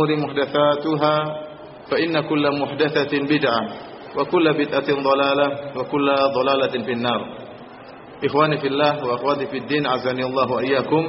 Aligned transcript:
أمور 0.00 0.16
محدثاتها 0.16 1.14
فإن 1.90 2.20
كل 2.20 2.44
محدثة 2.60 3.12
بدعة 3.32 3.62
وكل 4.16 4.46
بدعة 4.52 4.88
ضلالة 5.08 5.48
وكل 5.76 6.08
ضلالة 6.36 6.74
في 6.84 6.92
النار 6.92 7.22
Ikhwani 8.16 8.56
fillah 8.64 8.96
wa 9.04 9.12
akhwati 9.12 9.44
fid 9.52 9.68
din 9.68 9.84
azani 9.84 10.24
Allah 10.24 10.48
wa 10.48 10.64
iyyakum. 10.64 11.04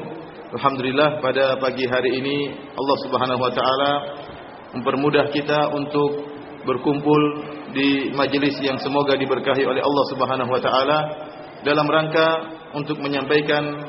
Alhamdulillah 0.59 1.23
pada 1.23 1.56
pagi 1.56 1.88
hari 1.88 2.20
ini 2.20 2.52
Allah 2.75 2.97
Subhanahu 3.00 3.39
wa 3.39 3.47
taala 3.47 3.92
mempermudah 4.75 5.31
kita 5.31 5.72
untuk 5.72 6.28
berkumpul 6.67 7.22
di 7.72 8.11
majelis 8.11 8.59
yang 8.59 8.75
semoga 8.83 9.16
diberkahi 9.16 9.64
oleh 9.64 9.80
Allah 9.80 10.06
Subhanahu 10.11 10.52
wa 10.52 10.59
taala 10.59 11.00
dalam 11.64 11.88
rangka 11.88 12.28
untuk 12.75 13.00
menyampaikan 13.00 13.88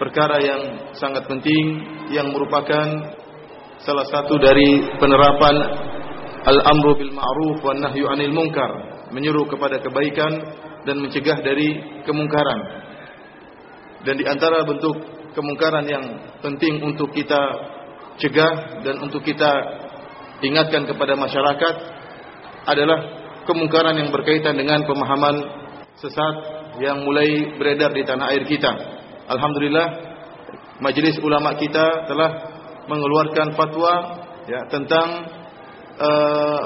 perkara 0.00 0.40
yang 0.40 0.60
sangat 0.96 1.28
penting 1.28 1.84
yang 2.16 2.32
merupakan 2.32 3.12
salah 3.83 4.07
satu 4.07 4.35
dari 4.39 4.97
penerapan 4.99 5.55
al-amru 6.43 6.99
bil 6.99 7.13
ma'ruf 7.15 7.63
wan 7.63 7.79
nahyu 7.79 8.07
'anil 8.11 8.33
munkar, 8.35 8.71
menyuruh 9.11 9.47
kepada 9.47 9.79
kebaikan 9.79 10.31
dan 10.83 10.95
mencegah 10.99 11.39
dari 11.39 12.01
kemungkaran. 12.03 12.59
Dan 14.03 14.15
di 14.15 14.25
antara 14.27 14.63
bentuk 14.63 14.95
kemungkaran 15.35 15.85
yang 15.87 16.03
penting 16.39 16.79
untuk 16.83 17.11
kita 17.11 17.39
cegah 18.19 18.83
dan 18.83 18.95
untuk 19.03 19.23
kita 19.23 19.51
ingatkan 20.43 20.87
kepada 20.87 21.19
masyarakat 21.19 21.75
adalah 22.67 22.99
kemungkaran 23.43 23.95
yang 23.95 24.09
berkaitan 24.11 24.55
dengan 24.55 24.83
pemahaman 24.87 25.35
sesat 25.99 26.35
yang 26.79 27.03
mulai 27.03 27.55
beredar 27.59 27.91
di 27.91 28.03
tanah 28.07 28.31
air 28.31 28.47
kita. 28.47 28.71
Alhamdulillah 29.27 29.87
majelis 30.79 31.19
ulama 31.19 31.59
kita 31.59 32.07
telah 32.07 32.58
mengeluarkan 32.89 33.53
fatwa 33.53 33.93
ya 34.49 34.65
tentang 34.73 35.29
uh, 36.01 36.61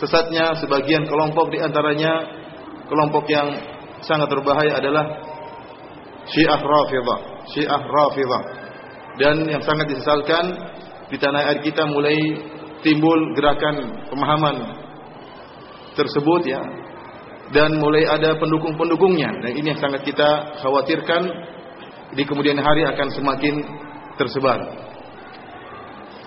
sesatnya 0.00 0.56
sebagian 0.56 1.04
kelompok 1.04 1.52
di 1.52 1.60
antaranya 1.60 2.24
kelompok 2.88 3.28
yang 3.28 3.52
sangat 4.00 4.32
berbahaya 4.32 4.80
adalah 4.80 5.04
Syiah 6.30 6.60
Rafidah, 6.60 7.18
Syiah 7.52 7.82
Rafidah. 7.82 8.42
Dan 9.18 9.44
yang 9.44 9.60
sangat 9.66 9.90
disesalkan 9.90 10.44
di 11.10 11.16
tanah 11.18 11.52
air 11.52 11.58
kita 11.60 11.84
mulai 11.90 12.16
timbul 12.80 13.34
gerakan 13.36 14.06
pemahaman 14.08 14.56
tersebut 15.98 16.42
ya. 16.46 16.62
Dan 17.50 17.82
mulai 17.82 18.06
ada 18.06 18.38
pendukung-pendukungnya. 18.38 19.42
Dan 19.42 19.52
ini 19.58 19.74
yang 19.74 19.80
sangat 19.82 20.06
kita 20.06 20.62
khawatirkan 20.62 21.22
di 22.14 22.22
kemudian 22.22 22.62
hari 22.62 22.86
akan 22.86 23.10
semakin 23.10 23.54
tersebar. 24.14 24.89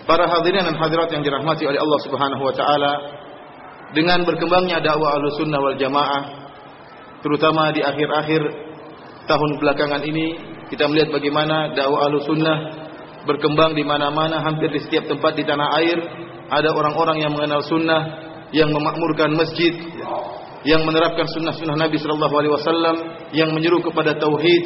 Para 0.04 0.28
hadirin 0.28 0.68
dan 0.68 0.76
hadirat 0.76 1.10
yang 1.16 1.24
dirahmati 1.24 1.64
oleh 1.64 1.80
Allah 1.80 2.00
Subhanahu 2.04 2.44
wa 2.44 2.52
taala, 2.52 2.94
dengan 3.94 4.26
berkembangnya 4.26 4.82
dakwah 4.82 5.16
Ahlussunnah 5.16 5.60
wal 5.62 5.78
Jamaah 5.78 6.22
terutama 7.22 7.72
di 7.72 7.80
akhir-akhir 7.80 8.42
tahun 9.30 9.50
belakangan 9.62 10.02
ini 10.04 10.36
kita 10.68 10.90
melihat 10.90 11.14
bagaimana 11.14 11.72
dakwah 11.72 12.10
Ahlussunnah 12.10 12.58
berkembang 13.24 13.78
di 13.78 13.86
mana-mana 13.86 14.44
hampir 14.44 14.68
di 14.74 14.82
setiap 14.84 15.08
tempat 15.08 15.38
di 15.40 15.48
tanah 15.48 15.80
air 15.80 15.98
ada 16.52 16.76
orang-orang 16.76 17.24
yang 17.24 17.32
mengenal 17.32 17.64
sunnah 17.64 18.02
yang 18.52 18.68
memakmurkan 18.74 19.32
masjid 19.32 19.72
yang 20.68 20.84
menerapkan 20.84 21.28
sunnah-sunnah 21.32 21.76
Nabi 21.80 21.96
Shallallahu 22.02 22.36
Alaihi 22.36 22.54
Wasallam 22.56 22.96
yang 23.32 23.50
menyeru 23.56 23.80
kepada 23.80 24.16
tauhid 24.20 24.64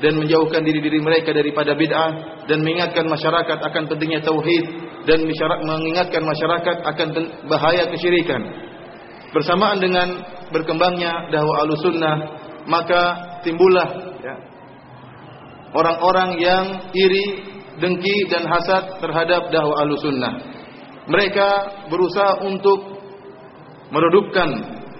dan 0.00 0.16
menjauhkan 0.16 0.64
diri-diri 0.64 0.98
mereka 1.00 1.36
daripada 1.36 1.76
bid'ah 1.76 2.44
dan 2.48 2.64
mengingatkan 2.64 3.04
masyarakat 3.04 3.58
akan 3.60 3.82
pentingnya 3.86 4.24
tauhid 4.24 4.64
dan 5.04 5.24
mengingatkan 5.64 6.24
masyarakat 6.24 6.76
akan 6.84 7.08
bahaya 7.48 7.88
kesyirikan. 7.92 8.40
Bersamaan 9.30 9.78
dengan 9.78 10.08
berkembangnya 10.50 11.30
dakwah 11.30 11.62
Ahlussunnah, 11.62 12.16
maka 12.66 13.02
timbullah 13.46 13.88
ya, 14.20 14.34
orang-orang 15.72 16.30
yang 16.42 16.64
iri, 16.90 17.46
dengki 17.78 18.26
dan 18.32 18.48
hasad 18.48 18.98
terhadap 18.98 19.52
dakwah 19.54 19.84
Ahlussunnah. 19.86 20.34
Mereka 21.06 21.48
berusaha 21.92 22.42
untuk 22.44 22.98
meredupkan 23.92 24.48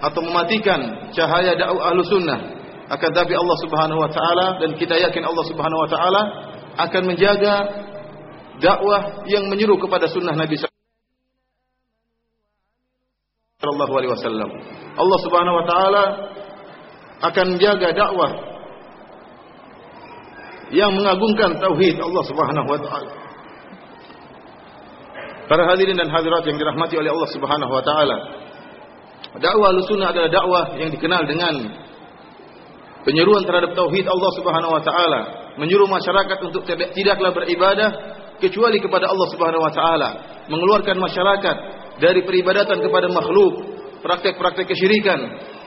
atau 0.01 0.21
mematikan 0.23 1.11
cahaya 1.11 1.57
dakwah 1.57 1.91
Ahlussunnah. 1.91 2.60
Akan 2.91 3.15
tapi 3.15 3.31
Allah 3.31 3.57
Subhanahu 3.63 4.03
wa 4.03 4.11
taala 4.11 4.59
dan 4.59 4.75
kita 4.75 4.99
yakin 4.99 5.23
Allah 5.23 5.45
Subhanahu 5.47 5.79
wa 5.79 5.89
taala 5.89 6.21
akan 6.75 7.01
menjaga 7.07 7.55
dakwah 8.59 9.23
yang 9.31 9.47
menyeru 9.47 9.79
kepada 9.79 10.11
sunnah 10.11 10.35
Nabi 10.35 10.59
sallallahu 13.63 13.93
alaihi 13.95 14.11
wasallam. 14.11 14.49
Allah 14.99 15.19
Subhanahu 15.23 15.55
wa 15.55 15.65
taala 15.65 16.03
akan 17.31 17.45
menjaga 17.55 17.95
dakwah 17.95 18.31
yang 20.75 20.91
mengagungkan 20.91 21.63
tauhid 21.63 21.95
Allah 21.95 22.23
Subhanahu 22.27 22.67
wa 22.67 22.79
taala. 22.79 23.11
Para 25.47 25.63
hadirin 25.67 25.95
dan 25.95 26.11
hadirat 26.11 26.43
yang 26.43 26.59
dirahmati 26.59 26.95
oleh 26.99 27.11
Allah 27.11 27.29
Subhanahu 27.31 27.71
wa 27.71 27.83
taala. 27.83 28.17
Dakwah 29.31 29.71
Ahlussunnah 29.71 30.11
adalah 30.11 30.27
dakwah 30.27 30.75
yang 30.75 30.91
dikenal 30.91 31.23
dengan 31.23 31.55
penyeruan 33.05 33.43
terhadap 33.45 33.73
tauhid 33.73 34.05
Allah 34.05 34.31
Subhanahu 34.37 34.73
wa 34.77 34.83
taala, 34.83 35.21
menyuruh 35.57 35.89
masyarakat 35.89 36.37
untuk 36.45 36.65
tidaklah 36.67 37.31
beribadah 37.33 37.89
kecuali 38.41 38.81
kepada 38.81 39.09
Allah 39.09 39.27
Subhanahu 39.29 39.63
wa 39.63 39.73
taala, 39.73 40.09
mengeluarkan 40.49 40.97
masyarakat 40.97 41.55
dari 42.01 42.25
peribadatan 42.25 42.81
kepada 42.81 43.07
makhluk, 43.09 43.53
praktek-praktek 44.01 44.65
kesyirikan 44.73 45.19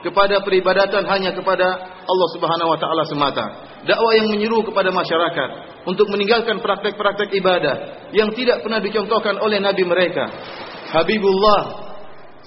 kepada 0.03 0.43
peribadatan 0.45 1.01
hanya 1.09 1.33
kepada 1.33 1.67
Allah 2.05 2.29
Subhanahu 2.35 2.69
wa 2.75 2.79
taala 2.79 3.03
semata. 3.09 3.45
Dakwah 3.85 4.13
yang 4.17 4.29
menyeru 4.29 4.61
kepada 4.65 4.93
masyarakat 4.93 5.49
untuk 5.85 6.09
meninggalkan 6.09 6.61
praktek-praktek 6.61 7.33
ibadah 7.37 7.75
yang 8.13 8.29
tidak 8.33 8.61
pernah 8.61 8.81
dicontohkan 8.81 9.37
oleh 9.41 9.57
nabi 9.61 9.81
mereka. 9.85 10.29
Habibullah 10.93 11.61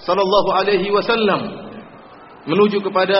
sallallahu 0.02 0.50
alaihi 0.55 0.90
wasallam 0.94 1.40
menuju 2.46 2.79
kepada 2.81 3.19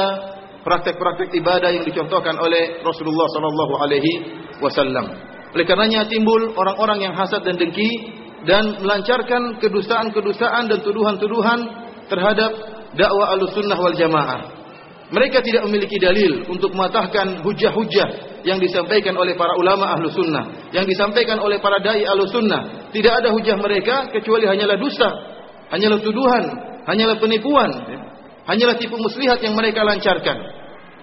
praktek-praktek 0.69 1.33
ibadah 1.33 1.73
yang 1.73 1.89
dicontohkan 1.89 2.37
oleh 2.37 2.85
Rasulullah 2.85 3.25
sallallahu 3.33 3.75
alaihi 3.81 4.13
wasallam. 4.61 5.09
Oleh 5.57 5.65
karenanya 5.65 6.05
timbul 6.05 6.53
orang-orang 6.53 7.09
yang 7.09 7.15
hasad 7.17 7.41
dan 7.41 7.57
dengki 7.57 7.89
dan 8.45 8.85
melancarkan 8.85 9.57
kedustaan-kedustaan 9.65 10.69
dan 10.69 10.79
tuduhan-tuduhan 10.85 11.61
terhadap 12.13 12.53
dakwah 12.93 13.33
Ahlussunnah 13.33 13.79
wal 13.81 13.97
Jamaah. 13.97 14.41
Mereka 15.09 15.41
tidak 15.41 15.65
memiliki 15.65 15.97
dalil 15.97 16.45
untuk 16.53 16.77
mematahkan 16.77 17.41
hujah-hujah 17.41 18.09
yang 18.45 18.61
disampaikan 18.61 19.17
oleh 19.17 19.33
para 19.41 19.57
ulama 19.57 19.97
Ahlussunnah, 19.97 20.69
yang 20.77 20.85
disampaikan 20.85 21.41
oleh 21.41 21.57
para 21.65 21.81
dai 21.81 22.05
Ahlussunnah. 22.05 22.93
Tidak 22.93 23.13
ada 23.25 23.33
hujah 23.33 23.57
mereka 23.57 24.13
kecuali 24.13 24.45
hanyalah 24.45 24.77
dusta, 24.77 25.09
hanyalah 25.73 26.05
tuduhan, 26.05 26.45
hanyalah 26.85 27.17
penipuan, 27.17 27.73
hanyalah 28.45 28.77
tipu 28.77 29.01
muslihat 29.01 29.41
yang 29.41 29.57
mereka 29.57 29.81
lancarkan. 29.81 30.58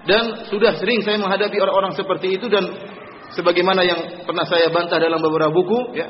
Dan 0.06 0.46
sudah 0.54 0.78
sering 0.78 1.02
saya 1.02 1.18
menghadapi 1.18 1.58
orang-orang 1.58 1.98
seperti 1.98 2.38
itu 2.38 2.46
dan 2.46 2.62
sebagaimana 3.34 3.82
yang 3.82 4.00
pernah 4.24 4.46
saya 4.46 4.70
bantah 4.70 5.02
dalam 5.02 5.18
beberapa 5.18 5.50
buku 5.50 5.98
ya 5.98 6.08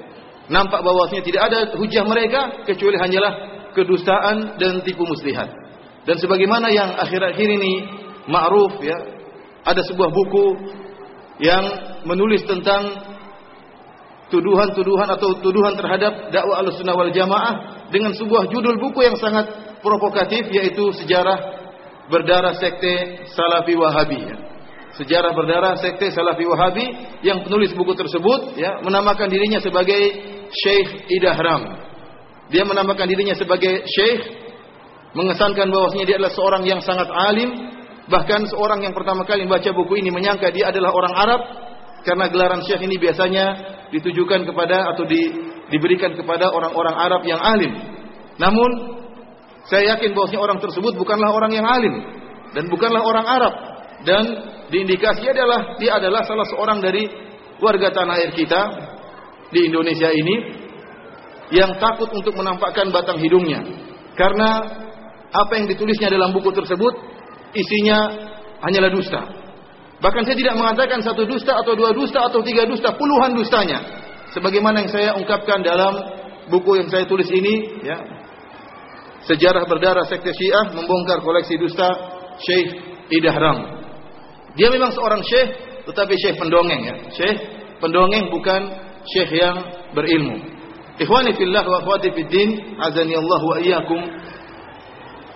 nampak 0.51 0.83
bahwasanya 0.85 1.23
tidak 1.25 1.41
ada 1.47 1.59
hujah 1.79 2.03
mereka 2.05 2.63
kecuali 2.67 2.99
hanyalah 3.01 3.33
kedustaan 3.73 4.59
dan 4.61 4.83
tipu 4.85 5.03
muslihat. 5.03 5.49
Dan 6.05 6.21
sebagaimana 6.21 6.69
yang 6.69 6.93
akhir-akhir 7.01 7.47
ini 7.49 7.73
ma'ruf 8.29 8.77
ya, 8.79 8.97
ada 9.65 9.81
sebuah 9.81 10.09
buku 10.13 10.47
yang 11.41 11.65
menulis 12.05 12.45
tentang 12.45 12.93
tuduhan-tuduhan 14.29 15.09
atau 15.17 15.37
tuduhan 15.41 15.73
terhadap 15.77 16.29
dakwah 16.29 16.61
Ahlussunnah 16.61 16.95
wal 16.97 17.13
Jamaah 17.13 17.53
dengan 17.89 18.13
sebuah 18.13 18.49
judul 18.49 18.77
buku 18.77 19.05
yang 19.05 19.17
sangat 19.17 19.49
provokatif 19.81 20.49
yaitu 20.49 20.93
sejarah 21.03 21.64
berdarah 22.11 22.55
sekte 22.57 23.25
Salafi 23.33 23.73
Wahabi 23.77 24.19
ya. 24.21 24.37
Sejarah 24.95 25.35
berdarah 25.35 25.75
sekte 25.79 26.11
Salafi 26.13 26.45
Wahabi 26.47 26.85
yang 27.25 27.43
penulis 27.43 27.75
buku 27.75 27.93
tersebut 27.97 28.55
ya 28.55 28.79
menamakan 28.81 29.27
dirinya 29.27 29.59
sebagai 29.59 30.01
Syekh 30.49 31.09
Idahram. 31.11 31.85
Dia 32.53 32.63
menamakan 32.63 33.09
dirinya 33.09 33.33
sebagai 33.33 33.83
Syekh 33.83 34.21
mengesankan 35.15 35.71
bahwasanya 35.71 36.05
dia 36.05 36.15
adalah 36.19 36.33
seorang 36.35 36.63
yang 36.67 36.79
sangat 36.83 37.07
alim 37.07 37.49
bahkan 38.05 38.45
seorang 38.45 38.85
yang 38.85 38.93
pertama 38.93 39.25
kali 39.25 39.47
membaca 39.47 39.71
buku 39.73 39.97
ini 39.97 40.13
menyangka 40.13 40.53
dia 40.53 40.69
adalah 40.69 40.93
orang 40.93 41.13
Arab 41.15 41.41
karena 42.05 42.29
gelaran 42.29 42.61
syekh 42.61 42.85
ini 42.85 43.01
biasanya 43.01 43.45
ditujukan 43.89 44.45
kepada 44.45 44.93
atau 44.93 45.09
di, 45.09 45.33
diberikan 45.73 46.13
kepada 46.13 46.53
orang-orang 46.53 46.95
Arab 47.01 47.21
yang 47.25 47.41
alim. 47.41 47.73
Namun 48.37 48.69
saya 49.65 49.97
yakin 49.97 50.13
bahwasanya 50.13 50.41
orang 50.41 50.59
tersebut 50.61 50.93
bukanlah 50.97 51.29
orang 51.33 51.51
yang 51.53 51.65
alim 51.65 51.95
dan 52.53 52.69
bukanlah 52.69 53.01
orang 53.01 53.25
Arab 53.25 53.53
dan 54.05 54.23
diindikasi 54.69 55.25
adalah 55.25 55.77
dia 55.81 55.97
adalah 55.97 56.21
salah 56.25 56.45
seorang 56.49 56.81
dari 56.81 57.09
warga 57.61 57.89
tanah 57.89 58.15
air 58.21 58.31
kita 58.33 58.61
di 59.49 59.69
Indonesia 59.69 60.09
ini 60.09 60.35
yang 61.53 61.77
takut 61.77 62.09
untuk 62.13 62.33
menampakkan 62.33 62.89
batang 62.89 63.21
hidungnya 63.21 63.61
karena 64.17 64.49
apa 65.35 65.51
yang 65.59 65.67
ditulisnya 65.67 66.09
dalam 66.09 66.31
buku 66.31 66.49
tersebut 66.55 66.93
isinya 67.51 67.97
hanyalah 68.63 68.91
dusta. 68.91 69.21
Bahkan 69.99 70.21
saya 70.27 70.37
tidak 70.37 70.55
mengatakan 70.59 70.99
satu 71.03 71.23
dusta 71.23 71.55
atau 71.55 71.73
dua 71.75 71.95
dusta 71.95 72.19
atau 72.27 72.43
tiga 72.43 72.67
dusta, 72.67 72.95
puluhan 72.95 73.35
dustanya. 73.35 73.79
Sebagaimana 74.35 74.83
yang 74.83 74.91
saya 74.91 75.09
ungkapkan 75.15 75.63
dalam 75.63 75.95
buku 76.51 76.83
yang 76.83 76.89
saya 76.91 77.07
tulis 77.07 77.27
ini, 77.31 77.83
ya. 77.83 77.97
Sejarah 79.25 79.65
berdarah 79.65 80.05
sekte 80.05 80.29
Syiah 80.29 80.69
membongkar 80.69 81.25
koleksi 81.25 81.57
dusta 81.57 81.89
Syekh 82.37 82.77
Idahram. 83.09 83.81
Dia 84.55 84.69
memang 84.71 84.93
seorang 84.93 85.19
syekh, 85.25 85.49
tetapi 85.89 86.13
syekh 86.15 86.37
pendongeng 86.37 86.81
ya. 86.85 86.95
Syekh 87.11 87.37
pendongeng 87.81 88.29
bukan 88.29 88.61
syekh 89.09 89.33
yang 89.33 89.57
berilmu. 89.97 90.37
Ikhwani 90.95 91.35
fillah 91.35 91.65
wa 91.67 91.83
akhwati 91.83 92.13
fid 92.15 92.33
azani 92.79 93.19
Allah 93.19 93.41
wa 93.41 93.57
iyyakum. 93.59 94.01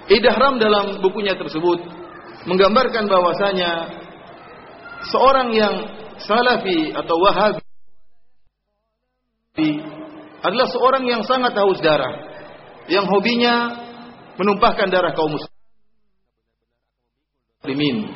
Idahram 0.10 0.62
dalam 0.62 1.02
bukunya 1.04 1.36
tersebut 1.36 1.82
menggambarkan 2.48 3.10
bahwasanya 3.10 3.72
seorang 5.12 5.50
yang 5.52 5.76
salafi 6.22 6.94
atau 6.96 7.16
wahabi 7.20 7.62
adalah 10.40 10.68
seorang 10.72 11.04
yang 11.10 11.22
sangat 11.28 11.52
haus 11.58 11.82
darah 11.84 12.29
yang 12.90 13.06
hobinya 13.06 13.86
menumpahkan 14.36 14.90
darah 14.90 15.14
kaum 15.14 15.32
muslimin. 17.64 18.10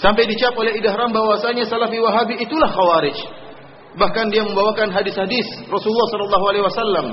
Sampai 0.00 0.24
dicap 0.26 0.56
oleh 0.56 0.74
idahram 0.80 1.12
bahwasanya 1.12 1.68
salafi 1.68 2.00
wahabi 2.00 2.40
itulah 2.40 2.72
khawarij. 2.72 3.16
Bahkan 3.90 4.30
dia 4.30 4.46
membawakan 4.46 4.94
hadis-hadis 4.94 5.44
Rasulullah 5.66 6.08
sallallahu 6.14 6.46
alaihi 6.46 6.64
wasallam 6.64 7.06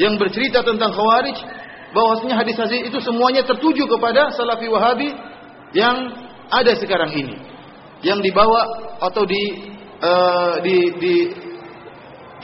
yang 0.00 0.16
bercerita 0.16 0.62
tentang 0.64 0.94
khawarij 0.94 1.36
bahwasanya 1.92 2.40
hadis-hadis 2.40 2.88
itu 2.88 2.98
semuanya 3.04 3.44
tertuju 3.44 3.84
kepada 3.84 4.32
salafi 4.32 4.66
wahabi 4.70 5.12
yang 5.76 6.08
ada 6.48 6.72
sekarang 6.78 7.12
ini. 7.12 7.36
Yang 8.00 8.32
dibawa 8.32 8.64
atau 9.02 9.22
di 9.28 9.42
uh, 10.00 10.56
di 10.64 10.76
di 10.98 11.14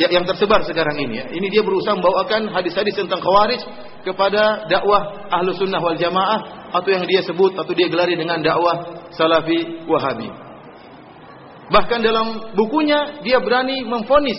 yang 0.06 0.23
tersebar 0.23 0.62
sekarang 0.62 0.95
ini 1.03 1.15
ya. 1.19 1.27
Ini 1.27 1.47
dia 1.50 1.62
berusaha 1.67 1.99
membawakan 1.99 2.55
hadis-hadis 2.55 2.95
tentang 2.95 3.19
khawarij 3.19 3.59
kepada 4.06 4.71
dakwah 4.71 5.27
ahlu 5.27 5.50
sunnah 5.59 5.83
wal 5.83 5.99
jamaah 5.99 6.71
atau 6.71 6.91
yang 6.95 7.03
dia 7.03 7.27
sebut 7.27 7.59
atau 7.59 7.73
dia 7.75 7.91
gelari 7.91 8.15
dengan 8.15 8.39
dakwah 8.39 9.11
salafi 9.11 9.83
wahabi. 9.91 10.31
Bahkan 11.69 11.99
dalam 12.00 12.55
bukunya 12.55 13.21
dia 13.27 13.43
berani 13.43 13.83
memfonis 13.83 14.39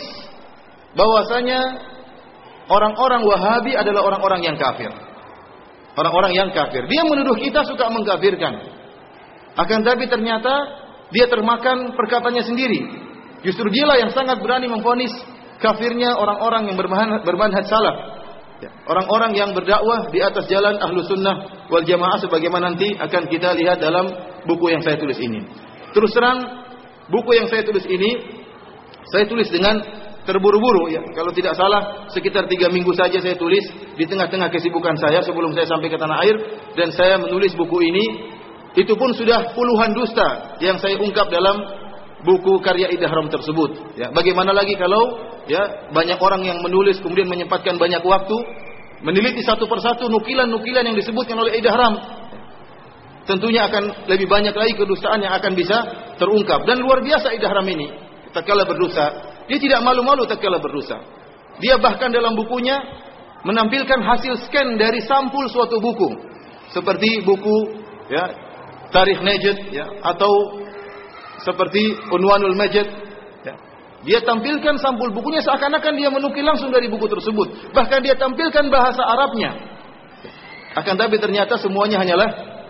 bahwasanya 0.96 1.60
orang-orang 2.72 3.22
wahabi 3.28 3.76
adalah 3.76 4.08
orang-orang 4.08 4.42
yang 4.48 4.56
kafir. 4.56 4.90
Orang-orang 6.00 6.32
yang 6.32 6.50
kafir. 6.56 6.88
Dia 6.88 7.04
menuduh 7.04 7.36
kita 7.36 7.68
suka 7.68 7.92
mengkafirkan. 7.92 8.80
Akan 9.60 9.84
tapi 9.84 10.08
ternyata 10.08 10.88
dia 11.12 11.28
termakan 11.28 12.00
perkataannya 12.00 12.48
sendiri. 12.48 12.82
Justru 13.44 13.68
dialah 13.68 14.00
yang 14.00 14.12
sangat 14.16 14.40
berani 14.40 14.72
memfonis 14.72 15.12
kafirnya 15.60 16.16
orang-orang 16.16 16.72
yang 16.72 16.78
bermanhaj 16.80 17.68
salaf. 17.68 17.98
Ya, 18.60 18.68
orang-orang 18.92 19.32
yang 19.40 19.56
berdakwah 19.56 20.12
di 20.12 20.20
atas 20.20 20.44
jalan 20.52 20.76
ahlu 20.84 21.00
sunnah 21.08 21.64
wal 21.72 21.80
jamaah 21.80 22.20
sebagaimana 22.20 22.76
nanti 22.76 22.92
akan 22.92 23.32
kita 23.32 23.56
lihat 23.56 23.80
dalam 23.80 24.12
buku 24.44 24.76
yang 24.76 24.84
saya 24.84 25.00
tulis 25.00 25.16
ini. 25.16 25.48
Terus 25.96 26.12
terang, 26.12 26.68
buku 27.08 27.40
yang 27.40 27.48
saya 27.48 27.64
tulis 27.64 27.88
ini 27.88 28.20
saya 29.08 29.24
tulis 29.32 29.48
dengan 29.48 29.80
terburu-buru 30.28 30.92
ya. 30.92 31.00
Kalau 31.16 31.32
tidak 31.32 31.56
salah 31.56 32.12
sekitar 32.12 32.52
tiga 32.52 32.68
minggu 32.68 32.92
saja 32.92 33.24
saya 33.24 33.40
tulis 33.40 33.64
di 33.96 34.04
tengah-tengah 34.04 34.52
kesibukan 34.52 35.00
saya 35.00 35.24
sebelum 35.24 35.56
saya 35.56 35.66
sampai 35.66 35.88
ke 35.88 35.96
tanah 35.96 36.20
air 36.28 36.36
dan 36.76 36.92
saya 36.92 37.16
menulis 37.16 37.56
buku 37.56 37.80
ini 37.80 38.06
itu 38.76 38.94
pun 38.94 39.10
sudah 39.18 39.56
puluhan 39.58 39.96
dusta 39.98 40.60
yang 40.62 40.78
saya 40.78 41.00
ungkap 41.02 41.32
dalam 41.34 41.79
buku 42.24 42.60
karya 42.60 42.92
Idahram 42.92 43.32
tersebut. 43.32 43.96
Ya, 43.96 44.12
bagaimana 44.12 44.52
lagi 44.52 44.76
kalau 44.76 45.20
ya 45.48 45.90
banyak 45.92 46.20
orang 46.20 46.42
yang 46.44 46.60
menulis 46.60 47.00
kemudian 47.00 47.28
menyempatkan 47.28 47.80
banyak 47.80 48.04
waktu 48.04 48.38
meneliti 49.04 49.40
satu 49.44 49.66
persatu 49.66 50.12
nukilan-nukilan 50.12 50.84
yang 50.84 50.98
disebutkan 50.98 51.40
oleh 51.40 51.60
Idahram. 51.60 51.96
Tentunya 53.24 53.70
akan 53.70 54.10
lebih 54.10 54.26
banyak 54.26 54.58
lagi 54.58 54.74
kedustaan 54.74 55.22
yang 55.22 55.38
akan 55.38 55.54
bisa 55.54 55.78
terungkap 56.18 56.66
dan 56.66 56.82
luar 56.82 57.00
biasa 57.06 57.32
Idahram 57.32 57.68
ini. 57.70 57.88
Tatkala 58.30 58.66
berdosa, 58.66 59.06
dia 59.50 59.58
tidak 59.58 59.82
malu-malu 59.82 60.26
tatkala 60.30 60.62
berdosa. 60.62 61.02
Dia 61.58 61.82
bahkan 61.82 62.14
dalam 62.14 62.38
bukunya 62.38 62.78
menampilkan 63.44 64.00
hasil 64.02 64.48
scan 64.48 64.78
dari 64.78 65.02
sampul 65.06 65.48
suatu 65.50 65.82
buku. 65.82 66.10
Seperti 66.70 67.26
buku 67.26 67.82
ya 68.14 68.30
Tarikh 68.94 69.22
Najd 69.22 69.74
ya 69.74 69.86
atau 70.06 70.32
seperti 71.44 71.96
Unwanul 72.12 72.56
Majd 72.56 72.76
ya. 72.76 73.54
Dia 74.08 74.20
tampilkan 74.24 74.80
sampul 74.80 75.12
bukunya 75.12 75.44
seakan-akan 75.44 75.94
dia 76.00 76.08
menukil 76.08 76.44
langsung 76.44 76.72
dari 76.72 76.88
buku 76.88 77.08
tersebut. 77.12 77.76
Bahkan 77.76 78.00
dia 78.00 78.16
tampilkan 78.16 78.72
bahasa 78.72 79.04
Arabnya. 79.04 79.52
Akan 80.78 80.96
tapi 80.96 81.20
ternyata 81.20 81.60
semuanya 81.60 82.00
hanyalah 82.00 82.30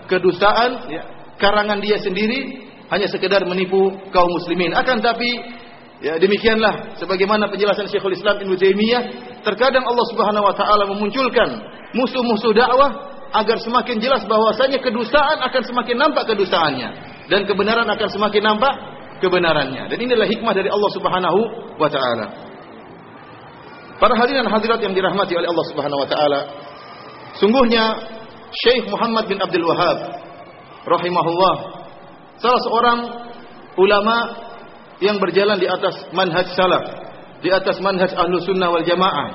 kedustaan 0.10 0.90
ya, 0.90 1.02
karangan 1.38 1.78
dia 1.84 2.02
sendiri 2.02 2.66
hanya 2.90 3.06
sekedar 3.06 3.46
menipu 3.46 3.94
kaum 4.10 4.32
muslimin. 4.34 4.74
Akan 4.74 5.04
tapi 5.04 5.30
ya 6.02 6.18
demikianlah 6.18 6.98
sebagaimana 6.98 7.52
penjelasan 7.52 7.86
Syekhul 7.92 8.18
Islam 8.18 8.42
Ibnu 8.42 8.56
Taimiyah, 8.58 9.04
terkadang 9.46 9.86
Allah 9.86 10.06
Subhanahu 10.10 10.48
wa 10.48 10.56
taala 10.58 10.90
memunculkan 10.90 11.50
musuh-musuh 11.94 12.56
dakwah 12.58 12.90
agar 13.30 13.62
semakin 13.62 14.02
jelas 14.02 14.26
bahwasanya 14.26 14.82
kedustaan 14.82 15.38
akan 15.46 15.62
semakin 15.62 15.96
nampak 16.02 16.26
kedustaannya 16.34 17.19
dan 17.30 17.46
kebenaran 17.46 17.86
akan 17.86 18.10
semakin 18.10 18.42
nampak 18.42 18.74
kebenarannya. 19.22 19.88
Dan 19.88 19.98
inilah 20.02 20.26
hikmah 20.26 20.54
dari 20.58 20.68
Allah 20.68 20.92
Subhanahu 20.98 21.40
wa 21.78 21.90
taala. 21.90 22.26
Para 24.00 24.16
hadirin 24.18 24.48
hadirat 24.48 24.80
yang 24.82 24.96
dirahmati 24.98 25.38
oleh 25.38 25.48
Allah 25.48 25.66
Subhanahu 25.70 26.00
wa 26.02 26.08
taala, 26.10 26.40
sungguhnya 27.38 27.84
Syekh 28.50 28.90
Muhammad 28.90 29.30
bin 29.30 29.38
Abdul 29.38 29.68
Wahab 29.70 29.98
rahimahullah 30.90 31.56
salah 32.42 32.62
seorang 32.66 33.00
ulama 33.78 34.18
yang 35.04 35.22
berjalan 35.22 35.62
di 35.62 35.68
atas 35.70 36.10
manhaj 36.16 36.50
salaf, 36.58 36.84
di 37.46 37.54
atas 37.54 37.78
manhaj 37.80 38.10
ahlu 38.18 38.42
sunnah 38.42 38.74
wal 38.74 38.84
jamaah 38.84 39.28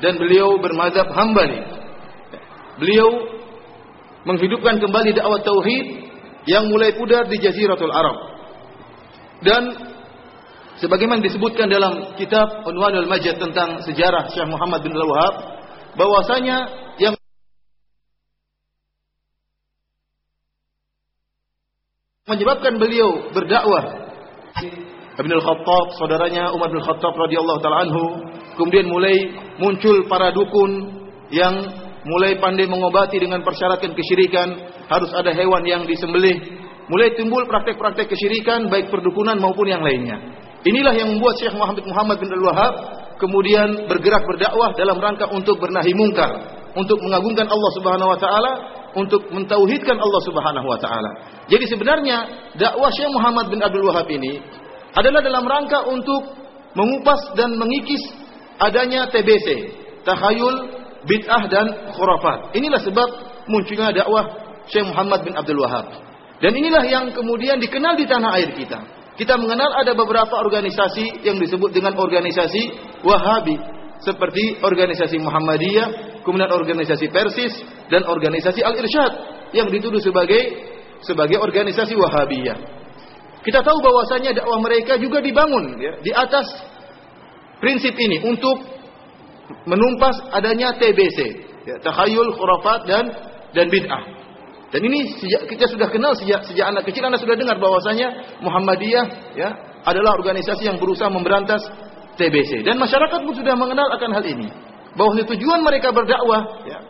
dan 0.00 0.16
beliau 0.16 0.56
bermadzhab 0.58 1.12
hambali. 1.12 1.62
Beliau 2.80 3.10
menghidupkan 4.24 4.80
kembali 4.80 5.14
dakwah 5.14 5.42
tauhid 5.42 6.11
yang 6.46 6.66
mulai 6.66 6.94
pudar 6.94 7.26
di 7.30 7.38
jaziratul 7.38 7.92
Arab. 7.92 8.16
Dan 9.42 9.62
sebagaimana 10.78 11.22
disebutkan 11.22 11.70
dalam 11.70 12.14
kitab 12.18 12.66
Unwanul 12.66 13.10
Majid 13.10 13.38
tentang 13.38 13.82
sejarah 13.86 14.30
Syekh 14.30 14.46
Muhammad 14.50 14.82
bin 14.82 14.94
Al-Wahhab 14.94 15.34
bahwasanya 15.98 16.56
yang 16.98 17.14
menyebabkan 22.26 22.78
beliau 22.78 23.30
berdakwah 23.34 24.02
Ibn 25.12 25.28
al-Khattab, 25.28 25.86
saudaranya 26.00 26.56
Umar 26.56 26.72
bin 26.72 26.80
Khattab 26.80 27.12
radhiyallahu 27.12 27.60
taala 27.60 27.84
anhu 27.84 28.04
kemudian 28.56 28.88
mulai 28.88 29.28
muncul 29.60 30.08
para 30.08 30.32
dukun 30.32 31.02
yang 31.28 31.52
mulai 32.08 32.40
pandai 32.40 32.66
mengobati 32.66 33.20
dengan 33.20 33.44
persyaratan 33.46 33.94
kesyirikan, 33.94 34.48
harus 34.92 35.10
ada 35.16 35.32
hewan 35.32 35.64
yang 35.64 35.82
disembelih, 35.88 36.36
mulai 36.92 37.16
timbul 37.16 37.48
praktek-praktek 37.48 38.12
kesyirikan 38.12 38.68
baik 38.68 38.92
perdukunan 38.92 39.40
maupun 39.40 39.64
yang 39.64 39.80
lainnya. 39.80 40.20
Inilah 40.62 40.94
yang 40.94 41.10
membuat 41.10 41.40
Syekh 41.42 41.56
Muhammad 41.58 41.82
Muhammad 41.82 42.16
bin 42.22 42.28
Abdul 42.30 42.46
Wahab 42.46 42.74
kemudian 43.18 43.90
bergerak 43.90 44.22
berdakwah 44.26 44.70
dalam 44.78 44.98
rangka 44.98 45.26
untuk 45.30 45.58
bernahi 45.58 45.90
mungkar, 45.94 46.30
untuk 46.78 46.98
mengagungkan 47.02 47.50
Allah 47.50 47.70
Subhanahu 47.74 48.10
wa 48.14 48.18
taala, 48.18 48.52
untuk 48.94 49.26
mentauhidkan 49.32 49.98
Allah 49.98 50.20
Subhanahu 50.22 50.66
wa 50.66 50.78
taala. 50.78 51.10
Jadi 51.50 51.64
sebenarnya 51.66 52.16
dakwah 52.54 52.90
Syekh 52.94 53.10
Muhammad 53.10 53.50
bin 53.50 53.58
Abdul 53.58 53.86
Wahab 53.90 54.06
ini 54.06 54.38
adalah 54.92 55.24
dalam 55.24 55.44
rangka 55.48 55.82
untuk 55.88 56.22
mengupas 56.78 57.32
dan 57.34 57.56
mengikis 57.56 58.02
adanya 58.60 59.10
TBC, 59.10 59.74
takhayul, 60.06 60.78
bid'ah 61.08 61.42
dan 61.50 61.66
khurafat. 61.90 62.54
Inilah 62.54 62.80
sebab 62.82 63.08
munculnya 63.50 63.90
dakwah 63.90 64.51
Syekh 64.70 64.86
Muhammad 64.86 65.26
bin 65.26 65.34
Abdul 65.34 65.58
Wahab. 65.62 65.86
Dan 66.42 66.52
inilah 66.58 66.82
yang 66.86 67.10
kemudian 67.14 67.62
dikenal 67.62 67.94
di 67.94 68.06
tanah 68.06 68.30
air 68.38 68.50
kita. 68.58 68.82
Kita 69.14 69.38
mengenal 69.38 69.78
ada 69.78 69.94
beberapa 69.94 70.42
organisasi 70.42 71.22
yang 71.22 71.38
disebut 71.38 71.70
dengan 71.70 71.94
organisasi 71.94 72.62
Wahabi. 73.06 73.56
Seperti 74.02 74.58
organisasi 74.58 75.22
Muhammadiyah, 75.22 76.20
kemudian 76.26 76.50
organisasi 76.50 77.06
Persis, 77.14 77.54
dan 77.86 78.02
organisasi 78.02 78.58
Al-Irsyad. 78.58 79.12
Yang 79.54 79.78
dituduh 79.78 80.02
sebagai 80.02 80.40
sebagai 81.06 81.38
organisasi 81.38 81.94
Wahabiyah. 81.94 82.58
Kita 83.42 83.62
tahu 83.62 83.78
bahwasanya 83.82 84.38
dakwah 84.38 84.58
mereka 84.62 84.98
juga 84.98 85.18
dibangun 85.18 85.78
ya, 85.78 85.98
di 85.98 86.14
atas 86.14 86.46
prinsip 87.58 87.94
ini 87.98 88.22
untuk 88.22 88.62
menumpas 89.66 90.14
adanya 90.30 90.78
TBC, 90.78 91.18
ya, 91.66 91.76
takhayul, 91.82 92.34
khurafat 92.38 92.80
dan 92.86 93.04
dan 93.50 93.66
bid'ah. 93.66 94.21
Dan 94.72 94.80
ini 94.88 95.04
sejak 95.20 95.52
kita 95.52 95.68
sudah 95.68 95.88
kenal 95.92 96.16
sejak 96.16 96.48
sejak 96.48 96.72
anak 96.72 96.88
kecil 96.88 97.04
Anda 97.04 97.20
sudah 97.20 97.36
dengar 97.36 97.60
bahwasanya 97.60 98.40
Muhammadiyah 98.40 99.06
ya 99.36 99.48
adalah 99.84 100.16
organisasi 100.16 100.64
yang 100.64 100.80
berusaha 100.80 101.12
memberantas 101.12 101.60
TBC 102.16 102.64
dan 102.64 102.80
masyarakat 102.80 103.20
pun 103.20 103.34
sudah 103.36 103.52
mengenal 103.52 103.92
akan 103.92 104.10
hal 104.16 104.24
ini. 104.24 104.48
Bahwa 104.96 105.12
tujuan 105.16 105.60
mereka 105.60 105.92
berdakwah 105.92 106.64
ya 106.64 106.80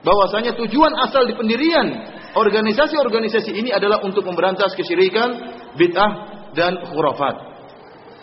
bahwasanya 0.00 0.56
tujuan 0.56 0.92
asal 1.04 1.28
di 1.28 1.36
pendirian 1.36 2.16
organisasi-organisasi 2.32 3.50
ini 3.52 3.76
adalah 3.76 4.00
untuk 4.00 4.24
memberantas 4.24 4.72
kesyirikan, 4.72 5.28
bid'ah 5.76 6.12
dan 6.56 6.80
khurafat. 6.88 7.36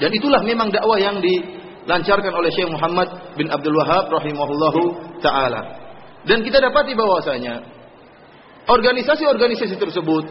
Dan 0.02 0.10
itulah 0.18 0.42
memang 0.42 0.74
dakwah 0.74 0.98
yang 0.98 1.22
di 1.22 1.62
dilancarkan 1.86 2.34
oleh 2.34 2.50
Syekh 2.50 2.74
Muhammad 2.74 3.38
bin 3.38 3.48
Abdul 3.54 3.78
Wahab 3.78 4.10
rahimahullahu 4.10 4.82
taala. 5.22 5.62
Dan 6.26 6.42
kita 6.42 6.58
dapati 6.58 6.98
bahwasanya 6.98 7.62
organisasi-organisasi 8.66 9.76
tersebut 9.78 10.24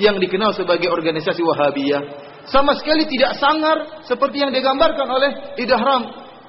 yang 0.00 0.18
dikenal 0.18 0.56
sebagai 0.56 0.90
organisasi 0.90 1.40
Wahabiyah 1.44 2.02
sama 2.44 2.76
sekali 2.76 3.08
tidak 3.08 3.40
sangar 3.40 4.04
seperti 4.04 4.44
yang 4.44 4.52
digambarkan 4.52 5.08
oleh 5.08 5.30
Idahram. 5.56 6.02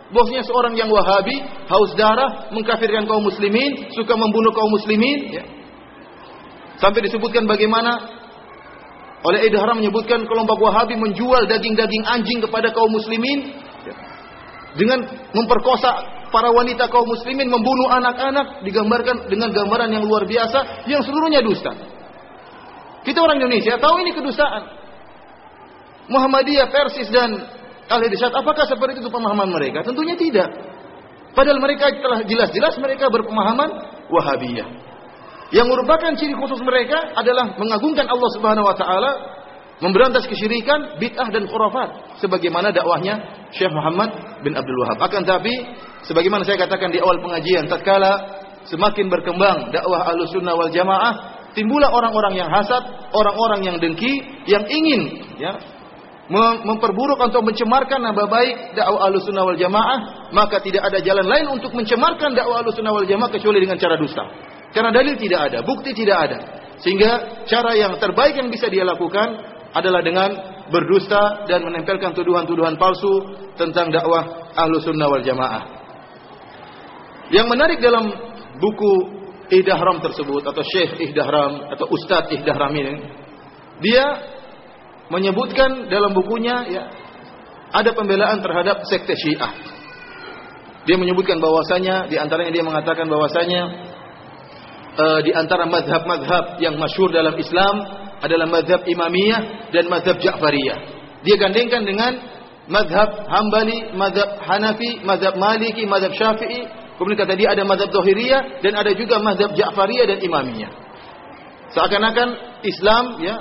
Bosnya 0.05 0.45
seorang 0.45 0.77
yang 0.77 0.91
Wahabi, 0.91 1.33
haus 1.65 1.91
darah, 1.97 2.51
mengkafirkan 2.53 3.09
kaum 3.09 3.25
muslimin, 3.25 3.89
suka 3.89 4.13
membunuh 4.13 4.53
kaum 4.53 4.69
muslimin, 4.69 5.33
ya. 5.33 5.43
Sampai 6.77 7.01
disebutkan 7.09 7.49
bagaimana 7.49 8.05
oleh 9.25 9.49
Idahram 9.49 9.81
menyebutkan 9.81 10.27
kelompok 10.29 10.61
Wahabi 10.61 10.93
menjual 10.99 11.49
daging-daging 11.49 12.03
anjing 12.05 12.39
kepada 12.43 12.69
kaum 12.75 12.91
muslimin 12.93 13.55
dengan 14.77 14.99
memperkosa 15.33 16.14
para 16.35 16.51
wanita 16.51 16.91
kaum 16.91 17.07
muslimin, 17.07 17.47
membunuh 17.47 17.87
anak-anak, 17.95 18.67
digambarkan 18.67 19.31
dengan 19.31 19.55
gambaran 19.55 19.87
yang 19.87 20.03
luar 20.03 20.27
biasa, 20.27 20.83
yang 20.91 20.99
seluruhnya 20.99 21.39
dusta. 21.39 21.71
Kita 23.07 23.23
orang 23.23 23.39
Indonesia 23.39 23.79
tahu 23.79 24.03
ini 24.03 24.11
kedustaan. 24.11 24.63
Muhammadiyah, 26.11 26.67
Persis 26.67 27.07
dan 27.07 27.39
Ahli 27.87 28.11
Irsad, 28.11 28.35
apakah 28.35 28.67
seperti 28.67 28.99
itu 28.99 29.07
pemahaman 29.07 29.47
mereka? 29.47 29.87
Tentunya 29.87 30.19
tidak. 30.19 30.51
Padahal 31.31 31.63
mereka 31.63 31.87
telah 32.03 32.19
jelas-jelas 32.27 32.75
mereka 32.83 33.07
berpemahaman 33.07 33.69
Wahabiyah. 34.11 34.67
Yang 35.55 35.67
merupakan 35.71 36.11
ciri 36.19 36.35
khusus 36.35 36.59
mereka 36.67 37.15
adalah 37.15 37.55
mengagungkan 37.55 38.11
Allah 38.11 38.29
Subhanahu 38.35 38.65
wa 38.67 38.75
taala 38.75 39.11
memberantas 39.83 40.23
kesyirikan, 40.27 40.99
bid'ah 41.01 41.27
dan 41.31 41.47
khurafat 41.51 42.19
sebagaimana 42.23 42.71
dakwahnya 42.71 43.47
Syekh 43.51 43.71
Muhammad 43.71 44.39
bin 44.39 44.55
Abdul 44.55 44.77
Wahab. 44.85 45.03
Akan 45.03 45.27
tapi 45.27 45.51
sebagaimana 46.07 46.47
saya 46.47 46.55
katakan 46.63 46.95
di 46.95 47.03
awal 47.03 47.19
pengajian 47.19 47.67
tatkala 47.67 48.43
semakin 48.71 49.11
berkembang 49.11 49.75
dakwah 49.75 50.07
Ahlussunnah 50.15 50.55
wal 50.55 50.71
Jamaah, 50.71 51.13
timbullah 51.53 51.91
orang-orang 51.91 52.39
yang 52.39 52.49
hasad, 52.49 52.83
orang-orang 53.11 53.67
yang 53.67 53.77
dengki, 53.77 54.43
yang 54.47 54.63
ingin 54.67 55.01
ya 55.39 55.59
memperburuk 56.65 57.21
atau 57.21 57.45
mencemarkan 57.45 58.01
nama 58.01 58.23
baik 58.25 58.79
dakwah 58.79 59.11
Ahlussunnah 59.11 59.43
wal 59.43 59.59
Jamaah, 59.59 60.31
maka 60.31 60.63
tidak 60.63 60.87
ada 60.87 61.03
jalan 61.03 61.27
lain 61.27 61.51
untuk 61.51 61.75
mencemarkan 61.75 62.31
dakwah 62.31 62.63
Ahlussunnah 62.63 62.95
wal 62.95 63.05
Jamaah 63.05 63.29
kecuali 63.29 63.59
dengan 63.59 63.75
cara 63.75 63.99
dusta. 63.99 64.23
Karena 64.71 64.91
dalil 64.91 65.15
tidak 65.15 65.51
ada, 65.51 65.59
bukti 65.63 65.95
tidak 65.95 66.17
ada. 66.27 66.37
Sehingga 66.83 67.43
cara 67.47 67.71
yang 67.79 67.95
terbaik 67.95 68.35
yang 68.35 68.51
bisa 68.51 68.67
dia 68.67 68.83
lakukan 68.83 69.54
adalah 69.75 69.99
dengan 69.99 70.29
berdusta 70.71 71.45
dan 71.45 71.61
menempelkan 71.67 72.15
tuduhan-tuduhan 72.15 72.79
palsu 72.79 73.35
tentang 73.59 73.91
dakwah 73.91 74.55
ahlu 74.55 74.79
sunnah 74.81 75.11
wal 75.11 75.21
jamaah. 75.21 75.63
Yang 77.29 77.47
menarik 77.51 77.79
dalam 77.83 78.09
buku 78.57 78.93
Ihdahram 79.45 80.01
tersebut 80.01 80.41
atau 80.41 80.63
Syekh 80.65 80.97
Ihdahram 80.97 81.69
atau 81.69 81.85
Ustadz 81.91 82.33
Ihdahram 82.33 82.73
ini, 82.73 82.95
dia 83.83 84.05
menyebutkan 85.13 85.85
dalam 85.85 86.17
bukunya 86.17 86.65
ya 86.65 86.83
ada 87.69 87.91
pembelaan 87.93 88.41
terhadap 88.41 88.81
sekte 88.89 89.13
Syiah. 89.13 89.53
Dia 90.85 90.97
menyebutkan 91.01 91.41
bahwasanya 91.41 92.09
di 92.09 92.17
antaranya 92.17 92.53
dia 92.53 92.65
mengatakan 92.65 93.09
bahwasanya 93.09 93.61
uh, 94.97 95.19
di 95.25 95.33
antara 95.33 95.65
madhab-madhab 95.65 96.61
yang 96.61 96.77
masyhur 96.77 97.09
dalam 97.09 97.33
Islam 97.37 98.04
adalah 98.25 98.49
madhab 98.49 98.81
Imamiyah 98.83 99.69
dan 99.71 99.85
madhab 99.87 100.17
Ja'fariyah. 100.17 100.77
Dia 101.21 101.35
gandengkan 101.37 101.85
dengan 101.85 102.11
madhab 102.69 103.29
Hambali, 103.29 103.93
madhab 103.93 104.41
Hanafi, 104.41 105.05
madhab 105.05 105.37
Maliki, 105.37 105.85
madhab 105.85 106.13
Syafi'i. 106.13 106.65
Kemudian 106.95 107.19
kata 107.27 107.33
dia 107.35 107.51
ada 107.51 107.63
madhab 107.67 107.91
Dohiriyah 107.91 108.63
dan 108.63 108.73
ada 108.77 108.91
juga 108.93 109.21
madhab 109.21 109.53
Ja'fariyah 109.53 110.05
dan 110.09 110.19
Imamiyah. 110.21 110.71
Seakan-akan 111.73 112.61
Islam 112.63 113.19
ya 113.19 113.35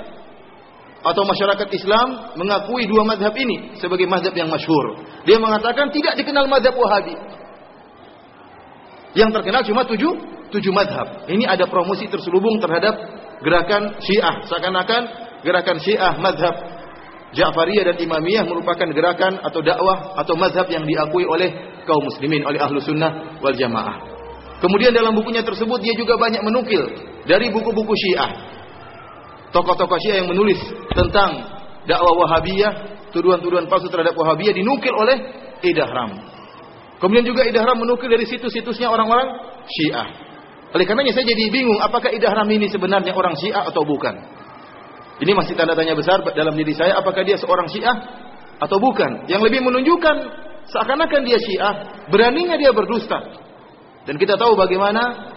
atau 1.05 1.21
masyarakat 1.21 1.69
Islam 1.69 2.33
mengakui 2.33 2.89
dua 2.89 3.05
madhab 3.05 3.31
ini 3.37 3.77
sebagai 3.77 4.09
madhab 4.09 4.33
yang 4.33 4.49
masyhur. 4.49 5.05
Dia 5.23 5.37
mengatakan 5.37 5.93
tidak 5.93 6.17
dikenal 6.17 6.49
madhab 6.49 6.73
Wahabi. 6.73 7.15
Yang 9.15 9.29
terkenal 9.39 9.63
cuma 9.63 9.87
tujuh, 9.87 10.11
tujuh 10.51 10.73
madhab. 10.75 11.29
Ini 11.29 11.47
ada 11.47 11.69
promosi 11.69 12.09
terselubung 12.11 12.59
terhadap 12.59 12.97
gerakan 13.43 13.99
Syiah. 13.99 14.45
Seakan-akan 14.47 15.01
gerakan 15.43 15.77
Syiah 15.81 16.13
madhab 16.19 16.55
Ja'fariyah 17.35 17.83
dan 17.91 17.97
Imamiyah 17.99 18.47
merupakan 18.47 18.87
gerakan 18.87 19.43
atau 19.43 19.59
dakwah 19.59 20.15
atau 20.15 20.39
madhab 20.39 20.71
yang 20.71 20.87
diakui 20.87 21.27
oleh 21.27 21.51
kaum 21.83 21.99
muslimin, 22.07 22.47
oleh 22.47 22.63
ahlu 22.63 22.79
sunnah 22.79 23.39
wal 23.43 23.51
jamaah. 23.51 23.99
Kemudian 24.63 24.95
dalam 24.95 25.11
bukunya 25.11 25.43
tersebut 25.43 25.83
dia 25.83 25.93
juga 25.99 26.15
banyak 26.15 26.39
menukil 26.39 26.83
dari 27.27 27.51
buku-buku 27.51 27.91
Syiah. 27.91 28.31
Tokoh-tokoh 29.51 29.99
Syiah 29.99 30.23
yang 30.23 30.31
menulis 30.31 30.59
tentang 30.95 31.43
dakwah 31.83 32.13
Wahabiyah, 32.23 32.73
tuduhan-tuduhan 33.11 33.67
palsu 33.67 33.91
terhadap 33.91 34.15
Wahabiyah 34.15 34.55
dinukil 34.55 34.95
oleh 34.95 35.17
Idahram. 35.59 36.15
Kemudian 37.03 37.27
juga 37.27 37.43
Idahram 37.43 37.83
menukil 37.83 38.07
dari 38.07 38.23
situs-situsnya 38.23 38.87
orang-orang 38.87 39.27
Syiah. 39.67 40.07
Oleh 40.75 40.83
karenanya 40.83 41.15
saya 41.15 41.23
jadi 41.23 41.47
bingung 41.47 41.79
apakah 41.79 42.11
Idahram 42.11 42.51
ini 42.51 42.67
sebenarnya 42.67 43.15
orang 43.15 43.39
Syiah 43.39 43.63
atau 43.63 43.87
bukan. 43.87 44.11
Ini 45.23 45.31
masih 45.31 45.55
tanda 45.55 45.71
tanya 45.71 45.95
besar 45.95 46.19
dalam 46.35 46.51
diri 46.59 46.75
saya 46.75 46.99
apakah 46.99 47.23
dia 47.23 47.39
seorang 47.39 47.71
Syiah 47.71 47.95
atau 48.59 48.75
bukan. 48.83 49.31
Yang 49.31 49.47
lebih 49.47 49.63
menunjukkan 49.63 50.15
seakan-akan 50.67 51.21
dia 51.23 51.39
Syiah, 51.39 51.73
beraninya 52.11 52.59
dia 52.59 52.75
berdusta. 52.75 53.23
Dan 54.03 54.19
kita 54.19 54.35
tahu 54.35 54.59
bagaimana 54.59 55.34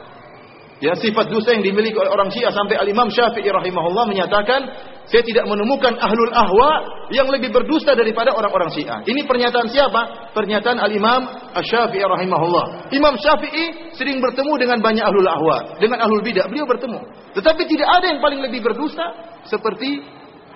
Ya, 0.79 0.95
sifat 0.95 1.27
dosa 1.27 1.59
yang 1.59 1.67
dimiliki 1.67 1.99
oleh 1.99 2.07
orang 2.07 2.31
Syiah 2.31 2.55
sampai 2.55 2.79
Al-Imam 2.79 3.11
Syafi'i 3.11 3.51
rahimahullah 3.51 4.07
menyatakan, 4.07 4.63
saya 5.11 5.27
tidak 5.27 5.51
menemukan 5.51 5.99
ahlul 5.99 6.31
ahwa 6.31 6.71
yang 7.11 7.27
lebih 7.27 7.51
berdusta 7.51 7.99
daripada 7.99 8.31
orang-orang 8.31 8.71
Syiah. 8.71 9.03
Ini 9.03 9.27
pernyataan 9.27 9.67
siapa? 9.75 10.31
Pernyataan 10.39 10.79
Al-Imam 10.79 11.51
Asy-Syafi'i 11.59 12.07
rahimahullah. 12.07 12.95
Imam 12.95 13.19
Syafi'i 13.19 13.91
sering 13.99 14.23
bertemu 14.23 14.55
dengan 14.55 14.79
banyak 14.79 15.03
ahlul 15.03 15.27
ahwa, 15.27 15.83
dengan 15.83 15.99
ahlul 15.99 16.23
bidah, 16.23 16.47
beliau 16.47 16.71
bertemu. 16.71 17.03
Tetapi 17.35 17.63
tidak 17.67 17.89
ada 17.99 18.07
yang 18.15 18.21
paling 18.23 18.39
lebih 18.39 18.63
berdusta 18.63 19.03
seperti 19.51 19.99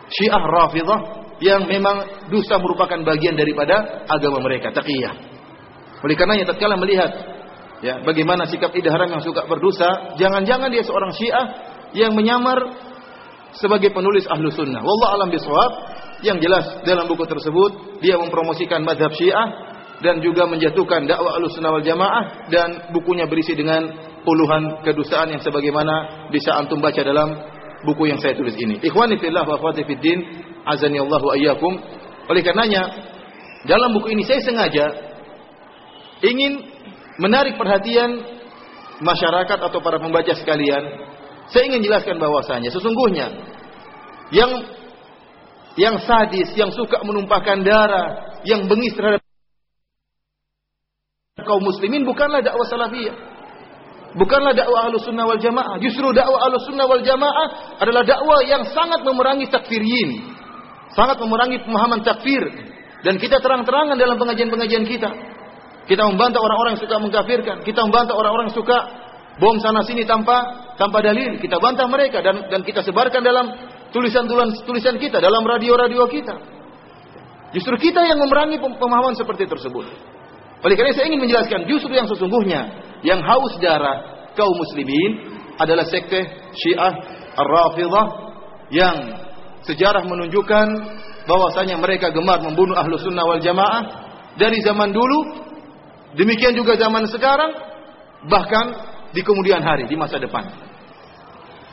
Syiah 0.07 0.39
Rafidhah 0.39 1.01
yang 1.43 1.67
memang 1.67 2.31
dusta 2.31 2.63
merupakan 2.63 3.03
bagian 3.03 3.35
daripada 3.35 4.07
agama 4.07 4.39
mereka, 4.39 4.71
taqiyah. 4.71 5.15
Oleh 6.07 6.15
karenanya 6.15 6.47
tatkala 6.47 6.79
melihat 6.79 7.11
ya 7.83 8.01
bagaimana 8.07 8.47
sikap 8.47 8.73
idharam 8.73 9.11
yang 9.11 9.23
suka 9.23 9.45
berdosa, 9.45 10.17
jangan-jangan 10.17 10.71
dia 10.71 10.87
seorang 10.87 11.13
Syiah 11.13 11.47
yang 11.93 12.17
menyamar 12.17 12.57
sebagai 13.59 13.93
penulis 13.93 14.25
ahlu 14.31 14.49
sunnah. 14.49 14.81
Wallah 14.81 15.11
alam 15.21 15.29
biswab. 15.29 15.73
Yang 16.23 16.39
jelas 16.47 16.67
dalam 16.87 17.11
buku 17.11 17.27
tersebut 17.27 17.99
dia 17.99 18.15
mempromosikan 18.15 18.87
madhab 18.87 19.11
Syiah 19.11 19.75
dan 20.07 20.23
juga 20.23 20.47
menjatuhkan 20.47 21.03
dakwah 21.11 21.35
ahlu 21.35 21.51
sunnah 21.51 21.75
wal 21.75 21.83
jamaah 21.83 22.47
dan 22.47 22.95
bukunya 22.95 23.27
berisi 23.27 23.59
dengan 23.59 23.91
puluhan 24.23 24.87
kedustaan 24.87 25.35
yang 25.35 25.43
sebagaimana 25.43 26.27
bisa 26.31 26.55
antum 26.55 26.79
baca 26.79 27.03
dalam 27.03 27.27
buku 27.83 28.07
yang 28.07 28.23
saya 28.23 28.39
tulis 28.39 28.55
ini. 28.55 28.79
Ikhwani 28.79 29.19
fillah 29.19 29.43
wa 29.43 29.59
akhwati 29.59 29.83
fiddin, 29.83 30.23
azani 30.63 31.03
Allah 31.03 31.21
wa 31.23 31.35
iyyakum. 31.35 31.75
Oleh 32.31 32.43
karenanya, 32.47 32.87
dalam 33.67 33.91
buku 33.95 34.15
ini 34.15 34.23
saya 34.23 34.39
sengaja 34.47 34.87
ingin 36.23 36.72
menarik 37.21 37.59
perhatian 37.61 38.11
masyarakat 39.03 39.59
atau 39.59 39.81
para 39.83 39.99
pembaca 39.99 40.33
sekalian. 40.33 41.11
Saya 41.51 41.69
ingin 41.69 41.85
jelaskan 41.85 42.17
bahwasanya 42.17 42.71
sesungguhnya 42.73 43.29
yang 44.33 44.53
yang 45.77 45.97
sadis, 46.05 46.53
yang 46.57 46.73
suka 46.73 47.01
menumpahkan 47.05 47.65
darah, 47.65 48.41
yang 48.45 48.69
bengis 48.69 48.93
terhadap 48.97 49.21
kaum 51.43 51.65
muslimin 51.65 52.05
bukanlah 52.07 52.41
dakwah 52.41 52.65
salafiyah. 52.69 53.33
Bukanlah 54.13 54.53
dakwah 54.53 54.89
ahlu 54.89 55.01
sunnah 55.01 55.25
wal 55.25 55.41
jamaah. 55.41 55.81
Justru 55.81 56.13
dakwah 56.13 56.45
ahlu 56.45 56.61
sunnah 56.69 56.85
wal 56.85 57.01
jamaah 57.01 57.81
adalah 57.81 58.05
dakwah 58.05 58.45
yang 58.45 58.69
sangat 58.69 59.01
memerangi 59.01 59.49
takfirin. 59.49 60.37
Sangat 60.93 61.17
memerangi 61.17 61.65
pemahaman 61.65 62.05
takfir. 62.05 62.45
Dan 63.03 63.17
kita 63.17 63.41
terang-terangan 63.41 63.97
dalam 63.97 64.21
pengajian-pengajian 64.21 64.85
kita. 64.85 65.11
Kita 65.87 66.03
membantah 66.07 66.39
orang-orang 66.39 66.79
yang 66.79 66.83
suka 66.83 66.97
mengkafirkan. 67.03 67.57
Kita 67.67 67.81
membantah 67.83 68.15
orang-orang 68.15 68.51
yang 68.51 68.57
suka 68.57 68.79
bom 69.43 69.59
sana 69.59 69.83
sini 69.83 70.07
tanpa 70.07 70.71
tanpa 70.79 71.03
dalil. 71.03 71.39
Kita 71.43 71.59
bantah 71.59 71.91
mereka 71.91 72.23
dan 72.23 72.47
dan 72.47 72.61
kita 72.63 72.87
sebarkan 72.87 73.23
dalam 73.23 73.47
tulisan-tulisan 73.91 74.97
kita, 74.97 75.19
dalam 75.19 75.43
radio-radio 75.43 76.07
kita. 76.07 76.35
Justru 77.53 77.77
kita 77.77 78.01
yang 78.09 78.17
memerangi 78.23 78.57
pemahaman 78.59 79.13
seperti 79.13 79.45
tersebut. 79.45 79.85
Oleh 80.63 80.75
karena 80.79 80.95
saya 80.95 81.11
ingin 81.11 81.21
menjelaskan 81.21 81.69
justru 81.69 81.93
yang 81.93 82.09
sesungguhnya 82.09 82.61
yang 83.03 83.21
haus 83.21 83.59
darah 83.59 84.31
kaum 84.39 84.55
muslimin 84.57 85.37
adalah 85.61 85.85
sekte 85.85 86.23
Syiah 86.57 86.95
Ar-Rafidhah 87.37 88.07
yang 88.73 88.97
sejarah 89.69 90.07
menunjukkan 90.07 90.67
bahwasanya 91.29 91.77
mereka 91.77 92.11
gemar 92.11 92.41
membunuh 92.41 92.75
ahlu 92.79 92.97
sunnah 92.99 93.27
wal 93.27 93.43
jamaah 93.43 93.83
dari 94.41 94.59
zaman 94.65 94.91
dulu 94.91 95.19
demikian 96.19 96.57
juga 96.57 96.77
zaman 96.77 97.09
sekarang 97.09 97.53
bahkan 98.29 98.67
di 99.13 99.21
kemudian 99.21 99.61
hari 99.61 99.87
di 99.87 99.97
masa 99.99 100.17
depan. 100.17 100.49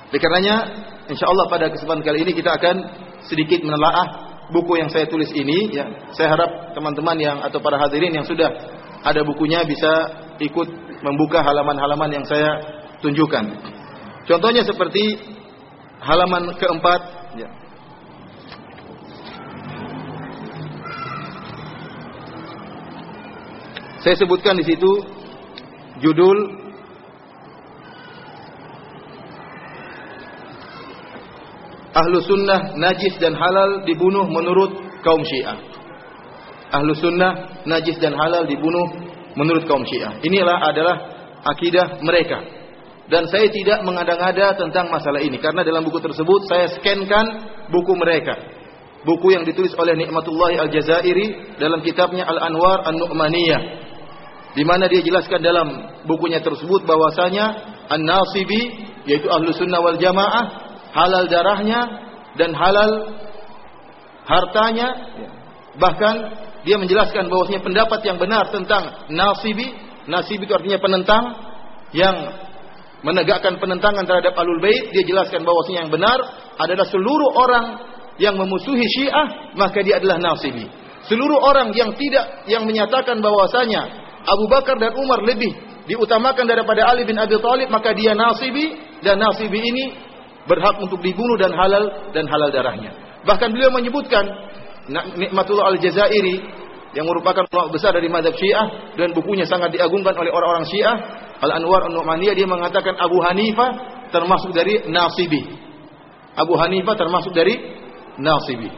Oleh 0.10 0.20
karenanya 0.20 0.56
insyaallah 1.08 1.48
pada 1.48 1.70
kesempatan 1.70 2.02
kali 2.02 2.26
ini 2.26 2.32
kita 2.34 2.58
akan 2.58 2.76
sedikit 3.30 3.62
menelaah 3.62 4.30
buku 4.50 4.82
yang 4.82 4.90
saya 4.90 5.06
tulis 5.06 5.30
ini 5.32 5.70
ya. 5.74 5.86
Saya 6.18 6.34
harap 6.34 6.74
teman-teman 6.74 7.18
yang 7.22 7.38
atau 7.46 7.62
para 7.62 7.78
hadirin 7.78 8.14
yang 8.14 8.26
sudah 8.26 8.50
ada 9.06 9.22
bukunya 9.24 9.64
bisa 9.64 9.92
ikut 10.42 10.68
membuka 11.06 11.40
halaman-halaman 11.46 12.20
yang 12.20 12.26
saya 12.26 12.58
tunjukkan. 13.00 13.46
Contohnya 14.28 14.66
seperti 14.66 15.18
halaman 16.04 16.54
keempat. 16.58 17.02
Ya. 17.38 17.50
Saya 24.00 24.16
sebutkan 24.16 24.56
di 24.60 24.66
situ 24.66 24.92
judul 26.00 26.60
Ahlu 31.90 32.22
sunnah 32.22 32.78
najis 32.78 33.18
dan 33.18 33.34
halal 33.34 33.82
dibunuh 33.84 34.24
menurut 34.30 34.72
kaum 35.02 35.26
syiah 35.26 35.58
ahlu 36.70 36.94
sunnah 36.98 37.66
najis 37.66 37.98
dan 37.98 38.14
halal 38.14 38.46
dibunuh 38.46 38.88
menurut 39.34 39.66
kaum 39.66 39.84
syiah. 39.86 40.18
Inilah 40.22 40.58
adalah 40.70 40.96
akidah 41.46 42.02
mereka. 42.02 42.40
Dan 43.10 43.26
saya 43.26 43.50
tidak 43.50 43.82
mengada-ngada 43.82 44.54
tentang 44.54 44.94
masalah 44.94 45.18
ini 45.18 45.42
karena 45.42 45.66
dalam 45.66 45.82
buku 45.82 45.98
tersebut 45.98 46.46
saya 46.46 46.70
scankan 46.78 47.26
buku 47.74 47.94
mereka. 47.98 48.38
Buku 49.02 49.34
yang 49.34 49.48
ditulis 49.48 49.74
oleh 49.80 49.98
Nikmatullah 49.98 50.70
Al-Jazairi 50.70 51.58
dalam 51.58 51.82
kitabnya 51.82 52.28
Al-Anwar 52.28 52.86
An-Nu'maniyah. 52.86 53.79
Di 54.58 54.64
mana 54.66 54.90
dia 54.90 55.06
jelaskan 55.06 55.46
dalam 55.46 55.68
bukunya 56.10 56.42
tersebut 56.42 56.84
bahwasanya 56.86 57.46
An-Nasibi 57.90 58.90
yaitu 59.06 59.30
ahlu 59.30 59.54
sunnah 59.54 59.82
wal 59.82 59.98
jamaah 59.98 60.46
halal 60.94 61.30
darahnya 61.30 61.82
dan 62.38 62.54
halal 62.54 63.14
hartanya 64.26 64.88
bahkan 65.78 66.16
dia 66.68 66.76
menjelaskan 66.76 67.32
bahwasanya 67.32 67.62
pendapat 67.64 68.00
yang 68.04 68.18
benar 68.20 68.52
tentang 68.52 69.08
nasibi, 69.10 69.74
nasibi 70.12 70.44
itu 70.44 70.54
artinya 70.54 70.80
penentang 70.82 71.24
yang 71.96 72.16
menegakkan 73.00 73.56
penentangan 73.58 74.04
terhadap 74.04 74.36
alul 74.36 74.60
bait, 74.60 74.92
dia 74.92 75.08
jelaskan 75.08 75.48
bahwasanya 75.48 75.88
yang 75.88 75.94
benar 75.94 76.20
adalah 76.60 76.86
seluruh 76.92 77.32
orang 77.32 77.66
yang 78.20 78.36
memusuhi 78.36 78.84
Syiah, 79.00 79.56
maka 79.56 79.80
dia 79.80 80.04
adalah 80.04 80.20
nasibi. 80.20 80.68
Seluruh 81.08 81.40
orang 81.40 81.72
yang 81.72 81.96
tidak 81.96 82.44
yang 82.52 82.68
menyatakan 82.68 83.24
bahwasanya 83.24 84.09
Abu 84.28 84.46
Bakar 84.52 84.76
dan 84.80 84.96
Umar 85.00 85.24
lebih 85.24 85.52
diutamakan 85.90 86.46
daripada 86.46 86.86
Ali 86.86 87.08
bin 87.08 87.18
Abi 87.18 87.40
Thalib, 87.40 87.70
maka 87.74 87.96
dia 87.96 88.14
nasibi 88.14 88.78
dan 89.02 89.18
nasibi 89.18 89.60
ini 89.60 89.86
berhak 90.46 90.78
untuk 90.82 91.02
dibunuh 91.02 91.38
dan 91.38 91.54
halal 91.54 92.12
dan 92.14 92.26
halal 92.26 92.50
darahnya. 92.50 92.92
Bahkan 93.26 93.50
beliau 93.54 93.70
menyebutkan 93.74 94.26
Nikmatullah 94.90 95.70
Al-Jazairi 95.78 96.38
yang 96.98 97.06
merupakan 97.06 97.46
ulama 97.46 97.70
besar 97.70 97.94
dari 97.94 98.10
mazhab 98.10 98.34
Syiah 98.34 98.98
dan 98.98 99.14
bukunya 99.14 99.46
sangat 99.46 99.70
diagungkan 99.78 100.18
oleh 100.18 100.34
orang-orang 100.34 100.66
Syiah 100.66 100.98
Al-Anwar 101.40 101.86
An-Nu'maniyah 101.88 102.34
dia 102.34 102.50
mengatakan 102.50 102.98
Abu 102.98 103.22
Hanifah 103.22 103.70
termasuk 104.10 104.52
dari 104.52 104.90
Nasibi. 104.90 105.46
Abu 106.34 106.58
Hanifah 106.58 106.96
termasuk 106.98 107.32
dari 107.32 107.54
Nasibi. 108.18 108.70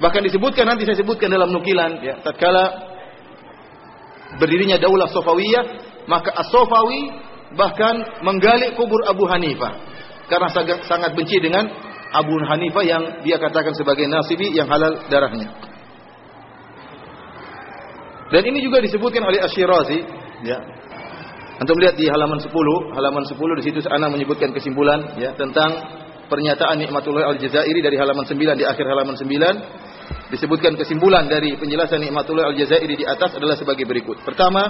Bahkan 0.00 0.20
disebutkan 0.24 0.64
nanti 0.64 0.88
saya 0.88 0.96
sebutkan 0.96 1.28
dalam 1.28 1.52
nukilan 1.52 2.00
ya 2.00 2.24
tatkala 2.24 2.89
berdirinya 4.38 4.78
Daulah 4.78 5.08
Sofawiyah 5.10 5.64
maka 6.06 6.30
As-Sofawi 6.34 7.10
bahkan 7.58 8.22
menggali 8.22 8.74
kubur 8.78 9.02
Abu 9.10 9.26
Hanifah 9.26 9.90
karena 10.30 10.48
sangat, 10.86 11.10
benci 11.18 11.42
dengan 11.42 11.66
Abu 12.14 12.38
Hanifah 12.38 12.84
yang 12.86 13.02
dia 13.26 13.38
katakan 13.42 13.74
sebagai 13.74 14.06
nasibi 14.06 14.54
yang 14.54 14.70
halal 14.70 15.10
darahnya. 15.10 15.50
Dan 18.30 18.46
ini 18.46 18.62
juga 18.62 18.78
disebutkan 18.78 19.26
oleh 19.26 19.42
Asy-Syirazi, 19.42 19.98
ya. 20.46 20.58
Antum 21.58 21.76
lihat 21.82 21.98
di 21.98 22.06
halaman 22.06 22.38
10, 22.38 22.46
halaman 22.94 23.26
10 23.26 23.58
di 23.58 23.62
situ 23.66 23.78
ana 23.90 24.06
menyebutkan 24.08 24.54
kesimpulan 24.54 25.18
ya 25.20 25.34
tentang 25.34 25.76
pernyataan 26.30 26.78
Nikmatullah 26.80 27.36
Al-Jazairi 27.36 27.84
dari 27.84 28.00
halaman 28.00 28.24
9 28.24 28.38
di 28.56 28.64
akhir 28.64 28.86
halaman 28.86 29.18
9 29.18 29.89
disebutkan 30.30 30.78
kesimpulan 30.78 31.26
dari 31.26 31.58
penjelasan 31.58 32.00
Nikmatullah 32.00 32.54
Al-Jazairi 32.54 32.94
di 32.94 33.06
atas 33.06 33.34
adalah 33.34 33.58
sebagai 33.58 33.84
berikut. 33.84 34.22
Pertama, 34.22 34.62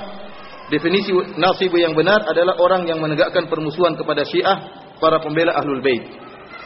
definisi 0.72 1.12
nasibu 1.36 1.76
yang 1.76 1.92
benar 1.92 2.24
adalah 2.24 2.56
orang 2.58 2.88
yang 2.88 2.98
menegakkan 2.98 3.46
permusuhan 3.46 3.94
kepada 3.94 4.24
Syiah 4.24 4.58
para 4.96 5.20
pembela 5.20 5.56
Ahlul 5.60 5.84
Bait. 5.84 6.04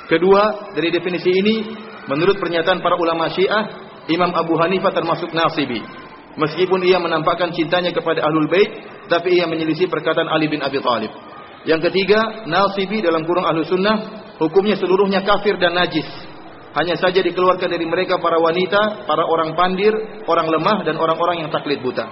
Kedua, 0.07 0.73
dari 0.77 0.95
definisi 0.95 1.31
ini, 1.33 1.75
menurut 2.07 2.39
pernyataan 2.39 2.79
para 2.79 2.95
ulama 2.95 3.31
Syiah, 3.35 3.65
Imam 4.07 4.31
Abu 4.31 4.55
Hanifah 4.61 4.93
termasuk 4.95 5.33
nasibi. 5.35 5.81
Meskipun 6.35 6.83
ia 6.83 6.99
menampakkan 6.99 7.55
cintanya 7.55 7.95
kepada 7.95 8.27
Ahlul 8.27 8.51
Bait, 8.51 8.71
tapi 9.07 9.39
ia 9.39 9.47
menyelisih 9.47 9.87
perkataan 9.87 10.27
Ali 10.31 10.51
bin 10.51 10.63
Abi 10.63 10.83
Thalib. 10.83 11.11
Yang 11.65 11.89
ketiga, 11.91 12.45
nasibi 12.45 13.01
dalam 13.01 13.25
kurung 13.25 13.49
Ahlu 13.49 13.65
Sunnah, 13.65 13.97
hukumnya 14.37 14.77
seluruhnya 14.77 15.25
kafir 15.25 15.57
dan 15.57 15.73
najis. 15.73 16.05
Hanya 16.75 16.99
saja 16.99 17.23
dikeluarkan 17.23 17.71
dari 17.71 17.87
mereka 17.87 18.19
para 18.19 18.35
wanita, 18.39 19.07
para 19.07 19.23
orang 19.23 19.55
pandir, 19.55 19.95
orang 20.27 20.51
lemah, 20.51 20.83
dan 20.83 20.99
orang-orang 20.99 21.47
yang 21.47 21.51
taklid 21.55 21.79
buta. 21.79 22.07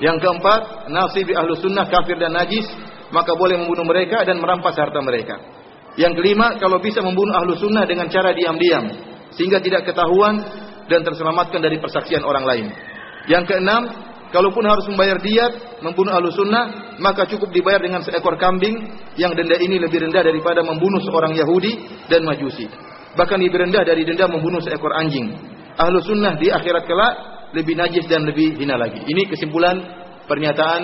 Yang 0.00 0.24
keempat, 0.24 0.88
nasibi 0.88 1.36
Ahlu 1.36 1.56
Sunnah 1.60 1.84
kafir 1.88 2.16
dan 2.16 2.32
najis, 2.32 2.64
maka 3.12 3.36
boleh 3.36 3.60
membunuh 3.60 3.86
mereka 3.86 4.24
dan 4.24 4.40
merampas 4.40 4.74
harta 4.74 4.98
mereka. 5.04 5.36
Yang 5.96 6.20
kelima, 6.20 6.60
kalau 6.60 6.76
bisa 6.76 7.00
membunuh 7.00 7.32
ahlu 7.32 7.56
sunnah 7.56 7.88
dengan 7.88 8.06
cara 8.12 8.36
diam-diam. 8.36 8.84
Sehingga 9.32 9.64
tidak 9.64 9.88
ketahuan 9.88 10.44
dan 10.92 11.00
terselamatkan 11.04 11.60
dari 11.60 11.80
persaksian 11.80 12.20
orang 12.20 12.44
lain. 12.44 12.66
Yang 13.26 13.52
keenam, 13.52 13.82
kalaupun 14.28 14.64
harus 14.68 14.84
membayar 14.92 15.16
diat 15.16 15.80
membunuh 15.80 16.12
ahlu 16.12 16.28
sunnah, 16.36 16.96
maka 17.00 17.24
cukup 17.28 17.48
dibayar 17.48 17.80
dengan 17.80 18.04
seekor 18.04 18.36
kambing 18.36 18.76
yang 19.16 19.32
denda 19.32 19.56
ini 19.56 19.80
lebih 19.80 20.04
rendah 20.08 20.20
daripada 20.20 20.60
membunuh 20.60 21.00
seorang 21.00 21.32
Yahudi 21.32 21.72
dan 22.12 22.28
Majusi. 22.28 22.68
Bahkan 23.16 23.38
lebih 23.40 23.64
rendah 23.68 23.82
dari 23.82 24.04
denda 24.04 24.28
membunuh 24.28 24.60
seekor 24.60 24.92
anjing. 24.92 25.32
Ahlu 25.76 26.00
sunnah 26.04 26.36
di 26.36 26.52
akhirat 26.52 26.84
kelak 26.84 27.14
lebih 27.56 27.74
najis 27.76 28.04
dan 28.08 28.28
lebih 28.28 28.60
hina 28.60 28.76
lagi. 28.76 29.00
Ini 29.00 29.28
kesimpulan 29.28 29.76
pernyataan 30.28 30.82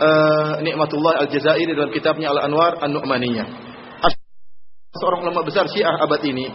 uh, 0.00 0.52
Nikmatullah 0.64 1.24
Al-Jazairi 1.24 1.72
dalam 1.76 1.92
kitabnya 1.92 2.32
Al-Anwar 2.32 2.80
An-Nu'maniyah. 2.80 3.48
Seorang 4.90 5.22
ulama 5.22 5.46
besar 5.46 5.70
Syiah 5.70 6.02
abad 6.02 6.18
ini, 6.26 6.50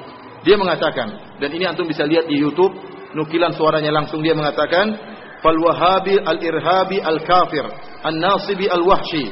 dia 0.45 0.59
mengatakan 0.59 1.39
dan 1.41 1.49
ini 1.49 1.65
antum 1.65 1.89
bisa 1.89 2.05
lihat 2.05 2.29
di 2.29 2.37
YouTube 2.37 2.71
nukilan 3.17 3.55
suaranya 3.57 3.89
langsung 3.89 4.21
dia 4.21 4.37
mengatakan 4.37 4.93
fal 5.41 5.57
wahabi 5.57 6.21
al 6.21 6.37
irhabi 6.37 7.01
al 7.01 7.17
kafir 7.25 7.65
an 8.05 8.21
nasibi 8.21 8.69
al 8.69 8.85
wahshi 8.85 9.25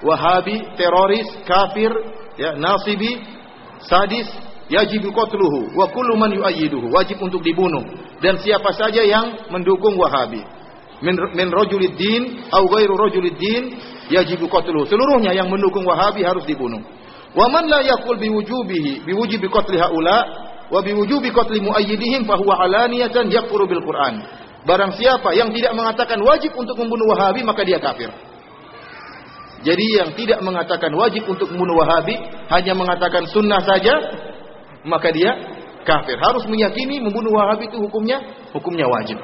wahabi 0.00 0.56
teroris 0.80 1.28
kafir 1.44 1.92
ya 2.40 2.56
nasibi 2.56 3.20
sadis 3.84 4.30
yajib 4.68 5.04
qatluhu 5.12 5.76
wa 5.76 5.86
kullu 5.92 6.16
man 6.16 6.32
yu'ayyiduhu 6.32 6.92
wajib 6.92 7.20
untuk 7.20 7.42
dibunuh. 7.44 7.84
Dan 8.22 8.40
siapa 8.40 8.72
saja 8.72 9.04
yang 9.04 9.50
mendukung 9.52 9.96
Wahabi. 10.00 10.40
Min 11.04 11.18
min 11.36 11.48
rajuliddin 11.52 12.48
au 12.54 12.64
ghairu 12.70 12.96
rajuliddin 12.96 13.76
yajib 14.08 14.40
qatluhu. 14.48 14.88
Seluruhnya 14.88 15.36
yang 15.36 15.50
mendukung 15.52 15.84
Wahabi 15.84 16.24
harus 16.24 16.46
dibunuh. 16.48 16.80
Wa 17.34 17.50
man 17.50 17.66
la 17.66 17.82
yaqul 17.82 18.16
biwujubihi 18.16 19.02
biwujubi 19.02 19.50
qatli 19.50 19.76
haula 19.82 20.18
wa 20.70 20.78
biwujubi 20.78 21.34
qatli 21.34 21.58
muayyidihim 21.60 22.24
fa 22.24 22.38
huwa 22.38 22.62
alaniyatan 22.62 23.26
yakfuru 23.26 23.66
bil 23.66 23.82
Qur'an. 23.82 24.22
Barang 24.64 24.94
siapa 24.96 25.34
yang 25.34 25.50
tidak 25.50 25.74
mengatakan 25.76 26.22
wajib 26.22 26.54
untuk 26.54 26.78
membunuh 26.78 27.10
Wahabi 27.12 27.42
maka 27.42 27.66
dia 27.66 27.82
kafir. 27.82 28.08
Jadi 29.66 29.86
yang 29.98 30.10
tidak 30.14 30.40
mengatakan 30.46 30.94
wajib 30.94 31.26
untuk 31.26 31.50
membunuh 31.50 31.82
Wahabi 31.82 32.16
hanya 32.54 32.72
mengatakan 32.78 33.26
sunnah 33.28 33.60
saja 33.66 33.94
maka 34.84 35.10
dia 35.10 35.32
kafir. 35.84 36.16
Harus 36.20 36.44
meyakini 36.48 37.00
membunuh 37.00 37.34
Wahabi 37.36 37.68
itu 37.68 37.76
hukumnya 37.80 38.20
hukumnya 38.52 38.88
wajib. 38.88 39.20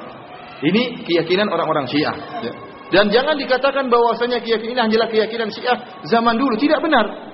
Ini 0.61 1.01
keyakinan 1.09 1.49
orang-orang 1.49 1.89
Syiah. 1.89 2.13
Ya. 2.45 2.53
Dan 2.91 3.07
jangan 3.09 3.39
dikatakan 3.39 3.87
bahwasanya 3.87 4.43
keyakinan 4.43 4.91
hanyalah 4.91 5.09
keyakinan 5.09 5.49
Syiah 5.49 6.05
zaman 6.05 6.37
dulu. 6.37 6.53
Tidak 6.59 6.77
benar. 6.83 7.31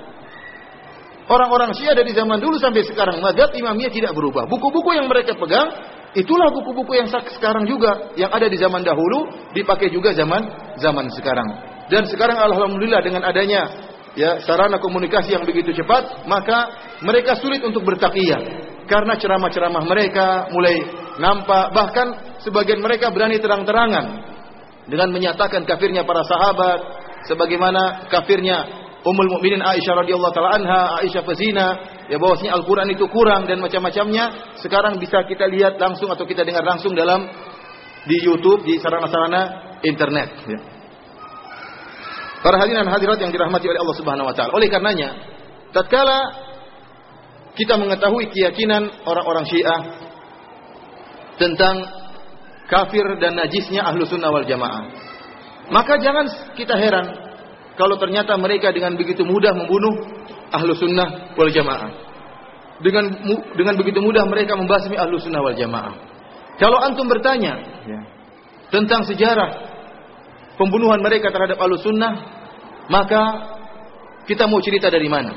Orang-orang 1.27 1.75
Syiah 1.75 1.91
dari 1.91 2.15
zaman 2.15 2.39
dulu 2.39 2.55
sampai 2.55 2.87
sekarang 2.87 3.19
madhab 3.19 3.51
imamiyah 3.51 3.91
tidak 3.91 4.15
berubah. 4.15 4.47
Buku-buku 4.47 4.95
yang 4.95 5.11
mereka 5.11 5.35
pegang 5.35 5.67
itulah 6.15 6.47
buku-buku 6.55 6.95
yang 6.95 7.11
sekarang 7.11 7.67
juga 7.67 8.15
yang 8.15 8.31
ada 8.31 8.47
di 8.47 8.55
zaman 8.55 8.79
dahulu 8.79 9.27
dipakai 9.51 9.91
juga 9.91 10.15
zaman 10.15 10.47
zaman 10.79 11.11
sekarang. 11.11 11.47
Dan 11.91 12.07
sekarang 12.07 12.39
alhamdulillah 12.39 13.03
dengan 13.03 13.27
adanya 13.27 13.86
ya 14.17 14.41
sarana 14.41 14.81
komunikasi 14.81 15.37
yang 15.37 15.45
begitu 15.45 15.71
cepat, 15.77 16.25
maka 16.25 16.73
mereka 17.05 17.37
sulit 17.37 17.61
untuk 17.61 17.85
bertakiyah 17.85 18.41
karena 18.89 19.13
ceramah-ceramah 19.15 19.83
mereka 19.85 20.49
mulai 20.49 20.81
nampak 21.21 21.69
bahkan 21.75 22.07
sebagian 22.41 22.81
mereka 22.81 23.13
berani 23.13 23.37
terang-terangan 23.37 24.05
dengan 24.87 25.11
menyatakan 25.13 25.67
kafirnya 25.67 26.07
para 26.07 26.23
sahabat 26.25 26.79
sebagaimana 27.29 28.09
kafirnya 28.09 28.87
Ummul 29.07 29.29
Mukminin 29.39 29.63
Aisyah 29.63 30.03
radhiyallahu 30.03 30.33
taala 30.35 30.59
anha, 30.59 30.81
Aisyah 30.99 31.23
pezina, 31.23 31.67
ya 32.11 32.19
bahwasanya 32.19 32.59
Al-Qur'an 32.59 32.91
itu 32.91 33.07
kurang 33.07 33.47
dan 33.47 33.63
macam-macamnya. 33.63 34.57
Sekarang 34.59 34.99
bisa 34.99 35.23
kita 35.23 35.47
lihat 35.47 35.79
langsung 35.79 36.11
atau 36.11 36.27
kita 36.27 36.43
dengar 36.43 36.65
langsung 36.67 36.91
dalam 36.91 37.23
di 38.03 38.17
YouTube, 38.19 38.67
di 38.67 38.75
sarana-sarana 38.83 39.79
internet. 39.79 40.29
Ya. 40.43 40.59
Para 42.37 42.61
hadirin 42.61 42.85
dan 42.85 42.93
hadirat 42.93 43.17
yang 43.17 43.33
dirahmati 43.33 43.65
oleh 43.65 43.81
Allah 43.81 43.97
Subhanahu 43.97 44.29
wa 44.29 44.35
taala. 44.37 44.53
Oleh 44.53 44.69
karenanya, 44.69 45.09
tatkala 45.73 46.19
kita 47.57 47.73
mengetahui 47.81 48.29
keyakinan 48.29 48.93
orang-orang 49.09 49.45
Syiah 49.49 49.81
tentang 51.41 51.81
kafir 52.69 53.05
dan 53.17 53.33
najisnya 53.33 53.81
ahlu 53.81 54.05
sunnah 54.05 54.29
wal 54.29 54.45
jamaah. 54.45 54.85
Maka 55.73 55.97
jangan 55.97 56.53
kita 56.53 56.77
heran 56.77 57.07
kalau 57.73 57.97
ternyata 57.97 58.37
mereka 58.37 58.69
dengan 58.69 58.93
begitu 58.93 59.25
mudah 59.25 59.57
membunuh 59.57 59.97
ahlu 60.53 60.77
sunnah 60.77 61.33
wal 61.33 61.49
jamaah. 61.49 61.89
Dengan 62.77 63.09
dengan 63.57 63.73
begitu 63.73 63.97
mudah 63.97 64.29
mereka 64.29 64.53
membasmi 64.53 64.93
ahlu 64.93 65.17
sunnah 65.17 65.41
wal 65.41 65.57
jamaah. 65.57 65.97
Kalau 66.61 66.77
antum 66.81 67.09
bertanya 67.09 67.57
ya, 67.85 68.01
tentang 68.69 69.05
sejarah 69.05 69.76
pembunuhan 70.57 70.99
mereka 70.99 71.29
terhadap 71.29 71.61
ahlu 71.61 71.77
sunnah, 71.79 72.13
maka 72.89 73.21
kita 74.27 74.49
mau 74.49 74.59
cerita 74.59 74.91
dari 74.91 75.07
mana? 75.07 75.31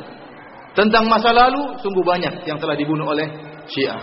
Tentang 0.74 1.06
masa 1.06 1.30
lalu, 1.30 1.78
sungguh 1.82 2.02
banyak 2.02 2.46
yang 2.46 2.58
telah 2.58 2.74
dibunuh 2.74 3.06
oleh 3.06 3.26
Syiah. 3.70 4.02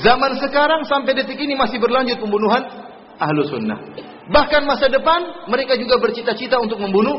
Zaman 0.00 0.40
sekarang 0.40 0.86
sampai 0.88 1.14
detik 1.14 1.38
ini 1.38 1.54
masih 1.54 1.78
berlanjut 1.78 2.18
pembunuhan 2.18 2.62
ahlu 3.20 3.46
sunnah. 3.46 3.78
Bahkan 4.30 4.62
masa 4.64 4.88
depan, 4.88 5.46
mereka 5.52 5.76
juga 5.76 6.00
bercita-cita 6.00 6.56
untuk 6.58 6.80
membunuh 6.80 7.14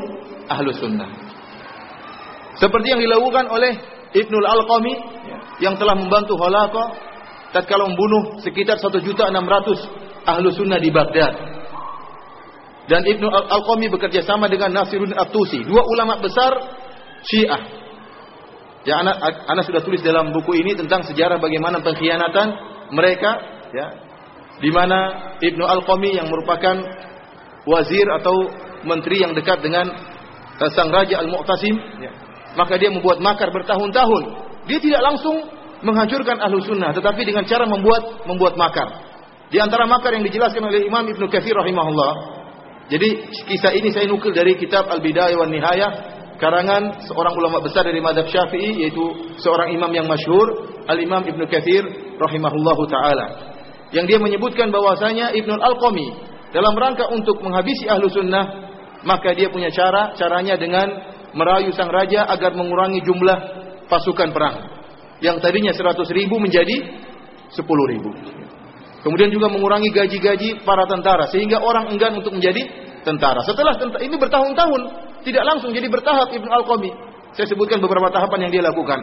ahlu 0.49 0.73
sunnah. 0.73 1.07
Seperti 2.55 2.87
yang 2.95 3.01
dilakukan 3.03 3.51
oleh 3.51 3.73
Ibnul 4.15 4.47
Al-Qami 4.47 4.93
yang 5.59 5.75
telah 5.75 5.95
membantu 5.95 6.39
Holaqa 6.39 6.83
tatkala 7.51 7.87
membunuh 7.87 8.39
sekitar 8.43 8.79
1.600 8.79 10.27
ahlu 10.27 10.47
sunnah 10.51 10.79
di 10.79 10.91
Baghdad 10.91 11.54
dan 12.85 13.01
Ibnu 13.01 13.25
Al-Qami 13.25 13.89
bekerja 13.89 14.21
sama 14.21 14.45
dengan 14.45 14.69
Nasiruddin 14.69 15.17
At-Tusi, 15.17 15.65
dua 15.65 15.81
ulama 15.81 16.21
besar 16.21 16.53
Syiah. 17.25 17.61
Ya, 18.85 19.01
anak, 19.01 19.17
anak 19.49 19.65
sudah 19.65 19.81
tulis 19.81 20.05
dalam 20.05 20.29
buku 20.29 20.61
ini 20.61 20.77
tentang 20.77 21.01
sejarah 21.09 21.41
bagaimana 21.41 21.81
pengkhianatan 21.81 22.47
mereka, 22.93 23.31
ya, 23.73 23.87
di 24.61 24.69
mana 24.69 25.33
Ibnu 25.41 25.65
Al-Qami 25.65 26.13
yang 26.13 26.29
merupakan 26.29 26.77
wazir 27.65 28.05
atau 28.05 28.53
menteri 28.85 29.25
yang 29.25 29.33
dekat 29.33 29.65
dengan 29.65 29.89
uh, 30.61 30.69
sang 30.77 30.93
raja 30.93 31.17
Al-Mu'tasim, 31.25 31.73
ya, 31.97 32.13
maka 32.53 32.77
dia 32.77 32.93
membuat 32.93 33.17
makar 33.17 33.49
bertahun-tahun. 33.49 34.23
Dia 34.69 34.77
tidak 34.77 35.01
langsung 35.01 35.41
menghancurkan 35.81 36.37
ahlu 36.37 36.61
sunnah, 36.61 36.93
tetapi 36.93 37.25
dengan 37.25 37.49
cara 37.49 37.65
membuat 37.65 38.29
membuat 38.29 38.53
makar. 38.53 39.01
Di 39.49 39.57
antara 39.57 39.89
makar 39.89 40.13
yang 40.13 40.21
dijelaskan 40.21 40.61
oleh 40.61 40.85
Imam 40.85 41.05
Ibnu 41.09 41.25
Katsir 41.29 41.57
rahimahullah, 41.57 42.13
jadi 42.85 43.09
kisah 43.49 43.73
ini 43.73 43.89
saya 43.89 44.05
nukil 44.05 44.29
dari 44.29 44.53
kitab 44.61 44.85
Al-Bidayah 44.85 45.37
wan 45.41 45.49
Nihayah 45.49 45.91
karangan 46.37 47.01
seorang 47.09 47.33
ulama 47.33 47.57
besar 47.65 47.81
dari 47.87 47.97
mazhab 47.97 48.29
Syafi'i 48.29 48.85
yaitu 48.85 49.33
seorang 49.41 49.73
imam 49.73 49.89
yang 49.89 50.05
masyhur 50.05 50.69
Al-Imam 50.85 51.25
Ibnu 51.25 51.49
Katsir 51.49 51.81
rahimahullahu 52.21 52.83
taala. 52.85 53.57
Yang 53.89 54.05
dia 54.13 54.19
menyebutkan 54.21 54.69
bahwasanya 54.69 55.33
Ibnu 55.33 55.57
Al-Qami 55.57 56.07
dalam 56.53 56.77
rangka 56.77 57.09
untuk 57.09 57.41
menghabisi 57.41 57.89
ahlu 57.89 58.05
sunnah 58.05 58.69
maka 59.01 59.33
dia 59.33 59.49
punya 59.49 59.73
cara 59.73 60.13
caranya 60.13 60.53
dengan 60.57 60.87
merayu 61.33 61.73
sang 61.73 61.89
raja 61.89 62.29
agar 62.29 62.53
mengurangi 62.53 63.01
jumlah 63.01 63.37
pasukan 63.89 64.29
perang 64.29 64.55
yang 65.25 65.41
tadinya 65.41 65.73
100 65.73 66.05
ribu 66.13 66.37
menjadi 66.37 66.85
10 67.49 67.65
ribu. 67.65 68.11
Kemudian 69.05 69.29
juga 69.29 69.53
mengurangi 69.53 69.93
gaji-gaji 69.93 70.65
para 70.65 70.89
tentara 70.89 71.29
sehingga 71.29 71.61
orang 71.61 71.93
enggan 71.93 72.17
untuk 72.17 72.33
menjadi 72.33 72.65
tentara. 73.05 73.45
Setelah 73.45 73.77
tentara, 73.77 74.01
ini 74.01 74.17
bertahun-tahun 74.17 74.81
tidak 75.21 75.43
langsung 75.45 75.69
jadi 75.77 75.85
bertahap 75.85 76.33
Ibnu 76.33 76.49
Al-Qami. 76.49 76.89
Saya 77.37 77.45
sebutkan 77.45 77.77
beberapa 77.77 78.09
tahapan 78.09 78.49
yang 78.49 78.51
dia 78.57 78.63
lakukan. 78.65 78.97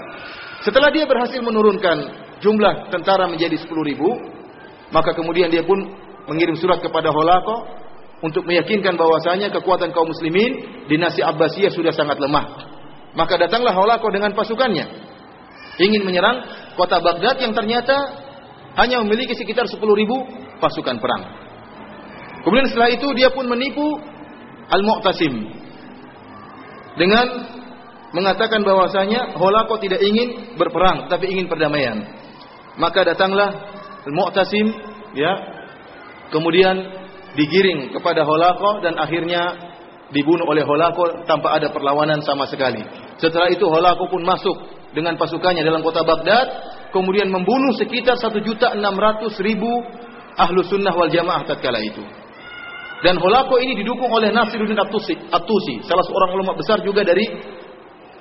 Setelah 0.67 0.91
dia 0.91 1.07
berhasil 1.07 1.38
menurunkan 1.38 1.97
jumlah 2.43 2.91
tentara 2.91 3.31
menjadi 3.31 3.55
10 3.62 3.71
ribu, 3.95 4.11
maka 4.91 5.15
kemudian 5.15 5.55
dia 5.55 5.62
pun 5.62 5.79
mengirim 6.27 6.59
surat 6.59 6.83
kepada 6.83 7.15
Holako 7.15 7.79
untuk 8.27 8.43
meyakinkan 8.43 8.99
bahwasanya 8.99 9.55
kekuatan 9.55 9.95
kaum 9.95 10.11
muslimin 10.11 10.83
dinasti 10.91 11.23
Abbasiyah 11.23 11.71
sudah 11.71 11.95
sangat 11.95 12.19
lemah. 12.19 12.75
Maka 13.15 13.38
datanglah 13.38 13.71
Holako 13.71 14.11
dengan 14.11 14.35
pasukannya 14.35 14.87
ingin 15.79 16.03
menyerang 16.03 16.43
kota 16.75 16.99
Baghdad 16.99 17.38
yang 17.38 17.55
ternyata 17.55 18.22
hanya 18.77 19.05
memiliki 19.05 19.37
sekitar 19.37 19.69
10 19.69 19.79
ribu 19.81 20.17
pasukan 20.61 20.97
perang. 20.97 21.23
Kemudian 22.43 22.67
setelah 22.71 22.91
itu 22.91 23.07
dia 23.15 23.31
pun 23.31 23.47
menipu 23.47 23.87
Al-Mu'tasim 24.73 25.35
dengan 26.97 27.27
mengatakan 28.13 28.61
bahwasanya 28.65 29.37
Holako 29.37 29.81
tidak 29.81 30.01
ingin 30.05 30.57
berperang 30.57 31.09
tapi 31.09 31.31
ingin 31.33 31.47
perdamaian. 31.49 32.03
Maka 32.81 33.05
datanglah 33.05 33.53
Al-Mu'tasim 34.09 34.67
ya 35.15 35.33
kemudian 36.33 36.77
digiring 37.37 37.93
kepada 37.93 38.25
Holako 38.25 38.81
dan 38.85 38.97
akhirnya 38.97 39.73
dibunuh 40.13 40.45
oleh 40.45 40.65
Holako 40.65 41.25
tanpa 41.25 41.57
ada 41.57 41.73
perlawanan 41.73 42.21
sama 42.25 42.45
sekali. 42.49 42.85
Setelah 43.17 43.49
itu 43.49 43.65
Holako 43.65 44.13
pun 44.13 44.23
masuk 44.25 44.57
dengan 44.93 45.17
pasukannya 45.17 45.65
dalam 45.65 45.81
kota 45.81 46.05
Baghdad, 46.05 46.47
kemudian 46.93 47.33
membunuh 47.33 47.73
sekitar 47.75 48.21
1.600.000 48.21 48.79
ahlu 50.37 50.61
sunnah 50.69 50.95
wal 50.95 51.11
jamaah 51.11 51.43
tatkala 51.49 51.81
itu. 51.81 52.05
Dan 53.03 53.19
Holako 53.19 53.59
ini 53.59 53.75
didukung 53.75 54.07
oleh 54.07 54.31
Nasiruddin 54.31 54.79
At-Tusi, 54.79 55.19
At-Tusi, 55.35 55.83
salah 55.91 56.07
seorang 56.07 56.31
ulama 56.39 56.55
besar 56.55 56.79
juga 56.87 57.03
dari 57.03 57.27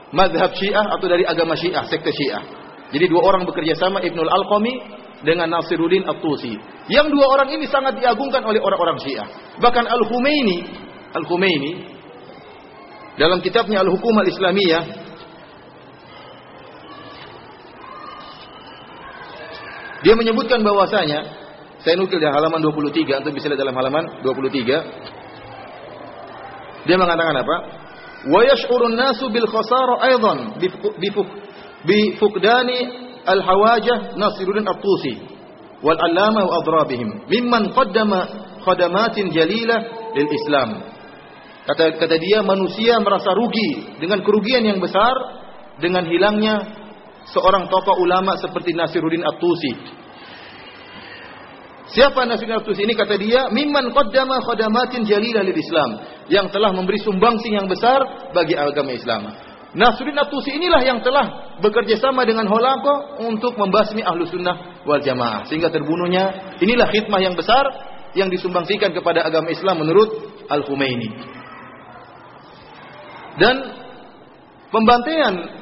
madhab 0.09 0.57
Syiah 0.57 0.97
atau 0.97 1.05
dari 1.05 1.21
agama 1.21 1.53
Syiah, 1.53 1.85
sekte 1.85 2.09
Syiah. 2.09 2.41
Jadi 2.89 3.05
dua 3.05 3.21
orang 3.21 3.45
bekerja 3.45 3.77
sama 3.77 4.01
Ibnul 4.01 4.25
Al-Qami 4.25 4.73
dengan 5.21 5.53
Nasiruddin 5.53 6.09
At-Tusi. 6.09 6.57
Yang 6.89 7.13
dua 7.13 7.25
orang 7.29 7.53
ini 7.53 7.69
sangat 7.69 8.01
diagungkan 8.01 8.41
oleh 8.41 8.57
orang-orang 8.57 8.97
Syiah. 9.05 9.29
Bahkan 9.61 9.85
Al-Humaini 9.85 10.89
Al-Khumaini 11.11 11.71
dalam 13.19 13.43
kitabnya 13.43 13.83
Al-Hukum 13.83 14.15
Al-Islamiyah 14.15 15.00
dia 20.01 20.13
menyebutkan 20.17 20.61
bahwasanya 20.65 21.19
saya 21.81 21.97
nukil 21.97 22.21
di 22.21 22.25
halaman 22.29 22.61
23 22.61 23.21
atau 23.21 23.29
bisa 23.33 23.49
lihat 23.49 23.61
dalam 23.61 23.73
halaman 23.77 24.21
23 24.21 25.11
dia 26.85 26.97
mengatakan 26.97 27.35
apa? 27.41 27.55
Wa 28.29 28.41
yash'urun 28.45 28.93
nasu 28.97 29.29
bil 29.33 29.45
khasara 29.49 29.97
aidan 30.13 30.57
bi 31.85 31.99
fuqdani 32.17 32.79
al 33.25 33.41
hawajah 33.41 34.17
Nasiruddin 34.17 34.65
At-Tusi 34.65 35.13
wal 35.81 35.97
allamah 35.97 36.45
wa 36.45 36.53
adrabihim 36.61 37.25
mimman 37.29 37.73
qaddama 37.73 38.19
khadamatin 38.61 39.33
jalilah 39.33 40.13
lil 40.13 40.29
Islam. 40.29 40.85
Kata 41.65 41.97
kata 41.97 42.15
dia 42.17 42.41
manusia 42.41 42.97
merasa 43.01 43.33
rugi 43.33 43.97
dengan 44.01 44.25
kerugian 44.25 44.65
yang 44.65 44.81
besar 44.81 45.13
dengan 45.81 46.05
hilangnya 46.05 46.80
seorang 47.29 47.69
tokoh 47.69 48.01
ulama 48.01 48.37
seperti 48.41 48.73
Nasiruddin 48.73 49.21
At-Tusi. 49.21 49.73
Siapa 51.91 52.25
Nasiruddin 52.25 52.63
At-Tusi 52.63 52.81
ini 52.87 52.97
kata 52.97 53.19
dia 53.19 53.51
mimman 53.53 53.93
qaddama 53.93 54.41
khadamatin 54.41 55.05
jalilah 55.05 55.43
lil 55.45 55.57
Islam 55.57 55.89
yang 56.31 56.49
telah 56.49 56.71
memberi 56.73 56.97
sumbangsih 57.03 57.51
yang 57.51 57.67
besar 57.69 58.31
bagi 58.33 58.57
agama 58.57 58.95
Islam. 58.95 59.29
Nasiruddin 59.71 60.19
At-Tusi 60.19 60.57
inilah 60.57 60.81
yang 60.83 60.99
telah 60.99 61.57
bekerja 61.61 61.95
sama 62.01 62.27
dengan 62.27 62.49
Holako 62.49 63.23
untuk 63.23 63.55
membasmi 63.55 64.03
ahlu 64.03 64.27
sunnah 64.27 64.83
wal 64.83 64.99
jamaah. 64.99 65.47
Sehingga 65.47 65.71
terbunuhnya 65.71 66.57
inilah 66.59 66.89
khidmah 66.91 67.21
yang 67.23 67.37
besar 67.37 67.63
yang 68.11 68.27
disumbangsikan 68.27 68.91
kepada 68.91 69.23
agama 69.23 69.47
Islam 69.47 69.79
menurut 69.79 70.09
Al-Khumaini. 70.51 71.09
Dan 73.39 73.55
pembantaian 74.67 75.60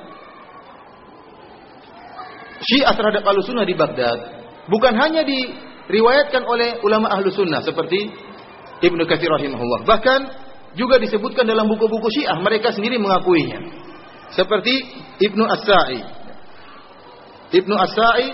Syiah 2.60 2.94
terhadap 2.96 3.24
ahlu 3.24 3.40
sunnah 3.44 3.64
di 3.64 3.76
Baghdad 3.76 4.20
bukan 4.68 4.94
hanya 4.96 5.24
diriwayatkan 5.24 6.44
oleh 6.44 6.84
ulama 6.84 7.08
ahlu 7.12 7.32
sunnah 7.32 7.64
seperti 7.64 8.12
Ibnu 8.80 9.04
Katsir 9.08 9.28
rahimahullah. 9.28 9.84
Bahkan 9.84 10.20
juga 10.76 11.02
disebutkan 11.02 11.48
dalam 11.48 11.68
buku-buku 11.68 12.08
Syiah 12.12 12.38
mereka 12.40 12.72
sendiri 12.72 12.96
mengakuinya. 13.00 13.60
Seperti 14.32 14.74
Ibnu 15.20 15.44
As-Sa'i. 15.44 16.00
Ibnu 17.50 17.76
As-Sa'i 17.76 18.28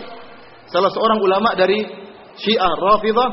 salah 0.70 0.92
seorang 0.92 1.24
ulama 1.24 1.56
dari 1.56 1.82
Syiah 2.36 2.74
Rafidah 2.76 3.30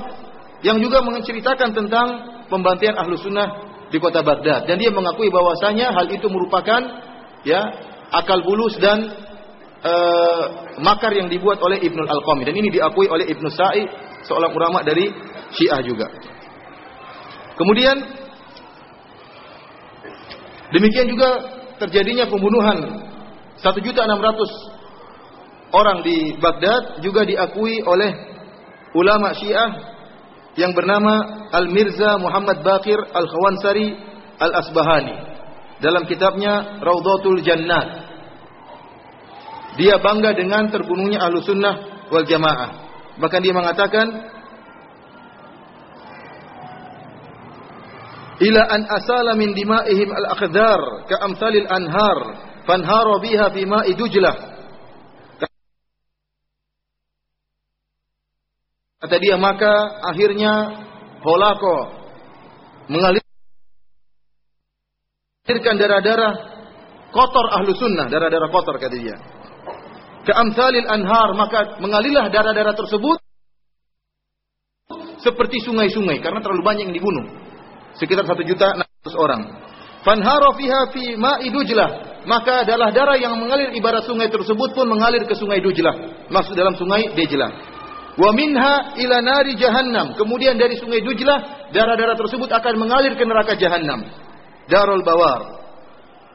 yang 0.63 0.79
juga 0.79 1.03
menceritakan 1.03 1.75
tentang 1.75 2.09
pembantaian 2.47 2.95
ahlu 2.95 3.19
sunnah 3.19 3.73
di 3.91 3.99
kota 3.99 4.23
Baghdad 4.23 4.65
dan 4.65 4.79
dia 4.79 4.89
mengakui 4.95 5.29
bahwasanya 5.29 5.91
hal 5.93 6.07
itu 6.09 6.25
merupakan 6.31 6.81
ya 7.43 7.61
akal 8.15 8.41
bulus 8.47 8.79
dan 8.79 9.11
uh, 9.83 10.43
makar 10.81 11.13
yang 11.15 11.29
dibuat 11.29 11.63
oleh 11.63 11.79
Ibnu 11.83 12.07
Al-Qami 12.07 12.45
dan 12.47 12.57
ini 12.57 12.71
diakui 12.71 13.09
oleh 13.11 13.27
Ibnu 13.29 13.51
Sa'i 13.51 13.87
seorang 14.27 14.55
ulama 14.55 14.83
dari 14.87 15.13
Syiah 15.53 15.83
juga. 15.85 16.07
Kemudian 17.59 18.03
demikian 20.73 21.09
juga 21.11 21.29
terjadinya 21.83 22.27
pembunuhan 22.31 22.79
1.600 23.61 24.73
orang 25.73 26.03
di 26.03 26.33
Baghdad 26.39 27.01
juga 27.05 27.25
diakui 27.27 27.83
oleh 27.85 28.15
ulama 28.95 29.35
Syiah 29.37 29.93
yang 30.57 30.73
bernama 30.77 31.49
Al-Mirza 31.53 32.21
Muhammad 32.21 32.61
Bakir 32.61 33.01
Al-Khawansari 33.01 33.97
Al-Asbahani 34.37 35.17
dalam 35.81 36.05
kitabnya 36.07 36.83
Raudhatul 36.83 37.41
Jannat. 37.41 38.02
Dia 39.81 39.97
bangga 39.97 40.37
dengan 40.37 40.69
terbunuhnya 40.69 41.25
Ahlu 41.25 41.41
Sunnah 41.41 42.07
wal 42.13 42.29
Jamaah. 42.29 42.71
Bahkan 43.17 43.41
dia 43.41 43.55
mengatakan 43.57 44.07
ila 48.43 48.63
an 48.69 48.81
asala 48.89 49.33
min 49.39 49.55
dima'ihim 49.57 50.09
al-akhdar 50.13 50.81
ka 51.09 51.17
amsalil 51.25 51.69
anhar 51.69 52.19
fanhara 52.69 53.15
biha 53.23 53.47
fi 53.53 53.63
ma'i 53.65 53.93
dujlah 53.97 54.53
Kata 59.03 59.19
dia 59.19 59.35
maka 59.35 59.99
akhirnya 60.15 60.79
holako 61.27 61.91
mengalirkan 62.87 63.27
darah-darah 65.75 66.35
kotor 67.11 67.51
ahlu 67.51 67.75
sunnah, 67.75 68.07
darah-darah 68.07 68.47
kotor 68.55 68.79
kata 68.79 68.95
dia. 68.95 69.19
Keamsalil 70.23 70.87
anhar 70.87 71.35
maka 71.35 71.83
mengalirlah 71.83 72.31
darah-darah 72.31 72.79
tersebut 72.79 73.19
seperti 75.19 75.63
sungai-sungai 75.67 76.23
karena 76.23 76.39
terlalu 76.43 76.63
banyak 76.63 76.85
yang 76.91 76.97
dibunuh. 76.97 77.27
Sekitar 77.99 78.27
satu 78.27 78.43
juta 78.47 78.71
enam 78.75 78.87
ratus 78.87 79.17
orang. 79.19 79.43
Fanharo 80.03 80.55
fiha 80.59 80.81
fi 80.95 81.15
ma'i 81.15 81.51
dujlah. 81.51 82.13
Maka 82.23 82.63
adalah 82.63 82.95
darah 82.95 83.19
yang 83.19 83.35
mengalir 83.35 83.75
ibarat 83.75 84.07
sungai 84.07 84.31
tersebut 84.31 84.71
pun 84.79 84.87
mengalir 84.87 85.27
ke 85.27 85.35
sungai 85.35 85.59
Dujlah. 85.59 86.27
Masuk 86.31 86.55
dalam 86.55 86.79
sungai 86.79 87.11
Dejlah. 87.19 87.51
Wa 88.15 88.31
minha 88.31 88.95
ila 88.95 89.17
nari 89.19 89.59
jahannam. 89.59 90.15
Kemudian 90.15 90.55
dari 90.55 90.79
sungai 90.79 91.03
Dujlah, 91.03 91.71
darah-darah 91.75 92.15
tersebut 92.15 92.47
akan 92.47 92.75
mengalir 92.79 93.19
ke 93.19 93.25
neraka 93.27 93.59
jahannam. 93.59 94.07
Darul 94.71 95.03
Bawar. 95.03 95.67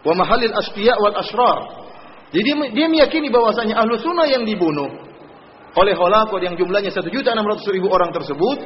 Wa 0.03 0.11
mahalil 0.11 0.51
asfiya 0.51 0.99
wal 0.99 1.15
asrar. 1.15 1.86
Jadi 2.27 2.49
dia 2.75 2.87
meyakini 2.91 3.31
bahwasanya 3.31 3.79
ahlu 3.79 3.95
sunnah 4.03 4.27
yang 4.27 4.43
dibunuh 4.43 4.91
oleh 5.77 5.93
holakot 5.95 6.41
yang 6.43 6.57
jumlahnya 6.59 6.91
1 6.91 7.07
juta 7.07 7.31
600 7.31 7.75
ribu 7.75 7.87
orang 7.87 8.11
tersebut 8.11 8.57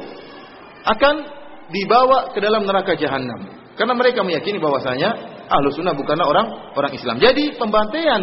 akan 0.82 1.14
dibawa 1.70 2.34
ke 2.34 2.42
dalam 2.42 2.66
neraka 2.66 2.98
jahannam. 2.98 3.38
Karena 3.78 3.94
mereka 3.94 4.20
meyakini 4.26 4.58
bahwasanya 4.58 5.08
ahlu 5.48 5.70
sunnah 5.72 5.94
bukanlah 5.94 6.26
orang 6.26 6.46
orang 6.74 6.92
Islam. 6.92 7.22
Jadi 7.22 7.54
pembantaian 7.56 8.20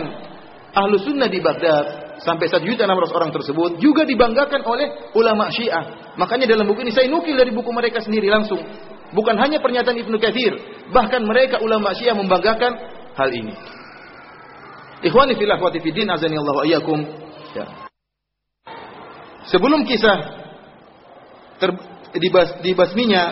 ahlu 0.75 0.99
sunnah 1.01 1.31
di 1.31 1.39
Baghdad 1.39 2.19
sampai 2.19 2.51
satu 2.51 2.67
juta 2.67 2.83
enam 2.83 2.99
ratus 2.99 3.15
orang 3.15 3.31
tersebut 3.31 3.79
juga 3.79 4.03
dibanggakan 4.03 4.61
oleh 4.67 4.87
ulama 5.15 5.47
Syiah. 5.49 6.13
Makanya 6.19 6.51
dalam 6.51 6.67
buku 6.67 6.83
ini 6.83 6.91
saya 6.91 7.07
nukil 7.07 7.33
dari 7.33 7.49
buku 7.55 7.71
mereka 7.71 8.03
sendiri 8.03 8.27
langsung. 8.27 8.59
Bukan 9.09 9.35
hanya 9.41 9.57
pernyataan 9.57 9.97
Ibnu 9.97 10.21
Katsir, 10.21 10.53
bahkan 10.93 11.25
mereka 11.25 11.57
ulama 11.63 11.95
Syiah 11.97 12.13
membanggakan 12.13 12.71
hal 13.17 13.29
ini. 13.33 13.78
Ikhwani 14.99 15.39
fillah 15.39 15.55
wa 15.59 15.71
fiddin 15.71 16.07
azani 16.11 16.35
Allah 16.35 16.55
wa 16.55 16.65
iyyakum. 16.67 16.99
Ya. 17.55 17.65
Sebelum 19.47 19.87
kisah 19.87 20.17
ter, 21.57 21.71
dibas, 22.19 22.59
dibasminya 22.59 23.23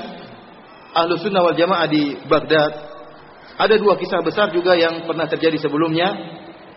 Ahlu 0.95 1.19
Sunnah 1.19 1.43
wal 1.43 1.53
Jamaah 1.59 1.85
di 1.91 2.17
Baghdad, 2.25 2.71
ada 3.59 3.75
dua 3.75 3.99
kisah 3.99 4.23
besar 4.23 4.49
juga 4.55 4.73
yang 4.79 5.05
pernah 5.05 5.27
terjadi 5.27 5.59
sebelumnya. 5.59 6.07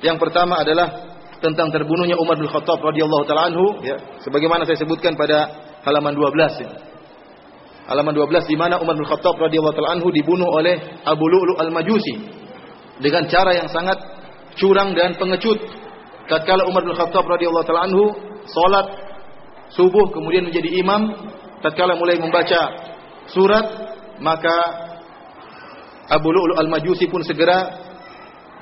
Yang 0.00 0.16
pertama 0.16 0.60
adalah 0.60 1.10
tentang 1.40 1.72
terbunuhnya 1.72 2.20
Umar 2.20 2.36
bin 2.36 2.48
Khattab 2.48 2.80
radhiyallahu 2.84 3.24
taala 3.24 3.48
anhu 3.48 3.80
ya 3.80 3.96
sebagaimana 4.20 4.68
saya 4.68 4.76
sebutkan 4.76 5.16
pada 5.16 5.48
halaman 5.84 6.12
12 6.12 6.64
ya. 6.64 6.70
Halaman 7.88 8.12
12 8.12 8.44
di 8.48 8.56
mana 8.60 8.76
Umar 8.76 8.96
bin 8.96 9.08
Khattab 9.08 9.40
radhiyallahu 9.40 9.72
taala 9.72 9.96
anhu 9.96 10.12
dibunuh 10.12 10.48
oleh 10.52 10.76
Abu 11.04 11.24
Lu'lu 11.24 11.56
al-Majusi 11.56 12.16
dengan 13.00 13.24
cara 13.28 13.56
yang 13.56 13.68
sangat 13.72 14.19
curang 14.58 14.96
dan 14.96 15.14
pengecut. 15.18 15.58
Tatkala 16.30 16.66
Umar 16.70 16.86
bin 16.86 16.94
Khattab 16.94 17.26
radhiyallahu 17.26 17.66
taala 17.66 17.90
anhu 17.90 18.04
salat 18.46 18.86
subuh 19.74 20.10
kemudian 20.14 20.46
menjadi 20.46 20.78
imam, 20.78 21.10
tatkala 21.62 21.98
mulai 21.98 22.18
membaca 22.18 22.90
surat 23.30 23.66
maka 24.22 24.56
Abu 26.10 26.28
Lu'lu 26.30 26.58
al-Majusi 26.58 27.06
pun 27.06 27.22
segera 27.22 27.70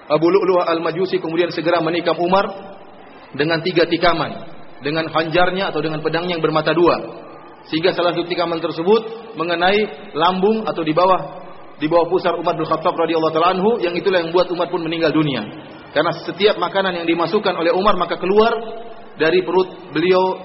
Abu 0.09 0.29
Lu'lu' 0.29 0.64
al-Majusi 0.64 1.20
kemudian 1.20 1.53
segera 1.53 1.81
menikam 1.85 2.16
Umar 2.16 2.48
dengan 3.37 3.61
tiga 3.61 3.85
tikaman, 3.85 4.48
dengan 4.81 5.09
hanjarnya 5.12 5.68
atau 5.68 5.85
dengan 5.85 6.01
pedangnya 6.01 6.40
yang 6.40 6.44
bermata 6.44 6.72
dua. 6.72 6.96
Sehingga 7.68 7.92
salah 7.92 8.16
satu 8.16 8.24
tikaman 8.24 8.64
tersebut 8.64 9.33
mengenai 9.37 10.12
lambung 10.16 10.64
atau 10.64 10.81
di 10.81 10.96
bawah 10.96 11.44
di 11.77 11.87
bawah 11.87 12.09
pusar 12.09 12.33
Umar 12.35 12.57
bin 12.57 12.64
Khattab 12.64 12.96
radhiyallahu 12.96 13.33
taala 13.37 13.55
anhu 13.55 13.77
yang 13.85 13.92
itulah 13.92 14.24
yang 14.24 14.33
membuat 14.33 14.48
Umar 14.48 14.72
pun 14.72 14.81
meninggal 14.81 15.12
dunia. 15.12 15.44
Karena 15.92 16.12
setiap 16.24 16.61
makanan 16.61 17.03
yang 17.03 17.07
dimasukkan 17.09 17.55
oleh 17.57 17.72
Umar 17.72 17.96
maka 17.96 18.20
keluar 18.20 18.53
dari 19.16 19.40
perut 19.42 19.92
beliau 19.92 20.37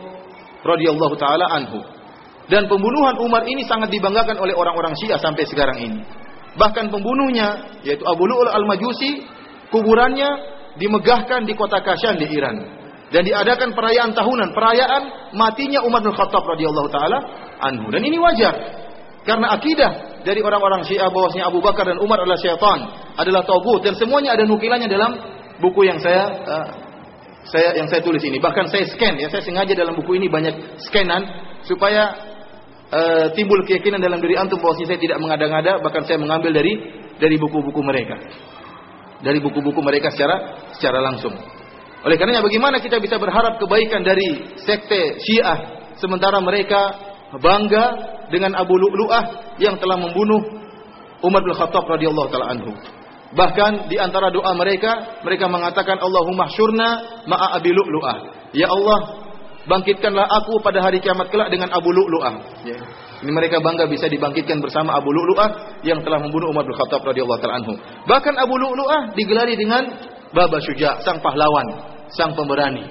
radhiyallahu 0.64 1.16
taala 1.20 1.46
anhu. 1.52 1.84
Dan 2.48 2.68
pembunuhan 2.68 3.20
Umar 3.24 3.48
ini 3.48 3.64
sangat 3.64 3.88
dibanggakan 3.92 4.36
oleh 4.40 4.52
orang-orang 4.52 4.96
Syiah 5.00 5.20
sampai 5.20 5.48
sekarang 5.48 5.80
ini. 5.80 6.00
Bahkan 6.60 6.92
pembunuhnya 6.92 7.80
yaitu 7.88 8.04
Abu 8.04 8.28
Lu'ul 8.28 8.52
al-Majusi 8.52 9.24
kuburannya 9.72 10.30
dimegahkan 10.78 11.48
di 11.48 11.54
kota 11.56 11.82
Kashan 11.82 12.20
di 12.20 12.28
Iran 12.30 12.84
dan 13.14 13.22
diadakan 13.26 13.78
perayaan 13.78 14.12
tahunan, 14.18 14.50
perayaan 14.58 15.04
matinya 15.38 15.86
Umar 15.86 16.02
bin 16.02 16.14
Khattab 16.18 16.44
radhiyallahu 16.46 16.90
taala 16.90 17.18
anhu. 17.62 17.94
Dan 17.94 18.02
ini 18.02 18.18
wajar. 18.18 18.54
Karena 19.24 19.56
akidah 19.56 20.20
dari 20.28 20.44
orang-orang 20.44 20.84
Syiah 20.84 21.08
bahwasanya 21.08 21.48
Abu 21.48 21.64
Bakar 21.64 21.88
dan 21.88 21.96
Umar 22.02 22.20
adalah 22.20 22.36
syaitan, 22.36 22.92
adalah 23.16 23.48
togut 23.48 23.80
dan 23.86 23.96
semuanya 23.96 24.36
ada 24.36 24.44
nukilannya 24.44 24.92
dalam 24.92 25.16
buku 25.62 25.86
yang 25.86 26.00
saya 26.02 26.24
uh, 26.48 26.68
saya 27.44 27.76
yang 27.76 27.88
saya 27.92 28.02
tulis 28.02 28.24
ini. 28.24 28.40
Bahkan 28.40 28.72
saya 28.72 28.88
scan 28.88 29.20
ya, 29.20 29.28
saya 29.28 29.44
sengaja 29.44 29.74
dalam 29.76 29.94
buku 29.98 30.16
ini 30.16 30.32
banyak 30.32 30.80
scanan 30.80 31.22
supaya 31.68 32.14
uh, 32.90 33.26
timbul 33.36 33.60
keyakinan 33.68 34.00
dalam 34.00 34.24
diri 34.24 34.40
antum 34.40 34.58
bahwasanya 34.62 34.96
saya 34.96 35.02
tidak 35.02 35.18
mengada-ngada, 35.20 35.84
bahkan 35.84 36.04
saya 36.08 36.18
mengambil 36.18 36.56
dari 36.56 36.74
dari 37.20 37.36
buku-buku 37.36 37.82
mereka. 37.84 38.16
Dari 39.24 39.40
buku-buku 39.40 39.80
mereka 39.80 40.12
secara 40.12 40.68
secara 40.76 41.00
langsung. 41.00 41.36
Oleh 42.04 42.20
karenanya 42.20 42.44
bagaimana 42.44 42.84
kita 42.84 43.00
bisa 43.00 43.16
berharap 43.16 43.56
kebaikan 43.56 44.04
dari 44.04 44.60
sekte 44.60 45.24
Syiah 45.24 45.88
sementara 45.96 46.36
mereka 46.44 47.00
bangga 47.40 47.86
dengan 48.28 48.60
Abu 48.60 48.76
Lu'lu'ah 48.76 49.56
yang 49.64 49.80
telah 49.80 49.96
membunuh 49.96 50.42
Umar 51.24 51.40
bin 51.40 51.56
Khattab 51.56 51.88
radhiyallahu 51.88 52.28
taala 52.28 52.52
anhu. 52.52 52.76
Bahkan 53.34 53.90
di 53.90 53.98
antara 53.98 54.30
doa 54.30 54.54
mereka, 54.54 55.22
mereka 55.26 55.50
mengatakan 55.50 55.98
Allahumma 55.98 56.46
syurna 56.54 57.22
ma'a 57.26 57.58
Abi 57.58 57.74
Lu'lu'ah. 57.74 58.18
Ya 58.54 58.70
Allah, 58.70 59.26
bangkitkanlah 59.66 60.30
aku 60.44 60.62
pada 60.62 60.86
hari 60.86 61.02
kiamat 61.02 61.34
kelak 61.34 61.50
dengan 61.50 61.74
Abu 61.74 61.90
Lu'lu'ah. 61.90 62.34
Ya. 62.62 62.78
Ini 63.24 63.32
mereka 63.32 63.64
bangga 63.64 63.90
bisa 63.90 64.06
dibangkitkan 64.06 64.62
bersama 64.62 65.00
Abu 65.00 65.10
Lu'lu'ah 65.10 65.82
yang 65.82 66.06
telah 66.06 66.22
membunuh 66.22 66.54
Umar 66.54 66.68
bin 66.68 66.78
Khattab 66.78 67.02
radhiyallahu 67.02 67.40
taala 67.42 67.64
anhu. 67.64 67.74
Bahkan 68.06 68.34
Abu 68.38 68.54
Lu'lu'ah 68.60 69.18
digelari 69.18 69.58
dengan 69.58 69.90
Baba 70.30 70.62
Syuja, 70.62 71.02
sang 71.02 71.18
pahlawan, 71.24 71.90
sang 72.14 72.38
pemberani. 72.38 72.86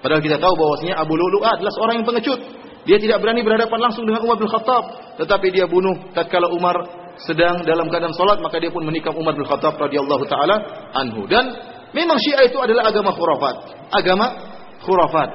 Padahal 0.00 0.24
kita 0.24 0.40
tahu 0.40 0.54
bahwasanya 0.56 0.96
Abu 0.96 1.12
Lu'lu'ah 1.20 1.60
adalah 1.60 1.72
seorang 1.76 2.00
yang 2.00 2.06
pengecut. 2.08 2.40
Dia 2.88 2.96
tidak 2.96 3.20
berani 3.20 3.44
berhadapan 3.44 3.76
langsung 3.76 4.08
dengan 4.08 4.24
Umar 4.24 4.40
bin 4.40 4.48
Khattab, 4.48 4.84
tetapi 5.20 5.52
dia 5.52 5.68
bunuh 5.68 6.16
tatkala 6.16 6.48
Umar 6.48 6.99
sedang 7.28 7.64
dalam 7.64 7.88
keadaan 7.92 8.14
salat 8.16 8.38
maka 8.40 8.56
dia 8.56 8.72
pun 8.72 8.84
menikam 8.84 9.12
Umar 9.16 9.36
bin 9.36 9.44
Khattab 9.44 9.76
radhiyallahu 9.76 10.24
taala 10.28 10.56
anhu. 10.96 11.28
Dan 11.28 11.44
memang 11.92 12.16
Syiah 12.20 12.48
itu 12.48 12.56
adalah 12.60 12.88
agama 12.88 13.10
khurafat, 13.12 13.56
agama 13.92 14.26
khurafat. 14.84 15.28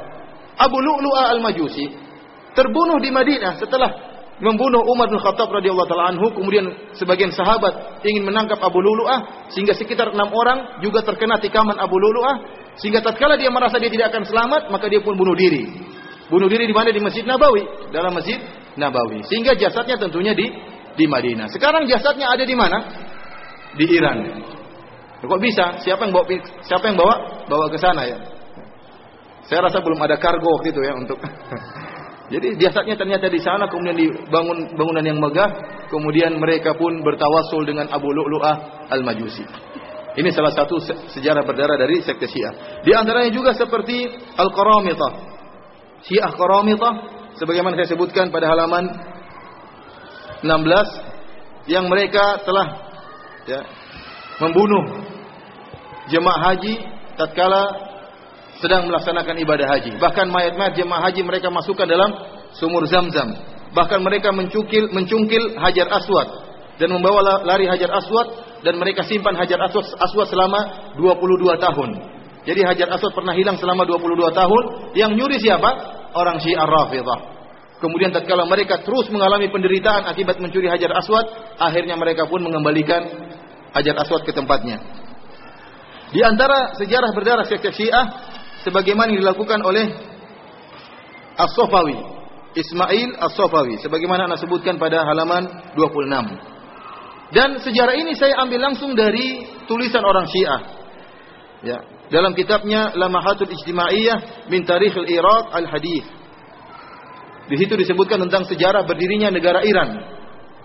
Abu 0.55 0.77
Lu'lu'ah 0.79 1.35
al-Majusi 1.35 1.91
terbunuh 2.55 2.97
di 3.03 3.11
Madinah 3.11 3.59
setelah 3.59 3.91
membunuh 4.39 4.83
Umar 4.87 5.11
bin 5.11 5.19
Khattab 5.19 5.51
radhiyallahu 5.51 5.87
taala 5.87 6.15
anhu 6.15 6.31
kemudian 6.31 6.95
sebagian 6.95 7.31
sahabat 7.35 8.03
ingin 8.07 8.23
menangkap 8.23 8.59
Abu 8.63 8.79
Lu'lu'ah 8.79 9.51
sehingga 9.51 9.75
sekitar 9.75 10.15
enam 10.15 10.31
orang 10.31 10.79
juga 10.79 11.03
terkena 11.03 11.39
tikaman 11.39 11.75
Abu 11.75 11.99
Lu'lu'ah 11.99 12.63
sehingga 12.79 12.99
tatkala 13.03 13.39
dia 13.39 13.51
merasa 13.51 13.79
dia 13.79 13.91
tidak 13.91 14.11
akan 14.11 14.23
selamat 14.27 14.61
maka 14.71 14.91
dia 14.91 14.99
pun 14.99 15.15
bunuh 15.15 15.35
diri 15.35 15.95
Bunuh 16.25 16.49
diri 16.49 16.65
di 16.65 16.73
mana? 16.73 16.89
Di 16.89 16.97
Masjid 16.97 17.21
Nabawi, 17.21 17.93
dalam 17.93 18.17
Masjid 18.17 18.41
Nabawi. 18.81 19.21
Sehingga 19.29 19.53
jasadnya 19.53 20.01
tentunya 20.01 20.33
di 20.33 20.49
di 20.95 21.05
Madinah. 21.05 21.51
Sekarang 21.51 21.87
jasadnya 21.87 22.31
ada 22.31 22.43
di 22.43 22.55
mana? 22.55 22.77
Di 23.75 23.85
Iran. 23.87 24.17
Kok 25.25 25.41
bisa? 25.41 25.81
Siapa 25.81 26.05
yang 26.05 26.13
bawa 26.13 26.25
siapa 26.63 26.85
yang 26.91 26.97
bawa 26.97 27.15
bawa 27.47 27.65
ke 27.71 27.77
sana 27.79 28.03
ya? 28.07 28.17
Saya 29.45 29.65
rasa 29.69 29.81
belum 29.83 29.99
ada 30.01 30.17
kargo 30.17 30.57
waktu 30.57 30.73
itu 30.73 30.81
ya 30.81 30.93
untuk 30.97 31.21
Jadi 32.33 32.57
jasadnya 32.57 32.97
ternyata 32.97 33.29
di 33.29 33.37
sana 33.37 33.69
kemudian 33.69 33.93
dibangun 33.93 34.73
bangunan 34.73 35.05
yang 35.05 35.21
megah, 35.21 35.49
kemudian 35.93 36.33
mereka 36.41 36.73
pun 36.73 37.05
bertawasul 37.05 37.69
dengan 37.69 37.85
Abu 37.93 38.09
Lu'lu'ah 38.09 38.89
Al-Majusi. 38.89 39.45
Ini 40.15 40.29
salah 40.33 40.49
satu 40.49 40.81
sejarah 41.13 41.45
berdarah 41.45 41.77
dari 41.77 42.01
sekte 42.01 42.25
Syiah. 42.25 42.81
Di 42.81 42.97
antaranya 42.97 43.29
juga 43.29 43.53
seperti 43.53 44.09
Al-Qaramitah. 44.41 45.13
Syiah 46.01 46.33
Qaramitah 46.33 46.93
sebagaimana 47.37 47.77
saya 47.77 47.93
sebutkan 47.93 48.33
pada 48.33 48.49
halaman 48.49 48.89
16 50.45 51.65
yang 51.65 51.89
mereka 51.89 52.45
telah 52.45 52.67
ya, 53.49 53.65
membunuh 54.37 55.01
jemaah 56.13 56.53
haji 56.53 56.85
tatkala 57.17 57.63
sedang 58.61 58.87
melaksanakan 58.87 59.35
ibadah 59.41 59.67
haji. 59.67 59.97
Bahkan 59.97 60.29
mayat-mayat 60.29 60.77
jemaah 60.77 61.01
haji 61.09 61.21
mereka 61.25 61.49
masukkan 61.49 61.89
dalam 61.89 62.13
sumur 62.55 62.85
Zam-Zam. 62.87 63.35
Bahkan 63.75 63.99
mereka 63.99 64.31
mencungkil 64.31 64.87
mencungkil 64.93 65.59
Hajar 65.59 65.91
Aswad 65.91 66.27
dan 66.79 66.95
membawa 66.95 67.43
lari 67.43 67.67
Hajar 67.67 67.91
Aswad 67.91 68.31
dan 68.63 68.79
mereka 68.79 69.03
simpan 69.03 69.35
Hajar 69.35 69.59
Aswad, 69.67 69.83
Aswad 69.99 70.31
selama 70.31 70.93
22 70.95 71.59
tahun. 71.59 71.89
Jadi 72.47 72.61
Hajar 72.63 72.87
Aswad 72.95 73.11
pernah 73.11 73.35
hilang 73.35 73.59
selama 73.59 73.83
22 73.83 74.31
tahun. 74.31 74.63
Yang 74.95 75.11
nyuri 75.19 75.37
siapa? 75.41 75.69
Orang 76.15 76.39
Syiah 76.39 76.63
Rafidah. 76.63 77.34
Kemudian 77.85 78.09
tatkala 78.09 78.49
mereka 78.49 78.81
terus 78.81 79.05
mengalami 79.13 79.45
penderitaan 79.53 80.09
akibat 80.09 80.41
mencuri 80.41 80.65
Hajar 80.65 80.89
Aswad, 80.97 81.29
akhirnya 81.61 81.93
mereka 81.93 82.25
pun 82.25 82.41
mengembalikan 82.41 83.05
Hajar 83.77 83.93
Aswad 84.01 84.25
ke 84.25 84.33
tempatnya. 84.33 84.81
Di 86.09 86.25
antara 86.25 86.73
sejarah 86.81 87.13
berdarah 87.13 87.45
sekte 87.45 87.69
Syiah 87.69 88.09
sebagaimana 88.65 89.13
dilakukan 89.13 89.61
oleh 89.61 89.85
As-Sofawi, 91.37 91.93
Ismail 92.57 93.21
As-Sofawi 93.21 93.77
sebagaimana 93.77 94.25
Anda 94.25 94.41
sebutkan 94.41 94.81
pada 94.81 95.05
halaman 95.05 95.77
26. 95.77 97.37
Dan 97.37 97.61
sejarah 97.61 97.93
ini 98.01 98.17
saya 98.17 98.41
ambil 98.41 98.65
langsung 98.65 98.97
dari 98.97 99.45
tulisan 99.69 100.01
orang 100.01 100.25
Syiah. 100.25 100.61
Ya, 101.61 101.85
dalam 102.09 102.33
kitabnya 102.33 102.97
Lamahatul 102.97 103.53
Ijtimaiyah 103.53 104.49
min 104.49 104.65
Tarikh 104.65 104.97
al-Iraq 104.97 105.53
al-Hadith. 105.53 106.24
Di 107.45 107.55
situ 107.61 107.77
disebutkan 107.77 108.17
tentang 108.25 108.49
sejarah 108.49 108.89
berdirinya 108.89 109.29
negara 109.29 109.61
Iran. 109.61 110.01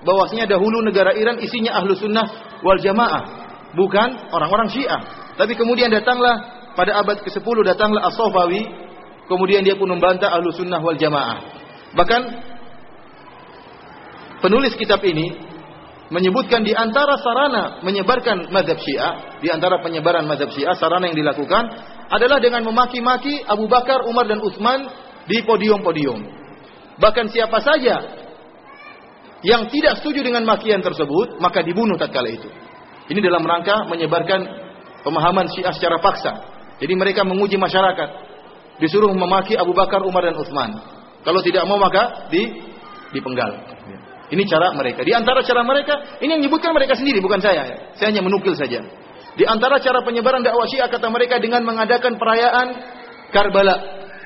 Bahwasanya 0.00 0.48
dahulu 0.48 0.80
negara 0.80 1.12
Iran 1.12 1.36
isinya 1.44 1.76
ahlu 1.76 1.92
sunnah 1.92 2.56
wal 2.64 2.80
jamaah, 2.80 3.22
bukan 3.76 4.32
orang-orang 4.32 4.72
Syiah. 4.72 5.00
Tapi 5.36 5.52
kemudian 5.60 5.92
datanglah 5.92 6.40
pada 6.72 6.96
abad 7.04 7.20
ke-10 7.20 7.56
datanglah 7.68 8.08
As-Safawi, 8.08 8.64
kemudian 9.28 9.60
dia 9.60 9.76
pun 9.76 9.92
membantah 9.92 10.32
ahlu 10.32 10.48
sunnah 10.56 10.80
wal 10.80 10.96
jamaah. 10.96 11.38
Bahkan 11.92 12.22
penulis 14.40 14.72
kitab 14.80 15.04
ini 15.04 15.36
menyebutkan 16.08 16.64
di 16.64 16.72
antara 16.72 17.20
sarana 17.20 17.84
menyebarkan 17.84 18.48
mazhab 18.48 18.80
Syiah, 18.80 19.36
di 19.44 19.52
antara 19.52 19.84
penyebaran 19.84 20.24
mazhab 20.24 20.48
Syiah, 20.56 20.72
sarana 20.80 21.12
yang 21.12 21.18
dilakukan 21.20 21.64
adalah 22.08 22.40
dengan 22.40 22.64
memaki-maki 22.64 23.44
Abu 23.44 23.68
Bakar, 23.68 24.08
Umar 24.08 24.24
dan 24.24 24.40
Utsman 24.40 24.88
di 25.28 25.44
podium-podium. 25.44 26.39
Bahkan 27.00 27.26
siapa 27.32 27.58
saja 27.64 27.96
yang 29.40 29.72
tidak 29.72 30.04
setuju 30.04 30.20
dengan 30.20 30.44
makian 30.44 30.84
tersebut, 30.84 31.40
maka 31.40 31.64
dibunuh 31.64 31.96
tatkala 31.96 32.28
itu. 32.28 32.48
Ini 33.08 33.18
dalam 33.24 33.42
rangka 33.42 33.88
menyebarkan 33.88 34.40
pemahaman 35.02 35.48
Syiah 35.50 35.72
secara 35.72 35.96
paksa. 35.98 36.32
Jadi 36.78 36.92
mereka 36.94 37.24
menguji 37.24 37.56
masyarakat. 37.56 38.30
Disuruh 38.80 39.12
memaki 39.12 39.56
Abu 39.56 39.72
Bakar, 39.72 40.04
Umar 40.04 40.24
dan 40.24 40.36
Utsman. 40.36 40.76
Kalau 41.20 41.40
tidak 41.44 41.64
mau 41.68 41.76
maka 41.76 42.28
di 42.32 42.48
dipenggal. 43.12 43.80
Ini 44.30 44.46
cara 44.46 44.70
mereka. 44.72 45.02
Di 45.02 45.10
antara 45.10 45.42
cara 45.42 45.66
mereka, 45.66 46.22
ini 46.22 46.38
yang 46.38 46.40
menyebutkan 46.46 46.70
mereka 46.70 46.94
sendiri, 46.94 47.18
bukan 47.18 47.42
saya. 47.42 47.90
Saya 47.98 48.14
hanya 48.14 48.22
menukil 48.22 48.54
saja. 48.54 48.78
Di 49.34 49.42
antara 49.42 49.82
cara 49.82 50.06
penyebaran 50.06 50.46
dakwah 50.46 50.70
Syiah 50.70 50.86
kata 50.86 51.10
mereka 51.10 51.42
dengan 51.42 51.66
mengadakan 51.66 52.14
perayaan 52.14 52.66
Karbala, 53.34 53.76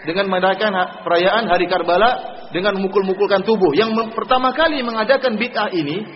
dengan 0.04 0.28
mengadakan 0.28 0.72
perayaan 1.04 1.44
hari 1.48 1.64
Karbala 1.68 2.10
dengan 2.54 2.78
memukul-mukulkan 2.78 3.42
tubuh. 3.42 3.74
Yang 3.74 4.14
pertama 4.14 4.54
kali 4.54 4.78
mengadakan 4.86 5.34
bid'ah 5.34 5.74
ini 5.74 6.06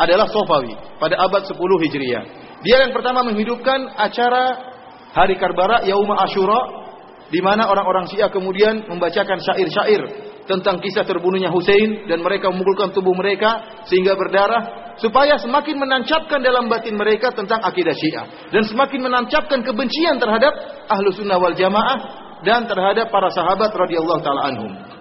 adalah 0.00 0.24
Sofawi 0.32 0.72
pada 0.96 1.20
abad 1.20 1.44
10 1.44 1.52
Hijriah. 1.60 2.24
Dia 2.64 2.88
yang 2.88 2.96
pertama 2.96 3.20
menghidupkan 3.28 3.92
acara 3.92 4.72
hari 5.12 5.36
Karbala 5.36 5.84
Yauma 5.84 6.16
Ashura 6.24 6.88
di 7.28 7.44
mana 7.44 7.68
orang-orang 7.68 8.08
Syiah 8.08 8.32
kemudian 8.32 8.88
membacakan 8.88 9.36
syair-syair 9.42 10.02
tentang 10.46 10.78
kisah 10.78 11.02
terbunuhnya 11.02 11.50
Hussein 11.50 12.06
dan 12.06 12.22
mereka 12.22 12.48
memukulkan 12.54 12.94
tubuh 12.94 13.12
mereka 13.12 13.82
sehingga 13.90 14.14
berdarah 14.14 14.94
supaya 14.96 15.36
semakin 15.36 15.76
menancapkan 15.76 16.40
dalam 16.40 16.70
batin 16.70 16.94
mereka 16.94 17.34
tentang 17.34 17.60
akidah 17.60 17.92
Syiah 17.92 18.26
dan 18.54 18.62
semakin 18.64 19.10
menancapkan 19.10 19.60
kebencian 19.60 20.16
terhadap 20.22 20.54
ahlu 20.88 21.10
sunnah 21.12 21.36
wal 21.36 21.52
jamaah 21.52 21.98
dan 22.46 22.64
terhadap 22.70 23.10
para 23.10 23.28
sahabat 23.34 23.74
radhiyallahu 23.74 24.22
taala 24.22 24.42
anhum. 24.54 24.95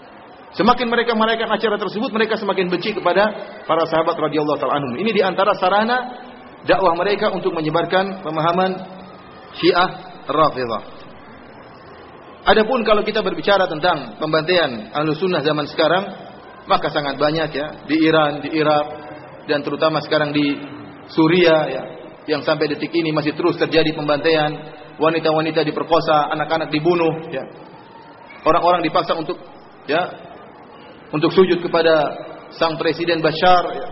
Semakin 0.55 0.87
mereka 0.87 1.11
merayakan 1.19 1.51
acara 1.51 1.75
tersebut 1.75 2.15
mereka 2.15 2.39
semakin 2.39 2.71
benci 2.71 2.95
kepada 2.95 3.27
para 3.67 3.83
sahabat 3.91 4.15
radhiyallahu 4.15 4.55
taala 4.55 4.79
anhum. 4.79 4.95
Ini 4.95 5.11
di 5.11 5.19
antara 5.19 5.51
sarana 5.59 5.97
dakwah 6.63 6.95
mereka 6.95 7.27
untuk 7.35 7.51
menyebarkan 7.51 8.23
pemahaman 8.23 8.71
Syiah 9.59 9.89
Rafidhah. 10.23 10.83
Adapun 12.45 12.87
kalau 12.87 13.03
kita 13.03 13.19
berbicara 13.19 13.67
tentang 13.67 14.15
pembantaian 14.15 14.95
ahlu 14.95 15.11
sunnah 15.17 15.43
zaman 15.43 15.67
sekarang, 15.67 16.03
maka 16.71 16.87
sangat 16.87 17.19
banyak 17.19 17.49
ya 17.51 17.67
di 17.83 18.05
Iran, 18.05 18.39
di 18.39 18.55
Irak, 18.55 18.85
dan 19.51 19.59
terutama 19.59 19.99
sekarang 20.07 20.31
di 20.31 20.55
Suriah 21.11 21.63
ya, 21.67 21.83
yang 22.31 22.41
sampai 22.47 22.71
detik 22.71 22.95
ini 22.95 23.11
masih 23.11 23.35
terus 23.35 23.59
terjadi 23.59 23.91
pembantaian, 23.91 24.55
wanita-wanita 24.97 25.67
diperkosa, 25.67 26.31
anak-anak 26.31 26.71
dibunuh, 26.71 27.27
ya. 27.33 27.43
Orang-orang 28.45 28.85
dipaksa 28.85 29.17
untuk 29.17 29.41
ya 29.89 30.05
untuk 31.13 31.29
sujud 31.33 31.61
kepada 31.61 31.93
sang 32.55 32.79
presiden 32.79 33.19
Bashar, 33.19 33.63
ya. 33.73 33.87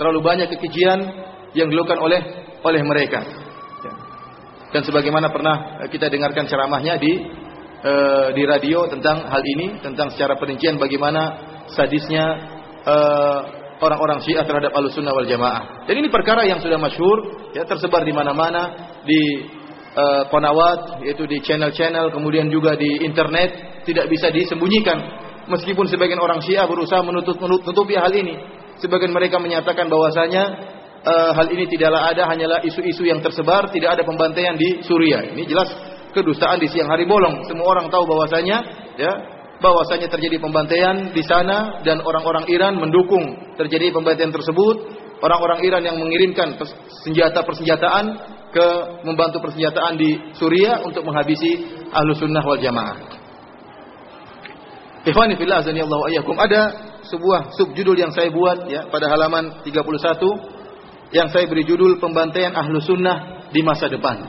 terlalu 0.00 0.20
banyak 0.24 0.48
kekejian 0.56 0.98
yang 1.54 1.68
dilakukan 1.70 1.98
oleh 2.00 2.20
oleh 2.62 2.82
mereka. 2.82 3.20
Ya. 3.84 3.92
Dan 4.74 4.82
sebagaimana 4.82 5.30
pernah 5.30 5.86
kita 5.86 6.10
dengarkan 6.10 6.48
ceramahnya 6.48 6.98
di 6.98 7.12
uh, 7.82 8.28
di 8.34 8.42
radio 8.42 8.88
tentang 8.90 9.26
hal 9.28 9.42
ini, 9.44 9.78
tentang 9.80 10.10
secara 10.10 10.34
perincian 10.40 10.80
bagaimana 10.80 11.22
sadisnya 11.70 12.24
uh, 12.86 13.40
orang-orang 13.80 14.24
Syiah 14.24 14.44
terhadap 14.48 14.72
Ahlussunnah 14.72 15.12
wal 15.12 15.28
Jamaah. 15.28 15.84
Dan 15.84 16.00
ini 16.00 16.08
perkara 16.08 16.48
yang 16.48 16.60
sudah 16.64 16.80
masyhur, 16.80 17.50
ya 17.52 17.68
tersebar 17.68 18.02
di 18.02 18.12
mana-mana 18.14 18.72
di 19.04 19.20
uh, 19.96 20.22
konawat, 20.32 21.04
yaitu 21.04 21.28
di 21.28 21.40
channel-channel, 21.44 22.08
kemudian 22.12 22.48
juga 22.48 22.74
di 22.74 23.04
internet, 23.04 23.82
tidak 23.84 24.08
bisa 24.08 24.32
disembunyikan. 24.32 25.25
Meskipun 25.46 25.86
sebagian 25.86 26.18
orang 26.18 26.42
Syiah 26.42 26.66
berusaha 26.66 27.02
menutup 27.06 27.38
menutupi 27.38 27.94
hal 27.94 28.10
ini, 28.10 28.34
sebagian 28.82 29.14
mereka 29.14 29.38
menyatakan 29.38 29.86
bahwasanya 29.86 30.42
uh, 31.06 31.30
hal 31.38 31.46
ini 31.54 31.70
tidaklah 31.70 32.10
ada, 32.10 32.26
hanyalah 32.26 32.58
isu-isu 32.66 33.06
yang 33.06 33.22
tersebar, 33.22 33.70
tidak 33.70 33.98
ada 33.98 34.02
pembantaian 34.02 34.58
di 34.58 34.82
Suriah. 34.82 35.22
Ini 35.30 35.46
jelas 35.46 35.70
kedustaan 36.10 36.58
di 36.58 36.66
siang 36.66 36.90
hari 36.90 37.06
bolong. 37.06 37.46
Semua 37.46 37.78
orang 37.78 37.86
tahu 37.92 38.04
bahwasanya 38.10 38.56
ya 38.98 39.12
bahwasanya 39.56 40.08
terjadi 40.12 40.36
pembantaian 40.40 41.14
di 41.14 41.22
sana 41.24 41.80
dan 41.80 42.04
orang-orang 42.04 42.44
Iran 42.52 42.76
mendukung 42.76 43.54
terjadi 43.56 43.94
pembantaian 43.94 44.34
tersebut. 44.34 45.06
Orang-orang 45.16 45.64
Iran 45.64 45.80
yang 45.80 45.96
mengirimkan 45.96 46.60
senjata 47.00 47.40
persenjataan 47.40 48.04
ke 48.52 48.66
membantu 49.00 49.40
persenjataan 49.40 49.96
di 49.96 50.12
Suriah 50.36 50.84
untuk 50.84 51.08
menghabisi 51.08 51.56
ahlu 51.88 52.12
sunnah 52.12 52.44
wal 52.44 52.60
jamaah. 52.60 53.15
Ikhwani 55.06 55.38
fillah 55.38 55.62
azani 55.62 55.86
Allah 55.86 56.00
ayyakum 56.10 56.34
ada 56.34 56.62
sebuah 57.06 57.54
subjudul 57.54 57.94
yang 57.94 58.10
saya 58.10 58.26
buat 58.34 58.66
ya 58.66 58.90
pada 58.90 59.06
halaman 59.06 59.62
31 59.62 61.14
yang 61.14 61.30
saya 61.30 61.46
beri 61.46 61.62
judul 61.62 62.02
pembantaian 62.02 62.50
ahlu 62.50 62.82
sunnah 62.82 63.46
di 63.54 63.62
masa 63.62 63.86
depan. 63.86 64.26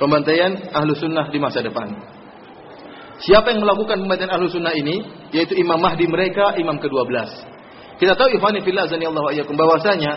Pembantaian 0.00 0.72
ahlu 0.72 0.96
sunnah 0.96 1.28
di 1.28 1.36
masa 1.36 1.60
depan. 1.60 1.92
Siapa 3.20 3.52
yang 3.52 3.60
melakukan 3.60 4.00
pembantaian 4.00 4.32
ahlu 4.32 4.48
sunnah 4.48 4.72
ini? 4.72 5.04
Yaitu 5.36 5.52
Imam 5.60 5.76
Mahdi 5.76 6.08
mereka, 6.08 6.56
Imam 6.56 6.80
ke-12. 6.80 7.12
Kita 8.00 8.16
tahu 8.16 8.32
Ikhwani 8.34 8.64
Fillah 8.64 8.88
Allah 8.88 9.24
ayyakum 9.36 9.54
bahwasanya 9.54 10.12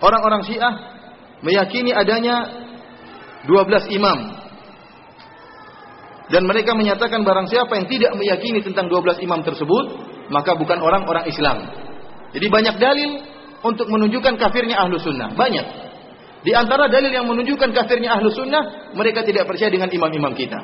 orang-orang 0.00 0.42
Syiah 0.48 0.74
meyakini 1.44 1.94
adanya 1.94 2.42
12 3.46 3.94
imam. 3.94 4.18
Dan 6.28 6.44
mereka 6.44 6.76
menyatakan 6.76 7.24
barang 7.24 7.48
siapa 7.48 7.72
yang 7.72 7.86
tidak 7.88 8.12
meyakini 8.20 8.60
tentang 8.60 8.92
12 8.92 9.24
imam 9.24 9.40
tersebut, 9.40 9.84
maka 10.28 10.52
bukan 10.60 10.76
orang-orang 10.84 11.24
Islam. 11.24 11.64
Jadi 12.36 12.46
banyak 12.52 12.76
dalil 12.76 13.10
untuk 13.64 13.88
menunjukkan 13.88 14.36
kafirnya 14.36 14.76
ahlu 14.76 15.00
sunnah. 15.00 15.32
Banyak. 15.32 15.66
Di 16.44 16.52
antara 16.52 16.86
dalil 16.92 17.10
yang 17.10 17.24
menunjukkan 17.26 17.72
kafirnya 17.72 18.20
ahlu 18.20 18.28
sunnah, 18.28 18.92
mereka 18.92 19.24
tidak 19.24 19.48
percaya 19.48 19.72
dengan 19.72 19.88
imam-imam 19.88 20.36
kita. 20.36 20.60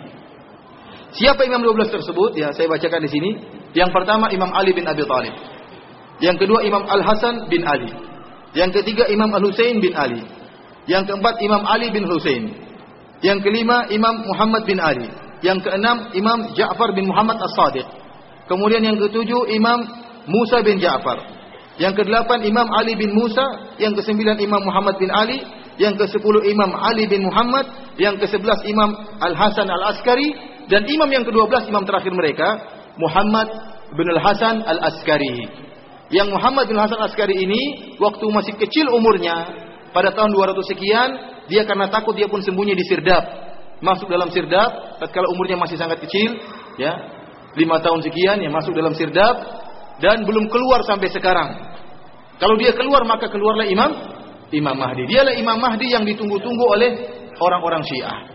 Siapa 1.15 1.47
imam 1.47 1.62
12 1.62 1.95
tersebut? 1.95 2.31
Ya, 2.37 2.53
saya 2.53 2.67
bacakan 2.69 3.01
di 3.07 3.11
sini. 3.11 3.31
Yang 3.75 3.91
pertama 3.95 4.31
Imam 4.35 4.51
Ali 4.51 4.75
bin 4.75 4.87
Abi 4.87 5.03
Thalib. 5.07 5.35
Yang 6.23 6.37
kedua 6.47 6.62
Imam 6.62 6.85
Al 6.87 7.03
Hasan 7.03 7.47
bin 7.51 7.62
Ali. 7.67 7.91
Yang 8.55 8.83
ketiga 8.83 9.07
Imam 9.11 9.31
Al 9.35 9.43
Husain 9.43 9.79
bin 9.79 9.95
Ali. 9.95 10.23
Yang 10.87 11.11
keempat 11.11 11.41
Imam 11.43 11.62
Ali 11.67 11.91
bin 11.91 12.07
Husain. 12.07 12.51
Yang 13.23 13.39
kelima 13.47 13.87
Imam 13.91 14.27
Muhammad 14.27 14.62
bin 14.67 14.79
Ali. 14.79 15.07
Yang 15.45 15.69
keenam 15.69 16.09
Imam 16.17 16.57
Ja'far 16.57 16.97
bin 16.97 17.05
Muhammad 17.13 17.37
As-Sadiq. 17.37 17.85
Kemudian 18.49 18.81
yang 18.81 18.97
ketujuh 18.97 19.53
Imam 19.53 19.85
Musa 20.25 20.65
bin 20.65 20.81
Ja'far. 20.81 21.21
Yang 21.77 22.01
kedelapan 22.01 22.41
Imam 22.49 22.71
Ali 22.73 22.97
bin 22.97 23.13
Musa, 23.13 23.77
yang 23.77 23.93
kesembilan 23.93 24.41
Imam 24.41 24.63
Muhammad 24.65 24.97
bin 24.97 25.13
Ali, 25.13 25.43
yang 25.77 25.99
kesepuluh 25.99 26.47
Imam 26.49 26.71
Ali 26.73 27.05
bin 27.05 27.29
Muhammad, 27.29 27.67
yang 28.01 28.17
kesebelas 28.17 28.63
Imam 28.65 28.95
Al 29.21 29.35
Hasan 29.37 29.69
Al 29.69 29.93
Askari, 29.93 30.55
dan 30.69 30.89
imam 30.89 31.09
yang 31.13 31.25
ke-12 31.29 31.69
imam 31.69 31.85
terakhir 31.85 32.13
mereka 32.15 32.49
Muhammad 32.97 33.49
bin 33.93 34.07
Al-Hasan 34.17 34.65
Al-Askari. 34.65 35.45
Yang 36.13 36.29
Muhammad 36.33 36.65
bin 36.71 36.79
Hasan 36.79 36.97
Al-Askari 37.01 37.37
ini 37.37 37.95
waktu 38.01 38.25
masih 38.33 38.55
kecil 38.57 38.89
umurnya 38.93 39.45
pada 39.93 40.13
tahun 40.15 40.33
200 40.33 40.73
sekian 40.73 41.11
dia 41.53 41.69
karena 41.69 41.93
takut 41.93 42.17
dia 42.17 42.29
pun 42.31 42.41
sembunyi 42.41 42.73
di 42.73 42.85
Sirdap. 42.89 43.25
Masuk 43.83 44.07
dalam 44.11 44.31
Sirdap 44.31 45.01
tatkala 45.03 45.27
umurnya 45.35 45.59
masih 45.59 45.79
sangat 45.79 46.03
kecil 46.03 46.39
ya. 46.79 46.95
5 47.55 47.62
tahun 47.87 48.01
sekian 48.03 48.43
ya 48.43 48.51
masuk 48.51 48.75
dalam 48.75 48.95
Sirdap 48.99 49.37
dan 50.03 50.27
belum 50.27 50.51
keluar 50.51 50.83
sampai 50.83 51.07
sekarang. 51.11 51.55
Kalau 52.43 52.59
dia 52.59 52.75
keluar 52.75 53.07
maka 53.07 53.31
keluarlah 53.31 53.66
Imam 53.66 53.91
Imam 54.51 54.75
Mahdi. 54.75 55.07
Dialah 55.07 55.35
Imam 55.39 55.59
Mahdi 55.59 55.87
yang 55.91 56.03
ditunggu-tunggu 56.03 56.64
oleh 56.66 56.91
orang-orang 57.39 57.83
Syiah. 57.87 58.35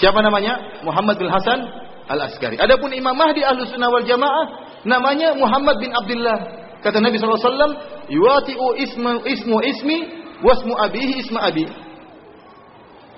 Siapa 0.00 0.16
namanya? 0.24 0.80
Muhammad 0.80 1.20
bin 1.20 1.28
Hasan 1.28 1.60
Al-Askari. 2.08 2.56
Adapun 2.56 2.88
Imam 2.96 3.12
Mahdi 3.12 3.44
Ahlus 3.44 3.68
Sunnah 3.68 3.92
wal 3.92 4.08
Jamaah 4.08 4.46
namanya 4.88 5.36
Muhammad 5.36 5.76
bin 5.76 5.92
Abdullah. 5.92 6.38
Kata 6.80 6.96
Nabi 7.04 7.20
SAW, 7.20 7.76
yuati'u 8.08 8.66
ismu, 8.80 9.20
ismu 9.28 9.56
ismi 9.60 9.98
wasmu 10.40 10.72
abihi 10.80 11.20
isma 11.20 11.52
abi. 11.52 11.68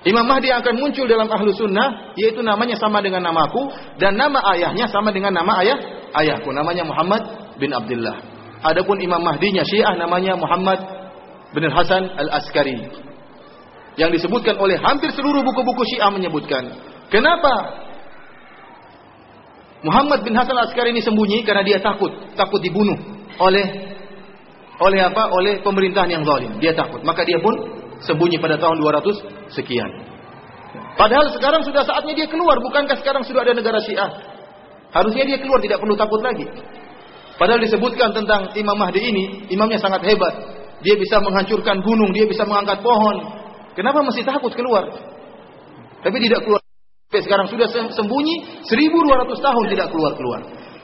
Imam 0.03 0.27
Mahdi 0.27 0.51
akan 0.51 0.75
muncul 0.83 1.07
dalam 1.07 1.31
ahlu 1.31 1.55
sunnah, 1.55 2.11
yaitu 2.19 2.43
namanya 2.43 2.75
sama 2.75 2.99
dengan 2.99 3.23
namaku, 3.23 3.71
dan 3.95 4.19
nama 4.19 4.43
ayahnya 4.51 4.91
sama 4.91 5.15
dengan 5.15 5.31
nama 5.31 5.63
ayah 5.63 5.79
ayahku, 6.19 6.51
namanya 6.51 6.83
Muhammad 6.83 7.23
bin 7.55 7.71
Abdullah. 7.71 8.19
Adapun 8.63 8.99
Imam 8.99 9.23
Mahdinya 9.23 9.63
Syiah 9.63 9.95
namanya 9.95 10.35
Muhammad 10.35 10.79
bin 11.55 11.67
Hasan 11.71 12.03
Al-Askari 12.19 12.79
yang 13.95 14.09
disebutkan 14.11 14.59
oleh 14.59 14.75
hampir 14.79 15.11
seluruh 15.15 15.39
buku-buku 15.39 15.83
Syiah 15.95 16.11
menyebutkan. 16.11 16.67
Kenapa 17.07 17.83
Muhammad 19.83 20.23
bin 20.23 20.35
Hasan 20.35 20.55
Askari 20.55 20.95
ini 20.95 21.03
sembunyi 21.03 21.43
karena 21.43 21.63
dia 21.63 21.79
takut, 21.79 22.11
takut 22.35 22.59
dibunuh 22.59 22.95
oleh 23.39 23.95
oleh 24.83 24.99
apa? 24.99 25.29
Oleh 25.31 25.61
pemerintahan 25.61 26.09
yang 26.09 26.23
zalim. 26.25 26.57
Dia 26.57 26.73
takut. 26.73 27.05
Maka 27.05 27.23
dia 27.23 27.37
pun 27.37 27.53
sembunyi 28.05 28.37
pada 28.39 28.59
tahun 28.59 28.79
200 28.79 29.53
sekian. 29.55 29.89
Padahal 30.93 31.33
sekarang 31.33 31.61
sudah 31.65 31.83
saatnya 31.85 32.13
dia 32.13 32.27
keluar, 32.29 32.57
bukankah 32.61 32.97
sekarang 33.01 33.25
sudah 33.25 33.45
ada 33.45 33.53
negara 33.57 33.81
Syiah? 33.81 34.09
Harusnya 34.93 35.25
dia 35.25 35.37
keluar 35.41 35.57
tidak 35.61 35.81
perlu 35.81 35.97
takut 35.97 36.21
lagi. 36.21 36.45
Padahal 37.33 37.59
disebutkan 37.65 38.13
tentang 38.13 38.53
Imam 38.53 38.77
Mahdi 38.77 39.01
ini, 39.01 39.25
imamnya 39.49 39.81
sangat 39.81 40.05
hebat. 40.05 40.33
Dia 40.85 40.93
bisa 40.99 41.17
menghancurkan 41.17 41.81
gunung, 41.81 42.13
dia 42.13 42.29
bisa 42.29 42.45
mengangkat 42.45 42.85
pohon, 42.85 43.43
Kenapa 43.73 44.05
masih 44.05 44.21
takut 44.21 44.53
keluar? 44.53 44.85
Tapi 46.05 46.17
tidak 46.21 46.45
keluar. 46.45 46.61
Sekarang 47.13 47.45
sudah 47.45 47.69
sembunyi 47.93 48.65
1200 48.65 49.37
tahun 49.37 49.65
tidak 49.69 49.87
keluar-keluar. 49.93 50.41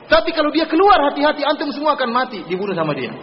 Tapi 0.10 0.30
kalau 0.34 0.50
dia 0.54 0.66
keluar 0.66 0.98
hati-hati 1.10 1.42
antum 1.46 1.70
semua 1.74 1.98
akan 1.98 2.10
mati 2.14 2.42
dibunuh 2.46 2.74
sama 2.74 2.94
dia. 2.98 3.14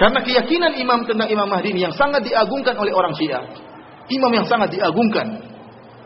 Karena 0.00 0.24
keyakinan 0.24 0.72
imam 0.80 1.04
tentang 1.04 1.28
Imam 1.28 1.44
Mahdi 1.44 1.76
ini 1.76 1.84
yang 1.84 1.94
sangat 1.94 2.24
diagungkan 2.24 2.74
oleh 2.80 2.92
orang 2.96 3.12
Syiah. 3.12 3.44
Imam 4.08 4.32
yang 4.32 4.46
sangat 4.48 4.72
diagungkan. 4.72 5.26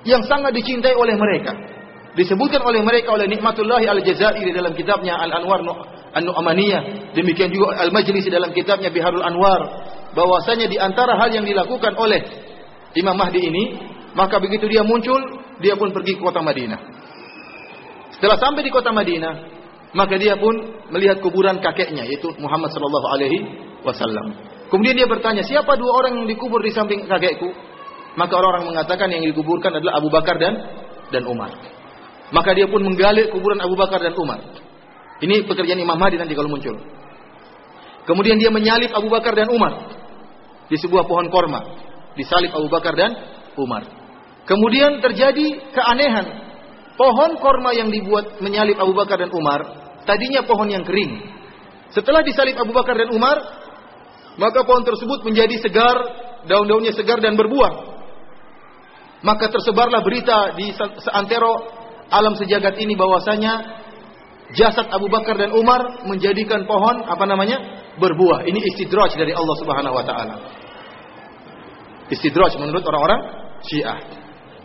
Yang 0.03 0.27
sangat 0.27 0.55
dicintai 0.55 0.95
oleh 0.95 1.15
mereka. 1.15 1.55
Disebutkan 2.17 2.65
oleh 2.65 2.81
mereka 2.81 3.13
oleh 3.13 3.29
Nikmatullahi 3.29 3.87
Al-Jazairi 3.87 4.51
dalam 4.51 4.73
kitabnya 4.73 5.21
Al-Anwar 5.21 5.61
An-Nu'amaniyah. 6.17 7.13
Demikian 7.13 7.53
juga 7.53 7.77
Al-Majlisi 7.85 8.33
dalam 8.33 8.51
kitabnya 8.57 8.89
Biharul 8.89 9.23
Anwar 9.23 9.61
bahwasanya 10.17 10.67
di 10.67 10.81
antara 10.81 11.21
hal 11.21 11.29
yang 11.29 11.45
dilakukan 11.45 11.93
oleh 11.93 12.25
Imam 12.97 13.13
Mahdi 13.13 13.41
ini, 13.45 13.65
maka 14.17 14.41
begitu 14.41 14.65
dia 14.65 14.81
muncul, 14.81 15.21
dia 15.61 15.77
pun 15.77 15.93
pergi 15.93 16.17
ke 16.17 16.25
kota 16.25 16.41
Madinah. 16.41 16.81
Setelah 18.17 18.41
sampai 18.41 18.65
di 18.65 18.73
kota 18.73 18.97
Madinah, 18.97 19.35
maka 19.93 20.17
dia 20.17 20.41
pun 20.41 20.57
melihat 20.89 21.21
kuburan 21.21 21.61
kakeknya 21.61 22.09
yaitu 22.09 22.33
Muhammad 22.41 22.73
sallallahu 22.73 23.09
alaihi 23.13 23.39
wasallam. 23.87 24.35
Kemudian 24.67 24.99
dia 24.99 25.07
bertanya, 25.07 25.47
"Siapa 25.47 25.79
dua 25.79 26.03
orang 26.03 26.13
yang 26.19 26.27
dikubur 26.27 26.59
di 26.59 26.75
samping 26.75 27.07
kakekku?" 27.07 27.55
Maka 28.17 28.33
orang-orang 28.33 28.75
mengatakan 28.75 29.13
yang 29.13 29.23
dikuburkan 29.29 29.77
adalah 29.77 30.01
Abu 30.01 30.09
Bakar 30.09 30.41
dan 30.41 30.55
dan 31.15 31.23
Umar. 31.29 31.53
Maka 32.35 32.51
dia 32.57 32.67
pun 32.67 32.83
menggali 32.83 33.31
kuburan 33.31 33.63
Abu 33.63 33.79
Bakar 33.79 34.03
dan 34.03 34.17
Umar. 34.19 34.43
Ini 35.23 35.47
pekerjaan 35.47 35.79
Imam 35.79 35.95
Mahdi 35.95 36.19
nanti 36.19 36.35
kalau 36.35 36.51
muncul. 36.51 36.75
Kemudian 38.09 38.41
dia 38.41 38.51
menyalip 38.51 38.91
Abu 38.91 39.07
Bakar 39.07 39.37
dan 39.37 39.47
Umar 39.53 39.73
di 40.67 40.77
sebuah 40.79 41.07
pohon 41.07 41.31
korma. 41.31 41.61
Disalib 42.17 42.51
Abu 42.57 42.67
Bakar 42.73 42.97
dan 42.97 43.13
Umar. 43.61 43.85
Kemudian 44.49 45.03
terjadi 45.03 45.75
keanehan. 45.75 46.27
Pohon 46.97 47.37
korma 47.37 47.77
yang 47.77 47.93
dibuat 47.93 48.41
menyalip 48.41 48.81
Abu 48.81 48.97
Bakar 48.97 49.21
dan 49.21 49.29
Umar, 49.29 49.61
tadinya 50.09 50.41
pohon 50.49 50.65
yang 50.73 50.81
kering. 50.81 51.29
Setelah 51.93 52.25
disalib 52.25 52.57
Abu 52.57 52.73
Bakar 52.73 52.97
dan 52.97 53.13
Umar, 53.13 53.37
maka 54.37 54.65
pohon 54.69 54.85
tersebut 54.85 55.25
menjadi 55.25 55.57
segar, 55.65 55.97
daun-daunnya 56.45 56.93
segar 56.93 57.21
dan 57.25 57.37
berbuah. 57.37 57.97
Maka 59.25 59.49
tersebarlah 59.49 60.05
berita 60.05 60.53
di 60.55 60.71
seantero 60.77 61.73
alam 62.13 62.37
sejagat 62.37 62.77
ini 62.79 62.95
bahwasanya 62.95 63.83
jasad 64.55 64.87
Abu 64.93 65.09
Bakar 65.09 65.41
dan 65.41 65.51
Umar 65.57 66.05
menjadikan 66.07 66.69
pohon 66.69 67.03
apa 67.09 67.25
namanya? 67.27 67.59
berbuah. 67.97 68.45
Ini 68.45 68.61
istidraj 68.61 69.17
dari 69.17 69.33
Allah 69.33 69.57
Subhanahu 69.57 69.97
wa 69.97 70.05
taala. 70.05 70.37
Istidraj 72.13 72.61
menurut 72.61 72.85
orang-orang 72.85 73.21
Syiah. 73.65 73.99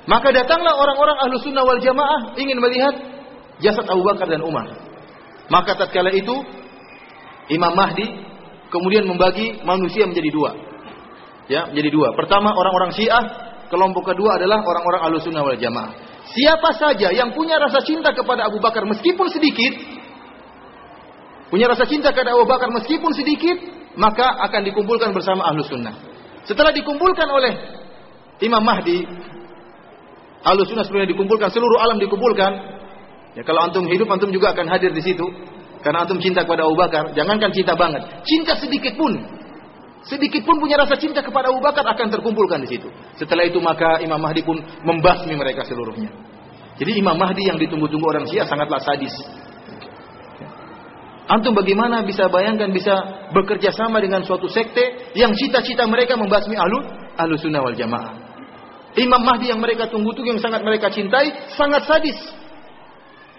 Maka 0.03 0.35
datanglah 0.35 0.75
orang-orang 0.75 1.15
ahlu 1.15 1.39
sunnah 1.39 1.63
wal 1.63 1.79
jamaah 1.79 2.35
ingin 2.35 2.59
melihat 2.59 2.91
jasad 3.63 3.87
Abu 3.87 4.03
Bakar 4.03 4.27
dan 4.27 4.43
Umar. 4.43 4.67
Maka 5.47 5.79
tatkala 5.79 6.11
itu 6.11 6.35
Imam 7.47 7.71
Mahdi 7.71 8.30
kemudian 8.71 9.03
membagi 9.03 9.59
manusia 9.67 10.07
menjadi 10.07 10.29
dua. 10.31 10.51
Ya, 11.51 11.67
menjadi 11.67 11.91
dua. 11.91 12.15
Pertama 12.15 12.55
orang-orang 12.55 12.95
Syiah, 12.95 13.23
kelompok 13.67 14.15
kedua 14.15 14.39
adalah 14.39 14.63
orang-orang 14.63 15.01
ahlu 15.11 15.17
sunnah 15.19 15.43
wal 15.43 15.59
jamaah. 15.59 15.91
Siapa 16.31 16.71
saja 16.79 17.11
yang 17.11 17.35
punya 17.35 17.59
rasa 17.59 17.83
cinta 17.83 18.15
kepada 18.15 18.47
Abu 18.47 18.63
Bakar 18.63 18.87
meskipun 18.87 19.27
sedikit, 19.27 19.73
punya 21.51 21.67
rasa 21.67 21.83
cinta 21.83 22.15
kepada 22.15 22.31
Abu 22.31 22.47
Bakar 22.47 22.71
meskipun 22.71 23.11
sedikit, 23.11 23.59
maka 23.99 24.39
akan 24.47 24.63
dikumpulkan 24.63 25.11
bersama 25.11 25.43
ahlu 25.51 25.67
sunnah. 25.67 25.91
Setelah 26.47 26.71
dikumpulkan 26.71 27.27
oleh 27.27 27.53
Imam 28.39 28.63
Mahdi, 28.63 29.03
ahlu 30.47 30.63
sunnah 30.63 30.87
sebelumnya 30.87 31.11
dikumpulkan, 31.11 31.51
seluruh 31.51 31.83
alam 31.83 31.99
dikumpulkan. 31.99 32.79
Ya, 33.35 33.43
kalau 33.43 33.67
antum 33.67 33.87
hidup, 33.87 34.07
antum 34.07 34.31
juga 34.31 34.55
akan 34.55 34.71
hadir 34.71 34.95
di 34.95 35.03
situ. 35.03 35.23
Karena 35.81 36.05
antum 36.05 36.21
cinta 36.21 36.45
kepada 36.45 36.65
Abu 36.65 36.77
Bakar, 36.77 37.09
jangankan 37.17 37.49
cinta 37.53 37.73
banget, 37.73 38.05
cinta 38.25 38.53
sedikit 38.57 38.93
pun 38.97 39.17
sedikit 40.01 40.41
pun 40.45 40.57
punya 40.57 40.81
rasa 40.81 40.97
cinta 40.97 41.21
kepada 41.21 41.53
Abu 41.53 41.61
Bakar 41.61 41.85
akan 41.85 42.07
terkumpulkan 42.09 42.65
di 42.65 42.77
situ. 42.77 42.89
Setelah 43.17 43.45
itu 43.45 43.61
maka 43.61 44.01
Imam 44.01 44.17
Mahdi 44.17 44.41
pun 44.41 44.57
membasmi 44.81 45.33
mereka 45.37 45.61
seluruhnya. 45.65 46.09
Jadi 46.81 46.97
Imam 46.97 47.13
Mahdi 47.13 47.45
yang 47.45 47.61
ditunggu-tunggu 47.61 48.07
orang 48.09 48.25
Syiah 48.25 48.49
sangatlah 48.49 48.81
sadis. 48.81 49.13
Antum 51.29 51.53
bagaimana 51.53 52.01
bisa 52.01 52.27
bayangkan 52.27 52.73
bisa 52.73 52.97
bekerja 53.31 53.71
sama 53.71 54.01
dengan 54.01 54.25
suatu 54.25 54.49
sekte 54.49 55.13
yang 55.13 55.31
cita-cita 55.37 55.85
mereka 55.85 56.17
membasmi 56.17 56.57
ahlu 56.57 56.81
ahlu 57.15 57.37
sunnah 57.37 57.61
wal 57.61 57.77
jamaah. 57.77 58.17
Imam 58.97 59.21
Mahdi 59.23 59.53
yang 59.53 59.61
mereka 59.61 59.87
tunggu-tunggu 59.87 60.35
yang 60.35 60.41
sangat 60.43 60.65
mereka 60.65 60.91
cintai 60.91 61.31
sangat 61.55 61.87
sadis. 61.87 62.17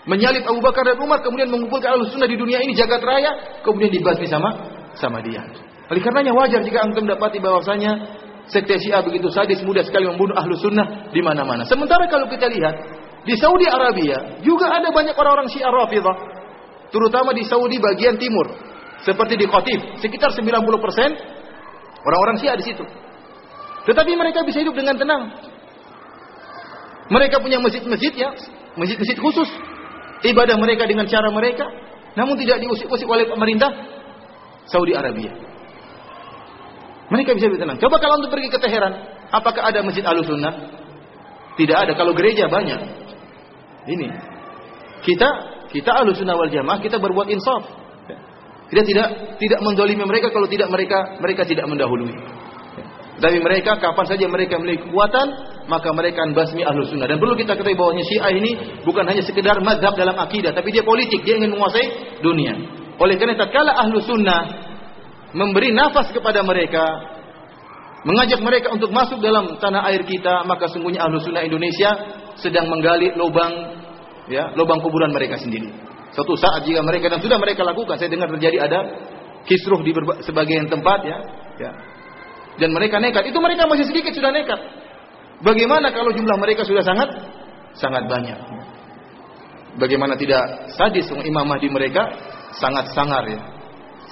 Menyalip 0.02 0.42
Abu 0.42 0.58
Bakar 0.58 0.82
dan 0.82 0.98
Umar 0.98 1.22
kemudian 1.22 1.46
mengumpulkan 1.46 1.94
ahlu 1.94 2.10
sunnah 2.10 2.26
di 2.26 2.34
dunia 2.34 2.58
ini 2.58 2.74
jagat 2.74 2.98
raya 2.98 3.62
kemudian 3.62 3.90
dibasmi 3.94 4.26
sama 4.26 4.50
sama 4.98 5.22
dia. 5.22 5.46
Oleh 5.86 6.02
karenanya 6.02 6.34
wajar 6.34 6.58
jika 6.66 6.82
antum 6.82 7.06
dapati 7.06 7.38
bahwasanya 7.38 8.18
sekte 8.50 8.82
Syiah 8.82 8.98
begitu 9.06 9.30
sadis 9.30 9.62
mudah 9.62 9.86
sekali 9.86 10.10
membunuh 10.10 10.34
ahlu 10.34 10.58
sunnah 10.58 11.12
di 11.14 11.22
mana-mana. 11.22 11.62
Sementara 11.70 12.10
kalau 12.10 12.26
kita 12.26 12.50
lihat 12.50 12.74
di 13.22 13.38
Saudi 13.38 13.70
Arabia 13.70 14.42
juga 14.42 14.74
ada 14.74 14.90
banyak 14.90 15.14
orang-orang 15.14 15.46
Syiah 15.46 15.70
Rafidah, 15.70 16.16
terutama 16.90 17.30
di 17.30 17.46
Saudi 17.46 17.78
bagian 17.78 18.18
timur, 18.18 18.50
seperti 19.06 19.38
di 19.38 19.46
Qatif, 19.46 20.02
sekitar 20.02 20.34
90% 20.34 20.50
orang-orang 22.02 22.36
Syiah 22.42 22.58
di 22.58 22.66
situ. 22.66 22.82
Tetapi 23.86 24.10
mereka 24.18 24.42
bisa 24.42 24.62
hidup 24.62 24.74
dengan 24.74 24.98
tenang. 24.98 25.30
Mereka 27.10 27.38
punya 27.38 27.62
masjid-masjid 27.62 28.14
ya, 28.14 28.30
masjid-masjid 28.74 29.18
khusus. 29.18 29.50
Ibadah 30.22 30.56
mereka 30.58 30.86
dengan 30.86 31.06
cara 31.10 31.28
mereka, 31.34 31.66
namun 32.14 32.38
tidak 32.38 32.62
diusik-usik 32.62 33.08
oleh 33.10 33.26
pemerintah 33.26 33.70
Saudi 34.70 34.94
Arabia. 34.94 35.34
Mereka 37.10 37.36
bisa 37.36 37.50
lebih 37.50 37.60
tenang. 37.60 37.78
Coba 37.82 38.00
kalau 38.00 38.22
untuk 38.22 38.32
pergi 38.32 38.48
ke 38.48 38.56
Teheran, 38.56 38.92
apakah 39.28 39.68
ada 39.68 39.84
masjid 39.84 40.00
Ahlussunnah? 40.06 40.54
Tidak 41.60 41.76
ada. 41.76 41.92
Kalau 41.92 42.16
gereja 42.16 42.48
banyak. 42.48 42.80
Ini. 43.84 44.08
Kita 45.04 45.28
kita 45.68 45.90
Ahlussunnah 45.92 46.38
wal 46.38 46.48
Jamaah 46.48 46.80
kita 46.80 46.96
berbuat 46.96 47.28
insaf. 47.28 47.68
Kita 48.72 48.82
tidak 48.88 49.36
tidak 49.36 49.60
mendolimi 49.60 50.00
mereka 50.08 50.32
kalau 50.32 50.48
tidak 50.48 50.72
mereka 50.72 51.20
mereka 51.20 51.44
tidak 51.44 51.68
mendahului. 51.68 52.16
Tapi 53.22 53.38
mereka 53.38 53.78
kapan 53.78 54.02
saja 54.10 54.26
mereka 54.26 54.58
memiliki 54.58 54.90
kekuatan, 54.90 55.26
maka 55.70 55.94
mereka 55.94 56.26
akan 56.26 56.34
basmi 56.34 56.66
ahlu 56.66 56.82
sunnah. 56.90 57.06
Dan 57.06 57.22
perlu 57.22 57.38
kita 57.38 57.54
ketahui 57.54 57.78
bahwa 57.78 57.94
Syiah 58.02 58.34
ini 58.34 58.82
bukan 58.82 59.06
hanya 59.06 59.22
sekedar 59.22 59.62
madhab 59.62 59.94
dalam 59.94 60.18
akidah, 60.18 60.50
tapi 60.50 60.74
dia 60.74 60.82
politik, 60.82 61.22
dia 61.22 61.38
ingin 61.38 61.54
menguasai 61.54 62.18
dunia. 62.18 62.58
Oleh 62.98 63.14
karena 63.14 63.38
tatkala 63.38 63.78
ahlu 63.78 64.02
sunnah 64.02 64.42
memberi 65.38 65.70
nafas 65.70 66.10
kepada 66.10 66.42
mereka, 66.42 66.82
mengajak 68.02 68.42
mereka 68.42 68.74
untuk 68.74 68.90
masuk 68.90 69.22
dalam 69.22 69.54
tanah 69.62 69.86
air 69.94 70.02
kita, 70.02 70.42
maka 70.42 70.66
sungguhnya 70.66 71.06
ahlu 71.06 71.22
sunnah 71.22 71.46
Indonesia 71.46 71.94
sedang 72.42 72.66
menggali 72.66 73.14
lubang, 73.14 73.54
ya, 74.26 74.50
lubang 74.58 74.82
kuburan 74.82 75.14
mereka 75.14 75.38
sendiri. 75.38 75.70
Suatu 76.10 76.34
saat 76.34 76.66
jika 76.66 76.82
mereka 76.82 77.06
dan 77.06 77.22
sudah 77.22 77.38
mereka 77.38 77.62
lakukan, 77.62 78.02
saya 78.02 78.10
dengar 78.10 78.34
terjadi 78.34 78.66
ada 78.66 78.78
kisruh 79.46 79.78
di 79.86 79.94
sebagian 80.26 80.66
tempat, 80.66 81.06
ya, 81.06 81.18
ya. 81.62 81.91
Dan 82.60 82.74
mereka 82.76 83.00
nekat, 83.00 83.24
itu 83.28 83.38
mereka 83.40 83.64
masih 83.64 83.88
sedikit 83.88 84.12
sudah 84.12 84.32
nekat. 84.34 84.60
Bagaimana 85.42 85.90
kalau 85.90 86.12
jumlah 86.14 86.36
mereka 86.38 86.62
sudah 86.62 86.84
sangat 86.84 87.08
sangat 87.74 88.04
banyak? 88.06 88.38
Bagaimana 89.80 90.14
tidak 90.20 90.68
sadis 90.76 91.08
Imam 91.10 91.48
Mahdi 91.48 91.72
mereka 91.72 92.12
sangat 92.60 92.92
sangar 92.92 93.24
ya, 93.24 93.40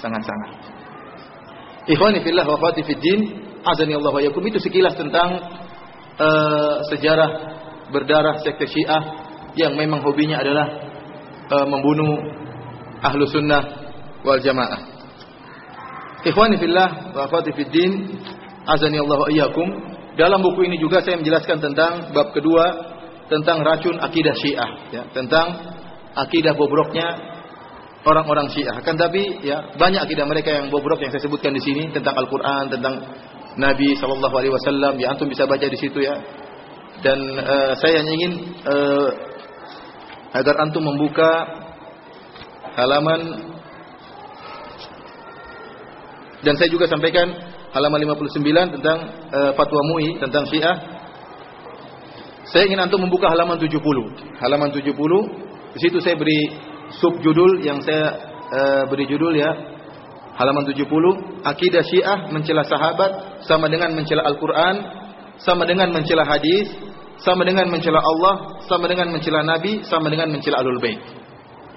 sangat 0.01 0.22
sangar. 0.24 0.51
Ikhwani 1.84 2.24
fillah 2.24 2.49
wa 2.49 2.57
akhwati 2.57 2.80
fid 2.82 2.99
din, 2.99 3.20
azani 3.61 3.93
Allah 3.95 4.12
wa 4.12 4.22
yakum 4.24 4.41
itu 4.49 4.57
sekilas 4.57 4.97
tentang 4.97 5.36
uh, 6.16 6.80
sejarah 6.88 7.30
berdarah 7.93 8.41
sekte 8.41 8.64
Syiah 8.70 9.03
yang 9.59 9.76
memang 9.76 10.01
hobinya 10.01 10.41
adalah 10.41 10.66
uh, 11.51 11.66
membunuh 11.68 12.16
ahlu 13.05 13.28
sunnah 13.28 13.62
wal 14.24 14.41
jamaah. 14.41 14.99
Ikhwani 16.20 16.60
fillah 16.60 17.16
wa 17.16 17.20
akhwati 17.24 17.50
fid 17.56 17.74
azani 18.68 18.98
Allah 19.00 19.18
wa 19.24 19.28
iyyakum. 19.28 19.68
Dalam 20.18 20.44
buku 20.44 20.68
ini 20.68 20.76
juga 20.76 21.00
saya 21.00 21.16
menjelaskan 21.16 21.58
tentang 21.64 22.12
bab 22.12 22.34
kedua 22.36 22.64
tentang 23.30 23.62
racun 23.62 23.96
akidah 24.02 24.34
Syiah, 24.34 24.70
ya, 24.90 25.02
tentang 25.14 25.54
akidah 26.18 26.52
bobroknya 26.58 27.14
orang-orang 28.04 28.50
Syiah. 28.50 28.74
Akan 28.74 28.98
tapi 28.98 29.40
ya 29.46 29.70
banyak 29.78 30.02
akidah 30.02 30.26
mereka 30.26 30.50
yang 30.50 30.66
bobrok 30.68 30.98
yang 31.00 31.14
saya 31.14 31.22
sebutkan 31.22 31.54
di 31.54 31.62
sini 31.62 31.88
tentang 31.94 32.18
Al-Qur'an, 32.18 32.68
tentang 32.68 33.00
Nabi 33.56 33.96
sallallahu 33.96 34.34
alaihi 34.34 34.52
wasallam. 34.52 34.98
Ya 34.98 35.14
antum 35.14 35.30
bisa 35.30 35.46
baca 35.46 35.62
di 35.62 35.78
situ 35.78 36.02
ya. 36.02 36.18
Dan 37.00 37.18
uh, 37.38 37.72
saya 37.80 38.02
hanya 38.02 38.12
ingin 38.12 38.32
uh, 38.66 39.08
agar 40.36 40.54
antum 40.68 40.84
membuka 40.84 41.48
halaman 42.76 43.20
dan 46.41 46.55
saya 46.57 46.68
juga 46.72 46.88
sampaikan 46.88 47.28
halaman 47.76 48.01
59 48.16 48.76
tentang 48.80 48.99
uh, 49.30 49.53
fatwa 49.55 49.80
MUI 49.93 50.16
tentang 50.18 50.45
Syiah. 50.49 50.76
Saya 52.51 52.66
ingin 52.66 52.82
antum 52.82 52.99
membuka 52.99 53.30
halaman 53.30 53.61
70. 53.61 53.78
Halaman 54.43 54.74
70 54.74 54.91
di 55.70 55.78
situ 55.78 56.03
saya 56.03 56.18
beri 56.18 56.51
subjudul 56.99 57.62
yang 57.62 57.78
saya 57.84 58.11
uh, 58.51 58.82
beri 58.91 59.07
judul 59.07 59.38
ya 59.38 59.55
halaman 60.34 60.66
70 60.66 60.82
akidah 61.47 61.82
Syiah 61.86 62.18
mencela 62.34 62.66
sahabat 62.66 63.45
sama 63.47 63.70
dengan 63.70 63.95
mencela 63.95 64.26
Al-Qur'an 64.26 64.76
sama 65.38 65.62
dengan 65.68 65.95
mencela 65.95 66.26
hadis 66.26 66.66
sama 67.22 67.47
dengan 67.47 67.70
mencela 67.70 68.01
Allah 68.03 68.64
sama 68.66 68.88
dengan 68.91 69.12
mencela 69.12 69.45
nabi 69.45 69.84
sama 69.86 70.11
dengan 70.11 70.32
mencela 70.32 70.59
alul 70.59 70.80
bait 70.82 70.99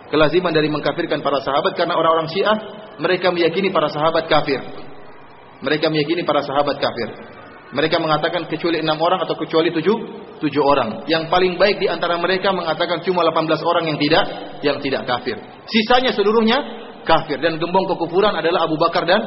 kelaziman 0.09 0.55
dari 0.55 0.72
mengkafirkan 0.72 1.22
para 1.22 1.38
sahabat 1.43 1.78
karena 1.78 1.93
orang-orang 1.93 2.32
Syiah 2.32 2.57
mereka 2.99 3.33
meyakini 3.33 3.69
para 3.73 3.89
sahabat 3.89 4.25
kafir 4.29 4.61
mereka 5.63 5.87
meyakini 5.89 6.21
para 6.27 6.41
sahabat 6.43 6.77
kafir 6.77 7.09
mereka 7.73 7.97
mengatakan 7.97 8.45
kecuali 8.45 8.85
enam 8.85 9.01
orang 9.01 9.25
atau 9.25 9.33
kecuali 9.33 9.73
tujuh, 9.73 9.97
tujuh 10.37 10.61
orang. 10.61 11.09
Yang 11.09 11.25
paling 11.33 11.57
baik 11.57 11.81
di 11.81 11.89
antara 11.89 12.21
mereka 12.21 12.53
mengatakan 12.53 13.01
cuma 13.01 13.25
18 13.25 13.49
orang 13.65 13.89
yang 13.89 13.97
tidak, 13.97 14.25
yang 14.61 14.77
tidak 14.77 15.09
kafir. 15.09 15.41
Sisanya 15.65 16.13
seluruhnya 16.13 16.61
kafir 17.01 17.41
dan 17.41 17.57
gembong 17.57 17.89
kekufuran 17.89 18.37
adalah 18.37 18.69
Abu 18.69 18.77
Bakar 18.77 19.09
dan 19.09 19.21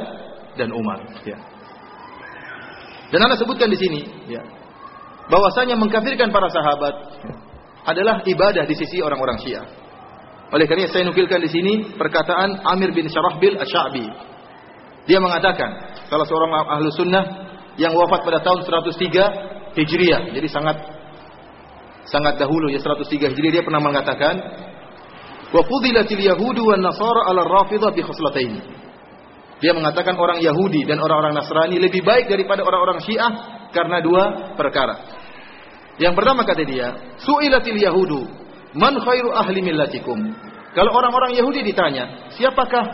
dan 0.55 0.71
Umar. 0.71 1.03
Ya. 1.27 1.37
Dan 3.11 3.19
anda 3.19 3.35
sebutkan 3.35 3.67
di 3.67 3.79
sini, 3.79 3.99
ya, 4.31 4.39
bahwasanya 5.27 5.75
mengkafirkan 5.75 6.31
para 6.31 6.47
sahabat 6.47 6.95
adalah 7.87 8.23
ibadah 8.23 8.63
di 8.63 8.75
sisi 8.79 9.03
orang-orang 9.03 9.43
Syiah. 9.43 9.67
Oleh 10.47 10.63
karena 10.63 10.87
saya 10.87 11.03
nukilkan 11.03 11.43
di 11.43 11.49
sini 11.51 11.73
perkataan 11.99 12.63
Amir 12.63 12.95
bin 12.95 13.11
Syarahbil 13.11 13.59
Asy-Sya'bi. 13.59 14.05
Dia 15.07 15.19
mengatakan, 15.19 15.99
salah 16.07 16.23
seorang 16.23 16.51
ahlu 16.71 16.87
sunnah 16.95 17.23
yang 17.75 17.91
wafat 17.91 18.23
pada 18.23 18.39
tahun 18.43 18.63
103 18.63 19.75
Hijriah. 19.75 20.21
Jadi 20.31 20.47
sangat 20.47 20.77
sangat 22.07 22.39
dahulu 22.39 22.71
ya 22.71 22.79
103 22.79 23.31
Hijriah 23.35 23.51
dia 23.59 23.63
pernah 23.63 23.83
mengatakan 23.83 24.39
wa 25.51 25.61
fudilatil 25.67 26.23
yahudu 26.23 26.63
wan 26.63 26.79
nasara 26.79 27.27
ala 27.27 27.43
rafidah 27.43 27.91
bi 27.91 28.03
khoslatain. 28.03 28.63
Dia 29.57 29.73
mengatakan 29.73 30.13
orang 30.13 30.37
Yahudi 30.37 30.85
dan 30.85 31.01
orang-orang 31.01 31.33
Nasrani 31.33 31.81
lebih 31.81 32.05
baik 32.05 32.29
daripada 32.29 32.61
orang-orang 32.61 33.01
Syiah 33.01 33.33
karena 33.73 34.05
dua 34.05 34.53
perkara. 34.53 35.01
Yang 35.97 36.13
pertama 36.13 36.45
kata 36.45 36.61
dia, 36.61 36.93
su'ilatil 37.17 37.81
yahudu 37.81 38.21
man 38.75 38.97
khairu 38.99 39.29
ahli 39.31 39.59
millatikum. 39.63 40.19
Kalau 40.75 40.91
orang-orang 40.93 41.33
Yahudi 41.37 41.63
ditanya, 41.63 42.29
siapakah 42.35 42.85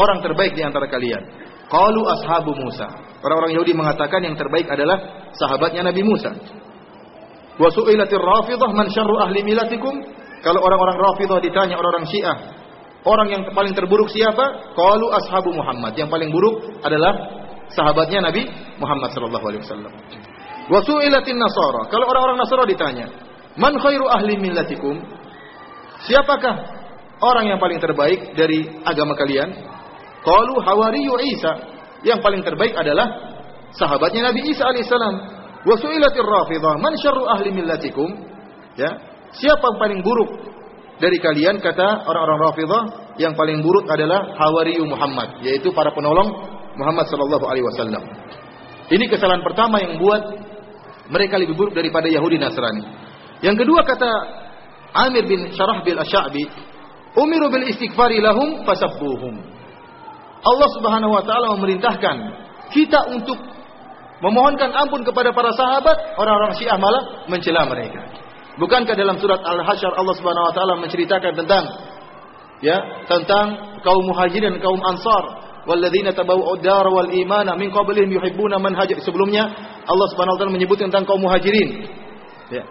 orang 0.00 0.18
terbaik 0.24 0.56
di 0.56 0.62
antara 0.64 0.88
kalian? 0.88 1.22
Qalu 1.68 2.02
ashabu 2.18 2.52
Musa. 2.56 2.88
Orang-orang 3.24 3.56
Yahudi 3.56 3.72
mengatakan 3.72 4.20
yang 4.20 4.36
terbaik 4.36 4.68
adalah 4.68 5.28
sahabatnya 5.32 5.88
Nabi 5.88 6.02
Musa. 6.04 6.32
Wa 7.54 7.68
su'ilatir 7.70 8.20
Rafidah 8.20 8.70
man 8.74 8.90
syarru 8.90 9.16
ahli 9.22 9.40
milatikum? 9.46 9.94
Kalau 10.44 10.60
orang-orang 10.60 10.98
Rafidah 11.00 11.38
ditanya 11.40 11.78
orang-orang 11.80 12.04
Syiah, 12.10 12.36
orang 13.06 13.28
yang 13.32 13.42
paling 13.54 13.72
terburuk 13.72 14.10
siapa? 14.12 14.74
Qalu 14.76 15.06
ashabu 15.24 15.54
Muhammad. 15.54 15.96
Yang 15.96 16.10
paling 16.12 16.28
buruk 16.28 16.82
adalah 16.84 17.14
sahabatnya 17.72 18.28
Nabi 18.28 18.44
Muhammad 18.76 19.14
sallallahu 19.14 19.44
alaihi 19.48 19.62
wasallam. 19.64 19.92
Wa 20.68 20.80
Nasara. 20.82 21.82
Kalau 21.88 22.06
orang-orang 22.10 22.36
Nasara 22.40 22.64
ditanya, 22.68 23.06
man 23.58 23.74
khairu 23.78 24.06
ahli 24.10 24.38
millatikum? 24.38 24.98
Siapakah 26.04 26.54
orang 27.22 27.54
yang 27.54 27.58
paling 27.62 27.80
terbaik 27.80 28.36
dari 28.36 28.68
agama 28.84 29.16
kalian? 29.16 29.50
Qalu 30.24 30.54
hawariyu 30.60 31.14
Isa. 31.36 31.52
Yang 32.04 32.20
paling 32.20 32.42
terbaik 32.44 32.76
adalah 32.76 33.06
sahabatnya 33.76 34.32
Nabi 34.32 34.52
Isa 34.52 34.68
alaihissalam. 34.68 35.14
Wa 35.64 35.74
su'ilatir 35.80 36.24
Rafidah, 36.24 36.76
man 36.76 36.92
syarru 37.00 37.24
ahli 37.24 37.48
millatikum? 37.52 38.12
Ya. 38.76 38.92
Siapa 39.34 39.64
yang 39.64 39.78
paling 39.80 40.00
buruk 40.04 40.30
dari 41.00 41.16
kalian 41.18 41.58
kata 41.64 42.04
orang-orang 42.04 42.40
Rafidah? 42.52 42.82
Yang 43.16 43.32
paling 43.38 43.62
buruk 43.62 43.86
adalah 43.88 44.34
hawariyu 44.36 44.84
Muhammad, 44.84 45.40
yaitu 45.40 45.70
para 45.72 45.94
penolong 45.94 46.28
Muhammad 46.74 47.06
sallallahu 47.06 47.46
alaihi 47.46 47.64
wasallam. 47.64 48.02
Ini 48.90 49.04
kesalahan 49.08 49.40
pertama 49.40 49.80
yang 49.80 49.96
membuat 49.96 50.34
mereka 51.08 51.40
lebih 51.40 51.56
buruk 51.56 51.72
daripada 51.72 52.10
Yahudi 52.10 52.36
Nasrani. 52.36 52.84
Yang 53.42 53.66
kedua 53.66 53.80
kata 53.82 54.10
Amir 54.94 55.26
bin 55.26 55.50
Syarahbil 55.50 55.98
Asy'abi, 55.98 56.44
Umiru 57.14 57.46
bil 57.50 57.66
istighfari 57.70 58.18
lahum 58.18 58.66
fasabbuhum. 58.66 59.34
Allah 60.44 60.68
Subhanahu 60.76 61.12
wa 61.14 61.22
taala 61.22 61.54
memerintahkan 61.56 62.16
kita 62.74 63.10
untuk 63.14 63.38
memohonkan 64.18 64.74
ampun 64.74 65.06
kepada 65.06 65.30
para 65.30 65.54
sahabat, 65.54 66.18
orang-orang 66.18 66.52
Syiah 66.58 66.78
malah 66.78 67.26
mencela 67.30 67.64
mereka. 67.70 68.02
Bukankah 68.58 68.94
dalam 68.94 69.18
surat 69.18 69.42
Al-Hasyr 69.42 69.94
Allah 69.94 70.14
Subhanahu 70.14 70.46
wa 70.50 70.54
taala 70.54 70.74
menceritakan 70.78 71.32
tentang 71.38 71.64
ya, 72.62 73.06
tentang 73.06 73.78
kaum 73.82 74.04
Muhajirin 74.10 74.58
dan 74.58 74.60
kaum 74.62 74.78
Ansar 74.82 75.24
walladzina 75.64 76.12
tabawwa'ud 76.12 76.60
dar 76.60 76.86
wal 76.86 77.10
imana 77.14 77.56
min 77.56 77.72
qablihim 77.72 78.10
yuhibbuna 78.10 78.60
man 78.60 78.74
sebelumnya 79.00 79.48
Allah 79.86 80.06
Subhanahu 80.12 80.34
wa 80.34 80.38
taala 80.38 80.52
menyebut 80.54 80.78
tentang 80.82 81.06
kaum 81.06 81.22
Muhajirin. 81.22 81.88
Ya. 82.52 82.62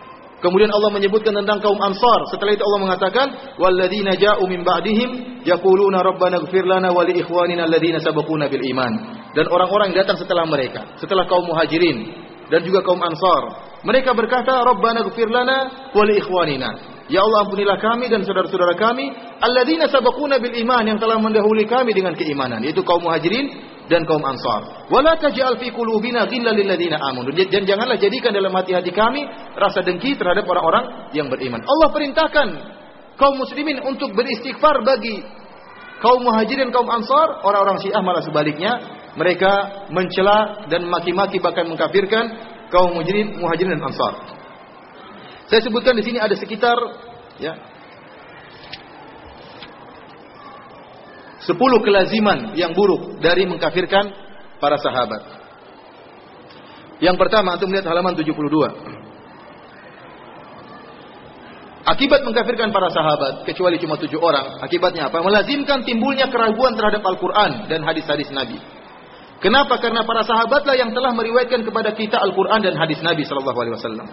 Kemudian 0.44 0.68
Allah 0.76 0.92
menyebutkan 0.92 1.32
tentang 1.32 1.64
kaum 1.64 1.80
Ansar. 1.80 2.28
Setelah 2.28 2.52
itu 2.52 2.64
Allah 2.68 2.82
mengatakan, 2.84 3.28
"Walladzina 3.56 4.12
ja'u 4.20 4.44
min 4.52 4.68
ba'dihim 4.68 5.40
yaquluna 5.48 6.04
rabbana 6.04 6.44
ighfir 6.44 6.68
lana 6.68 6.92
wa 6.92 7.00
li 7.08 7.24
ikhwanina 7.24 7.64
alladzina 7.64 8.04
sabaquna 8.04 8.52
bil 8.52 8.60
iman." 8.76 8.92
Dan 9.32 9.48
orang-orang 9.48 9.96
datang 9.96 10.20
setelah 10.20 10.44
mereka, 10.44 11.00
setelah 11.00 11.24
kaum 11.32 11.48
Muhajirin 11.48 12.12
dan 12.52 12.60
juga 12.68 12.84
kaum 12.84 13.00
Ansar, 13.00 13.72
mereka 13.88 14.12
berkata, 14.12 14.68
"Rabbana 14.68 15.08
ighfir 15.08 15.32
lana 15.32 15.90
wa 15.96 16.04
li 16.04 16.20
ikhwanina." 16.20 16.92
Ya 17.08 17.24
Allah 17.24 17.48
ampunilah 17.48 17.80
kami 17.80 18.12
dan 18.12 18.28
saudara-saudara 18.28 18.76
kami 18.76 19.16
alladzina 19.40 19.88
sabaquna 19.88 20.44
bil 20.44 20.56
iman 20.60 20.84
yang 20.88 21.00
telah 21.00 21.20
mendahului 21.24 21.68
kami 21.68 21.96
dengan 21.96 22.20
keimanan, 22.20 22.60
yaitu 22.64 22.84
kaum 22.84 23.00
Muhajirin 23.00 23.73
dan 23.92 24.08
kaum 24.08 24.24
Ansar. 24.24 24.88
Wala 24.88 25.20
taj'al 25.20 25.60
fi 25.60 25.72
qulubina 25.72 26.24
ghillan. 26.28 26.56
Dan 27.52 27.64
janganlah 27.68 28.00
jadikan 28.00 28.32
dalam 28.32 28.54
hati-hati 28.56 28.92
kami 28.96 29.28
rasa 29.60 29.84
dengki 29.84 30.16
terhadap 30.16 30.48
orang-orang 30.48 31.12
yang 31.12 31.28
beriman. 31.28 31.60
Allah 31.64 31.90
perintahkan 31.92 32.48
kaum 33.20 33.36
muslimin 33.38 33.84
untuk 33.84 34.16
beristighfar 34.16 34.82
bagi 34.88 35.22
kaum 36.00 36.24
muhajirin 36.24 36.72
kaum 36.72 36.88
ansar, 36.92 37.44
orang-orang 37.44 37.80
Syiah 37.80 38.04
malah 38.04 38.24
sebaliknya, 38.24 38.72
mereka 39.16 39.86
mencela 39.94 40.68
dan 40.68 40.88
maki-maki 40.88 41.40
bahkan 41.40 41.68
mengkafirkan 41.70 42.26
kaum 42.74 42.98
muhajirin, 42.98 43.40
muhajirin 43.40 43.78
dan 43.80 43.84
ansar. 43.88 44.14
Saya 45.48 45.62
sebutkan 45.64 45.94
di 46.00 46.04
sini 46.04 46.18
ada 46.18 46.34
sekitar 46.34 46.76
ya 47.38 47.54
Sepuluh 51.44 51.84
kelaziman 51.84 52.56
yang 52.56 52.72
buruk 52.72 53.20
dari 53.20 53.44
mengkafirkan 53.44 54.12
para 54.64 54.80
sahabat. 54.80 55.22
Yang 57.04 57.20
pertama, 57.20 57.60
untuk 57.60 57.68
melihat 57.68 57.92
halaman 57.92 58.16
72. 58.16 59.04
Akibat 61.84 62.24
mengkafirkan 62.24 62.72
para 62.72 62.88
sahabat, 62.88 63.44
kecuali 63.44 63.76
cuma 63.76 64.00
tujuh 64.00 64.16
orang, 64.16 64.64
akibatnya 64.64 65.12
apa? 65.12 65.20
Melazimkan 65.20 65.84
timbulnya 65.84 66.32
keraguan 66.32 66.80
terhadap 66.80 67.04
Al-Quran 67.04 67.68
dan 67.68 67.84
hadis-hadis 67.84 68.32
Nabi. 68.32 68.56
Kenapa? 69.44 69.76
Karena 69.84 70.08
para 70.08 70.24
sahabatlah 70.24 70.80
yang 70.80 70.96
telah 70.96 71.12
meriwayatkan 71.12 71.68
kepada 71.68 71.92
kita 71.92 72.16
Al-Quran 72.24 72.64
dan 72.64 72.80
hadis 72.80 73.04
Nabi 73.04 73.28
Sallallahu 73.28 73.60
Alaihi 73.60 73.76
Wasallam. 73.76 74.08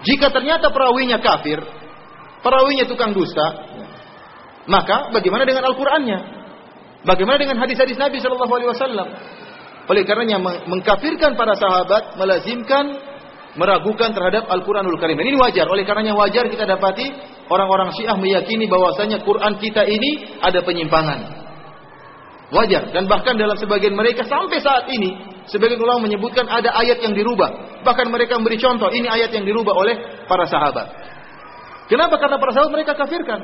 Jika 0.00 0.32
ternyata 0.32 0.72
perawinya 0.72 1.20
kafir, 1.20 1.60
perawinya 2.40 2.88
tukang 2.88 3.12
dusta, 3.12 3.68
maka 4.64 5.12
bagaimana 5.12 5.44
dengan 5.44 5.68
Al-Qurannya? 5.68 6.39
Bagaimana 7.00 7.40
dengan 7.40 7.56
hadis-hadis 7.56 7.96
Nabi 7.96 8.20
Shallallahu 8.20 8.52
Alaihi 8.52 8.70
Wasallam? 8.70 9.08
Oleh 9.88 10.02
karenanya 10.04 10.38
mengkafirkan 10.68 11.34
para 11.34 11.56
sahabat 11.56 12.20
melazimkan 12.20 13.10
meragukan 13.58 14.14
terhadap 14.14 14.46
Al-Quranul 14.46 15.00
Karim. 15.00 15.18
Ini 15.18 15.34
wajar. 15.40 15.66
Oleh 15.66 15.82
karenanya 15.82 16.14
wajar 16.14 16.46
kita 16.46 16.68
dapati 16.68 17.10
orang-orang 17.50 17.90
Syiah 17.98 18.14
meyakini 18.14 18.70
bahwasanya 18.70 19.26
Quran 19.26 19.58
kita 19.58 19.82
ini 19.88 20.38
ada 20.38 20.62
penyimpangan. 20.62 21.18
Wajar. 22.50 22.94
Dan 22.94 23.10
bahkan 23.10 23.34
dalam 23.38 23.58
sebagian 23.58 23.94
mereka 23.94 24.26
sampai 24.26 24.58
saat 24.62 24.86
ini 24.90 25.42
sebagian 25.50 25.78
ulama 25.82 26.06
menyebutkan 26.06 26.46
ada 26.46 26.70
ayat 26.78 27.02
yang 27.02 27.14
dirubah. 27.14 27.82
Bahkan 27.82 28.06
mereka 28.10 28.38
memberi 28.38 28.58
contoh 28.60 28.90
ini 28.92 29.08
ayat 29.10 29.34
yang 29.34 29.42
dirubah 29.42 29.74
oleh 29.74 30.26
para 30.30 30.46
sahabat. 30.46 30.86
Kenapa? 31.90 32.14
Karena 32.22 32.38
para 32.38 32.52
sahabat 32.54 32.70
mereka 32.70 32.92
kafirkan. 32.94 33.40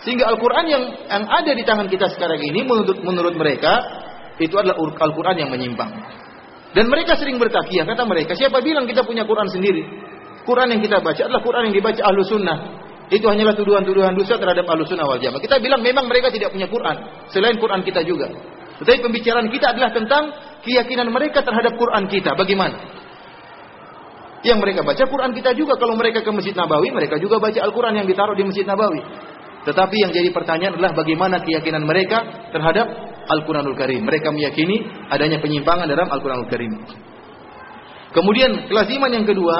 Sehingga 0.00 0.32
Al-Quran 0.32 0.64
yang, 0.64 0.84
yang 1.08 1.24
ada 1.28 1.52
di 1.52 1.62
tangan 1.64 1.88
kita 1.88 2.08
sekarang 2.16 2.40
ini 2.40 2.64
menurut, 2.64 2.98
menurut 3.04 3.34
mereka 3.36 3.72
itu 4.40 4.56
adalah 4.56 4.80
Al-Quran 4.80 5.36
yang 5.36 5.50
menyimpang. 5.52 5.92
Dan 6.72 6.86
mereka 6.88 7.18
sering 7.18 7.36
bertakiyah, 7.36 7.84
kata 7.84 8.06
mereka, 8.06 8.32
siapa 8.38 8.62
bilang 8.62 8.86
kita 8.86 9.02
punya 9.04 9.26
Quran 9.26 9.50
sendiri? 9.50 9.82
Quran 10.46 10.72
yang 10.72 10.80
kita 10.80 11.02
baca 11.04 11.20
adalah 11.20 11.42
Quran 11.44 11.62
yang 11.68 11.74
dibaca 11.76 12.00
ahlu 12.00 12.22
sunnah. 12.24 12.58
Itu 13.10 13.26
hanyalah 13.26 13.58
tuduhan-tuduhan 13.58 14.14
dosa 14.14 14.38
terhadap 14.38 14.64
ahlu 14.70 14.86
sunnah 14.86 15.04
wal 15.04 15.18
jamaah. 15.18 15.42
Kita 15.42 15.58
bilang 15.58 15.82
memang 15.82 16.06
mereka 16.06 16.30
tidak 16.30 16.54
punya 16.54 16.70
Quran. 16.70 17.26
Selain 17.34 17.58
Quran 17.58 17.82
kita 17.82 18.06
juga. 18.06 18.30
Tetapi 18.80 18.98
pembicaraan 19.02 19.50
kita 19.50 19.76
adalah 19.76 19.90
tentang 19.92 20.30
keyakinan 20.62 21.10
mereka 21.10 21.42
terhadap 21.42 21.74
Quran 21.74 22.06
kita. 22.06 22.32
Bagaimana? 22.38 22.78
Yang 24.40 24.58
mereka 24.62 24.80
baca 24.86 25.04
Quran 25.04 25.30
kita 25.36 25.52
juga. 25.52 25.76
Kalau 25.76 25.98
mereka 25.98 26.24
ke 26.24 26.30
Masjid 26.32 26.54
Nabawi, 26.56 26.88
mereka 26.94 27.20
juga 27.20 27.36
baca 27.42 27.58
Al-Quran 27.60 27.92
yang 28.00 28.06
ditaruh 28.08 28.32
di 28.32 28.46
Masjid 28.46 28.64
Nabawi. 28.64 29.02
Tetapi 29.60 29.96
yang 30.00 30.12
jadi 30.12 30.32
pertanyaan 30.32 30.80
adalah 30.80 30.96
bagaimana 30.96 31.44
keyakinan 31.44 31.84
mereka 31.84 32.48
terhadap 32.48 32.86
Al-Quranul 33.28 33.76
Karim. 33.76 34.08
Mereka 34.08 34.32
meyakini 34.32 34.88
adanya 35.12 35.36
penyimpangan 35.38 35.84
dalam 35.84 36.08
Al-Quranul 36.08 36.48
Karim. 36.48 36.72
Kemudian 38.10 38.66
kelaziman 38.66 39.12
yang 39.12 39.26
kedua, 39.28 39.56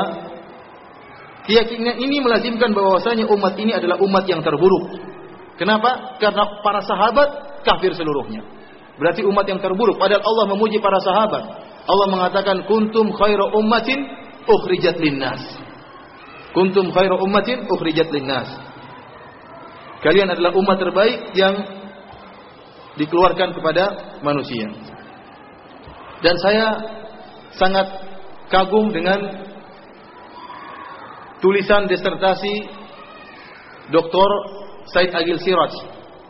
keyakinan 1.44 2.00
ini 2.00 2.18
melazimkan 2.18 2.72
bahwasanya 2.72 3.28
umat 3.28 3.54
ini 3.60 3.76
adalah 3.76 4.00
umat 4.00 4.24
yang 4.26 4.40
terburuk. 4.40 4.98
Kenapa? 5.60 6.16
Karena 6.16 6.64
para 6.64 6.80
sahabat 6.80 7.60
kafir 7.62 7.92
seluruhnya. 7.92 8.40
Berarti 8.96 9.20
umat 9.24 9.44
yang 9.44 9.60
terburuk. 9.60 10.00
Padahal 10.00 10.24
Allah 10.24 10.44
memuji 10.56 10.80
para 10.80 10.96
sahabat. 11.00 11.44
Allah 11.84 12.06
mengatakan 12.08 12.64
kuntum 12.64 13.12
khairu 13.12 13.52
ummatin 13.56 14.00
ukhrijat 14.48 14.96
linnas. 15.00 15.40
Kuntum 16.56 16.92
khairu 16.92 17.20
ummatin 17.20 17.68
ukhrijat 17.68 18.08
linnas. 18.12 18.48
Kalian 20.00 20.32
adalah 20.32 20.56
umat 20.56 20.80
terbaik 20.80 21.36
yang 21.36 21.54
dikeluarkan 22.96 23.52
kepada 23.52 24.16
manusia. 24.24 24.68
Dan 26.20 26.36
saya 26.40 26.66
sangat 27.56 27.86
kagum 28.48 28.92
dengan 28.92 29.20
tulisan 31.40 31.88
disertasi 31.88 32.54
Dr. 33.92 34.30
Said 34.92 35.12
Agil 35.12 35.40
Siraj 35.40 35.72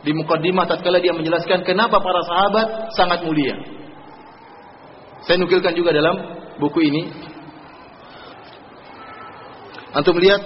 di 0.01 0.11
mukaddimah 0.17 0.65
tatkala 0.65 0.97
dia 0.97 1.13
menjelaskan 1.13 1.61
kenapa 1.61 2.01
para 2.01 2.21
sahabat 2.25 2.67
sangat 2.97 3.19
mulia. 3.23 3.55
Saya 5.23 5.37
nukilkan 5.37 5.77
juga 5.77 5.93
dalam 5.93 6.17
buku 6.57 6.79
ini. 6.81 7.03
Antum 9.93 10.17
lihat 10.17 10.41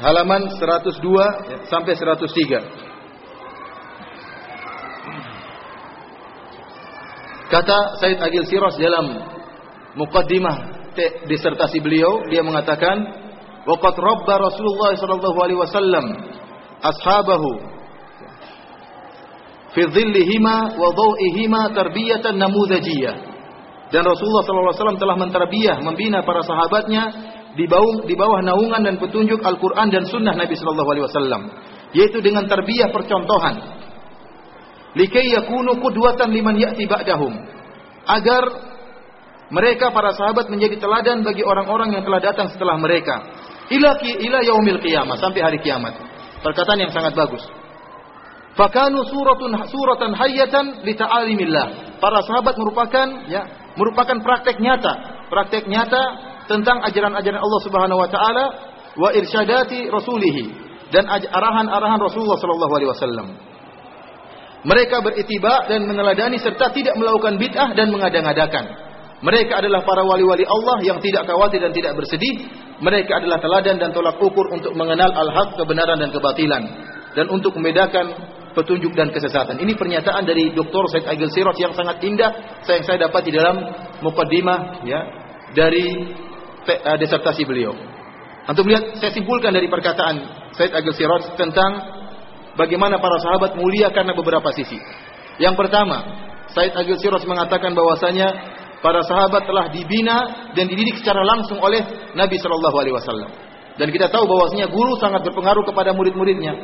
halaman 0.00 0.42
102 0.60 1.68
sampai 1.68 1.92
103. 1.96 2.86
Kata 7.46 7.78
Said 8.02 8.18
Agil 8.18 8.42
Siros 8.50 8.74
dalam 8.74 9.06
mukaddimah 9.94 10.90
disertasi 11.30 11.78
beliau, 11.78 12.26
dia 12.26 12.42
mengatakan, 12.42 12.98
"Waqat 13.64 13.94
rabba 13.94 14.34
Rasulullah 14.50 14.98
sallallahu 14.98 15.38
alaihi 15.38 15.60
wasallam 15.62 16.06
ashabahu 16.82 17.76
fi 19.76 19.82
dhillihima 19.84 20.80
wa 20.80 20.88
dhaw'ihima 20.96 21.76
tarbiyatan 21.76 22.40
namudajiyah. 22.40 23.16
Dan 23.92 24.02
Rasulullah 24.02 24.42
SAW 24.42 24.98
telah 24.98 25.14
menterbiah, 25.14 25.78
membina 25.78 26.24
para 26.26 26.42
sahabatnya 26.42 27.35
di 27.56 27.64
bawah, 27.64 28.04
di 28.04 28.12
bawah 28.12 28.44
naungan 28.44 28.84
dan 28.84 28.96
petunjuk 29.00 29.40
Al-Quran 29.40 29.88
dan 29.88 30.04
Sunnah 30.04 30.36
Nabi 30.36 30.54
Sallallahu 30.54 30.90
Alaihi 30.92 31.04
Wasallam, 31.08 31.42
yaitu 31.96 32.20
dengan 32.20 32.44
terbiah 32.44 32.92
percontohan. 32.92 33.80
Likai 34.96 35.28
yakunu 35.32 35.80
kudwatan 35.80 36.32
liman 36.32 36.56
ya'ti 36.56 36.84
ba'dahum. 36.84 37.32
Agar 38.06 38.44
mereka 39.52 39.92
para 39.92 40.12
sahabat 40.12 40.52
menjadi 40.52 40.80
teladan 40.80 41.24
bagi 41.24 41.44
orang-orang 41.44 41.96
yang 41.96 42.04
telah 42.04 42.20
datang 42.20 42.52
setelah 42.52 42.76
mereka. 42.76 43.24
Ila 43.72 43.98
ila 44.00 44.38
yaumil 44.44 44.80
qiyamah 44.80 45.16
sampai 45.20 45.40
hari 45.42 45.58
kiamat. 45.60 45.96
Perkataan 46.44 46.78
yang 46.80 46.92
sangat 46.92 47.16
bagus. 47.16 47.42
Fakanu 48.56 49.04
suratun 49.04 49.52
suratan 49.68 50.16
hayyatan 50.16 50.64
li 50.80 50.96
ta'alimillah. 50.96 51.98
Para 52.00 52.24
sahabat 52.24 52.56
merupakan 52.56 53.28
ya, 53.28 53.72
merupakan 53.76 54.16
praktek 54.24 54.56
nyata, 54.56 55.28
praktek 55.28 55.68
nyata 55.68 56.02
tentang 56.46 56.82
ajaran-ajaran 56.86 57.40
Allah 57.42 57.60
Subhanahu 57.62 57.98
wa 57.98 58.08
taala 58.10 58.44
wa 58.96 59.08
irsyadati 59.12 59.90
rasulih 59.92 60.36
dan 60.94 61.06
arahan-arahan 61.10 61.98
Rasulullah 61.98 62.38
sallallahu 62.38 62.72
alaihi 62.78 62.90
wasallam. 62.90 63.28
Mereka 64.66 64.98
beritiba 64.98 65.70
dan 65.70 65.86
meneladani 65.86 66.42
serta 66.42 66.74
tidak 66.74 66.98
melakukan 66.98 67.38
bid'ah 67.38 67.70
dan 67.78 67.86
mengada-ngadakan. 67.90 68.64
Mereka 69.22 69.62
adalah 69.62 69.80
para 69.86 70.02
wali-wali 70.02 70.42
Allah 70.42 70.82
yang 70.82 70.98
tidak 70.98 71.24
khawatir 71.24 71.62
dan 71.62 71.72
tidak 71.72 71.94
bersedih. 71.94 72.50
Mereka 72.82 73.22
adalah 73.22 73.40
teladan 73.40 73.80
dan 73.80 73.90
tolak 73.94 74.20
ukur 74.20 74.52
untuk 74.52 74.76
mengenal 74.76 75.08
al-haq, 75.08 75.56
kebenaran 75.56 75.96
dan 76.02 76.10
kebatilan. 76.12 76.62
Dan 77.16 77.32
untuk 77.32 77.56
membedakan 77.56 78.12
petunjuk 78.52 78.92
dan 78.92 79.08
kesesatan. 79.08 79.56
Ini 79.56 79.72
pernyataan 79.76 80.24
dari 80.24 80.52
Dr. 80.52 80.84
Said 80.92 81.04
Agil 81.08 81.28
Sirot 81.32 81.56
yang 81.60 81.72
sangat 81.72 82.00
indah 82.04 82.32
yang 82.64 82.84
saya 82.84 83.08
dapat 83.08 83.22
di 83.28 83.32
dalam 83.36 83.56
mukaddimah 84.00 84.84
ya 84.84 85.00
dari 85.52 85.84
uh, 86.66 86.98
disertasi 86.98 87.46
beliau. 87.46 87.72
Untuk 88.46 88.62
melihat, 88.66 88.98
saya 89.02 89.10
simpulkan 89.10 89.50
dari 89.50 89.66
perkataan 89.66 90.22
Said 90.54 90.70
Agil 90.70 90.94
Sirot 90.94 91.34
tentang 91.34 91.70
bagaimana 92.54 92.98
para 93.02 93.18
sahabat 93.18 93.58
mulia 93.58 93.90
karena 93.90 94.14
beberapa 94.14 94.50
sisi. 94.54 94.78
Yang 95.42 95.54
pertama, 95.58 96.06
Said 96.54 96.74
Agil 96.78 96.94
Sirot 97.02 97.26
mengatakan 97.26 97.74
bahwasanya 97.74 98.28
para 98.78 99.02
sahabat 99.02 99.50
telah 99.50 99.66
dibina 99.74 100.50
dan 100.54 100.70
dididik 100.70 101.02
secara 101.02 101.26
langsung 101.26 101.58
oleh 101.58 101.82
Nabi 102.14 102.38
Shallallahu 102.38 102.76
Alaihi 102.78 102.94
Wasallam. 102.94 103.30
Dan 103.76 103.92
kita 103.92 104.08
tahu 104.08 104.24
bahwasanya 104.24 104.70
guru 104.72 104.96
sangat 105.02 105.26
berpengaruh 105.26 105.66
kepada 105.66 105.92
murid-muridnya. 105.92 106.54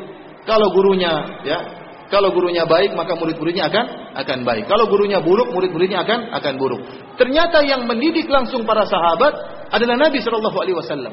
Kalau 0.46 0.70
gurunya 0.70 1.42
ya, 1.44 1.58
kalau 2.08 2.32
gurunya 2.32 2.64
baik 2.64 2.96
maka 2.96 3.18
murid-muridnya 3.18 3.68
akan 3.68 3.86
akan 4.22 4.38
baik. 4.48 4.64
Kalau 4.70 4.88
gurunya 4.88 5.20
buruk, 5.20 5.50
murid-muridnya 5.52 6.04
akan 6.06 6.30
akan 6.40 6.54
buruk. 6.56 6.82
Ternyata 7.20 7.64
yang 7.68 7.84
mendidik 7.84 8.28
langsung 8.30 8.64
para 8.64 8.88
sahabat 8.88 9.61
adalah 9.72 9.96
Nabi 9.96 10.20
Shallallahu 10.20 10.58
Alaihi 10.60 10.76
Wasallam. 10.76 11.12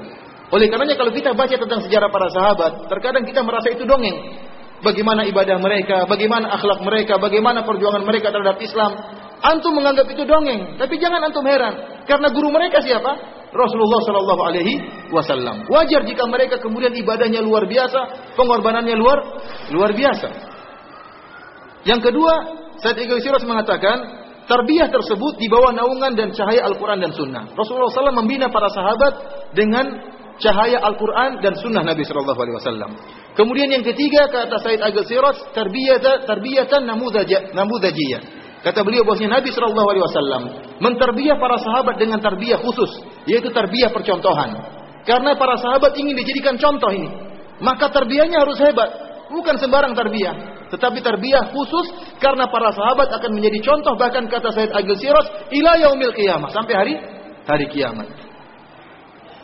Oleh 0.49 0.67
karenanya 0.67 0.97
kalau 0.97 1.13
kita 1.13 1.31
baca 1.31 1.55
tentang 1.55 1.79
sejarah 1.85 2.09
para 2.11 2.27
sahabat, 2.33 2.71
terkadang 2.91 3.23
kita 3.23 3.39
merasa 3.45 3.71
itu 3.71 3.87
dongeng. 3.87 4.35
Bagaimana 4.79 5.27
ibadah 5.27 5.59
mereka, 5.59 6.07
bagaimana 6.07 6.55
akhlak 6.55 6.79
mereka, 6.83 7.19
bagaimana 7.19 7.67
perjuangan 7.67 8.03
mereka 8.03 8.31
terhadap 8.31 8.59
Islam. 8.63 8.91
Antum 9.39 9.75
menganggap 9.75 10.07
itu 10.11 10.23
dongeng, 10.27 10.75
tapi 10.75 10.99
jangan 10.99 11.23
antum 11.23 11.47
heran 11.47 12.03
karena 12.03 12.27
guru 12.27 12.51
mereka 12.51 12.83
siapa? 12.83 13.39
Rasulullah 13.49 14.01
Shallallahu 14.03 14.41
Alaihi 14.45 14.73
Wasallam. 15.09 15.65
Wajar 15.71 16.05
jika 16.05 16.27
mereka 16.27 16.59
kemudian 16.59 16.91
ibadahnya 16.93 17.39
luar 17.41 17.65
biasa, 17.65 18.33
pengorbanannya 18.35 18.95
luar 18.99 19.19
luar 19.71 19.91
biasa. 19.95 20.27
Yang 21.87 22.11
kedua, 22.11 22.33
Said 22.83 22.99
Iqbal 22.99 23.23
Siras 23.23 23.43
mengatakan, 23.47 23.97
tarbiyah 24.49 24.89
tersebut 24.89 25.37
di 25.37 25.45
bawah 25.45 25.69
naungan 25.71 26.17
dan 26.17 26.33
cahaya 26.33 26.65
Al-Quran 26.65 26.99
dan 27.05 27.13
Sunnah. 27.13 27.53
Rasulullah 27.53 27.93
SAW 27.93 28.17
membina 28.25 28.49
para 28.49 28.67
sahabat 28.73 29.13
dengan 29.53 29.85
cahaya 30.41 30.81
Al-Quran 30.81 31.43
dan 31.45 31.53
Sunnah 31.61 31.85
Nabi 31.85 32.01
Wasallam. 32.03 32.91
Kemudian 33.37 33.69
yang 33.69 33.85
ketiga 33.85 34.25
kata 34.27 34.57
Said 34.59 34.81
Agil 34.81 35.05
Siras, 35.05 35.37
tarbiyatan 35.53 36.89
namudajiyah. 37.53 38.21
Kata 38.59 38.83
beliau 38.83 39.07
bahwasanya 39.07 39.39
Nabi 39.39 39.55
Shallallahu 39.55 39.87
Alaihi 39.87 40.03
menterbiah 40.83 41.39
para 41.39 41.55
sahabat 41.63 41.95
dengan 41.95 42.19
terbiah 42.19 42.59
khusus, 42.59 42.91
yaitu 43.23 43.47
terbiah 43.55 43.87
percontohan. 43.87 44.51
Karena 45.07 45.31
para 45.39 45.55
sahabat 45.55 45.95
ingin 45.95 46.11
dijadikan 46.11 46.59
contoh 46.59 46.91
ini, 46.91 47.07
maka 47.63 47.87
terbiahnya 47.87 48.43
harus 48.43 48.59
hebat, 48.59 48.89
bukan 49.29 49.55
sembarang 49.61 49.93
terbiah, 49.93 50.67
tetapi 50.73 50.99
terbiah 51.01 51.49
khusus 51.53 51.93
karena 52.17 52.49
para 52.49 52.73
sahabat 52.73 53.09
akan 53.13 53.31
menjadi 53.37 53.59
contoh 53.65 53.93
bahkan 53.95 54.25
kata 54.25 54.49
Said 54.53 54.73
Agil 54.73 54.97
Siros 54.97 55.25
ila 55.53 55.77
yaumil 55.77 56.13
qiyamah 56.13 56.49
sampai 56.49 56.73
hari 56.75 56.93
hari 57.45 57.65
kiamat. 57.69 58.09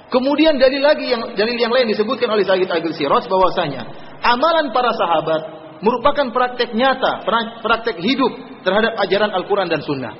Kemudian 0.09 0.61
dalil 0.61 0.81
lagi 0.85 1.09
yang 1.09 1.33
dalil 1.33 1.57
yang 1.57 1.73
lain 1.73 1.89
disebutkan 1.89 2.29
oleh 2.29 2.45
Said 2.45 2.69
Agil 2.69 2.93
Siros 2.93 3.25
bahwasanya 3.25 3.85
amalan 4.21 4.73
para 4.73 4.91
sahabat 4.93 5.41
merupakan 5.81 6.33
praktek 6.33 6.73
nyata, 6.73 7.25
praktek 7.61 7.97
hidup 7.99 8.31
terhadap 8.65 8.97
ajaran 9.05 9.31
Al-Quran 9.33 9.69
dan 9.69 9.81
Sunnah. 9.85 10.13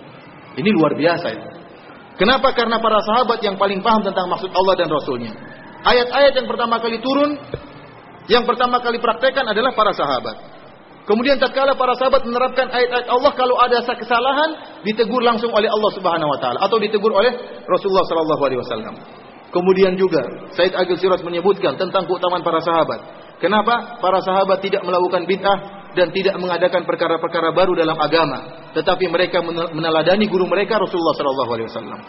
Ini 0.56 0.70
luar 0.72 0.96
biasa 0.96 1.28
itu. 1.32 1.50
Kenapa? 2.16 2.56
Karena 2.56 2.80
para 2.80 3.04
sahabat 3.04 3.44
yang 3.44 3.60
paling 3.60 3.84
paham 3.84 4.04
tentang 4.04 4.32
maksud 4.32 4.48
Allah 4.56 4.76
dan 4.80 4.88
Rasulnya. 4.88 5.36
Ayat-ayat 5.84 6.34
yang 6.34 6.48
pertama 6.48 6.80
kali 6.80 6.98
turun, 7.04 7.36
yang 8.32 8.44
pertama 8.44 8.82
kali 8.82 8.98
praktekkan 8.98 9.46
adalah 9.46 9.72
para 9.74 9.92
sahabat. 9.94 10.38
Kemudian 11.06 11.38
tatkala 11.38 11.78
para 11.78 11.94
sahabat 11.94 12.26
menerapkan 12.26 12.66
ayat-ayat 12.66 13.06
Allah 13.06 13.32
kalau 13.38 13.56
ada 13.62 13.78
kesalahan 13.86 14.82
ditegur 14.82 15.22
langsung 15.22 15.54
oleh 15.54 15.70
Allah 15.70 15.92
Subhanahu 15.94 16.30
wa 16.34 16.40
taala 16.42 16.58
atau 16.66 16.82
ditegur 16.82 17.14
oleh 17.14 17.30
Rasulullah 17.70 18.06
sallallahu 18.10 18.42
alaihi 18.42 18.60
wasallam. 18.66 18.96
Kemudian 19.54 19.94
juga 19.96 20.26
Said 20.58 20.74
Agil 20.74 20.98
Siras 20.98 21.22
menyebutkan 21.22 21.78
tentang 21.78 22.10
keutamaan 22.10 22.42
para 22.42 22.58
sahabat. 22.60 23.00
Kenapa? 23.38 24.02
Para 24.02 24.20
sahabat 24.26 24.66
tidak 24.66 24.82
melakukan 24.82 25.30
bid'ah, 25.30 25.86
dan 25.96 26.12
tidak 26.12 26.36
mengadakan 26.38 26.84
perkara-perkara 26.84 27.56
baru 27.56 27.74
dalam 27.74 27.96
agama, 27.96 28.70
tetapi 28.76 29.08
mereka 29.08 29.40
meneladani 29.72 30.28
guru 30.28 30.44
mereka 30.46 30.76
Rasulullah 30.78 31.16
sallallahu 31.16 31.52
alaihi 31.56 31.68
wasallam. 31.72 32.00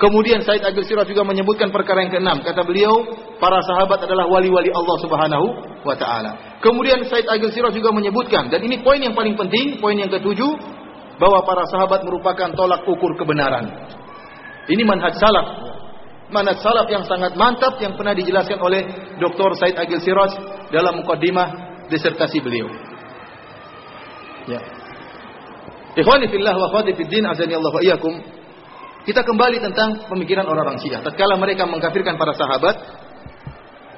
Kemudian 0.00 0.40
Said 0.40 0.64
Agil 0.64 0.80
Sirah 0.88 1.04
juga 1.04 1.20
menyebutkan 1.28 1.68
perkara 1.68 2.00
yang 2.00 2.12
keenam. 2.16 2.40
Kata 2.40 2.64
beliau, 2.64 3.04
para 3.36 3.60
sahabat 3.60 4.00
adalah 4.00 4.24
wali-wali 4.32 4.72
Allah 4.72 4.96
Subhanahu 5.04 5.46
wa 5.84 5.92
taala. 5.92 6.56
Kemudian 6.64 7.04
Said 7.04 7.28
Agil 7.28 7.52
Sirah 7.52 7.68
juga 7.68 7.92
menyebutkan 7.92 8.48
dan 8.48 8.64
ini 8.64 8.80
poin 8.80 8.96
yang 8.96 9.12
paling 9.12 9.36
penting, 9.36 9.76
poin 9.76 9.92
yang 10.00 10.08
ketujuh 10.08 10.56
bahwa 11.20 11.44
para 11.44 11.68
sahabat 11.68 12.00
merupakan 12.08 12.48
tolak 12.56 12.80
ukur 12.88 13.12
kebenaran. 13.20 13.68
Ini 14.72 14.82
manhaj 14.88 15.20
salaf. 15.20 15.68
Manhaj 16.32 16.64
salaf 16.64 16.88
yang 16.88 17.04
sangat 17.04 17.36
mantap 17.36 17.76
yang 17.84 17.92
pernah 17.92 18.16
dijelaskan 18.16 18.56
oleh 18.56 18.88
Dr. 19.20 19.52
Said 19.60 19.76
Agil 19.76 20.00
Siraj 20.00 20.32
dalam 20.72 21.04
mukaddimah 21.04 21.48
disertasi 21.92 22.40
beliau. 22.40 22.72
Ya. 24.48 24.64
Ikhwani 25.92 26.32
fillah 26.32 26.56
wa 26.56 26.72
akhwati 26.72 26.96
fid 26.96 27.12
din 27.12 27.28
azani 27.28 27.52
Allah 27.52 27.68
wa 27.68 27.82
iyyakum. 27.84 28.39
Kita 29.10 29.26
kembali 29.26 29.58
tentang 29.58 30.06
pemikiran 30.06 30.46
orang-orang 30.46 30.78
Syiah. 30.78 31.02
Tatkala 31.02 31.34
mereka 31.34 31.66
mengkafirkan 31.66 32.14
para 32.14 32.30
sahabat, 32.30 32.78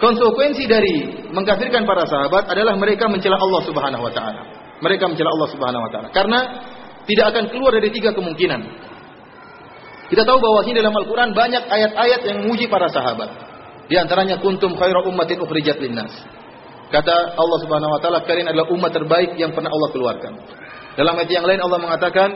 konsekuensi 0.01 0.65
dari 0.65 1.29
mengkafirkan 1.29 1.85
para 1.85 2.09
sahabat 2.09 2.49
adalah 2.49 2.73
mereka 2.81 3.13
mencela 3.13 3.37
Allah 3.37 3.61
Subhanahu 3.61 4.09
wa 4.09 4.09
taala. 4.09 4.41
Mereka 4.81 5.05
mencela 5.13 5.29
Allah 5.29 5.49
Subhanahu 5.53 5.85
wa 5.85 5.91
taala 5.93 6.09
karena 6.17 6.41
tidak 7.05 7.29
akan 7.29 7.45
keluar 7.53 7.77
dari 7.77 7.93
tiga 7.93 8.17
kemungkinan. 8.17 8.61
Kita 10.09 10.25
tahu 10.25 10.41
bahwa 10.41 10.65
di 10.65 10.81
dalam 10.81 10.97
Al-Qur'an 10.97 11.37
banyak 11.37 11.61
ayat-ayat 11.61 12.21
yang 12.33 12.49
memuji 12.49 12.73
para 12.73 12.89
sahabat. 12.89 13.29
Di 13.93 14.01
antaranya 14.01 14.41
kuntum 14.41 14.81
khairu 14.81 15.13
ummatin 15.13 15.45
ukhrijat 15.45 15.77
linnas. 15.77 16.13
Kata 16.89 17.37
Allah 17.37 17.59
Subhanahu 17.61 17.93
wa 17.93 18.01
taala, 18.01 18.25
kalian 18.25 18.49
adalah 18.49 18.65
umat 18.73 18.97
terbaik 18.97 19.37
yang 19.37 19.53
pernah 19.53 19.69
Allah 19.69 19.93
keluarkan. 19.93 20.33
Dalam 20.97 21.21
ayat 21.21 21.29
yang 21.29 21.45
lain 21.45 21.61
Allah 21.61 21.81
mengatakan, 21.85 22.29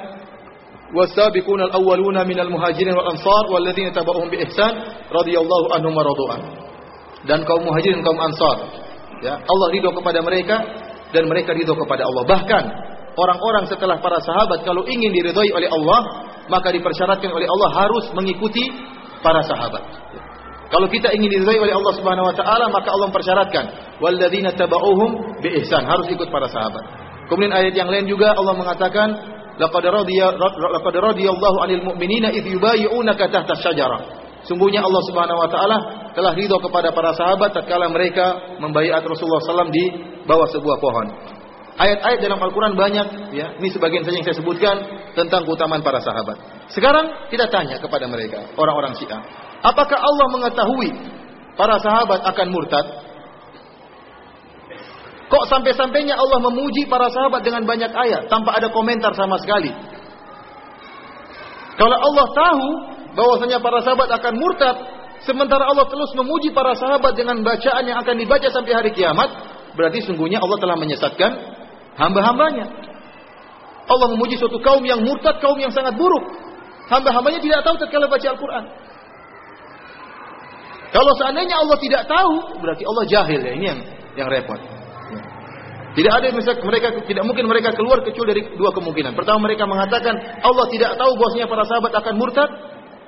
"Was-sabiquna 0.94 1.72
al-awwaluna 1.72 2.22
minal 2.22 2.50
muhajirin 2.50 2.94
wal 2.94 3.10
ansar 3.10 3.44
walladzina 3.50 3.90
tabauhum 3.90 4.30
bi 4.30 4.38
ihsan 4.46 4.72
radhiyallahu 5.10 5.66
anhum 5.74 5.92
wa 5.94 6.04
radu'an." 6.06 6.40
Dan 7.26 7.42
kaum 7.42 7.66
muhajirin 7.66 8.06
kaum 8.06 8.18
ansar, 8.22 8.70
ya, 9.24 9.34
Allah 9.42 9.66
ridho 9.74 9.90
kepada 9.90 10.22
mereka 10.22 10.62
dan 11.10 11.26
mereka 11.26 11.50
ridho 11.56 11.74
kepada 11.74 12.06
Allah. 12.06 12.22
Bahkan 12.22 12.64
orang-orang 13.18 13.64
setelah 13.66 13.98
para 13.98 14.22
sahabat 14.22 14.62
kalau 14.62 14.86
ingin 14.86 15.10
diridhoi 15.10 15.50
oleh 15.50 15.66
Allah, 15.66 16.00
maka 16.46 16.70
dipersyaratkan 16.70 17.30
oleh 17.34 17.48
Allah 17.50 17.70
harus 17.82 18.06
mengikuti 18.14 18.62
para 19.26 19.42
sahabat. 19.42 19.82
Kalau 20.66 20.90
kita 20.90 21.14
ingin 21.14 21.30
diridhai 21.30 21.62
oleh 21.62 21.74
Allah 21.74 21.94
Subhanahu 21.94 22.26
wa 22.26 22.34
taala, 22.34 22.66
maka 22.70 22.90
Allah 22.90 23.06
mempersyaratkan 23.10 23.64
walladzina 24.02 24.50
tabauhum 24.54 25.38
bi 25.38 25.62
ihsan, 25.62 25.86
harus 25.86 26.10
ikut 26.10 26.26
para 26.26 26.50
sahabat. 26.50 26.82
Kemudian 27.30 27.54
ayat 27.54 27.74
yang 27.74 27.90
lain 27.90 28.06
juga 28.06 28.34
Allah 28.34 28.54
mengatakan 28.54 29.35
laqad 29.56 29.84
radiya 29.84 30.36
laqad 30.36 30.94
radiyallahu 30.94 31.56
'anil 31.64 31.82
mu'minina 31.92 32.32
idh 32.32 32.46
yubayyi'unaka 32.56 33.28
tahta 33.32 33.56
syajarah. 33.56 34.00
Sungguhnya 34.46 34.78
Allah 34.78 35.02
Subhanahu 35.10 35.42
wa 35.42 35.48
taala 35.50 35.76
telah 36.14 36.32
ridho 36.32 36.56
kepada 36.62 36.94
para 36.94 37.10
sahabat 37.18 37.50
tatkala 37.50 37.90
mereka 37.90 38.56
membaiat 38.62 39.02
Rasulullah 39.02 39.42
SAW 39.42 39.74
di 39.74 39.84
bawah 40.22 40.46
sebuah 40.54 40.78
pohon. 40.78 41.06
Ayat-ayat 41.76 42.24
dalam 42.24 42.40
Al-Quran 42.40 42.72
banyak, 42.72 43.36
ya. 43.36 43.52
Ini 43.60 43.68
sebagian 43.68 44.00
saja 44.00 44.16
yang 44.16 44.24
saya 44.24 44.36
sebutkan 44.40 44.76
tentang 45.12 45.44
keutamaan 45.44 45.84
para 45.84 46.00
sahabat. 46.00 46.40
Sekarang 46.72 47.28
kita 47.28 47.52
tanya 47.52 47.76
kepada 47.76 48.08
mereka, 48.08 48.48
orang-orang 48.56 48.96
Syiah, 48.96 49.20
apakah 49.60 50.00
Allah 50.00 50.26
mengetahui 50.32 50.88
para 51.52 51.76
sahabat 51.84 52.24
akan 52.32 52.46
murtad? 52.48 52.86
Kok 55.26 55.44
sampai-sampainya 55.50 56.14
Allah 56.14 56.38
memuji 56.38 56.86
para 56.86 57.10
sahabat 57.10 57.42
dengan 57.42 57.66
banyak 57.66 57.90
ayat 57.90 58.30
tanpa 58.30 58.54
ada 58.54 58.70
komentar 58.70 59.10
sama 59.18 59.34
sekali? 59.42 59.74
Kalau 61.76 61.98
Allah 61.98 62.26
tahu 62.30 62.66
bahwasanya 63.18 63.58
para 63.58 63.82
sahabat 63.82 64.06
akan 64.06 64.34
murtad, 64.38 64.76
sementara 65.26 65.66
Allah 65.66 65.90
terus 65.90 66.14
memuji 66.14 66.54
para 66.54 66.78
sahabat 66.78 67.18
dengan 67.18 67.42
bacaan 67.42 67.84
yang 67.90 67.98
akan 68.00 68.14
dibaca 68.16 68.48
sampai 68.54 68.72
hari 68.72 68.90
kiamat, 68.94 69.28
berarti 69.74 70.06
sungguhnya 70.06 70.38
Allah 70.38 70.58
telah 70.62 70.76
menyesatkan 70.78 71.30
hamba-hambanya. 71.98 72.66
Allah 73.86 74.06
memuji 74.14 74.38
suatu 74.38 74.62
kaum 74.62 74.82
yang 74.86 75.02
murtad, 75.02 75.42
kaum 75.42 75.58
yang 75.58 75.74
sangat 75.74 75.98
buruk. 75.98 76.22
Hamba-hambanya 76.86 77.42
tidak 77.42 77.66
tahu 77.66 77.74
tatkala 77.82 78.06
baca 78.06 78.26
Al-Quran. 78.30 78.64
Kalau 80.94 81.12
seandainya 81.18 81.56
Allah 81.58 81.76
tidak 81.82 82.02
tahu, 82.06 82.62
berarti 82.62 82.82
Allah 82.86 83.04
jahil 83.10 83.40
ya. 83.42 83.52
Ini 83.58 83.66
yang 83.74 83.80
yang 84.16 84.28
repot. 84.30 84.75
Tidak 85.96 86.12
ada 86.12 86.28
misalnya 86.28 86.60
mereka 86.60 86.88
tidak 87.08 87.24
mungkin 87.24 87.48
mereka 87.48 87.72
keluar 87.72 88.04
kecuali 88.04 88.36
dari 88.36 88.42
dua 88.52 88.68
kemungkinan. 88.76 89.16
Pertama 89.16 89.48
mereka 89.48 89.64
mengatakan 89.64 90.12
Allah 90.44 90.68
tidak 90.68 90.92
tahu 91.00 91.16
bahwasanya 91.16 91.48
para 91.48 91.64
sahabat 91.64 91.92
akan 91.96 92.14
murtad. 92.20 92.50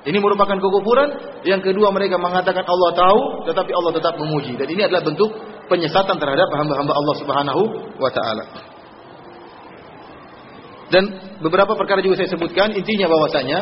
Ini 0.09 0.17
merupakan 0.17 0.57
kekufuran. 0.57 1.09
Yang 1.45 1.69
kedua 1.69 1.93
mereka 1.93 2.17
mengatakan 2.17 2.65
Allah 2.65 2.91
tahu 2.97 3.21
tetapi 3.45 3.71
Allah 3.77 3.93
tetap 3.93 4.17
memuji. 4.17 4.57
Dan 4.57 4.73
ini 4.73 4.89
adalah 4.89 5.05
bentuk 5.05 5.29
penyesatan 5.69 6.17
terhadap 6.17 6.49
hamba-hamba 6.49 6.97
Allah 6.97 7.15
Subhanahu 7.21 7.63
wa 8.01 8.09
taala. 8.09 8.45
Dan 10.89 11.05
beberapa 11.45 11.77
perkara 11.77 12.01
juga 12.01 12.25
saya 12.25 12.33
sebutkan 12.33 12.73
intinya 12.73 13.13
bahwasanya 13.13 13.59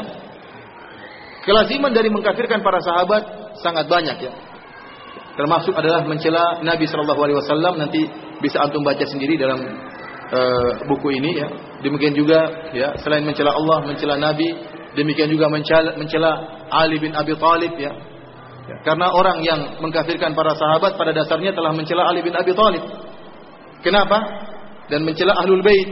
kelaziman 1.43 1.91
dari 1.91 2.07
mengkafirkan 2.15 2.63
para 2.63 2.79
sahabat 2.79 3.23
sangat 3.59 3.91
banyak 3.91 4.31
ya. 4.31 4.33
Termasuk 5.37 5.77
adalah 5.77 6.01
mencela 6.09 6.65
Nabi 6.65 6.89
Shallallahu 6.89 7.21
Alaihi 7.21 7.39
Wasallam 7.45 7.77
nanti 7.77 8.01
bisa 8.41 8.57
antum 8.65 8.81
baca 8.81 9.05
sendiri 9.05 9.37
dalam 9.37 9.61
uh, 10.33 10.71
buku 10.89 11.21
ini 11.21 11.31
ya. 11.37 11.49
Demikian 11.85 12.17
juga 12.17 12.73
ya 12.73 12.97
selain 13.05 13.21
mencela 13.21 13.53
Allah, 13.53 13.85
mencela 13.85 14.17
Nabi, 14.17 14.49
demikian 14.97 15.29
juga 15.29 15.53
mencela, 15.53 15.93
mencela 16.01 16.31
Ali 16.73 16.97
bin 16.97 17.13
Abi 17.13 17.37
Thalib 17.37 17.77
ya. 17.77 17.93
ya. 18.65 18.77
Karena 18.81 19.13
orang 19.13 19.45
yang 19.45 19.61
mengkafirkan 19.85 20.33
para 20.33 20.57
sahabat 20.57 20.97
pada 20.97 21.13
dasarnya 21.13 21.53
telah 21.53 21.77
mencela 21.77 22.09
Ali 22.09 22.25
bin 22.25 22.33
Abi 22.33 22.57
Thalib. 22.57 22.83
Kenapa? 23.85 24.19
Dan 24.89 25.05
mencela 25.05 25.37
Ahlul 25.37 25.61
Bait 25.61 25.89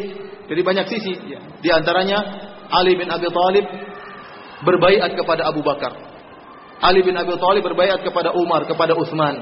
dari 0.48 0.62
banyak 0.64 0.88
sisi. 0.88 1.20
Ya. 1.28 1.44
Di 1.60 1.68
antaranya 1.68 2.24
Ali 2.72 2.96
bin 2.96 3.12
Abi 3.12 3.28
Thalib 3.28 3.66
berbaiat 4.64 5.12
kepada 5.12 5.52
Abu 5.52 5.60
Bakar. 5.60 6.13
Ali 6.82 7.00
bin 7.06 7.14
Abi 7.14 7.34
Thalib 7.38 7.62
berbaiat 7.62 8.02
kepada 8.02 8.34
Umar, 8.34 8.66
kepada 8.66 8.94
Utsman. 8.98 9.34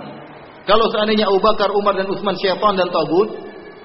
Kalau 0.68 0.86
seandainya 0.92 1.26
Abu 1.26 1.42
Bakar, 1.42 1.72
Umar 1.74 1.96
dan 1.98 2.06
Utsman 2.06 2.38
syaitan 2.38 2.76
dan 2.78 2.88
tagut, 2.92 3.28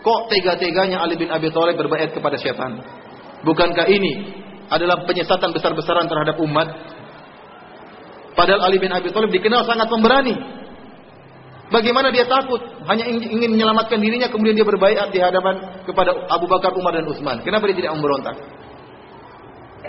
kok 0.03 0.19
tega-teganya 0.29 1.01
Ali 1.01 1.15
bin 1.15 1.31
Abi 1.31 1.49
Thalib 1.49 1.79
berbaiat 1.79 2.13
kepada 2.13 2.37
syaitan? 2.37 2.77
Bukankah 3.41 3.87
ini 3.89 4.13
adalah 4.67 5.07
penyesatan 5.07 5.55
besar-besaran 5.55 6.05
terhadap 6.05 6.35
umat? 6.43 6.67
Padahal 8.37 8.69
Ali 8.69 8.77
bin 8.77 8.93
Abi 8.93 9.09
Thalib 9.09 9.33
dikenal 9.33 9.65
sangat 9.65 9.89
pemberani. 9.89 10.35
Bagaimana 11.67 12.15
dia 12.15 12.23
takut 12.23 12.63
hanya 12.87 13.03
ingin 13.11 13.51
menyelamatkan 13.51 13.99
dirinya 13.99 14.31
kemudian 14.31 14.55
dia 14.55 14.63
berbaiat 14.63 15.11
di 15.11 15.19
hadapan 15.19 15.83
kepada 15.83 16.15
Abu 16.31 16.47
Bakar, 16.47 16.71
Umar 16.77 16.95
dan 16.95 17.03
Utsman. 17.03 17.43
Kenapa 17.43 17.67
dia 17.67 17.75
tidak 17.75 17.99
memberontak? 17.99 18.39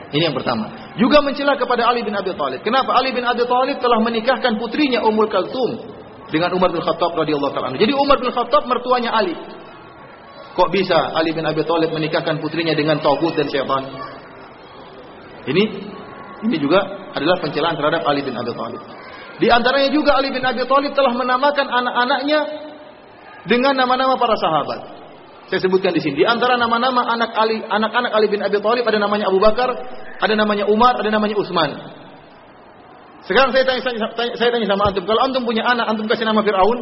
Ini 0.08 0.32
yang 0.32 0.36
pertama. 0.36 0.72
Juga 0.96 1.20
mencela 1.20 1.52
kepada 1.60 1.84
Ali 1.84 2.00
bin 2.00 2.16
Abi 2.16 2.32
Thalib. 2.32 2.64
Kenapa 2.64 2.96
Ali 2.96 3.12
bin 3.12 3.24
Abi 3.28 3.44
Thalib 3.44 3.76
telah 3.76 4.00
menikahkan 4.00 4.56
putrinya 4.56 5.04
Ummul 5.04 5.28
Kalsum 5.28 5.84
dengan 6.32 6.52
Umar 6.56 6.72
bin 6.72 6.80
Khattab 6.80 7.12
radhiyallahu 7.12 7.52
taala. 7.52 7.76
Jadi 7.76 7.92
Umar 7.92 8.16
bin 8.16 8.32
Khattab 8.32 8.64
mertuanya 8.64 9.12
Ali. 9.12 9.36
Kok 10.56 10.68
bisa 10.72 11.12
Ali 11.12 11.36
bin 11.36 11.44
Abi 11.44 11.60
Thalib 11.60 11.92
menikahkan 11.92 12.40
putrinya 12.40 12.72
dengan 12.72 12.98
tauhid 13.04 13.36
dan 13.36 13.46
syaitan? 13.52 13.84
Ini 15.48 15.62
ini 16.48 16.56
juga 16.56 16.80
adalah 17.12 17.36
pencelaan 17.44 17.76
terhadap 17.76 18.02
Ali 18.08 18.24
bin 18.24 18.32
Abi 18.32 18.52
Thalib. 18.56 18.80
Di 19.38 19.48
antaranya 19.52 19.92
juga 19.92 20.16
Ali 20.16 20.32
bin 20.32 20.42
Abi 20.42 20.64
Thalib 20.64 20.92
telah 20.96 21.12
menamakan 21.12 21.66
anak-anaknya 21.68 22.40
dengan 23.44 23.76
nama-nama 23.76 24.16
para 24.16 24.34
sahabat. 24.40 24.80
Saya 25.48 25.64
sebutkan 25.64 25.96
di 25.96 26.00
sini. 26.04 26.20
Di 26.20 26.26
antara 26.28 26.60
nama-nama 26.60 27.08
anak 27.08 27.32
Ali, 27.32 27.64
anak-anak 27.64 28.12
Ali 28.12 28.28
bin 28.28 28.44
Abi 28.44 28.60
Thalib 28.60 28.84
ada 28.84 29.00
namanya 29.00 29.32
Abu 29.32 29.40
Bakar, 29.40 29.72
ada 30.20 30.34
namanya 30.36 30.68
Umar, 30.68 31.00
ada 31.00 31.08
namanya 31.08 31.40
Utsman. 31.40 31.72
Sekarang 33.24 33.52
saya 33.56 33.64
tanya, 33.64 33.80
saya, 33.80 34.32
saya 34.36 34.50
tanya 34.52 34.68
sama 34.68 34.92
antum, 34.92 35.04
kalau 35.08 35.20
antum 35.24 35.48
punya 35.48 35.64
anak, 35.64 35.88
antum 35.88 36.04
kasih 36.04 36.28
nama 36.28 36.44
Firaun? 36.44 36.78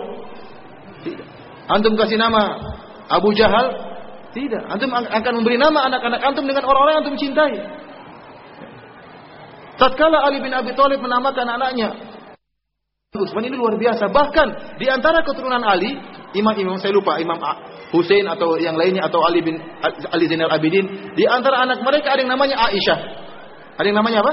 Tidak. 1.07 1.27
Antum 1.71 1.95
kasih 1.95 2.19
nama 2.19 2.43
Abu 3.07 3.31
Jahal? 3.39 3.71
Tidak. 4.35 4.63
Antum 4.67 4.91
akan 4.91 5.33
memberi 5.39 5.63
nama 5.63 5.87
anak-anak 5.87 6.21
antum 6.27 6.45
dengan 6.47 6.67
orang-orang 6.67 6.93
yang 6.99 7.03
antum 7.07 7.19
cintai. 7.19 7.55
Tatkala 9.79 10.27
Ali 10.27 10.43
bin 10.43 10.51
Abi 10.51 10.75
Thalib 10.75 10.99
menamakan 10.99 11.47
anaknya 11.55 11.95
Utsman 13.17 13.49
ini 13.49 13.57
luar 13.57 13.81
biasa. 13.81 14.13
Bahkan 14.13 14.77
di 14.77 14.87
antara 14.93 15.25
keturunan 15.25 15.63
Ali, 15.65 15.97
imam-imam 16.37 16.77
saya 16.77 16.93
lupa, 16.93 17.17
Imam 17.17 17.41
Hussein 17.95 18.27
atau 18.27 18.59
yang 18.59 18.75
lainnya 18.75 19.07
atau 19.07 19.23
Ali 19.23 19.43
bin 19.43 19.63
Ali 20.11 20.27
Zainal 20.27 20.51
Abidin, 20.51 21.15
di 21.15 21.25
antara 21.27 21.63
anak 21.63 21.83
mereka 21.87 22.15
ada 22.15 22.21
yang 22.27 22.33
namanya 22.35 22.59
Aisyah. 22.67 22.99
Ada 23.79 23.87
yang 23.87 23.99
namanya 24.03 24.27
apa? 24.27 24.33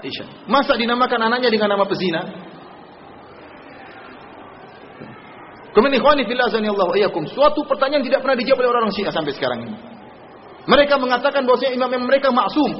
Aisyah. 0.00 0.48
Masa 0.48 0.78
dinamakan 0.78 1.20
anaknya 1.28 1.50
dengan 1.52 1.76
nama 1.76 1.84
pezina? 1.84 2.22
Kemudian 5.70 6.02
ikhwani 6.02 6.26
fillah 6.26 6.50
Allah 6.50 6.88
iyyakum. 6.98 7.30
Suatu 7.30 7.62
pertanyaan 7.62 8.02
tidak 8.02 8.26
pernah 8.26 8.34
dijawab 8.34 8.58
oleh 8.58 8.70
orang 8.74 8.90
Syiah 8.90 9.14
sampai 9.14 9.32
sekarang 9.34 9.58
ini. 9.70 9.74
Mereka 10.66 10.98
mengatakan 10.98 11.46
bahwa 11.46 11.58
imam-imam 11.62 12.06
mereka 12.10 12.28
maksum. 12.34 12.70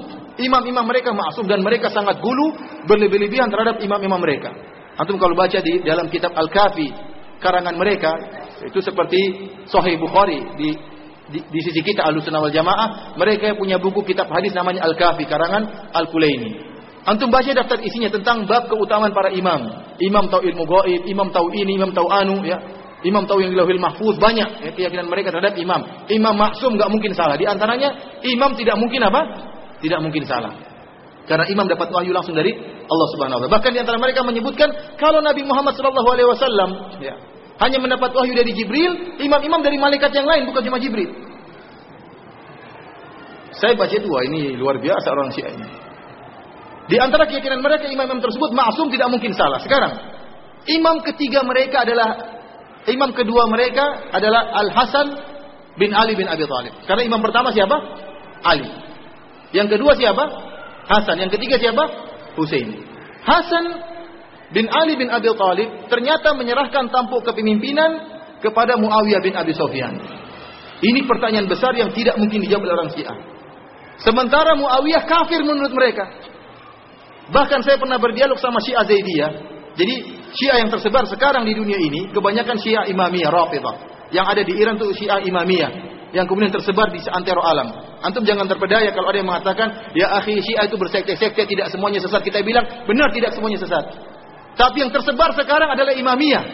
Imam-imam 0.40 0.84
mereka 0.86 1.10
maksum 1.14 1.46
dan 1.46 1.62
mereka 1.62 1.90
sangat 1.92 2.18
gulu 2.18 2.54
berlebih-lebihan 2.90 3.50
terhadap 3.50 3.78
imam-imam 3.78 4.18
mereka. 4.18 4.50
Antum 4.98 5.16
kalau 5.22 5.38
baca 5.38 5.58
di 5.62 5.80
dalam 5.86 6.10
kitab 6.10 6.34
Al-Kafi 6.34 6.88
karangan 7.40 7.74
mereka 7.78 8.10
itu 8.68 8.80
seperti 8.84 9.20
Sahih 9.64 9.96
Bukhari 9.96 10.40
di 10.60 10.70
di, 11.30 11.38
di 11.46 11.60
sisi 11.62 11.80
kita 11.80 12.02
Ahlussunnah 12.10 12.42
wal 12.42 12.52
Jamaah 12.52 13.14
mereka 13.14 13.54
punya 13.54 13.78
buku 13.78 14.02
kitab 14.02 14.26
hadis 14.28 14.50
namanya 14.50 14.82
Al-Kafi 14.84 15.24
karangan 15.24 15.94
Al-Kulaini. 15.94 16.70
Antum 17.06 17.32
baca 17.32 17.48
daftar 17.48 17.80
isinya 17.80 18.12
tentang 18.12 18.44
bab 18.44 18.68
keutamaan 18.68 19.14
para 19.16 19.32
imam. 19.32 19.88
Imam 19.96 20.28
tahu 20.28 20.44
ilmu 20.44 20.64
gaib, 20.68 21.00
imam 21.08 21.32
tahu 21.32 21.48
ini, 21.56 21.80
imam 21.80 21.96
tahu 21.96 22.08
anu 22.12 22.44
ya. 22.44 22.60
Imam 23.00 23.24
tahu 23.24 23.40
yang 23.40 23.56
di 23.56 23.80
mahfuz 23.80 24.20
banyak 24.20 24.48
ya, 24.60 24.70
keyakinan 24.76 25.08
mereka 25.08 25.32
terhadap 25.32 25.56
imam. 25.56 26.04
Imam 26.12 26.36
maksum 26.36 26.76
nggak 26.76 26.92
mungkin 26.92 27.16
salah. 27.16 27.40
Di 27.40 27.48
antaranya 27.48 28.20
imam 28.20 28.52
tidak 28.60 28.76
mungkin 28.76 29.00
apa? 29.00 29.20
Tidak 29.80 29.96
mungkin 30.04 30.28
salah. 30.28 30.52
Karena 31.24 31.48
imam 31.48 31.64
dapat 31.64 31.88
wahyu 31.88 32.12
langsung 32.12 32.36
dari 32.36 32.52
Allah 32.84 33.06
Subhanahu 33.16 33.40
wa 33.40 33.48
taala. 33.48 33.54
Bahkan 33.56 33.70
di 33.72 33.80
antara 33.80 33.96
mereka 33.96 34.20
menyebutkan 34.20 34.68
kalau 35.00 35.24
Nabi 35.24 35.40
Muhammad 35.48 35.80
sallallahu 35.80 36.10
alaihi 36.12 36.28
wasallam 36.28 36.70
ya, 37.00 37.14
hanya 37.60 37.76
mendapat 37.76 38.10
wahyu 38.16 38.32
dari 38.32 38.56
Jibril, 38.56 39.20
imam-imam 39.20 39.60
dari 39.60 39.76
malaikat 39.76 40.08
yang 40.16 40.24
lain 40.24 40.48
bukan 40.48 40.64
cuma 40.64 40.80
Jibril. 40.80 41.12
Saya 43.52 43.76
baca 43.76 43.92
wah 43.92 44.22
ini 44.24 44.56
luar 44.56 44.80
biasa 44.80 45.06
orang 45.12 45.28
Syiah 45.36 45.52
ini. 45.52 45.68
Di 46.88 46.96
antara 46.96 47.28
keyakinan 47.28 47.60
mereka 47.60 47.86
imam-imam 47.86 48.24
tersebut 48.24 48.50
maksum 48.56 48.88
tidak 48.88 49.12
mungkin 49.12 49.36
salah. 49.36 49.60
Sekarang, 49.60 49.92
imam 50.64 51.04
ketiga 51.04 51.44
mereka 51.44 51.84
adalah 51.84 52.40
imam 52.88 53.12
kedua 53.12 53.44
mereka 53.52 54.08
adalah 54.08 54.56
Al 54.56 54.72
Hasan 54.72 55.06
bin 55.76 55.92
Ali 55.92 56.16
bin 56.16 56.26
Abi 56.26 56.48
Thalib. 56.48 56.72
Karena 56.88 57.02
imam 57.04 57.20
pertama 57.20 57.52
siapa? 57.52 57.76
Ali. 58.40 58.72
Yang 59.52 59.76
kedua 59.76 59.92
siapa? 60.00 60.24
Hasan. 60.88 61.20
Yang 61.20 61.36
ketiga 61.36 61.60
siapa? 61.60 61.84
Husain. 62.40 62.72
Hasan 63.20 63.64
bin 64.50 64.66
Ali 64.70 64.98
bin 64.98 65.08
Abi 65.10 65.30
Thalib 65.30 65.68
ternyata 65.86 66.34
menyerahkan 66.34 66.90
tampuk 66.90 67.22
kepemimpinan 67.26 68.20
kepada 68.42 68.74
Muawiyah 68.78 69.20
bin 69.22 69.34
Abi 69.36 69.54
Sufyan. 69.54 69.94
Ini 70.80 71.04
pertanyaan 71.04 71.46
besar 71.46 71.76
yang 71.76 71.92
tidak 71.92 72.16
mungkin 72.16 72.40
dijawab 72.40 72.64
oleh 72.64 72.74
orang 72.74 72.90
Syiah. 72.96 73.16
Sementara 74.00 74.56
Muawiyah 74.56 75.04
kafir 75.04 75.44
menurut 75.44 75.72
mereka. 75.76 76.08
Bahkan 77.30 77.60
saya 77.62 77.76
pernah 77.76 78.00
berdialog 78.00 78.40
sama 78.40 78.58
Syiah 78.64 78.82
Zaidiyah. 78.82 79.32
Jadi 79.76 79.94
Syiah 80.34 80.66
yang 80.66 80.70
tersebar 80.72 81.04
sekarang 81.06 81.46
di 81.46 81.54
dunia 81.54 81.78
ini 81.78 82.10
kebanyakan 82.10 82.56
Syiah 82.58 82.88
Imamiyah 82.88 83.30
Rafidah. 83.30 83.76
Yang 84.10 84.26
ada 84.26 84.42
di 84.42 84.52
Iran 84.56 84.74
itu 84.80 85.04
Syiah 85.04 85.20
Imamiyah 85.22 85.70
yang 86.10 86.26
kemudian 86.26 86.50
tersebar 86.50 86.90
di 86.90 86.98
seantero 86.98 87.38
alam. 87.38 87.70
Antum 88.02 88.26
jangan 88.26 88.48
terpedaya 88.48 88.90
kalau 88.90 89.12
ada 89.12 89.18
yang 89.20 89.28
mengatakan, 89.28 89.68
ya 89.94 90.10
akhi 90.18 90.42
Syiah 90.42 90.66
itu 90.66 90.74
bersekte-sekte, 90.74 91.46
tidak 91.46 91.70
semuanya 91.70 92.02
sesat. 92.02 92.24
Kita 92.24 92.42
bilang, 92.42 92.66
benar 92.88 93.12
tidak 93.14 93.36
semuanya 93.36 93.60
sesat. 93.62 93.84
Tapi 94.60 94.76
yang 94.84 94.92
tersebar 94.92 95.32
sekarang 95.32 95.72
adalah 95.72 95.96
imamiyah. 95.96 96.44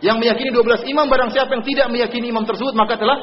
Yang 0.00 0.16
meyakini 0.16 0.48
12 0.48 0.88
imam 0.88 1.04
barang 1.12 1.28
siapa 1.36 1.52
yang 1.52 1.64
tidak 1.66 1.86
meyakini 1.92 2.32
imam 2.32 2.48
tersebut 2.48 2.72
maka 2.72 2.96
telah 2.96 3.18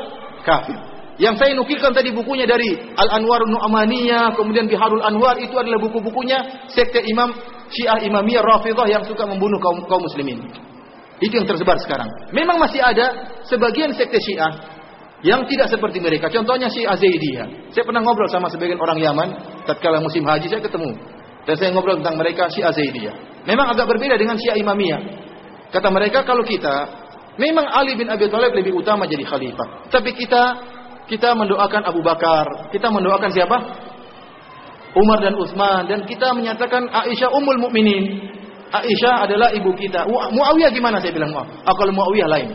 kafir. 0.46 0.78
Yang 1.18 1.42
saya 1.42 1.52
nukilkan 1.56 1.96
tadi 1.96 2.12
bukunya 2.12 2.44
dari 2.44 2.76
Al-Anwar 2.76 3.48
Nu'amaniyah, 3.48 4.36
kemudian 4.36 4.68
Biharul 4.68 5.00
Anwar 5.00 5.40
itu 5.40 5.56
adalah 5.56 5.80
buku-bukunya 5.80 6.68
sekte 6.68 7.00
Imam 7.08 7.32
Syiah 7.72 8.04
Imamiyah 8.04 8.44
Rafidah 8.44 8.86
yang 8.86 9.02
suka 9.08 9.24
membunuh 9.24 9.58
kaum 9.58 9.80
kaum 9.88 10.04
muslimin. 10.04 10.44
Itu 11.24 11.40
yang 11.40 11.48
tersebar 11.48 11.80
sekarang. 11.80 12.12
Memang 12.36 12.60
masih 12.60 12.84
ada 12.84 13.40
sebagian 13.48 13.96
sekte 13.96 14.20
Syiah 14.20 14.52
yang 15.24 15.48
tidak 15.48 15.72
seperti 15.72 16.04
mereka. 16.04 16.28
Contohnya 16.28 16.68
Syiah 16.68 17.00
Zaidiyah. 17.00 17.72
Saya 17.72 17.88
pernah 17.88 18.04
ngobrol 18.04 18.28
sama 18.28 18.52
sebagian 18.52 18.78
orang 18.78 19.00
Yaman 19.00 19.30
tatkala 19.64 20.04
musim 20.04 20.28
haji 20.28 20.52
saya 20.52 20.60
ketemu. 20.62 20.94
Dan 21.48 21.56
saya 21.56 21.72
ngobrol 21.72 22.04
tentang 22.04 22.20
mereka 22.20 22.52
Syiah 22.52 22.76
Zaidiyah. 22.76 23.35
Memang 23.46 23.78
agak 23.78 23.86
berbeda 23.86 24.18
dengan 24.18 24.36
Syiah 24.42 24.58
Imamiyah. 24.58 25.02
Kata 25.70 25.90
mereka 25.94 26.26
kalau 26.26 26.42
kita 26.42 27.06
memang 27.38 27.66
Ali 27.70 27.94
bin 27.94 28.10
Abi 28.10 28.26
Thalib 28.30 28.54
lebih 28.58 28.74
utama 28.74 29.06
jadi 29.06 29.22
khalifah. 29.22 29.90
Tapi 29.94 30.14
kita 30.18 30.44
kita 31.06 31.38
mendoakan 31.38 31.86
Abu 31.86 32.02
Bakar, 32.02 32.70
kita 32.74 32.90
mendoakan 32.90 33.30
siapa? 33.30 33.58
Umar 34.96 35.20
dan 35.20 35.36
Utsman 35.36 35.86
dan 35.92 36.08
kita 36.08 36.32
menyatakan 36.32 36.88
Aisyah 36.88 37.30
ummul 37.36 37.60
mukminin. 37.60 38.32
Aisyah 38.72 39.28
adalah 39.28 39.52
ibu 39.54 39.76
kita. 39.76 40.08
Muawiyah 40.10 40.72
gimana 40.72 40.98
saya 41.04 41.12
bilang 41.14 41.36
Muawiyah? 41.36 41.68
Oh, 41.68 41.76
kalau 41.76 41.92
Muawiyah 41.92 42.28
lain. 42.32 42.50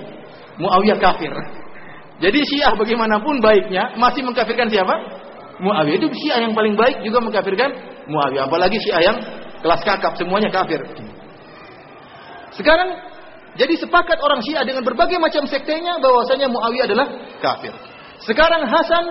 Muawiyah 0.59 0.99
kafir. 0.99 1.31
Jadi 2.21 2.41
Syiah 2.45 2.77
bagaimanapun 2.77 3.41
baiknya 3.41 3.97
masih 3.97 4.21
mengkafirkan 4.25 4.69
siapa? 4.69 4.93
Muawiyah 5.61 5.97
itu 6.01 6.09
Syiah 6.17 6.49
yang 6.49 6.53
paling 6.57 6.75
baik 6.77 7.05
juga 7.05 7.21
mengkafirkan 7.21 7.71
Muawiyah. 8.09 8.49
Apalagi 8.49 8.77
Syiah 8.81 9.03
yang 9.05 9.17
kelas 9.61 9.81
kakap 9.85 10.17
semuanya 10.17 10.49
kafir. 10.53 10.81
Sekarang 12.57 13.11
jadi 13.59 13.75
sepakat 13.77 14.19
orang 14.23 14.41
Syiah 14.47 14.63
dengan 14.63 14.87
berbagai 14.87 15.19
macam 15.19 15.45
sektenya 15.49 15.99
bahwasanya 15.99 16.47
Muawiyah 16.49 16.87
adalah 16.87 17.07
kafir. 17.43 17.75
Sekarang 18.23 18.63
Hasan 18.69 19.05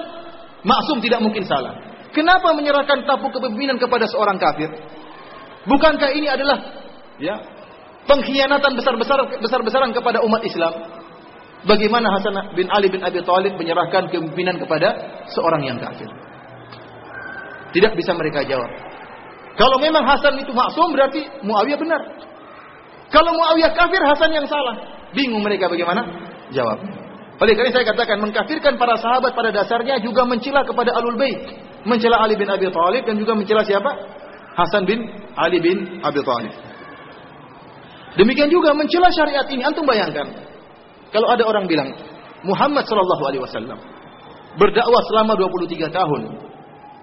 maksum 0.64 1.04
tidak 1.04 1.20
mungkin 1.20 1.44
salah. 1.44 1.76
Kenapa 2.10 2.56
menyerahkan 2.58 3.06
tapu 3.06 3.30
kepemimpinan 3.30 3.78
kepada 3.78 4.10
seorang 4.10 4.42
kafir? 4.42 4.70
Bukankah 5.70 6.10
ini 6.16 6.26
adalah 6.26 6.58
ya 7.22 7.36
pengkhianatan 8.10 8.74
besar-besar 8.74 9.20
besar-besaran 9.38 9.92
kepada 9.94 10.24
umat 10.26 10.42
Islam? 10.42 10.74
Bagaimana 11.68 12.08
Hasan 12.16 12.56
bin 12.56 12.72
Ali 12.72 12.88
bin 12.88 13.04
Abi 13.04 13.20
Thalib 13.20 13.60
menyerahkan 13.60 14.08
kepemimpinan 14.08 14.56
kepada 14.56 14.96
seorang 15.28 15.68
yang 15.68 15.78
kafir? 15.78 16.08
Tidak 17.76 17.94
bisa 17.94 18.16
mereka 18.16 18.48
jawab. 18.48 18.89
Kalau 19.60 19.76
memang 19.84 20.08
Hasan 20.08 20.40
itu 20.40 20.56
maksum 20.56 20.96
berarti 20.96 21.28
Muawiyah 21.44 21.76
benar. 21.76 22.02
Kalau 23.12 23.36
Muawiyah 23.36 23.76
kafir 23.76 24.00
Hasan 24.08 24.32
yang 24.32 24.48
salah. 24.48 24.80
Bingung 25.12 25.44
mereka 25.44 25.68
bagaimana? 25.68 26.08
Jawab. 26.56 26.80
Oleh 27.40 27.54
karena 27.56 27.72
saya 27.72 27.86
katakan 27.88 28.24
mengkafirkan 28.24 28.80
para 28.80 28.96
sahabat 28.96 29.32
pada 29.36 29.52
dasarnya 29.52 30.00
juga 30.00 30.24
mencela 30.24 30.64
kepada 30.64 30.92
Alul 30.96 31.16
Bait, 31.20 31.40
mencela 31.88 32.20
Ali 32.24 32.36
bin 32.40 32.48
Abi 32.48 32.68
Thalib 32.72 33.04
dan 33.04 33.16
juga 33.20 33.36
mencela 33.36 33.64
siapa? 33.64 33.92
Hasan 34.56 34.84
bin 34.88 35.08
Ali 35.36 35.60
bin 35.60 36.04
Abi 36.04 36.20
Thalib. 36.24 36.52
Demikian 38.16 38.52
juga 38.52 38.76
mencela 38.76 39.08
syariat 39.12 39.48
ini. 39.48 39.64
Antum 39.64 39.88
bayangkan, 39.88 40.28
kalau 41.12 41.32
ada 41.32 41.44
orang 41.48 41.68
bilang 41.68 41.96
Muhammad 42.44 42.84
Shallallahu 42.88 43.24
Alaihi 43.28 43.44
Wasallam 43.44 43.80
berdakwah 44.60 45.02
selama 45.08 45.40
23 45.40 45.88
tahun, 45.92 46.22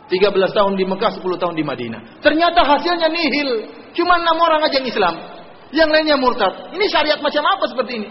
13 0.07 0.31
tahun 0.55 0.73
di 0.79 0.85
Mekah, 0.87 1.19
10 1.19 1.43
tahun 1.43 1.55
di 1.59 1.65
Madinah. 1.67 2.23
Ternyata 2.23 2.63
hasilnya 2.63 3.11
nihil, 3.11 3.67
cuma 3.91 4.23
enam 4.23 4.39
orang 4.39 4.63
aja 4.63 4.79
yang 4.79 4.87
Islam, 4.87 5.15
yang 5.75 5.91
lainnya 5.91 6.15
murtad. 6.15 6.71
Ini 6.71 6.87
syariat 6.87 7.19
macam 7.19 7.43
apa 7.43 7.65
seperti 7.67 7.93
ini? 8.03 8.09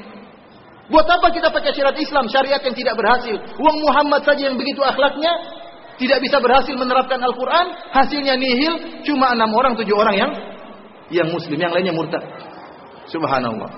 Buat 0.91 1.07
apa 1.07 1.31
kita 1.31 1.49
pakai 1.49 1.71
syariat 1.71 1.95
Islam, 1.95 2.27
syariat 2.27 2.59
yang 2.59 2.75
tidak 2.75 2.99
berhasil? 2.99 3.35
Uang 3.57 3.77
Muhammad 3.79 4.27
saja 4.27 4.51
yang 4.51 4.59
begitu 4.59 4.83
akhlaknya, 4.83 5.31
tidak 5.95 6.19
bisa 6.19 6.37
berhasil 6.43 6.75
menerapkan 6.75 7.17
Al-Quran, 7.23 7.65
hasilnya 7.95 8.35
nihil, 8.35 9.01
cuma 9.07 9.31
enam 9.31 9.55
orang, 9.55 9.79
tujuh 9.79 9.95
orang 9.95 10.15
yang 10.19 10.31
yang 11.15 11.31
muslim, 11.31 11.55
yang 11.55 11.71
lainnya 11.71 11.95
murtad. 11.95 12.21
Subhanallah. 13.07 13.71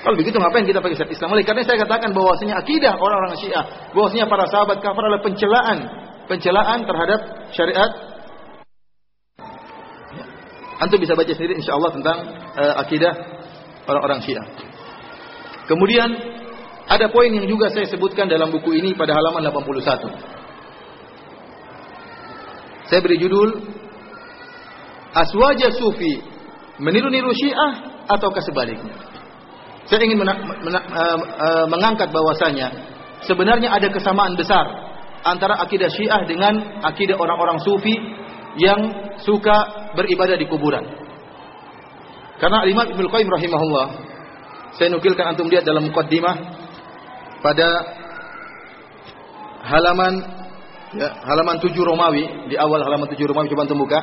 Kalau 0.00 0.14
begitu 0.16 0.40
ngapain 0.40 0.64
kita 0.64 0.80
pakai 0.80 0.96
syariat 0.96 1.12
Islam? 1.12 1.28
Oleh 1.36 1.44
karena 1.44 1.60
saya 1.68 1.76
katakan 1.84 2.16
bahwasanya 2.16 2.56
akidah 2.64 2.96
orang-orang 2.96 3.36
Syiah, 3.36 3.92
bahwasanya 3.92 4.24
para 4.24 4.48
sahabat 4.48 4.80
kafir 4.80 5.02
adalah 5.04 5.20
pencelaan, 5.20 5.78
pencelaan 6.28 6.84
terhadap 6.84 7.48
syariat. 7.56 7.88
Antum 10.78 11.02
bisa 11.02 11.18
baca 11.18 11.32
sendiri 11.34 11.58
insya 11.58 11.74
Allah 11.74 11.90
tentang 11.90 12.22
uh, 12.54 12.74
akidah 12.86 13.10
orang-orang 13.90 14.22
Syiah. 14.22 14.46
Kemudian 15.66 16.06
ada 16.86 17.10
poin 17.10 17.34
yang 17.34 17.50
juga 17.50 17.66
saya 17.74 17.90
sebutkan 17.90 18.30
dalam 18.30 18.54
buku 18.54 18.78
ini 18.78 18.94
pada 18.94 19.10
halaman 19.16 19.42
81. 19.42 20.38
Saya 22.88 23.04
beri 23.04 23.20
judul 23.20 23.60
Aswaja 25.12 25.68
Sufi 25.74 26.22
meniru-niru 26.78 27.34
Syiah 27.34 28.06
ataukah 28.06 28.40
sebaliknya. 28.40 28.94
Saya 29.88 30.04
ingin 30.04 30.20
uh, 30.20 31.66
mengangkat 31.66 32.12
bahwasanya 32.12 32.70
sebenarnya 33.24 33.72
ada 33.72 33.88
kesamaan 33.90 34.36
besar 34.36 34.68
antara 35.24 35.58
akidah 35.62 35.90
Syiah 35.90 36.22
dengan 36.26 36.82
akidah 36.84 37.18
orang-orang 37.18 37.58
Sufi 37.62 37.94
yang 38.58 38.80
suka 39.22 39.90
beribadah 39.94 40.38
di 40.38 40.46
kuburan. 40.46 40.84
Karena 42.38 42.62
Imam 42.70 42.86
Ibnu 42.86 43.06
Qayyim 43.10 43.30
rahimahullah 43.30 43.86
saya 44.78 44.94
nukilkan 44.94 45.34
antum 45.34 45.50
lihat 45.50 45.66
dalam 45.66 45.90
mukaddimah 45.90 46.36
pada 47.42 47.68
halaman 49.66 50.22
ya, 50.94 51.08
halaman 51.26 51.58
7 51.58 51.74
Romawi 51.74 52.46
di 52.46 52.54
awal 52.54 52.86
halaman 52.86 53.10
7 53.10 53.18
Romawi 53.26 53.50
coba 53.50 53.66
antum 53.66 53.82
buka. 53.82 54.00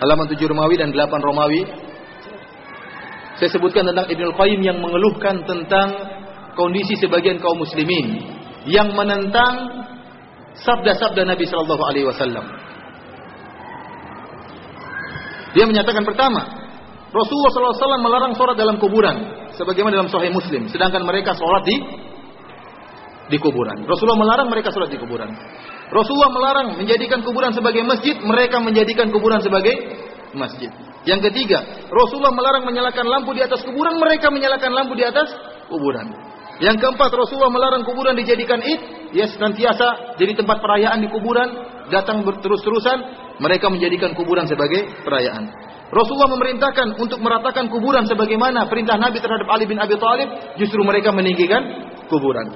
Halaman 0.00 0.28
7 0.28 0.40
Romawi 0.48 0.76
dan 0.80 0.92
8 0.92 1.08
Romawi. 1.20 1.64
Saya 3.36 3.52
sebutkan 3.52 3.84
tentang 3.84 4.08
Ibnu 4.08 4.32
Qayyim 4.32 4.60
yang 4.64 4.80
mengeluhkan 4.80 5.44
tentang 5.44 5.92
kondisi 6.56 6.96
sebagian 6.96 7.36
kaum 7.36 7.60
muslimin 7.60 8.24
yang 8.66 8.92
menentang 8.94 9.86
sabda-sabda 10.58 11.22
Nabi 11.22 11.44
sallallahu 11.46 11.82
alaihi 11.82 12.06
wasallam. 12.06 12.44
Dia 15.56 15.64
menyatakan 15.64 16.04
pertama, 16.04 16.44
Rasulullah 17.16 17.72
SAW 17.72 18.04
melarang 18.04 18.36
sholat 18.36 18.60
dalam 18.60 18.76
kuburan, 18.76 19.48
sebagaimana 19.56 20.04
dalam 20.04 20.12
Sahih 20.12 20.28
Muslim. 20.28 20.68
Sedangkan 20.68 21.00
mereka 21.00 21.32
sholat 21.32 21.64
di 21.64 21.76
di 23.26 23.38
kuburan. 23.40 23.88
Rasulullah 23.88 24.20
melarang 24.20 24.52
mereka 24.52 24.68
sholat 24.70 24.92
di 24.92 25.00
kuburan. 25.00 25.32
Rasulullah 25.88 26.30
melarang 26.30 26.68
menjadikan 26.76 27.24
kuburan 27.24 27.56
sebagai 27.56 27.82
masjid, 27.88 28.20
mereka 28.20 28.60
menjadikan 28.60 29.08
kuburan 29.08 29.40
sebagai 29.40 29.74
masjid. 30.36 30.68
Yang 31.06 31.30
ketiga, 31.30 31.62
Rasulullah 31.88 32.34
melarang 32.34 32.66
menyalakan 32.66 33.06
lampu 33.06 33.32
di 33.32 33.40
atas 33.40 33.62
kuburan, 33.62 33.96
mereka 33.96 34.28
menyalakan 34.28 34.70
lampu 34.74 34.98
di 34.98 35.06
atas 35.06 35.30
kuburan. 35.70 36.10
Yang 36.56 36.76
keempat, 36.80 37.10
Rasulullah 37.12 37.52
melarang 37.52 37.84
kuburan 37.84 38.16
dijadikan 38.16 38.64
id, 38.64 39.12
ya 39.12 39.28
senantiasa 39.28 40.16
jadi 40.16 40.32
tempat 40.40 40.56
perayaan 40.64 41.04
di 41.04 41.08
kuburan, 41.12 41.48
datang 41.92 42.24
berterus-terusan, 42.24 42.98
mereka 43.44 43.68
menjadikan 43.68 44.16
kuburan 44.16 44.48
sebagai 44.48 44.88
perayaan. 45.04 45.52
Rasulullah 45.92 46.32
memerintahkan 46.32 46.98
untuk 46.98 47.20
meratakan 47.22 47.70
kuburan 47.70 48.08
sebagaimana 48.08 48.66
perintah 48.66 48.98
Nabi 48.98 49.22
terhadap 49.22 49.46
Ali 49.52 49.68
bin 49.68 49.78
Abi 49.78 49.94
Thalib, 50.00 50.58
justru 50.58 50.80
mereka 50.82 51.12
meninggikan 51.12 51.62
kuburan. 52.08 52.50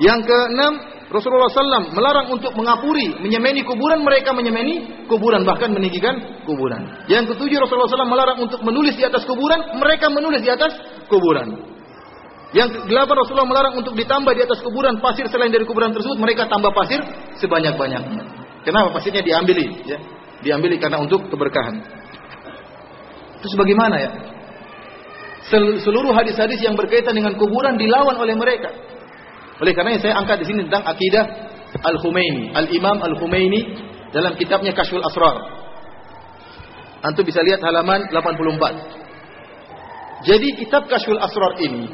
Yang 0.00 0.26
keenam, 0.26 0.72
Rasulullah 1.12 1.52
SAW 1.52 1.92
melarang 1.92 2.32
untuk 2.32 2.56
mengapuri, 2.56 3.20
menyemeni 3.20 3.60
kuburan, 3.62 4.00
mereka 4.00 4.32
menyemeni 4.32 5.04
kuburan, 5.04 5.44
bahkan 5.44 5.68
meninggikan 5.68 6.42
kuburan. 6.48 7.04
Yang 7.06 7.36
ketujuh, 7.36 7.60
Rasulullah 7.60 7.92
SAW 7.92 8.08
melarang 8.08 8.38
untuk 8.40 8.64
menulis 8.64 8.96
di 8.96 9.04
atas 9.04 9.22
kuburan, 9.28 9.76
mereka 9.76 10.08
menulis 10.08 10.40
di 10.40 10.50
atas 10.50 10.72
kuburan. 11.12 11.71
Yang 12.52 12.84
delapan 12.84 13.16
Rasulullah 13.16 13.48
melarang 13.48 13.80
untuk 13.80 13.96
ditambah 13.96 14.28
di 14.36 14.44
atas 14.44 14.60
kuburan 14.60 15.00
pasir 15.00 15.24
selain 15.32 15.48
dari 15.48 15.64
kuburan 15.64 15.96
tersebut, 15.96 16.20
mereka 16.20 16.44
tambah 16.52 16.68
pasir 16.76 17.00
sebanyak-banyaknya. 17.40 18.28
Kenapa 18.60 18.92
pasirnya 18.92 19.24
diambili? 19.24 19.72
Ya, 19.88 19.96
diambili 20.44 20.76
karena 20.76 21.00
untuk 21.00 21.32
keberkahan. 21.32 21.80
Terus 23.40 23.56
bagaimana 23.56 23.96
ya? 23.96 24.12
Seluruh 25.80 26.12
hadis-hadis 26.12 26.60
yang 26.60 26.76
berkaitan 26.76 27.16
dengan 27.16 27.40
kuburan 27.40 27.80
dilawan 27.80 28.20
oleh 28.20 28.36
mereka. 28.36 28.68
Oleh 29.58 29.72
karena 29.72 29.96
saya 29.96 30.20
angkat 30.20 30.44
di 30.44 30.52
sini 30.52 30.68
tentang 30.68 30.84
akidah 30.86 31.24
Al-Humaini, 31.80 32.52
Al-Imam 32.52 33.00
Al-Humaini 33.00 33.80
dalam 34.12 34.36
kitabnya 34.36 34.76
Kashful 34.76 35.00
Asrar. 35.00 35.40
Antum 37.02 37.24
bisa 37.24 37.40
lihat 37.42 37.64
halaman 37.64 38.12
84. 38.12 40.28
Jadi 40.28 40.48
kitab 40.60 40.84
Kashful 40.86 41.18
Asrar 41.18 41.58
ini 41.58 41.88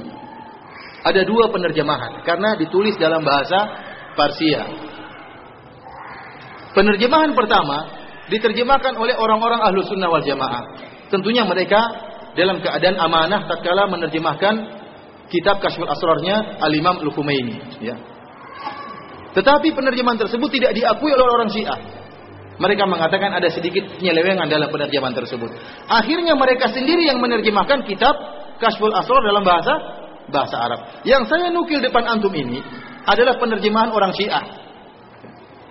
ada 1.09 1.25
dua 1.25 1.49
penerjemahan 1.49 2.23
karena 2.23 2.55
ditulis 2.61 2.95
dalam 3.01 3.25
bahasa 3.25 3.59
Parsia. 4.13 4.65
Penerjemahan 6.77 7.33
pertama 7.33 7.89
diterjemahkan 8.29 8.95
oleh 8.95 9.17
orang-orang 9.17 9.65
ahlu 9.65 9.81
sunnah 9.89 10.13
wal 10.13 10.23
jamaah. 10.23 10.63
Tentunya 11.09 11.43
mereka 11.49 11.81
dalam 12.37 12.61
keadaan 12.61 13.01
amanah 13.01 13.49
tatkala 13.49 13.89
menerjemahkan 13.89 14.55
kitab 15.33 15.59
Kashful 15.65 15.89
Asrarnya 15.89 16.61
Al-Imam 16.61 17.01
Al-Khumaini 17.01 17.83
ya. 17.83 17.97
Tetapi 19.33 19.73
penerjemahan 19.73 20.19
tersebut 20.19 20.49
tidak 20.51 20.73
diakui 20.77 21.11
oleh 21.15 21.27
orang 21.27 21.51
Syiah. 21.53 21.81
Mereka 22.59 22.91
mengatakan 22.91 23.31
ada 23.31 23.47
sedikit 23.55 23.87
penyelewengan 24.03 24.51
dalam 24.51 24.67
penerjemahan 24.67 25.15
tersebut. 25.15 25.47
Akhirnya 25.87 26.35
mereka 26.35 26.75
sendiri 26.75 27.07
yang 27.07 27.23
menerjemahkan 27.23 27.87
kitab 27.87 28.19
Kashful 28.59 28.91
Asrar 28.91 29.23
dalam 29.23 29.47
bahasa 29.47 29.75
bahasa 30.29 30.57
Arab. 30.61 30.81
Yang 31.05 31.29
saya 31.33 31.49
nukil 31.53 31.81
depan 31.81 32.05
antum 32.05 32.33
ini 32.33 32.61
adalah 33.09 33.37
penerjemahan 33.41 33.91
orang 33.93 34.13
Syiah. 34.13 34.45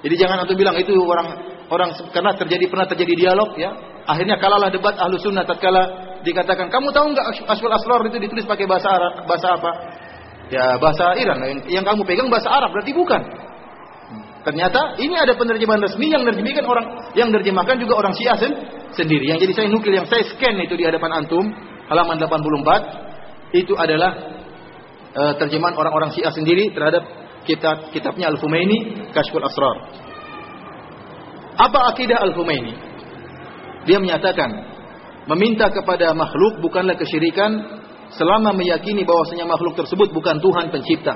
Jadi 0.01 0.15
jangan 0.17 0.45
antum 0.45 0.57
bilang 0.57 0.77
itu 0.77 0.93
orang 0.93 1.27
orang 1.69 1.89
karena 2.13 2.31
terjadi 2.37 2.65
pernah 2.69 2.87
terjadi 2.89 3.13
dialog 3.13 3.53
ya. 3.57 3.71
Akhirnya 4.07 4.39
kalahlah 4.39 4.71
debat 4.71 4.95
ahlu 4.95 5.19
sunnah 5.19 5.43
tatkala 5.43 6.07
dikatakan 6.23 6.71
kamu 6.71 6.89
tahu 6.95 7.11
nggak 7.11 7.25
Asfal 7.47 7.73
Asrar 7.73 8.01
itu 8.07 8.17
ditulis 8.23 8.47
pakai 8.47 8.65
bahasa 8.65 8.87
Arab 8.87 9.13
bahasa 9.27 9.47
apa? 9.59 9.71
Ya 10.47 10.79
bahasa 10.79 11.11
Iran 11.19 11.43
yang, 11.43 11.59
yang 11.67 11.83
kamu 11.83 12.07
pegang 12.07 12.31
bahasa 12.31 12.47
Arab 12.47 12.71
berarti 12.71 12.95
bukan. 12.95 13.19
Ternyata 14.47 14.95
ini 15.03 15.11
ada 15.19 15.35
penerjemahan 15.35 15.83
resmi 15.83 16.07
yang 16.07 16.23
menerjemahkan 16.23 16.63
orang 16.63 16.85
yang 17.19 17.27
menerjemahkan 17.27 17.83
juga 17.83 17.99
orang 17.99 18.15
Syiah 18.15 18.39
sen, 18.39 18.55
sendiri. 18.95 19.35
Yang 19.35 19.43
jadi 19.43 19.53
saya 19.59 19.67
nukil 19.67 19.91
yang 19.91 20.07
saya 20.07 20.23
scan 20.23 20.55
itu 20.63 20.79
di 20.79 20.87
hadapan 20.87 21.19
antum 21.19 21.51
halaman 21.91 22.15
84 22.15 23.59
itu 23.59 23.75
adalah 23.75 24.36
uh, 25.17 25.33
terjemahan 25.41 25.73
orang-orang 25.73 26.13
Syiah 26.13 26.29
sendiri 26.29 26.69
terhadap 26.69 27.03
kitab 27.49 27.89
kitabnya 27.89 28.29
Al-Fumaini 28.29 29.09
Kashful 29.11 29.41
Asrar. 29.41 29.77
Apa 31.57 31.89
akidah 31.89 32.21
Al-Humaini? 32.21 32.75
Dia 33.89 33.97
menyatakan, 33.97 34.51
meminta 35.25 35.71
kepada 35.73 36.13
makhluk 36.13 36.61
bukanlah 36.61 36.93
kesyirikan 36.99 37.81
selama 38.13 38.53
meyakini 38.53 39.03
bahwasanya 39.03 39.47
makhluk 39.47 39.75
tersebut 39.79 40.13
bukan 40.13 40.37
Tuhan 40.39 40.69
pencipta, 40.69 41.15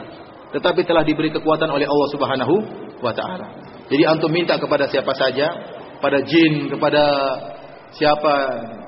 tetapi 0.55 0.81
telah 0.83 1.05
diberi 1.05 1.29
kekuatan 1.31 1.69
oleh 1.69 1.85
Allah 1.85 2.09
Subhanahu 2.09 2.55
wa 2.99 3.13
taala. 3.13 3.47
Jadi 3.91 4.03
antum 4.07 4.31
minta 4.31 4.55
kepada 4.55 4.87
siapa 4.87 5.11
saja, 5.15 5.51
pada 5.99 6.19
jin, 6.23 6.71
kepada 6.71 7.03
siapa 7.91 8.33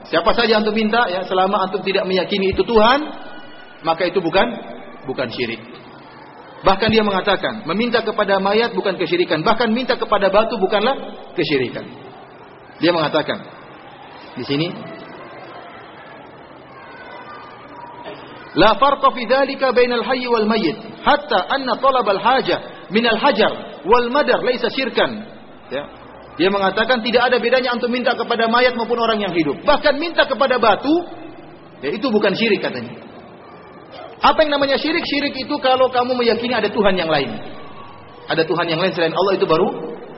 siapa 0.07 0.31
saja 0.31 0.63
antum 0.63 0.75
minta 0.75 1.07
ya 1.11 1.23
selama 1.27 1.67
antum 1.67 1.83
tidak 1.83 2.07
meyakini 2.07 2.55
itu 2.55 2.63
Tuhan, 2.63 2.99
maka 3.83 4.07
itu 4.07 4.19
bukan 4.19 4.47
bukan 5.05 5.27
syirik. 5.31 5.61
Bahkan 6.63 6.89
dia 6.95 7.03
mengatakan, 7.03 7.67
meminta 7.67 7.99
kepada 7.99 8.39
mayat 8.39 8.71
bukan 8.71 8.95
kesyirikan, 8.95 9.43
bahkan 9.43 9.67
minta 9.75 9.99
kepada 9.99 10.31
batu 10.31 10.55
bukanlah 10.55 10.95
kesyirikan. 11.35 11.83
Dia 12.79 12.95
mengatakan 12.95 13.43
di 14.39 14.43
sini 14.47 14.67
La 18.53 18.77
farqa 18.77 19.09
fi 19.17 19.25
dhalika 19.25 19.73
bainal 19.73 20.05
hayy 20.05 20.29
wal 20.29 20.45
mayyit 20.45 20.77
hatta 21.01 21.49
anna 21.49 21.73
talab 21.81 22.05
al 22.05 22.21
haja 22.21 22.85
min 22.93 23.01
al 23.01 23.17
hajar 23.17 23.81
wal 23.81 24.07
madar 24.13 24.45
laisa 24.45 24.69
syirkan. 24.69 25.25
Ya. 25.73 25.83
Dia 26.37 26.49
mengatakan 26.49 27.01
tidak 27.01 27.29
ada 27.29 27.37
bedanya 27.41 27.73
untuk 27.77 27.89
minta 27.89 28.13
kepada 28.13 28.45
mayat 28.49 28.77
maupun 28.77 28.97
orang 28.97 29.21
yang 29.21 29.33
hidup. 29.33 29.57
Bahkan 29.65 29.97
minta 29.97 30.25
kepada 30.29 30.61
batu 30.61 30.93
ya 31.81 31.93
itu 31.93 32.07
bukan 32.13 32.33
syirik 32.37 32.61
katanya. 32.61 32.93
Apa 34.23 34.39
yang 34.47 34.55
namanya 34.55 34.79
syirik? 34.79 35.03
Syirik 35.03 35.35
itu 35.35 35.55
kalau 35.59 35.91
kamu 35.91 36.15
meyakini 36.15 36.55
ada 36.55 36.71
Tuhan 36.71 36.95
yang 36.95 37.11
lain. 37.11 37.27
Ada 38.31 38.47
Tuhan 38.47 38.65
yang 38.71 38.79
lain 38.79 38.95
selain 38.95 39.11
Allah 39.11 39.35
itu 39.35 39.43
baru 39.43 39.67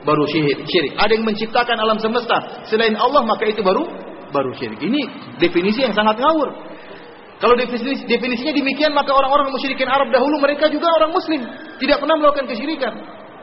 baru 0.06 0.24
syirik. 0.30 0.62
syirik. 0.62 0.94
Ada 0.94 1.18
yang 1.18 1.26
menciptakan 1.26 1.76
alam 1.82 1.98
semesta 1.98 2.62
selain 2.70 2.94
Allah 2.94 3.26
maka 3.26 3.50
itu 3.50 3.66
baru 3.66 3.82
baru 4.30 4.54
syirik. 4.54 4.78
Ini 4.78 5.00
definisi 5.42 5.82
yang 5.82 5.90
sangat 5.90 6.22
ngawur. 6.22 6.54
Kalau 7.36 7.52
definisi, 7.58 8.06
definisinya 8.08 8.54
demikian 8.54 8.96
maka 8.96 9.12
orang-orang 9.12 9.52
musyrikin 9.52 9.90
Arab 9.90 10.08
dahulu 10.08 10.40
mereka 10.40 10.72
juga 10.72 10.88
orang 10.88 11.12
muslim, 11.12 11.44
tidak 11.76 12.00
pernah 12.00 12.16
melakukan 12.16 12.48
kesyirikan. 12.48 12.94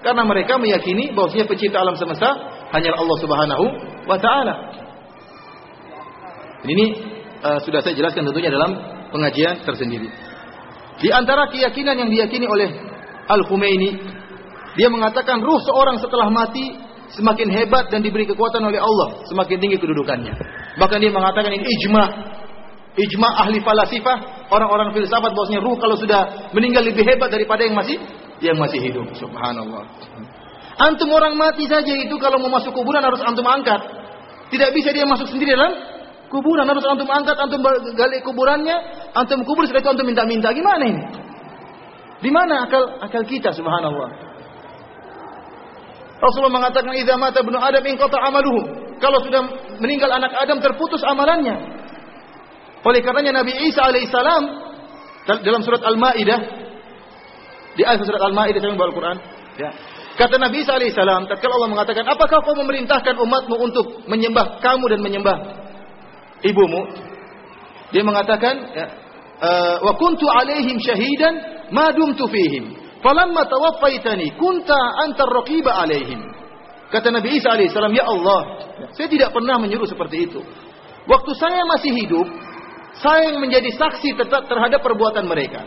Karena 0.01 0.25
mereka 0.25 0.57
meyakini 0.57 1.13
bahwasanya 1.13 1.45
pencipta 1.45 1.77
alam 1.77 1.95
semesta 1.95 2.29
hanya 2.73 2.91
Allah 2.97 3.17
Subhanahu 3.21 3.65
wa 4.09 4.17
taala. 4.17 4.55
Ini 6.63 6.85
uh, 7.43 7.59
sudah 7.61 7.83
saya 7.83 7.93
jelaskan 7.93 8.25
tentunya 8.31 8.49
dalam 8.49 8.73
pengajian 9.13 9.61
tersendiri. 9.61 10.09
Di 11.01 11.09
antara 11.09 11.49
keyakinan 11.49 11.95
yang 11.97 12.09
diyakini 12.09 12.45
oleh 12.45 12.69
Al-Khumaini, 13.29 13.91
dia 14.75 14.89
mengatakan 14.89 15.41
ruh 15.41 15.61
seorang 15.63 16.01
setelah 16.01 16.29
mati 16.33 16.73
semakin 17.13 17.49
hebat 17.53 17.93
dan 17.93 18.01
diberi 18.01 18.25
kekuatan 18.25 18.61
oleh 18.65 18.81
Allah, 18.81 19.21
semakin 19.29 19.57
tinggi 19.61 19.77
kedudukannya. 19.77 20.33
Bahkan 20.81 20.97
dia 20.97 21.11
mengatakan 21.13 21.53
ini 21.53 21.65
ijma. 21.81 22.05
Ijma 22.93 23.25
ahli 23.41 23.57
falasifah, 23.57 24.49
orang-orang 24.53 24.93
filsafat 24.93 25.33
bahwasanya 25.33 25.61
ruh 25.65 25.77
kalau 25.81 25.97
sudah 25.97 26.49
meninggal 26.53 26.85
lebih 26.85 27.01
hebat 27.01 27.29
daripada 27.33 27.65
yang 27.65 27.73
masih 27.73 27.97
yang 28.37 28.57
masih 28.57 28.77
hidup. 28.81 29.09
Subhanallah. 29.17 29.81
Antum 30.77 31.09
orang 31.13 31.37
mati 31.37 31.69
saja 31.69 31.93
itu 31.93 32.13
kalau 32.17 32.41
mau 32.41 32.57
masuk 32.57 32.73
kuburan 32.73 33.01
harus 33.01 33.21
antum 33.21 33.45
angkat. 33.45 33.81
Tidak 34.49 34.69
bisa 34.73 34.93
dia 34.93 35.05
masuk 35.09 35.25
sendiri 35.29 35.57
dalam 35.57 35.73
kuburan 36.33 36.65
harus 36.65 36.81
antum 36.81 37.05
angkat, 37.05 37.37
antum 37.37 37.61
gali 37.93 38.17
kuburannya, 38.25 38.73
antum 39.13 39.45
kubur 39.45 39.69
setelah 39.69 39.93
antum 39.93 40.09
minta-minta. 40.09 40.49
Gimana 40.49 40.83
ini? 40.89 41.03
Di 42.25 42.33
mana 42.33 42.65
akal 42.65 42.97
akal 43.05 43.21
kita 43.29 43.53
subhanallah? 43.53 44.33
Rasulullah 46.17 46.55
mengatakan 46.55 46.95
idza 46.97 47.19
mata 47.19 47.43
ibnu 47.43 47.59
Adam 47.59 47.83
inqata 47.83 48.17
amaluhu. 48.17 48.61
Kalau 48.97 49.19
sudah 49.21 49.43
meninggal 49.83 50.09
anak 50.09 50.31
Adam 50.39 50.63
terputus 50.63 51.03
amalannya. 51.03 51.83
Oleh 52.83 52.99
karenanya 53.03 53.43
Nabi 53.43 53.53
Isa 53.67 53.83
alaihissalam 53.83 54.43
dalam 55.43 55.61
surat 55.63 55.83
Al-Maidah 55.83 56.39
di 57.75 57.83
ayat 57.83 58.03
surat 58.03 58.23
Al-Maidah 58.23 58.59
saya 58.59 58.71
membawa 58.71 58.89
Al-Qur'an 58.91 59.17
ya. 59.59 59.69
Kata 60.13 60.37
Nabi 60.37 60.63
Isa 60.63 60.77
alaihissalam, 60.77 61.25
tatkala 61.25 61.57
Allah 61.59 61.71
mengatakan, 61.73 62.05
"Apakah 62.05 62.45
kau 62.45 62.55
memerintahkan 62.55 63.17
umatmu 63.17 63.55
untuk 63.59 63.85
menyembah 64.07 64.61
kamu 64.61 64.85
dan 64.95 64.99
menyembah 65.01 65.37
ibumu, 66.43 66.81
dia 67.93 68.03
mengatakan, 68.03 68.55
ya, 68.73 68.85
eh, 69.37 69.75
wa 69.85 69.93
kuntu 69.95 70.25
alaihim 70.27 70.81
syahidan 70.81 71.33
ma 71.69 71.93
dumtu 71.93 72.25
fihim. 72.27 72.73
Falamma 73.03 73.45
tawaffaitani 73.45 74.33
kunta 74.39 74.77
antar 75.03 75.29
raqiba 75.29 75.71
alaihim. 75.83 76.23
Kata 76.89 77.09
Nabi 77.09 77.37
Isa 77.37 77.53
alaihissalam, 77.53 77.93
ya 77.93 78.05
Allah, 78.05 78.41
saya 78.93 79.09
tidak 79.09 79.33
pernah 79.33 79.57
menyuruh 79.57 79.89
seperti 79.89 80.29
itu. 80.29 80.39
Waktu 81.09 81.31
saya 81.35 81.65
masih 81.67 81.91
hidup, 81.91 82.27
saya 83.01 83.33
yang 83.33 83.41
menjadi 83.41 83.73
saksi 83.75 84.15
terhadap 84.23 84.79
perbuatan 84.85 85.25
mereka. 85.25 85.65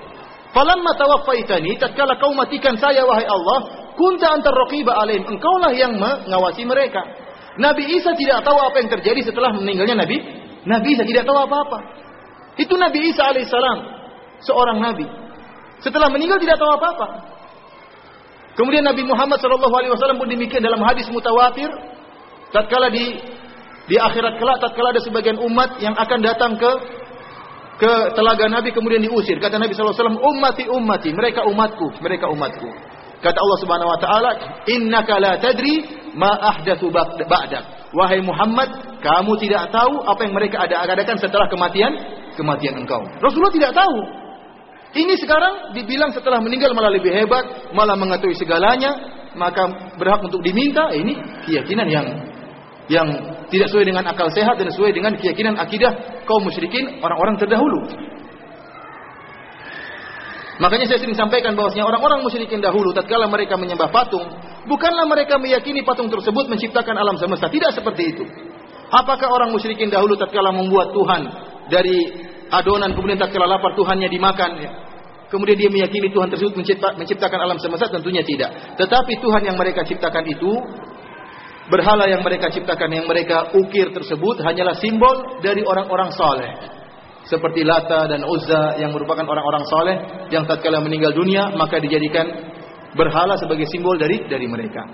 Falamma 0.54 0.96
tawaffaitani, 0.96 1.76
tatkala 1.76 2.16
kau 2.16 2.32
matikan 2.32 2.78
saya 2.78 3.04
wahai 3.04 3.26
Allah, 3.28 3.90
kunta 3.98 4.32
antar 4.32 4.54
raqiba 4.54 4.96
alaihim. 4.96 5.26
Engkaulah 5.28 5.74
yang 5.76 5.98
mengawasi 5.98 6.64
mereka. 6.64 7.02
Nabi 7.60 7.84
Isa 7.90 8.14
tidak 8.16 8.46
tahu 8.46 8.56
apa 8.56 8.76
yang 8.80 8.90
terjadi 8.98 9.20
setelah 9.26 9.52
meninggalnya 9.52 10.06
Nabi 10.06 10.45
Nabi 10.66 10.98
Isa 10.98 11.06
tidak 11.06 11.24
tahu 11.24 11.38
apa-apa. 11.46 11.78
Itu 12.58 12.74
Nabi 12.74 12.98
Isa 13.14 13.30
alaihissalam, 13.30 13.78
seorang 14.42 14.78
nabi. 14.82 15.06
Setelah 15.80 16.10
meninggal 16.10 16.42
tidak 16.42 16.58
tahu 16.58 16.72
apa-apa. 16.74 17.06
Kemudian 18.56 18.82
Nabi 18.82 19.04
Muhammad 19.04 19.36
Shallallahu 19.36 19.74
Alaihi 19.76 19.92
Wasallam 19.92 20.16
pun 20.16 20.32
demikian 20.32 20.64
dalam 20.64 20.80
hadis 20.80 21.04
mutawatir. 21.12 21.68
Tatkala 22.50 22.88
di 22.88 23.20
di 23.86 23.96
akhirat 24.00 24.40
kelak, 24.40 24.58
tatkala 24.64 24.96
ada 24.96 25.02
sebagian 25.04 25.36
umat 25.36 25.76
yang 25.78 25.92
akan 25.92 26.18
datang 26.24 26.56
ke 26.56 26.70
ke 27.76 27.92
telaga 28.16 28.48
Nabi 28.48 28.72
kemudian 28.72 29.04
diusir. 29.04 29.36
Kata 29.36 29.60
Nabi 29.60 29.76
Shallallahu 29.76 29.92
Alaihi 29.92 30.02
Wasallam, 30.08 30.20
ummati 30.24 30.64
ummati, 30.72 31.10
mereka 31.12 31.44
umatku, 31.44 31.86
mereka 32.00 32.32
umatku. 32.32 32.68
Kata 33.20 33.36
Allah 33.36 33.58
Subhanahu 33.60 33.92
Wa 33.92 33.98
Taala, 34.00 34.30
Innaka 34.72 35.20
la 35.20 35.36
tadri 35.36 35.84
ma 36.16 36.32
ahdathu 36.56 36.88
ba'dak. 36.88 37.75
Wahai 37.94 38.18
Muhammad, 38.18 38.98
kamu 38.98 39.32
tidak 39.38 39.70
tahu 39.70 40.02
apa 40.02 40.20
yang 40.26 40.34
mereka 40.34 40.66
ada 40.66 40.82
adakan 40.82 41.16
setelah 41.22 41.46
kematian 41.46 41.92
kematian 42.34 42.74
engkau. 42.82 43.02
Rasulullah 43.22 43.54
tidak 43.54 43.72
tahu. 43.72 43.96
Ini 44.96 45.14
sekarang 45.20 45.76
dibilang 45.76 46.10
setelah 46.10 46.40
meninggal 46.40 46.72
malah 46.72 46.88
lebih 46.88 47.12
hebat, 47.12 47.70
malah 47.76 47.94
mengetahui 47.94 48.32
segalanya, 48.34 48.96
maka 49.36 49.92
berhak 50.00 50.24
untuk 50.24 50.40
diminta. 50.40 50.88
Ini 50.90 51.44
keyakinan 51.44 51.86
yang 51.86 52.06
yang 52.86 53.08
tidak 53.50 53.66
sesuai 53.70 53.86
dengan 53.86 54.06
akal 54.06 54.30
sehat 54.30 54.58
dan 54.58 54.70
sesuai 54.70 54.94
dengan 54.94 55.12
keyakinan 55.18 55.58
akidah 55.58 56.22
kaum 56.26 56.42
musyrikin 56.42 56.98
orang-orang 57.02 57.36
terdahulu. 57.38 57.80
Makanya 60.56 60.88
saya 60.88 61.04
sering 61.04 61.12
sampaikan 61.12 61.52
bahwasanya 61.52 61.84
orang-orang 61.84 62.24
musyrikin 62.24 62.64
dahulu 62.64 62.96
tatkala 62.96 63.28
mereka 63.28 63.60
menyembah 63.60 63.92
patung, 63.92 64.24
bukanlah 64.64 65.04
mereka 65.04 65.36
meyakini 65.36 65.84
patung 65.84 66.08
tersebut 66.08 66.48
menciptakan 66.48 66.96
alam 66.96 67.20
semesta, 67.20 67.52
tidak 67.52 67.76
seperti 67.76 68.16
itu. 68.16 68.24
Apakah 68.88 69.28
orang 69.28 69.52
musyrikin 69.52 69.92
dahulu 69.92 70.16
tatkala 70.16 70.54
membuat 70.56 70.96
Tuhan 70.96 71.22
dari 71.68 71.98
adonan 72.48 72.94
kemudian 72.96 73.20
tatkala 73.20 73.44
lapar 73.50 73.76
Tuhannya 73.76 74.08
dimakan 74.08 74.50
ya. 74.56 74.70
Kemudian 75.26 75.58
dia 75.58 75.66
meyakini 75.66 76.14
Tuhan 76.14 76.30
tersebut 76.30 76.54
mencipta, 76.54 76.94
menciptakan 76.94 77.38
alam 77.42 77.58
semesta 77.58 77.90
tentunya 77.90 78.22
tidak. 78.22 78.78
Tetapi 78.78 79.18
Tuhan 79.18 79.42
yang 79.42 79.58
mereka 79.58 79.82
ciptakan 79.82 80.22
itu 80.22 80.54
berhala 81.66 82.06
yang 82.06 82.22
mereka 82.22 82.46
ciptakan 82.46 82.90
yang 82.94 83.06
mereka 83.10 83.50
ukir 83.58 83.90
tersebut 83.90 84.38
hanyalah 84.46 84.78
simbol 84.78 85.42
dari 85.42 85.66
orang-orang 85.66 86.14
saleh. 86.14 86.50
Seperti 87.26 87.66
Lata 87.66 88.06
dan 88.06 88.22
Uzza 88.22 88.78
yang 88.78 88.94
merupakan 88.94 89.26
orang-orang 89.26 89.64
soleh 89.66 89.96
yang 90.30 90.46
tatkala 90.46 90.78
meninggal 90.78 91.10
dunia 91.10 91.50
maka 91.58 91.82
dijadikan 91.82 92.26
berhala 92.94 93.34
sebagai 93.36 93.66
simbol 93.66 93.98
dari 93.98 94.24
dari 94.30 94.46
mereka. 94.46 94.86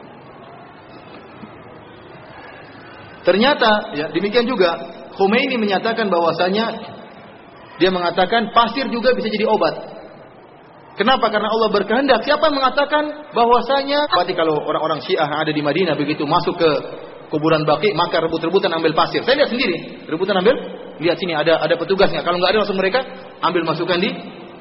Ternyata 3.23 3.95
ya 3.95 4.07
demikian 4.11 4.49
juga 4.49 4.75
Khomeini 5.15 5.61
menyatakan 5.61 6.09
bahwasanya 6.09 6.67
dia 7.77 7.91
mengatakan 7.93 8.51
pasir 8.51 8.89
juga 8.89 9.13
bisa 9.15 9.29
jadi 9.29 9.47
obat. 9.47 9.93
Kenapa? 10.93 11.33
Karena 11.33 11.49
Allah 11.49 11.73
berkehendak. 11.73 12.21
Siapa 12.25 12.53
yang 12.53 12.57
mengatakan 12.61 13.33
bahwasanya 13.33 14.13
berarti 14.13 14.37
kalau 14.37 14.61
orang-orang 14.61 15.01
Syiah 15.01 15.25
ada 15.25 15.49
di 15.49 15.65
Madinah 15.65 15.97
begitu 15.97 16.29
masuk 16.29 16.61
ke 16.61 16.71
kuburan 17.33 17.65
Baqi 17.65 17.97
maka 17.97 18.21
rebut-rebutan 18.21 18.69
ambil 18.77 18.93
pasir. 18.93 19.25
Saya 19.25 19.41
lihat 19.41 19.51
sendiri, 19.53 20.05
rebutan 20.05 20.37
ambil. 20.37 20.53
Lihat 21.03 21.19
sini 21.19 21.35
ada 21.35 21.59
ada 21.59 21.74
petugasnya. 21.74 22.23
Kalau 22.23 22.39
nggak 22.39 22.55
ada 22.55 22.59
langsung 22.62 22.79
mereka 22.79 23.03
ambil 23.43 23.66
masukkan 23.66 23.99
di 23.99 24.09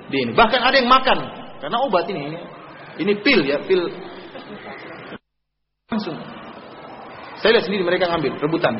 di 0.09 0.17
ini. 0.25 0.31
Bahkan 0.33 0.59
ada 0.59 0.75
yang 0.81 0.89
makan 0.89 1.17
karena 1.61 1.77
obat 1.85 2.09
ini. 2.09 2.33
Ini, 3.01 3.13
pil 3.23 3.41
ya, 3.47 3.61
pil 3.63 3.87
langsung. 5.87 6.17
Saya 7.39 7.57
lihat 7.57 7.65
sendiri 7.65 7.85
mereka 7.85 8.09
ngambil 8.09 8.37
rebutan. 8.41 8.73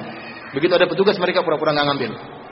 Begitu 0.51 0.73
ada 0.75 0.85
petugas 0.89 1.15
mereka 1.21 1.45
pura-pura 1.45 1.71
nggak 1.71 1.87
ngambil. 1.93 2.11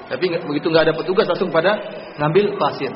Tapi 0.10 0.26
begitu 0.46 0.68
nggak 0.72 0.84
ada 0.90 0.94
petugas 0.96 1.26
langsung 1.30 1.50
pada 1.50 1.78
ngambil 2.18 2.58
pasir. 2.58 2.94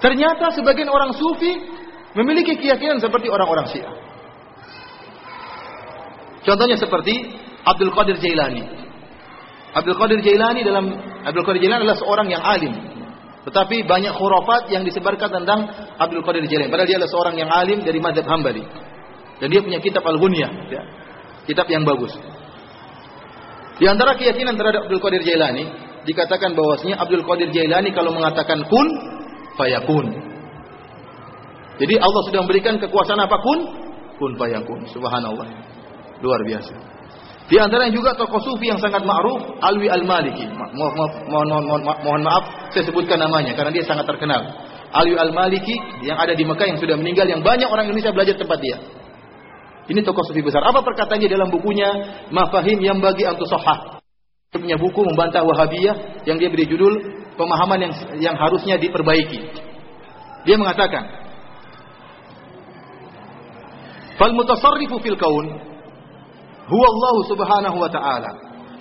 Ternyata 0.00 0.54
sebagian 0.56 0.88
orang 0.88 1.12
sufi 1.14 1.52
memiliki 2.16 2.56
keyakinan 2.58 3.00
seperti 3.00 3.28
orang-orang 3.28 3.68
Syiah. 3.68 3.92
Contohnya 6.42 6.74
seperti 6.74 7.14
Abdul 7.62 7.94
Qadir 7.94 8.18
Jailani. 8.18 8.66
Abdul 9.72 9.96
Qadir 9.96 10.20
Jailani 10.20 10.60
dalam 10.60 10.92
Abdul 11.24 11.44
Qadir 11.48 11.64
Jailani 11.64 11.88
adalah 11.88 11.98
seorang 11.98 12.28
yang 12.28 12.44
alim. 12.44 12.72
Tetapi 13.42 13.88
banyak 13.88 14.14
khurafat 14.14 14.70
yang 14.70 14.86
disebarkan 14.86 15.42
tentang 15.42 15.66
Abdul 15.98 16.22
Qadir 16.22 16.44
Jailani. 16.46 16.68
Padahal 16.68 16.88
dia 16.88 16.96
adalah 17.00 17.12
seorang 17.12 17.34
yang 17.40 17.50
alim 17.50 17.80
dari 17.80 17.98
madhab 17.98 18.28
Hambali. 18.28 18.62
Dan 19.40 19.48
dia 19.50 19.60
punya 19.64 19.80
kitab 19.82 20.04
Al-Ghunyah. 20.06 20.50
Ya. 20.70 20.82
Kitab 21.48 21.66
yang 21.66 21.82
bagus. 21.82 22.14
Di 23.80 23.90
antara 23.90 24.14
keyakinan 24.14 24.54
terhadap 24.54 24.86
Abdul 24.86 25.02
Qadir 25.02 25.24
Jailani, 25.26 25.64
dikatakan 26.06 26.54
bahwasanya 26.54 27.00
Abdul 27.02 27.24
Qadir 27.26 27.50
Jailani 27.50 27.90
kalau 27.90 28.14
mengatakan 28.14 28.62
kun, 28.68 28.86
fayakun. 29.58 30.06
Jadi 31.80 31.94
Allah 31.98 32.22
sudah 32.28 32.40
memberikan 32.44 32.78
kekuasaan 32.78 33.18
apa 33.18 33.40
pun, 33.40 33.58
kun 34.20 34.32
fayakun. 34.36 34.86
Subhanallah. 34.92 35.48
Luar 36.22 36.40
biasa. 36.46 36.91
Di 37.52 37.60
antara 37.60 37.84
yang 37.84 38.00
juga 38.00 38.16
tokoh 38.16 38.40
sufi 38.40 38.72
yang 38.72 38.80
sangat 38.80 39.04
ma'ruf, 39.04 39.60
Alwi 39.60 39.84
Al-Maliki. 39.92 40.48
Mohon, 40.72 41.12
mohon, 41.28 41.46
mohon, 41.68 41.82
mohon 41.84 42.22
maaf, 42.24 42.72
saya 42.72 42.88
sebutkan 42.88 43.20
namanya 43.20 43.52
karena 43.52 43.68
dia 43.68 43.84
sangat 43.84 44.08
terkenal. 44.08 44.40
Alwi 44.88 45.20
Al-Maliki 45.20 45.76
yang 46.00 46.16
ada 46.16 46.32
di 46.32 46.48
Mekah 46.48 46.72
yang 46.72 46.80
sudah 46.80 46.96
meninggal, 46.96 47.28
yang 47.28 47.44
banyak 47.44 47.68
orang 47.68 47.92
Indonesia 47.92 48.08
belajar 48.08 48.40
tempat 48.40 48.56
dia. 48.56 48.80
Ini 49.84 50.00
tokoh 50.00 50.24
sufi 50.24 50.40
besar. 50.40 50.64
Apa 50.64 50.80
perkataannya 50.80 51.28
dalam 51.28 51.52
bukunya 51.52 51.92
Mafahim 52.32 52.80
yang 52.80 53.04
bagi 53.04 53.28
antu 53.28 53.44
sohah. 53.44 54.00
Dia 54.48 54.56
punya 54.56 54.76
buku 54.80 55.00
membantah 55.12 55.44
Wahabiyah 55.44 56.24
yang 56.24 56.40
dia 56.40 56.48
beri 56.48 56.64
judul 56.64 57.04
pemahaman 57.36 57.84
yang 57.84 57.92
yang 58.16 58.36
harusnya 58.40 58.80
diperbaiki. 58.80 59.40
Dia 60.48 60.56
mengatakan, 60.56 61.04
"Fal 64.16 64.32
mutasarrifu 64.32 64.96
fil 65.04 65.20
kaun 65.20 65.71
huwa 66.70 66.86
Allah 66.86 67.16
Subhanahu 67.26 67.76
wa 67.78 67.90
taala, 67.90 68.30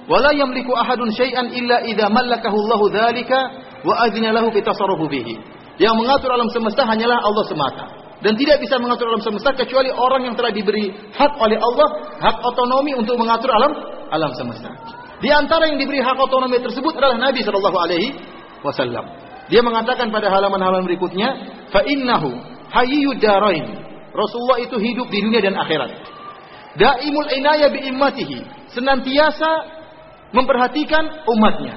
wa 0.05 0.17
la 0.21 0.31
yamliku 0.33 0.73
ahadun 0.77 1.09
syai'an 1.13 1.53
illa 1.53 1.85
idza 1.85 2.09
mallakahu 2.09 2.55
Allah 2.67 2.81
dzalika 2.89 3.37
wa 3.85 3.93
adzina 4.05 4.33
lahu 4.33 4.49
fi 4.53 4.61
tasarrufi 4.61 5.07
bihi." 5.09 5.35
Yang 5.81 5.95
mengatur 5.97 6.29
alam 6.29 6.49
semesta 6.53 6.85
hanyalah 6.85 7.17
Allah 7.25 7.45
semata. 7.49 7.85
Dan 8.21 8.37
tidak 8.37 8.61
bisa 8.61 8.77
mengatur 8.77 9.09
alam 9.09 9.23
semesta 9.25 9.49
kecuali 9.57 9.89
orang 9.89 10.29
yang 10.29 10.35
telah 10.37 10.53
diberi 10.53 10.93
hak 10.93 11.33
oleh 11.41 11.57
Allah, 11.57 11.87
hak 12.21 12.37
otonomi 12.45 12.93
untuk 12.93 13.17
mengatur 13.17 13.49
alam 13.49 13.73
alam 14.13 14.29
semesta. 14.37 14.69
Di 15.21 15.29
antara 15.33 15.65
yang 15.69 15.81
diberi 15.81 16.01
hak 16.05 16.17
otonomi 16.21 16.61
tersebut 16.61 16.93
adalah 17.01 17.17
Nabi 17.17 17.41
Shallallahu 17.41 17.77
Alaihi 17.81 18.13
Wasallam. 18.61 19.05
Dia 19.49 19.65
mengatakan 19.65 20.13
pada 20.13 20.29
halaman-halaman 20.29 20.85
berikutnya, 20.85 21.33
fa 21.73 21.81
innahu 21.81 22.29
hayyud 22.69 23.17
darain. 23.17 23.81
Rasulullah 24.13 24.59
itu 24.61 24.77
hidup 24.77 25.07
di 25.09 25.17
dunia 25.23 25.41
dan 25.41 25.57
akhirat. 25.57 25.91
Daimul 26.71 27.29
inaya 27.35 27.67
bi 27.67 27.83
immatihi, 27.91 28.39
senantiasa 28.71 29.51
memperhatikan 30.31 31.27
umatnya. 31.27 31.75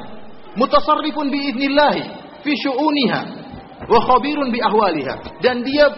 Mutasarrifun 0.55 1.35
bi 1.35 1.51
idnillahi 1.51 2.03
fi 2.47 2.53
syu'uniha 2.55 3.21
wa 3.91 3.99
khabirun 4.07 4.55
bi 4.55 4.63
ahwaliha. 4.63 5.43
Dan 5.43 5.67
dia 5.67 5.91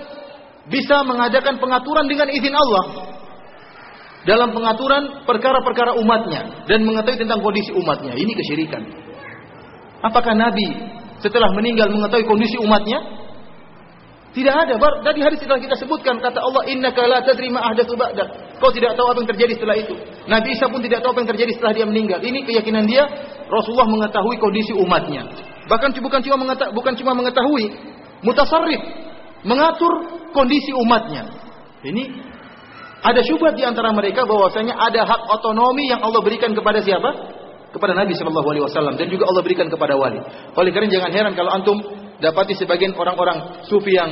bisa 0.73 1.05
mengadakan 1.05 1.61
pengaturan 1.61 2.09
dengan 2.09 2.33
izin 2.33 2.57
Allah 2.57 2.85
dalam 4.27 4.51
pengaturan 4.51 5.23
perkara-perkara 5.23 5.95
umatnya 6.03 6.67
dan 6.67 6.83
mengetahui 6.83 7.21
tentang 7.21 7.39
kondisi 7.45 7.71
umatnya. 7.77 8.17
Ini 8.17 8.33
kesyirikan. 8.33 8.83
Apakah 10.03 10.35
Nabi 10.35 10.67
setelah 11.23 11.53
meninggal 11.55 11.93
mengetahui 11.93 12.27
kondisi 12.27 12.59
umatnya? 12.59 13.26
Tidak 14.37 14.53
ada. 14.53 14.77
Tadi 14.77 15.21
hari 15.25 15.41
setelah 15.41 15.57
kita 15.57 15.81
sebutkan 15.81 16.21
kata 16.21 16.45
Allah 16.45 16.69
Inna 16.69 16.93
la 16.93 17.25
tadri 17.25 17.49
ma 17.49 17.73
ba'dak. 17.73 18.61
Kau 18.61 18.69
tidak 18.69 18.93
tahu 18.93 19.09
apa 19.09 19.25
yang 19.25 19.31
terjadi 19.33 19.53
setelah 19.57 19.77
itu. 19.81 19.97
Nabi 20.29 20.53
Isa 20.53 20.69
pun 20.69 20.85
tidak 20.85 21.01
tahu 21.01 21.17
apa 21.17 21.25
yang 21.25 21.31
terjadi 21.33 21.53
setelah 21.57 21.73
dia 21.73 21.87
meninggal. 21.89 22.21
Ini 22.21 22.45
keyakinan 22.45 22.85
dia 22.85 23.09
Rasulullah 23.49 23.89
mengetahui 23.89 24.37
kondisi 24.37 24.77
umatnya. 24.77 25.25
Bahkan 25.73 25.97
bukan 26.05 26.21
cuma 26.21 26.37
mengetahui, 26.37 26.73
bukan 26.77 26.93
cuma 27.01 27.13
mengetahui, 27.17 27.65
mutasarrif, 28.21 28.83
mengatur 29.41 29.93
kondisi 30.37 30.69
umatnya. 30.85 31.33
Ini 31.81 32.05
ada 33.09 33.25
syubhat 33.25 33.57
di 33.57 33.65
antara 33.65 33.89
mereka 33.97 34.29
bahwasanya 34.29 34.77
ada 34.77 35.01
hak 35.01 35.33
otonomi 35.33 35.89
yang 35.89 36.05
Allah 36.05 36.21
berikan 36.21 36.53
kepada 36.53 36.85
siapa? 36.85 37.09
Kepada 37.73 37.97
Nabi 37.97 38.13
Shallallahu 38.13 38.49
Alaihi 38.53 38.65
Wasallam 38.69 39.01
dan 39.01 39.09
juga 39.09 39.33
Allah 39.33 39.41
berikan 39.41 39.73
kepada 39.73 39.97
wali. 39.97 40.21
Oleh 40.53 40.71
karena 40.77 40.93
jangan 40.93 41.11
heran 41.13 41.33
kalau 41.33 41.57
antum 41.57 41.81
dapati 42.21 42.57
sebagian 42.57 42.97
orang-orang 42.97 43.65
sufi 43.69 43.93
yang 43.97 44.11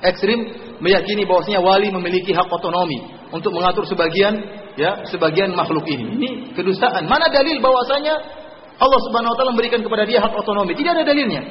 ekstrim 0.00 0.40
meyakini 0.80 1.28
bahwasanya 1.28 1.60
wali 1.60 1.92
memiliki 1.92 2.32
hak 2.32 2.48
otonomi 2.48 2.96
untuk 3.30 3.52
mengatur 3.52 3.84
sebagian 3.84 4.40
ya 4.80 5.04
sebagian 5.08 5.52
makhluk 5.52 5.84
ini. 5.86 6.04
Ini 6.16 6.28
kedustaan. 6.56 7.04
Mana 7.04 7.28
dalil 7.28 7.60
bahwasanya 7.60 8.14
Allah 8.80 9.00
Subhanahu 9.04 9.32
wa 9.32 9.36
taala 9.36 9.52
memberikan 9.52 9.84
kepada 9.84 10.08
dia 10.08 10.24
hak 10.24 10.32
otonomi? 10.32 10.72
Tidak 10.72 10.92
ada 10.96 11.04
dalilnya. 11.04 11.42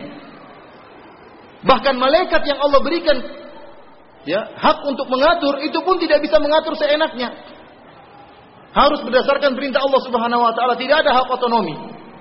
Bahkan 1.59 1.95
malaikat 1.99 2.41
yang 2.47 2.57
Allah 2.57 2.79
berikan 2.81 3.17
ya 4.25 4.41
hak 4.57 4.83
untuk 4.87 5.05
mengatur 5.11 5.61
itu 5.61 5.77
pun 5.85 6.01
tidak 6.01 6.25
bisa 6.25 6.41
mengatur 6.41 6.73
seenaknya. 6.73 7.29
Harus 8.69 9.01
berdasarkan 9.01 9.57
perintah 9.57 9.81
Allah 9.81 10.01
Subhanahu 10.05 10.41
wa 10.45 10.53
taala, 10.53 10.77
tidak 10.77 11.05
ada 11.05 11.13
hak 11.13 11.27
otonomi. 11.29 11.73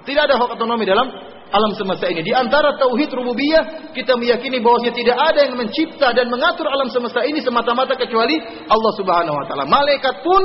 Tidak 0.04 0.22
ada 0.24 0.40
hak 0.40 0.48
otonomi 0.56 0.84
dalam 0.88 1.08
alam 1.48 1.72
semesta 1.76 2.06
ini. 2.08 2.20
Di 2.20 2.32
antara 2.36 2.76
tauhid 2.76 3.08
rububiyah 3.12 3.92
kita 3.96 4.16
meyakini 4.16 4.60
bahwasanya 4.60 4.94
tidak 4.94 5.16
ada 5.16 5.40
yang 5.48 5.54
mencipta 5.56 6.12
dan 6.12 6.28
mengatur 6.28 6.68
alam 6.68 6.88
semesta 6.92 7.24
ini 7.24 7.40
semata-mata 7.40 7.96
kecuali 7.96 8.36
Allah 8.68 8.92
Subhanahu 8.96 9.36
wa 9.36 9.44
taala. 9.48 9.64
Malaikat 9.64 10.20
pun 10.20 10.42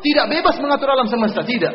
tidak 0.00 0.26
bebas 0.32 0.56
mengatur 0.58 0.88
alam 0.90 1.06
semesta, 1.06 1.44
tidak. 1.44 1.74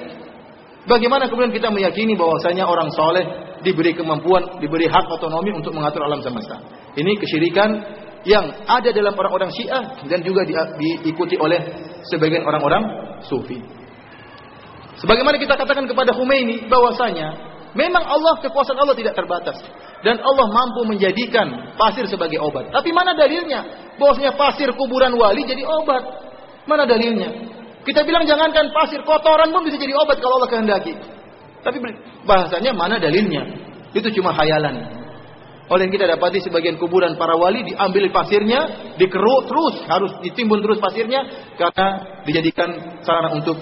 Bagaimana 0.85 1.25
kemudian 1.25 1.53
kita 1.53 1.73
meyakini 1.73 2.13
bahwasanya 2.13 2.69
orang 2.69 2.93
soleh 2.93 3.25
diberi 3.65 3.97
kemampuan, 3.97 4.61
diberi 4.61 4.85
hak 4.85 5.09
otonomi 5.09 5.49
untuk 5.53 5.73
mengatur 5.73 6.05
alam 6.05 6.21
semesta. 6.21 6.61
Ini 6.93 7.17
kesyirikan 7.17 7.69
yang 8.25 8.45
ada 8.65 8.89
dalam 8.93 9.13
orang-orang 9.13 9.49
Syiah 9.53 9.97
dan 10.05 10.21
juga 10.21 10.45
di, 10.45 10.53
diikuti 10.77 11.37
oleh 11.37 11.57
sebagian 12.09 12.45
orang-orang 12.45 12.83
Sufi. 13.25 13.57
Sebagaimana 15.01 15.37
kita 15.37 15.57
katakan 15.57 15.85
kepada 15.89 16.13
Khomeini 16.13 16.65
bahwasanya 16.69 17.54
memang 17.75 18.03
Allah 18.07 18.39
kekuasaan 18.41 18.79
Allah 18.79 18.95
tidak 18.97 19.13
terbatas 19.13 19.59
dan 20.01 20.17
Allah 20.23 20.47
mampu 20.49 20.87
menjadikan 20.87 21.75
pasir 21.75 22.07
sebagai 22.09 22.39
obat. 22.41 22.71
Tapi 22.71 22.89
mana 22.95 23.13
dalilnya 23.13 23.91
bahwasanya 23.99 24.33
pasir 24.39 24.71
kuburan 24.73 25.13
wali 25.13 25.43
jadi 25.45 25.61
obat? 25.67 26.03
Mana 26.65 26.87
dalilnya? 26.87 27.29
Kita 27.85 28.01
bilang 28.01 28.25
jangankan 28.25 28.73
pasir 28.73 29.05
kotoran 29.05 29.53
pun 29.53 29.61
bisa 29.61 29.77
jadi 29.77 29.93
obat 29.93 30.17
kalau 30.17 30.41
Allah 30.41 30.49
kehendaki. 30.49 30.93
Tapi 31.61 31.77
bahasanya 32.25 32.73
mana 32.73 32.97
dalilnya? 32.97 33.45
Itu 33.93 34.09
cuma 34.09 34.33
hayalan. 34.33 35.05
Oleh 35.65 35.89
yang 35.89 35.93
kita 35.97 36.05
dapati 36.05 36.45
sebagian 36.45 36.77
kuburan 36.77 37.17
para 37.17 37.33
wali 37.33 37.65
diambil 37.65 38.05
pasirnya, 38.13 38.93
dikeruk 39.01 39.49
terus, 39.49 39.75
harus 39.89 40.13
ditimbun 40.21 40.61
terus 40.61 40.77
pasirnya 40.77 41.25
karena 41.57 41.87
dijadikan 42.21 43.01
sarana 43.01 43.33
untuk 43.33 43.57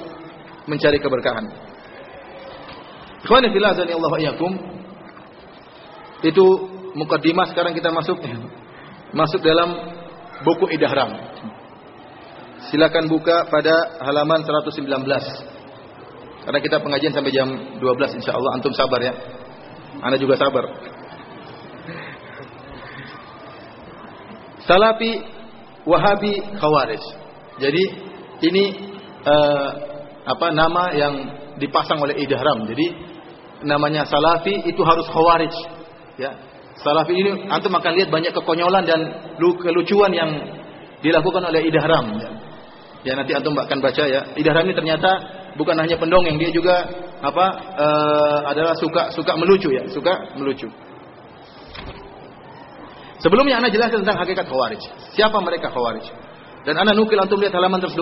mencari 0.68 1.00
keberkahan. 1.00 1.73
Ikhwan 3.24 3.48
fillah 3.48 3.72
Allah 3.72 4.14
iyakum. 4.20 4.52
Itu 6.24 6.46
mukaddimah 6.96 7.52
sekarang 7.52 7.72
kita 7.76 7.92
masuk 7.92 8.20
masuk 9.16 9.40
dalam 9.40 9.76
buku 10.44 10.68
Idahram. 10.76 11.12
Silakan 12.68 13.08
buka 13.08 13.48
pada 13.48 14.00
halaman 14.04 14.44
119. 14.44 14.84
Karena 16.44 16.60
kita 16.60 16.84
pengajian 16.84 17.16
sampai 17.16 17.32
jam 17.32 17.48
12 17.80 18.20
insya 18.20 18.36
Allah 18.36 18.60
antum 18.60 18.76
sabar 18.76 19.00
ya. 19.00 19.14
Anda 20.04 20.20
juga 20.20 20.36
sabar. 20.36 20.68
Salafi, 24.64 25.12
Wahabi, 25.84 26.34
Khawarij. 26.60 27.04
Jadi 27.60 27.84
ini 28.48 28.64
uh, 29.28 29.70
apa 30.24 30.56
nama 30.56 30.92
yang 30.96 31.14
dipasang 31.60 32.00
oleh 32.00 32.16
idhram. 32.20 32.64
Jadi 32.68 33.13
namanya 33.64 34.04
Salafi 34.08 34.64
itu 34.68 34.82
harus 34.84 35.08
Khawarij. 35.10 35.54
Ya. 36.20 36.32
Salafi 36.80 37.14
ini 37.16 37.48
antum 37.48 37.72
akan 37.74 37.92
lihat 37.96 38.10
banyak 38.10 38.34
kekonyolan 38.36 38.84
dan 38.84 39.00
kelucuan 39.38 40.12
yang 40.12 40.30
dilakukan 41.04 41.44
oleh 41.48 41.64
idhram. 41.68 42.20
Ya. 42.20 42.32
ya 43.04 43.14
nanti 43.20 43.32
antum 43.36 43.56
akan 43.56 43.80
baca 43.80 44.04
ya. 44.04 44.22
Idhram 44.36 44.68
ini 44.68 44.76
ternyata 44.76 45.10
bukan 45.56 45.78
hanya 45.78 45.96
pendongeng, 46.00 46.38
dia 46.42 46.50
juga 46.50 46.88
apa 47.24 47.46
uh, 47.78 48.40
adalah 48.52 48.76
suka 48.76 49.12
suka 49.16 49.34
melucu 49.40 49.72
ya, 49.72 49.88
suka 49.92 50.36
melucu. 50.36 50.68
Sebelumnya 53.24 53.64
Anda 53.64 53.72
jelaskan 53.72 54.04
tentang 54.04 54.20
hakikat 54.20 54.46
Khawarij. 54.52 54.84
Siapa 55.16 55.40
mereka 55.40 55.72
Khawarij? 55.72 56.04
Dan 56.68 56.76
Anda 56.76 56.92
nukil 56.92 57.16
antum 57.16 57.40
lihat 57.40 57.56
halaman 57.56 57.80
121. 57.80 57.96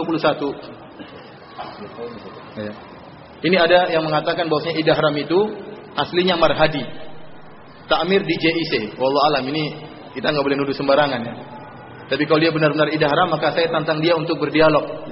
Ya. 2.57 2.73
Ini 3.41 3.57
ada 3.57 3.89
yang 3.89 4.05
mengatakan 4.05 4.45
bahwasanya 4.45 4.77
idahram 4.77 5.15
itu 5.17 5.39
aslinya 5.97 6.37
marhadi. 6.37 6.85
Takmir 7.89 8.21
di 8.21 8.35
JIC. 8.37 8.95
Wallah 9.01 9.33
alam 9.33 9.43
ini 9.49 9.73
kita 10.13 10.29
nggak 10.29 10.45
boleh 10.45 10.57
nuduh 10.61 10.75
sembarangan 10.77 11.21
ya. 11.25 11.33
Tapi 12.11 12.23
kalau 12.27 12.39
dia 12.43 12.51
benar-benar 12.53 12.91
idahram 12.93 13.33
maka 13.33 13.55
saya 13.55 13.71
tantang 13.71 14.03
dia 14.03 14.13
untuk 14.13 14.37
berdialog. 14.37 15.09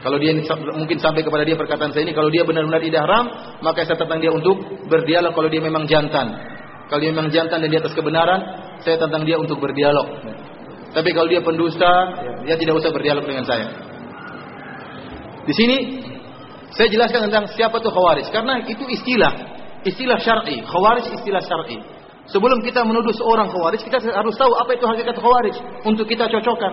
Kalau 0.00 0.16
dia 0.16 0.32
mungkin 0.72 0.96
sampai 0.96 1.20
kepada 1.20 1.44
dia 1.44 1.60
perkataan 1.60 1.92
saya 1.92 2.08
ini, 2.08 2.16
kalau 2.16 2.32
dia 2.32 2.40
benar-benar 2.40 2.80
idahram, 2.80 3.24
maka 3.60 3.84
saya 3.84 4.00
tantang 4.00 4.24
dia 4.24 4.32
untuk 4.32 4.56
berdialog 4.88 5.36
kalau 5.36 5.52
dia 5.52 5.60
memang 5.60 5.84
jantan. 5.84 6.40
Kalau 6.88 7.00
dia 7.04 7.12
memang 7.12 7.28
jantan 7.28 7.60
dan 7.60 7.68
di 7.68 7.76
atas 7.76 7.92
kebenaran, 7.92 8.40
saya 8.80 8.96
tantang 8.96 9.28
dia 9.28 9.36
untuk 9.36 9.60
berdialog. 9.60 10.24
Tapi 10.90 11.10
kalau 11.12 11.28
dia 11.28 11.44
pendusta, 11.44 11.92
dia 12.48 12.56
tidak 12.56 12.80
usah 12.80 12.90
berdialog 12.90 13.28
dengan 13.28 13.44
saya. 13.44 13.68
Di 15.44 15.52
sini 15.52 15.76
saya 16.70 16.86
jelaskan 16.86 17.26
tentang 17.30 17.50
siapa 17.50 17.82
itu 17.82 17.90
khawarij. 17.90 18.26
Karena 18.30 18.62
itu 18.62 18.84
istilah, 18.86 19.32
istilah 19.82 20.18
syar'i. 20.22 20.62
Khawarij 20.62 21.06
istilah 21.18 21.42
syar'i. 21.42 21.78
Sebelum 22.30 22.62
kita 22.62 22.86
menuduh 22.86 23.10
seorang 23.10 23.50
khawarij, 23.50 23.82
kita 23.82 23.98
harus 23.98 24.34
tahu 24.38 24.54
apa 24.54 24.70
itu 24.78 24.86
hakikat 24.86 25.16
khawarij 25.18 25.56
untuk 25.82 26.06
kita 26.06 26.30
cocokkan. 26.30 26.72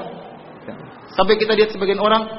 Sampai 1.18 1.40
kita 1.42 1.58
lihat 1.58 1.74
sebagian 1.74 1.98
orang 1.98 2.30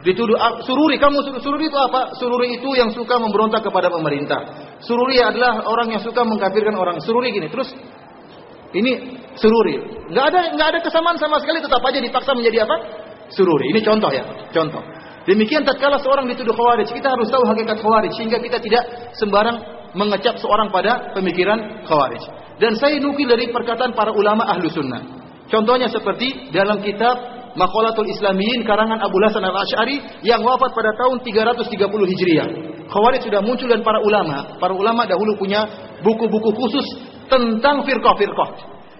dituduh 0.00 0.36
ah, 0.40 0.64
sururi. 0.64 0.96
Kamu 0.96 1.40
sururi 1.44 1.68
itu 1.68 1.76
apa? 1.76 2.16
Sururi 2.16 2.56
itu 2.56 2.72
yang 2.72 2.88
suka 2.88 3.20
memberontak 3.20 3.60
kepada 3.60 3.92
pemerintah. 3.92 4.40
Sururi 4.80 5.20
adalah 5.20 5.60
orang 5.68 5.92
yang 5.92 6.00
suka 6.00 6.24
mengkafirkan 6.24 6.72
orang. 6.72 7.04
Sururi 7.04 7.36
gini 7.36 7.52
terus 7.52 7.68
ini 8.72 9.20
sururi. 9.36 10.08
Nggak 10.08 10.24
ada 10.32 10.40
nggak 10.56 10.68
ada 10.72 10.78
kesamaan 10.80 11.20
sama 11.20 11.36
sekali. 11.44 11.60
Tetap 11.60 11.84
aja 11.84 12.00
dipaksa 12.00 12.32
menjadi 12.32 12.64
apa? 12.64 12.76
Sururi. 13.28 13.76
Ini 13.76 13.80
contoh 13.84 14.08
ya 14.08 14.24
contoh 14.56 14.80
demikian 15.28 15.64
tatkala 15.64 16.00
seorang 16.00 16.28
dituduh 16.30 16.54
khawarij 16.54 16.88
kita 16.88 17.08
harus 17.10 17.28
tahu 17.28 17.44
hakikat 17.48 17.78
khawarij 17.80 18.12
sehingga 18.16 18.38
kita 18.40 18.58
tidak 18.60 18.82
sembarang 19.16 19.56
mengecap 19.94 20.36
seorang 20.40 20.68
pada 20.68 21.12
pemikiran 21.16 21.84
khawarij 21.86 22.22
dan 22.60 22.72
saya 22.78 23.00
nukil 23.00 23.28
dari 23.28 23.50
perkataan 23.50 23.92
para 23.92 24.12
ulama 24.12 24.44
ahlu 24.46 24.68
sunnah 24.70 25.02
contohnya 25.48 25.88
seperti 25.88 26.50
dalam 26.52 26.80
kitab 26.84 27.34
Maqalatul 27.54 28.10
Islamiyin 28.10 28.66
karangan 28.66 28.98
Abu 28.98 29.14
Hasan 29.22 29.46
Al-Asy'ari 29.46 30.26
yang 30.26 30.42
wafat 30.42 30.74
pada 30.74 30.90
tahun 30.98 31.22
330 31.22 31.86
Hijriah. 31.86 32.48
Khawarij 32.90 33.22
sudah 33.30 33.40
muncul 33.46 33.70
dan 33.70 33.86
para 33.86 34.02
ulama, 34.02 34.58
para 34.58 34.74
ulama 34.74 35.06
dahulu 35.06 35.38
punya 35.38 35.62
buku-buku 36.02 36.50
khusus 36.50 36.86
tentang 37.30 37.86
firqah-firqah. 37.86 38.50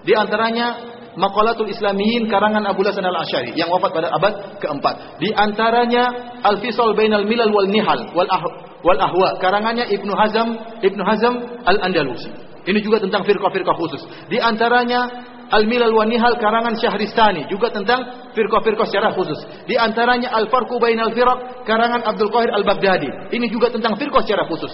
Di 0.07 0.15
antaranya 0.15 0.95
Maqalatul 1.15 1.71
Islamiyin 1.71 2.27
karangan 2.27 2.67
Abu 2.67 2.83
Hasan 2.83 3.07
Al-Asy'ari 3.07 3.55
yang 3.55 3.71
wafat 3.71 3.95
pada 3.95 4.11
abad 4.11 4.59
keempat. 4.59 5.23
Di 5.23 5.31
antaranya 5.31 6.11
Al-Fisal 6.43 6.95
Bainal 6.99 7.23
Milal 7.23 7.55
wal 7.55 7.71
Nihal 7.71 8.11
wal, 8.15 8.27
ah, 8.27 8.43
wal 8.83 8.99
Ahwa 8.99 9.39
karangannya 9.39 9.87
Ibnu 9.95 10.11
Hazm 10.11 10.59
Ibnu 10.83 11.03
Hazm 11.07 11.35
Al-Andalusi. 11.63 12.31
Ini 12.65 12.81
juga 12.83 12.99
tentang 12.99 13.23
firqah-firqah 13.23 13.77
khusus. 13.77 14.03
Di 14.27 14.43
antaranya 14.43 15.31
Al-Milal 15.55 15.93
wa 15.95 16.03
Nihal 16.09 16.35
karangan 16.41 16.75
Syahristani 16.81 17.47
juga 17.47 17.71
tentang 17.71 18.33
firqah-firqah 18.35 18.87
secara 18.91 19.15
khusus. 19.15 19.39
Di 19.71 19.79
antaranya 19.79 20.35
Al-Farqu 20.35 20.83
Bainal 20.83 21.15
Firaq 21.15 21.63
karangan 21.69 22.03
Abdul 22.11 22.33
Qahir 22.33 22.51
Al-Baghdadi. 22.59 23.31
Ini 23.31 23.47
juga 23.53 23.71
tentang 23.71 23.95
firqah 24.01 24.25
secara 24.25 24.49
khusus. 24.51 24.73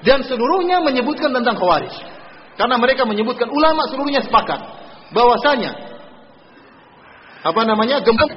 Dan 0.00 0.24
seluruhnya 0.24 0.80
menyebutkan 0.80 1.34
tentang 1.34 1.58
Khawarij. 1.58 1.92
Karena 2.54 2.78
mereka 2.78 3.02
menyebutkan 3.02 3.50
ulama 3.50 3.82
seluruhnya 3.90 4.22
sepakat 4.22 4.83
bahwasanya 5.14 5.72
apa 7.44 7.60
namanya? 7.62 8.02
gembong. 8.02 8.32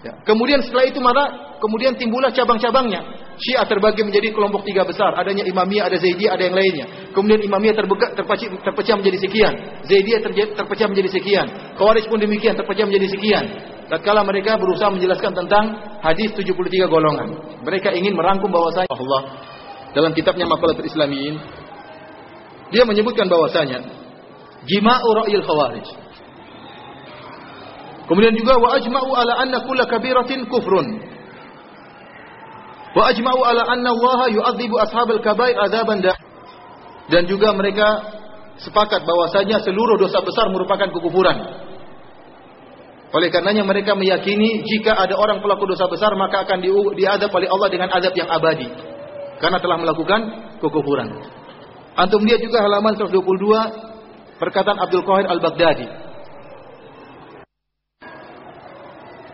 Ya. 0.00 0.16
Kemudian 0.24 0.64
setelah 0.64 0.88
itu 0.88 0.96
maka 0.96 1.56
kemudian 1.60 1.92
timbullah 1.96 2.32
cabang-cabangnya. 2.32 3.04
Syiah 3.40 3.64
terbagi 3.64 4.04
menjadi 4.04 4.32
kelompok 4.36 4.64
tiga 4.68 4.84
besar. 4.84 5.16
Adanya 5.16 5.44
Imamiyah, 5.48 5.88
ada 5.88 5.96
Zaidiyah, 5.96 6.36
ada 6.36 6.44
yang 6.44 6.56
lainnya. 6.56 7.12
Kemudian 7.12 7.40
Imamiyah 7.40 7.72
terpecah, 8.16 8.48
terpecah 8.64 8.96
menjadi 9.00 9.18
sekian. 9.20 9.52
Zaidiyah 9.88 10.20
terpecah 10.56 10.88
menjadi 10.88 11.08
sekian. 11.20 11.46
Khawarij 11.76 12.04
pun 12.08 12.20
demikian, 12.20 12.52
terpecah 12.56 12.84
menjadi 12.84 13.08
sekian. 13.16 13.44
Tatkala 13.88 14.24
mereka 14.24 14.60
berusaha 14.60 14.92
menjelaskan 14.92 15.32
tentang 15.34 15.64
hadis 16.04 16.32
73 16.36 16.84
golongan. 16.86 17.28
Mereka 17.64 17.96
ingin 17.96 18.12
merangkum 18.12 18.52
bahwasanya 18.52 18.92
Allah 18.92 19.22
dalam 19.96 20.12
kitabnya 20.14 20.46
Maqalatul 20.46 20.86
Islamiyin 20.86 21.34
dia 22.70 22.86
menyebutkan 22.86 23.26
bahwasanya 23.26 23.82
jima'u 24.62 25.08
ra'yil 25.10 25.42
khawarij. 25.42 25.86
Kemudian 28.10 28.34
juga 28.34 28.58
wa 28.58 28.74
ajma'u 28.74 29.10
ala 29.14 29.38
anna 29.38 29.62
kulla 29.62 29.86
kabiratin 29.86 30.50
kufrun. 30.50 30.98
Wa 32.90 33.14
ajma'u 33.14 33.40
ala 33.46 33.62
anna 33.70 33.94
Allah 33.94 34.34
yu'adzibu 34.34 34.82
ashabal 34.82 35.22
kabair 35.22 35.54
adzaban 35.54 36.02
dan 37.06 37.22
juga 37.30 37.54
mereka 37.54 37.86
sepakat 38.58 39.06
bahwasanya 39.06 39.62
seluruh 39.62 39.94
dosa 39.94 40.18
besar 40.26 40.50
merupakan 40.50 40.90
kekufuran. 40.90 41.38
Oleh 43.14 43.30
karenanya 43.30 43.62
mereka 43.62 43.94
meyakini 43.94 44.66
jika 44.66 44.98
ada 44.98 45.14
orang 45.14 45.38
pelaku 45.38 45.70
dosa 45.70 45.86
besar 45.86 46.10
maka 46.18 46.42
akan 46.42 46.66
diadab 46.98 47.30
oleh 47.30 47.46
Allah 47.46 47.68
dengan 47.70 47.94
adab 47.94 48.10
yang 48.18 48.26
abadi 48.26 48.66
karena 49.38 49.62
telah 49.62 49.78
melakukan 49.78 50.20
kekufuran. 50.58 51.14
Antum 51.94 52.26
lihat 52.26 52.42
juga 52.42 52.58
halaman 52.58 52.98
122 52.98 54.42
perkataan 54.42 54.82
Abdul 54.82 55.06
Qahir 55.06 55.30
Al-Baghdadi 55.30 56.09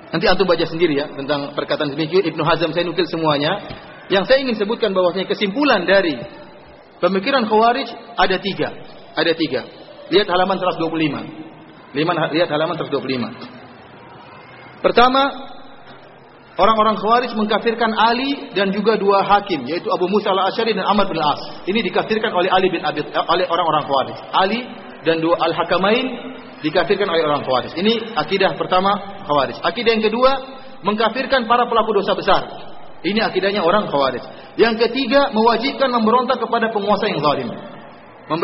Nanti 0.06 0.22
antum 0.30 0.46
baca 0.46 0.62
sendiri 0.62 0.94
ya 0.94 1.10
tentang 1.10 1.50
perkataan 1.58 1.90
demikian 1.90 2.30
Ibnu 2.30 2.46
Hazm 2.46 2.70
saya 2.70 2.86
nukil 2.86 3.10
semuanya. 3.10 3.58
Yang 4.06 4.30
saya 4.30 4.38
ingin 4.46 4.54
sebutkan 4.54 4.94
bahwasanya 4.94 5.26
kesimpulan 5.26 5.82
dari 5.82 6.14
pemikiran 7.02 7.50
Khawarij 7.50 7.90
ada 8.14 8.38
tiga. 8.38 8.70
Ada 9.18 9.34
tiga. 9.34 9.66
Lihat 10.14 10.30
halaman 10.30 10.62
125. 10.62 11.98
Lihat 11.98 12.46
halaman 12.46 12.78
125. 12.78 14.78
Pertama, 14.78 15.22
orang-orang 16.54 17.02
Khawarij 17.02 17.34
mengkafirkan 17.34 17.90
Ali 17.98 18.54
dan 18.54 18.70
juga 18.70 18.94
dua 18.94 19.26
hakim 19.26 19.66
yaitu 19.66 19.90
Abu 19.90 20.06
Musa 20.06 20.30
al-Asy'ari 20.30 20.78
dan 20.78 20.86
Ahmad 20.86 21.10
bin 21.10 21.18
As. 21.18 21.66
Ini 21.66 21.82
dikafirkan 21.90 22.30
oleh 22.30 22.46
Ali 22.54 22.70
bin 22.70 22.86
Abi 22.86 23.02
oleh 23.10 23.46
orang-orang 23.50 23.82
Khawarij. 23.90 24.18
Ali 24.30 24.62
dan 25.06 25.22
dua 25.22 25.38
al-Hakamain 25.38 26.06
dikafirkan 26.66 27.06
oleh 27.06 27.22
orang 27.22 27.46
Khawarij. 27.46 27.78
Ini 27.78 28.18
akidah 28.18 28.58
pertama 28.58 29.22
Khawarij. 29.22 29.62
Akidah 29.62 29.94
yang 29.94 30.04
kedua, 30.04 30.30
mengkafirkan 30.82 31.46
para 31.46 31.70
pelaku 31.70 32.02
dosa 32.02 32.18
besar. 32.18 32.42
Ini 33.06 33.22
akidahnya 33.22 33.62
orang 33.62 33.86
Khawarij. 33.86 34.24
Yang 34.58 34.88
ketiga, 34.88 35.30
mewajibkan 35.30 35.94
memberontak 35.94 36.42
kepada 36.42 36.74
penguasa 36.74 37.06
yang 37.06 37.22
zalim. 37.22 37.48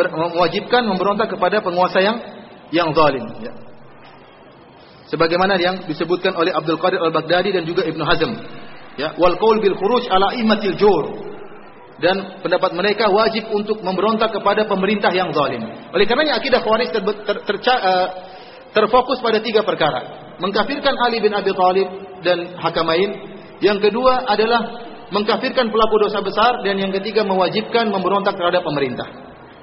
mewajibkan 0.07 0.87
memberontak 0.87 1.27
kepada 1.27 1.59
penguasa 1.59 1.99
yang 1.99 2.17
yang 2.71 2.95
zalim. 2.95 3.27
Ya. 3.43 3.53
Sebagaimana 5.11 5.59
yang 5.59 5.83
disebutkan 5.85 6.33
oleh 6.33 6.55
Abdul 6.55 6.79
Qadir 6.79 7.03
Al-Baghdadi 7.03 7.53
dan 7.53 7.67
juga 7.67 7.83
Ibnu 7.83 8.01
Hazm. 8.07 8.31
Ya, 8.95 9.13
wal 9.19 9.35
qaul 9.41 9.57
bil 9.59 9.75
khuruj 9.75 10.05
ala 10.07 10.37
imatil 10.37 10.77
jur 10.77 11.32
dan 12.03 12.43
pendapat 12.43 12.75
mereka 12.75 13.07
wajib 13.07 13.47
untuk 13.47 13.79
memberontak 13.79 14.35
kepada 14.35 14.67
pemerintah 14.67 15.07
yang 15.15 15.31
zalim. 15.31 15.63
Oleh 15.95 16.03
karenanya 16.03 16.35
akidah 16.35 16.59
Khawarij 16.59 16.91
ter, 16.91 16.99
ter, 16.99 17.37
ter, 17.47 17.55
uh, 17.63 18.07
terfokus 18.75 19.23
pada 19.23 19.39
tiga 19.39 19.63
perkara. 19.63 20.35
Mengkafirkan 20.43 20.99
Ali 20.99 21.23
bin 21.23 21.31
Abi 21.31 21.55
Thalib 21.55 21.87
dan 22.19 22.59
Hakamain. 22.59 23.31
Yang 23.63 23.87
kedua 23.87 24.27
adalah 24.27 24.83
mengkafirkan 25.15 25.71
pelaku 25.71 25.95
dosa 26.03 26.19
besar 26.19 26.59
dan 26.67 26.75
yang 26.75 26.91
ketiga 26.91 27.23
mewajibkan 27.23 27.87
memberontak 27.87 28.35
terhadap 28.35 28.67
pemerintah. 28.67 29.07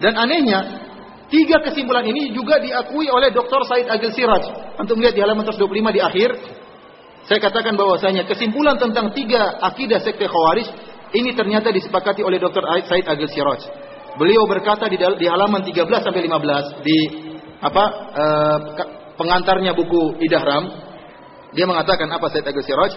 Dan 0.01 0.17
anehnya, 0.17 0.89
tiga 1.29 1.61
kesimpulan 1.61 2.09
ini 2.09 2.33
juga 2.33 2.57
diakui 2.57 3.13
oleh 3.13 3.29
Dr. 3.37 3.69
Said 3.69 3.85
Agil 3.93 4.17
Siraj. 4.17 4.49
Untuk 4.81 4.97
melihat 4.97 5.13
di 5.13 5.21
halaman 5.21 5.45
125 5.45 5.69
di 5.93 6.01
akhir, 6.01 6.31
saya 7.29 7.37
katakan 7.37 7.77
bahwasanya 7.77 8.25
kesimpulan 8.25 8.81
tentang 8.81 9.13
tiga 9.13 9.61
akidah 9.61 10.01
sekte 10.01 10.25
Khawarij 10.25 10.90
ini 11.15 11.35
ternyata 11.35 11.75
disepakati 11.75 12.23
oleh 12.23 12.39
Dr. 12.39 12.63
Said 12.87 13.07
Agil 13.07 13.29
Siraj. 13.31 13.63
Beliau 14.19 14.45
berkata 14.47 14.91
di, 14.91 14.99
di 14.99 15.27
halaman 15.31 15.63
13 15.63 15.87
sampai 15.87 16.23
15 16.27 16.83
di 16.87 16.99
apa 17.61 17.85
uh, 18.17 18.59
pengantarnya 19.21 19.77
buku 19.77 20.17
Idahram 20.25 20.65
dia 21.53 21.69
mengatakan 21.69 22.09
apa 22.09 22.33
Said 22.33 22.49
Agus 22.49 22.65
Siraj 22.65 22.93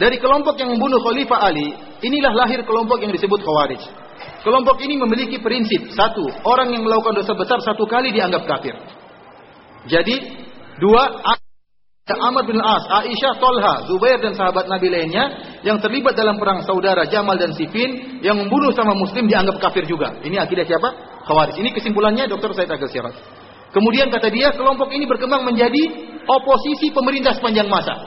dari 0.00 0.16
kelompok 0.16 0.56
yang 0.56 0.72
membunuh 0.72 1.04
Khalifah 1.04 1.52
Ali 1.52 1.76
inilah 2.00 2.32
lahir 2.32 2.64
kelompok 2.64 3.04
yang 3.04 3.12
disebut 3.12 3.44
Khawarij 3.44 3.82
kelompok 4.40 4.80
ini 4.80 4.96
memiliki 4.96 5.36
prinsip 5.36 5.92
satu 5.92 6.24
orang 6.48 6.72
yang 6.72 6.82
melakukan 6.88 7.20
dosa 7.20 7.36
besar 7.36 7.60
satu 7.60 7.84
kali 7.84 8.08
dianggap 8.08 8.48
kafir 8.48 8.72
jadi 9.84 10.16
dua 10.80 11.20
Ahmad 12.06 12.46
bin 12.46 12.54
As, 12.62 12.86
Aisyah, 12.86 13.34
Tolha, 13.42 13.82
Zubair 13.90 14.22
dan 14.22 14.30
sahabat 14.38 14.70
Nabi 14.70 14.94
lainnya 14.94 15.58
yang 15.66 15.82
terlibat 15.82 16.14
dalam 16.14 16.38
perang 16.38 16.62
saudara 16.62 17.02
Jamal 17.10 17.34
dan 17.34 17.50
Sifin 17.50 18.22
yang 18.22 18.38
membunuh 18.38 18.70
sama 18.78 18.94
muslim 18.94 19.26
dianggap 19.26 19.58
kafir 19.58 19.90
juga. 19.90 20.14
Ini 20.22 20.38
akidah 20.38 20.62
siapa? 20.62 20.86
Khawarij. 21.26 21.58
Ini 21.58 21.74
kesimpulannya 21.74 22.30
Dr. 22.30 22.54
Said 22.54 22.70
Agil 22.70 22.86
Siraj. 22.94 23.10
Kemudian 23.74 24.06
kata 24.14 24.30
dia 24.30 24.54
kelompok 24.54 24.94
ini 24.94 25.02
berkembang 25.02 25.50
menjadi 25.50 25.82
oposisi 26.30 26.94
pemerintah 26.94 27.34
sepanjang 27.34 27.66
masa. 27.66 27.98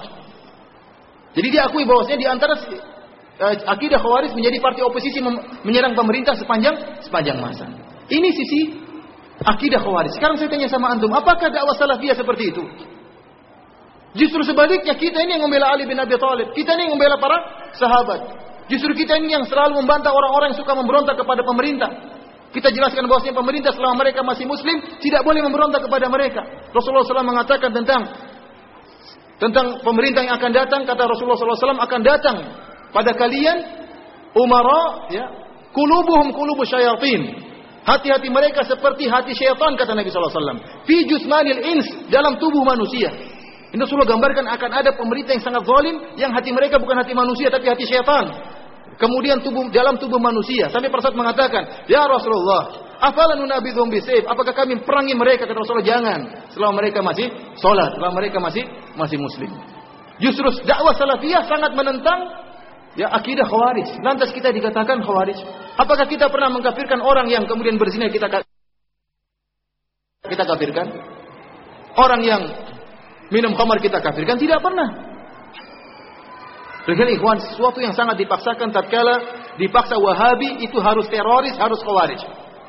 Jadi 1.36 1.48
dia 1.52 1.68
akui 1.68 1.84
bahwasanya 1.84 2.20
di 2.24 2.28
antara 2.32 2.56
uh, 2.56 3.56
akidah 3.68 4.00
Khawarij 4.00 4.32
menjadi 4.32 4.64
partai 4.64 4.82
oposisi 4.88 5.20
menyerang 5.68 5.92
pemerintah 6.00 6.40
sepanjang 6.40 7.04
sepanjang 7.04 7.36
masa. 7.44 7.68
Ini 8.08 8.30
sisi 8.32 8.80
akidah 9.44 9.84
Khawarij. 9.84 10.16
Sekarang 10.16 10.40
saya 10.40 10.48
tanya 10.48 10.72
sama 10.72 10.88
antum, 10.96 11.12
apakah 11.12 11.52
dakwah 11.52 11.76
salafiyah 11.76 12.16
seperti 12.16 12.56
itu? 12.56 12.64
Justru 14.18 14.42
sebaliknya 14.42 14.98
kita 14.98 15.22
ini 15.22 15.38
yang 15.38 15.44
membela 15.46 15.70
Ali 15.70 15.86
bin 15.86 15.98
Abi 16.02 16.18
Thalib. 16.18 16.50
Kita 16.58 16.74
ini 16.74 16.90
yang 16.90 16.94
membela 16.98 17.22
para 17.22 17.38
sahabat. 17.78 18.22
Justru 18.70 18.94
kita 18.98 19.18
ini 19.22 19.38
yang 19.38 19.46
selalu 19.46 19.82
membantah 19.82 20.14
orang-orang 20.14 20.54
yang 20.54 20.60
suka 20.62 20.74
memberontak 20.74 21.18
kepada 21.18 21.42
pemerintah. 21.46 21.90
Kita 22.50 22.74
jelaskan 22.74 23.06
bahwasanya 23.06 23.38
pemerintah 23.38 23.72
selama 23.78 24.02
mereka 24.02 24.26
masih 24.26 24.50
muslim 24.50 24.82
tidak 24.98 25.22
boleh 25.22 25.46
memberontak 25.46 25.86
kepada 25.86 26.10
mereka. 26.10 26.42
Rasulullah 26.74 27.06
SAW 27.06 27.22
mengatakan 27.22 27.70
tentang 27.70 28.02
tentang 29.38 29.86
pemerintah 29.86 30.26
yang 30.26 30.36
akan 30.42 30.52
datang 30.52 30.82
kata 30.84 31.02
Rasulullah 31.06 31.38
SAW 31.38 31.78
akan 31.78 32.02
datang 32.02 32.38
pada 32.90 33.14
kalian 33.14 33.58
umara 34.34 35.08
ya 35.14 35.26
kulubuhum 35.72 36.34
kulubu 36.34 36.66
syayatin 36.66 37.38
hati-hati 37.86 38.28
mereka 38.34 38.66
seperti 38.66 39.08
hati 39.08 39.32
syaitan 39.38 39.78
kata 39.80 39.96
Nabi 39.96 40.12
SAW 40.12 40.60
fi 40.84 41.08
jusmanil 41.08 41.62
ins 41.62 41.88
dalam 42.12 42.36
tubuh 42.42 42.66
manusia 42.66 43.10
ini 43.70 43.80
Rasulullah 43.86 44.10
gambarkan 44.10 44.46
akan 44.50 44.72
ada 44.82 44.90
pemerintah 44.98 45.38
yang 45.38 45.46
sangat 45.46 45.62
zalim 45.62 45.96
yang 46.18 46.32
hati 46.34 46.50
mereka 46.50 46.82
bukan 46.82 46.98
hati 46.98 47.14
manusia 47.14 47.54
tapi 47.54 47.70
hati 47.70 47.86
syaitan. 47.86 48.26
Kemudian 48.98 49.40
tubuh 49.46 49.70
dalam 49.70 49.96
tubuh 50.02 50.18
manusia 50.18 50.68
sampai 50.74 50.90
persat 50.90 51.14
mengatakan, 51.14 51.86
"Ya 51.86 52.04
Rasulullah, 52.04 52.90
afalan 53.00 53.40
nunabidhum 53.40 53.88
bisayf? 53.94 54.26
Apakah 54.26 54.58
kami 54.58 54.82
perangi 54.82 55.14
mereka?" 55.14 55.46
Kata 55.46 55.56
Rasulullah, 55.56 55.88
"Jangan. 55.88 56.20
Selama 56.52 56.74
mereka 56.82 57.00
masih 57.06 57.30
salat, 57.62 57.96
selama 57.96 58.14
mereka 58.20 58.42
masih 58.42 58.66
masih 58.98 59.22
muslim." 59.22 59.54
Justru 60.20 60.52
dakwah 60.68 60.92
salafiyah 60.98 61.48
sangat 61.48 61.72
menentang 61.78 62.20
ya 62.98 63.08
akidah 63.14 63.48
khawarij. 63.48 64.02
Lantas 64.02 64.34
kita 64.34 64.50
dikatakan 64.52 65.00
khawarij. 65.06 65.38
Apakah 65.78 66.10
kita 66.10 66.28
pernah 66.28 66.52
mengkafirkan 66.52 67.00
orang 67.00 67.30
yang 67.32 67.46
kemudian 67.46 67.78
berzina 67.80 68.10
kita 68.10 68.28
kita 70.28 70.44
kafirkan? 70.44 70.92
Orang 71.96 72.20
yang 72.26 72.44
minum 73.30 73.54
khamar 73.58 73.78
kita 73.82 74.02
kafirkan? 74.02 74.38
Tidak 74.38 74.60
pernah. 74.62 75.10
Dengan 76.90 77.08
ikhwan, 77.14 77.38
sesuatu 77.38 77.78
yang 77.78 77.94
sangat 77.94 78.18
dipaksakan 78.18 78.74
tatkala 78.74 79.46
dipaksa 79.62 80.00
wahabi 80.00 80.64
itu 80.66 80.82
harus 80.82 81.06
teroris, 81.12 81.54
harus 81.60 81.78
khawarij. 81.86 82.22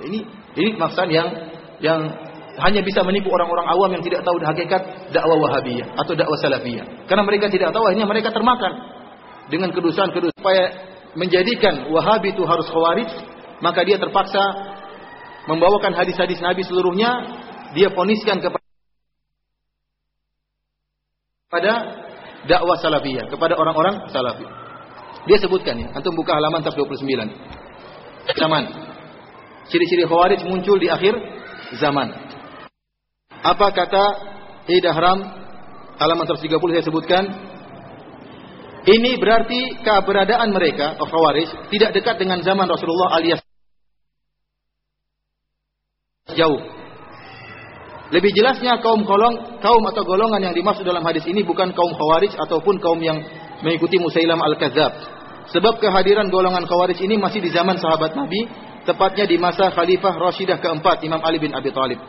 Ini 0.05 0.20
ini 0.61 0.70
maksud 0.77 1.09
yang 1.09 1.28
yang 1.81 2.01
hanya 2.61 2.85
bisa 2.85 3.01
menipu 3.01 3.32
orang-orang 3.32 3.66
awam 3.70 3.91
yang 3.97 4.05
tidak 4.05 4.20
tahu 4.27 4.37
hakikat 4.43 4.82
dakwah 5.15 5.39
wahabiyah 5.41 5.97
atau 5.97 6.12
dakwah 6.12 6.37
salafiyah. 6.37 7.09
Karena 7.09 7.23
mereka 7.24 7.49
tidak 7.49 7.73
tahu 7.73 7.89
akhirnya 7.89 8.09
mereka 8.11 8.28
termakan 8.35 8.73
dengan 9.49 9.73
kedustaan-kedustaan 9.73 10.37
supaya 10.37 10.65
menjadikan 11.16 11.89
wahabi 11.89 12.37
itu 12.37 12.45
harus 12.45 12.69
khawarij, 12.69 13.09
maka 13.65 13.81
dia 13.89 13.97
terpaksa 13.97 14.43
membawakan 15.49 15.97
hadis-hadis 15.97 16.39
Nabi 16.45 16.62
seluruhnya, 16.69 17.24
dia 17.73 17.89
poniskan 17.91 18.45
kepada 18.45 18.60
pada 21.51 21.73
dakwah 22.47 22.79
salafiyah, 22.79 23.29
kepada 23.29 23.59
orang-orang 23.59 24.09
salafi. 24.09 24.47
Dia 25.29 25.37
sebutkan 25.37 25.77
ya, 25.77 25.89
antum 25.93 26.17
buka 26.17 26.33
halaman 26.39 26.65
tab 26.65 26.73
29. 26.73 27.05
Zaman. 28.31 28.65
Ciri-ciri 29.69 30.09
khawarij 30.09 30.47
muncul 30.49 30.81
di 30.81 30.89
akhir 30.89 31.13
zaman. 31.77 32.09
Apa 33.43 33.75
kata 33.75 34.05
Idahram 34.71 35.19
halaman 35.99 36.25
130 36.25 36.49
saya 36.73 36.85
sebutkan 36.87 37.25
ini 38.81 39.21
berarti 39.21 39.85
keberadaan 39.85 40.57
mereka, 40.57 40.97
oh 40.97 41.05
Khawarij, 41.05 41.69
tidak 41.69 41.91
dekat 41.93 42.17
dengan 42.17 42.41
zaman 42.41 42.65
Rasulullah 42.65 43.13
alias 43.13 43.45
jauh. 46.33 46.80
Lebih 48.11 48.35
jelasnya 48.35 48.82
kaum 48.82 49.07
kolong, 49.07 49.62
kaum 49.62 49.82
atau 49.87 50.03
golongan 50.03 50.51
yang 50.51 50.55
dimaksud 50.55 50.82
dalam 50.82 51.07
hadis 51.07 51.23
ini 51.31 51.47
bukan 51.47 51.70
kaum 51.70 51.95
khawarij 51.95 52.35
ataupun 52.35 52.82
kaum 52.82 52.99
yang 52.99 53.23
mengikuti 53.62 54.03
Musailam 54.03 54.43
al-Kadzab. 54.43 54.93
Sebab 55.55 55.78
kehadiran 55.78 56.27
golongan 56.27 56.66
khawarij 56.66 56.99
ini 56.99 57.15
masih 57.19 57.39
di 57.39 57.55
zaman 57.55 57.78
sahabat 57.78 58.19
Nabi, 58.19 58.51
tepatnya 58.82 59.31
di 59.31 59.39
masa 59.39 59.70
Khalifah 59.70 60.19
Rashidah 60.19 60.59
keempat 60.59 61.07
Imam 61.07 61.23
Ali 61.23 61.39
bin 61.39 61.55
Abi 61.55 61.70
Thalib. 61.70 62.03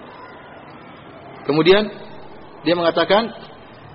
Kemudian 1.45 1.85
dia 2.65 2.73
mengatakan, 2.73 3.29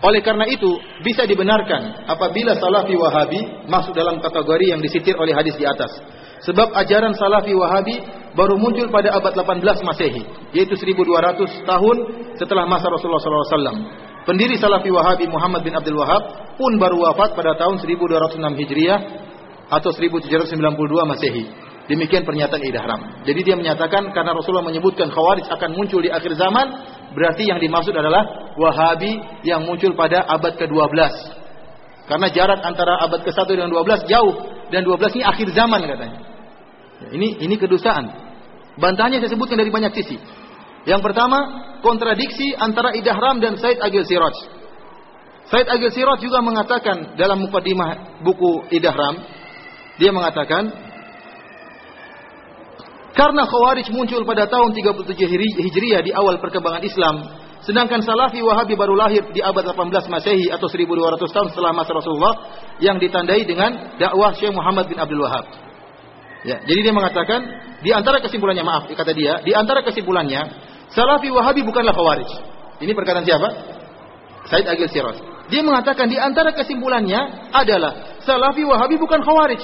oleh 0.02 0.20
karena 0.20 0.44
itu 0.46 0.78
bisa 1.00 1.24
dibenarkan 1.24 2.06
apabila 2.06 2.54
Salafi 2.54 2.94
Wahabi 2.94 3.66
masuk 3.66 3.96
dalam 3.96 4.20
kategori 4.20 4.76
yang 4.76 4.80
disitir 4.82 5.18
oleh 5.18 5.32
hadis 5.32 5.56
di 5.58 5.64
atas. 5.66 5.90
Sebab 6.44 6.70
ajaran 6.70 7.16
Salafi 7.16 7.56
Wahabi 7.56 7.96
baru 8.36 8.60
muncul 8.60 8.92
pada 8.92 9.16
abad 9.16 9.32
18 9.32 9.64
Masehi, 9.80 10.22
yaitu 10.52 10.76
1200 10.76 11.64
tahun 11.64 11.96
setelah 12.36 12.68
masa 12.68 12.92
Rasulullah 12.92 13.24
SAW. 13.24 14.06
Pendiri 14.28 14.60
Salafi 14.60 14.92
Wahabi 14.92 15.24
Muhammad 15.30 15.64
bin 15.64 15.72
Abdul 15.72 15.96
Wahab 15.96 16.54
pun 16.60 16.76
baru 16.76 17.00
wafat 17.08 17.32
pada 17.32 17.56
tahun 17.56 17.80
1206 17.80 18.60
Hijriah 18.60 19.00
atau 19.72 19.90
1792 19.94 20.60
Masehi. 21.08 21.44
Demikian 21.86 22.26
pernyataan 22.26 22.58
Idahram. 22.66 23.00
Jadi 23.22 23.40
dia 23.46 23.54
menyatakan 23.54 24.10
karena 24.10 24.34
Rasulullah 24.34 24.66
menyebutkan 24.66 25.06
Khawarij 25.06 25.46
akan 25.46 25.70
muncul 25.78 26.02
di 26.02 26.10
akhir 26.10 26.34
zaman, 26.34 26.66
berarti 27.14 27.46
yang 27.46 27.62
dimaksud 27.62 27.94
adalah 27.94 28.50
Wahabi 28.58 29.22
yang 29.46 29.62
muncul 29.62 29.94
pada 29.94 30.26
abad 30.26 30.58
ke-12. 30.58 30.90
Karena 32.10 32.26
jarak 32.34 32.60
antara 32.66 32.98
abad 33.06 33.22
ke-1 33.22 33.46
dengan 33.46 33.70
12 33.70 34.10
jauh 34.10 34.34
dan 34.74 34.82
12 34.82 35.22
ini 35.22 35.24
akhir 35.24 35.48
zaman 35.54 35.80
katanya. 35.86 36.18
Ini 37.14 37.46
ini 37.46 37.54
kedustaan. 37.54 38.25
Bantahannya 38.76 39.24
saya 39.24 39.32
sebutkan 39.32 39.56
dari 39.56 39.72
banyak 39.72 39.92
sisi. 39.96 40.16
Yang 40.86 41.02
pertama, 41.02 41.38
kontradiksi 41.80 42.54
antara 42.54 42.94
Idahram 42.94 43.42
dan 43.42 43.56
Said 43.58 43.80
Agil 43.80 44.04
Siraj. 44.06 44.36
Said 45.50 45.66
Agil 45.66 45.90
Siraj 45.90 46.20
juga 46.22 46.44
mengatakan 46.44 47.16
dalam 47.18 47.42
mukadimah 47.42 48.22
buku 48.22 48.70
Idahram, 48.70 49.18
dia 49.96 50.12
mengatakan, 50.12 50.68
karena 53.16 53.48
Khawarij 53.48 53.88
muncul 53.90 54.22
pada 54.28 54.44
tahun 54.44 54.76
37 54.76 55.16
Hijriah 55.56 56.04
di 56.04 56.12
awal 56.12 56.36
perkembangan 56.36 56.84
Islam, 56.84 57.24
sedangkan 57.64 58.04
Salafi 58.04 58.44
Wahabi 58.44 58.76
baru 58.76 58.92
lahir 58.92 59.26
di 59.32 59.40
abad 59.40 59.72
18 59.72 60.06
Masehi 60.12 60.52
atau 60.52 60.68
1200 60.68 61.18
tahun 61.34 61.48
setelah 61.50 61.72
masa 61.72 61.96
Rasulullah 61.96 62.34
yang 62.78 63.00
ditandai 63.00 63.42
dengan 63.48 63.96
dakwah 63.96 64.36
Syekh 64.36 64.52
Muhammad 64.52 64.86
bin 64.86 65.00
Abdul 65.00 65.24
Wahab. 65.24 65.65
Ya, 66.47 66.62
jadi 66.62 66.81
dia 66.86 66.94
mengatakan 66.94 67.40
di 67.82 67.90
antara 67.90 68.23
kesimpulannya 68.23 68.62
maaf 68.62 68.86
kata 68.86 69.10
dia, 69.10 69.43
di 69.43 69.51
antara 69.51 69.82
kesimpulannya 69.82 70.47
Salafi 70.94 71.27
Wahabi 71.35 71.66
bukanlah 71.66 71.90
Khawarij. 71.90 72.31
Ini 72.78 72.93
perkataan 72.94 73.27
siapa? 73.27 73.48
Said 74.47 74.62
Agil 74.70 74.86
Siraj. 74.86 75.18
Dia 75.51 75.66
mengatakan 75.66 76.06
di 76.06 76.14
antara 76.14 76.55
kesimpulannya 76.55 77.51
adalah 77.51 78.23
Salafi 78.23 78.62
Wahabi 78.62 78.94
bukan 78.94 79.27
Khawarij. 79.27 79.59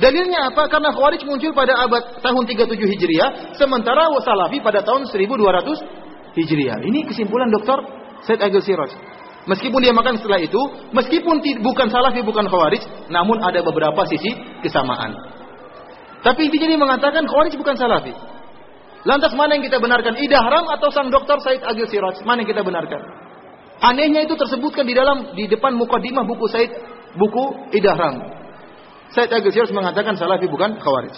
Dalilnya 0.00 0.48
apa? 0.48 0.72
Karena 0.72 0.88
Khawarij 0.88 1.20
muncul 1.28 1.52
pada 1.52 1.84
abad 1.84 2.24
tahun 2.24 2.42
37 2.48 2.88
Hijriah, 2.96 3.30
sementara 3.60 4.08
Salafi 4.24 4.64
pada 4.64 4.80
tahun 4.80 5.04
1200 5.04 6.32
Hijriah. 6.32 6.80
Ini 6.80 7.04
kesimpulan 7.12 7.52
Dr. 7.52 7.78
Said 8.24 8.40
Agil 8.40 8.64
Siraj. 8.64 8.88
Meskipun 9.44 9.80
dia 9.84 9.92
makan 9.92 10.16
setelah 10.16 10.40
itu, 10.40 10.60
meskipun 10.96 11.44
bukan 11.60 11.92
Salafi 11.92 12.24
bukan 12.24 12.48
Khawarij, 12.48 13.12
namun 13.12 13.36
ada 13.44 13.60
beberapa 13.60 14.08
sisi 14.08 14.32
kesamaan. 14.64 15.37
Tapi 16.18 16.50
intinya 16.50 16.66
dia 16.66 16.80
mengatakan 16.80 17.22
Khawarij 17.26 17.54
bukan 17.54 17.76
Salafi. 17.78 18.14
Lantas 19.06 19.32
mana 19.38 19.54
yang 19.54 19.64
kita 19.64 19.78
benarkan? 19.78 20.18
Idahram 20.18 20.66
atau 20.74 20.90
sang 20.90 21.08
dokter 21.08 21.38
Said 21.40 21.62
Agil 21.62 21.86
Siraj? 21.86 22.18
Mana 22.26 22.42
yang 22.42 22.50
kita 22.50 22.66
benarkan? 22.66 22.98
Anehnya 23.78 24.26
itu 24.26 24.34
tersebutkan 24.34 24.82
di 24.82 24.94
dalam 24.98 25.38
di 25.38 25.46
depan 25.46 25.78
mukadimah 25.78 26.26
buku 26.26 26.50
Said 26.50 26.70
buku 27.14 27.70
Idahram. 27.70 28.18
Said 29.14 29.30
Agil 29.30 29.54
Siraj 29.54 29.70
mengatakan 29.70 30.18
Salafi 30.18 30.50
bukan 30.50 30.82
Khawarij. 30.82 31.14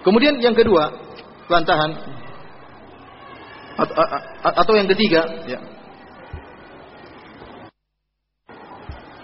Kemudian 0.00 0.40
yang 0.40 0.56
kedua, 0.56 0.88
bantahan 1.44 1.92
atau 4.40 4.72
yang 4.72 4.88
ketiga, 4.88 5.28
ya. 5.44 5.60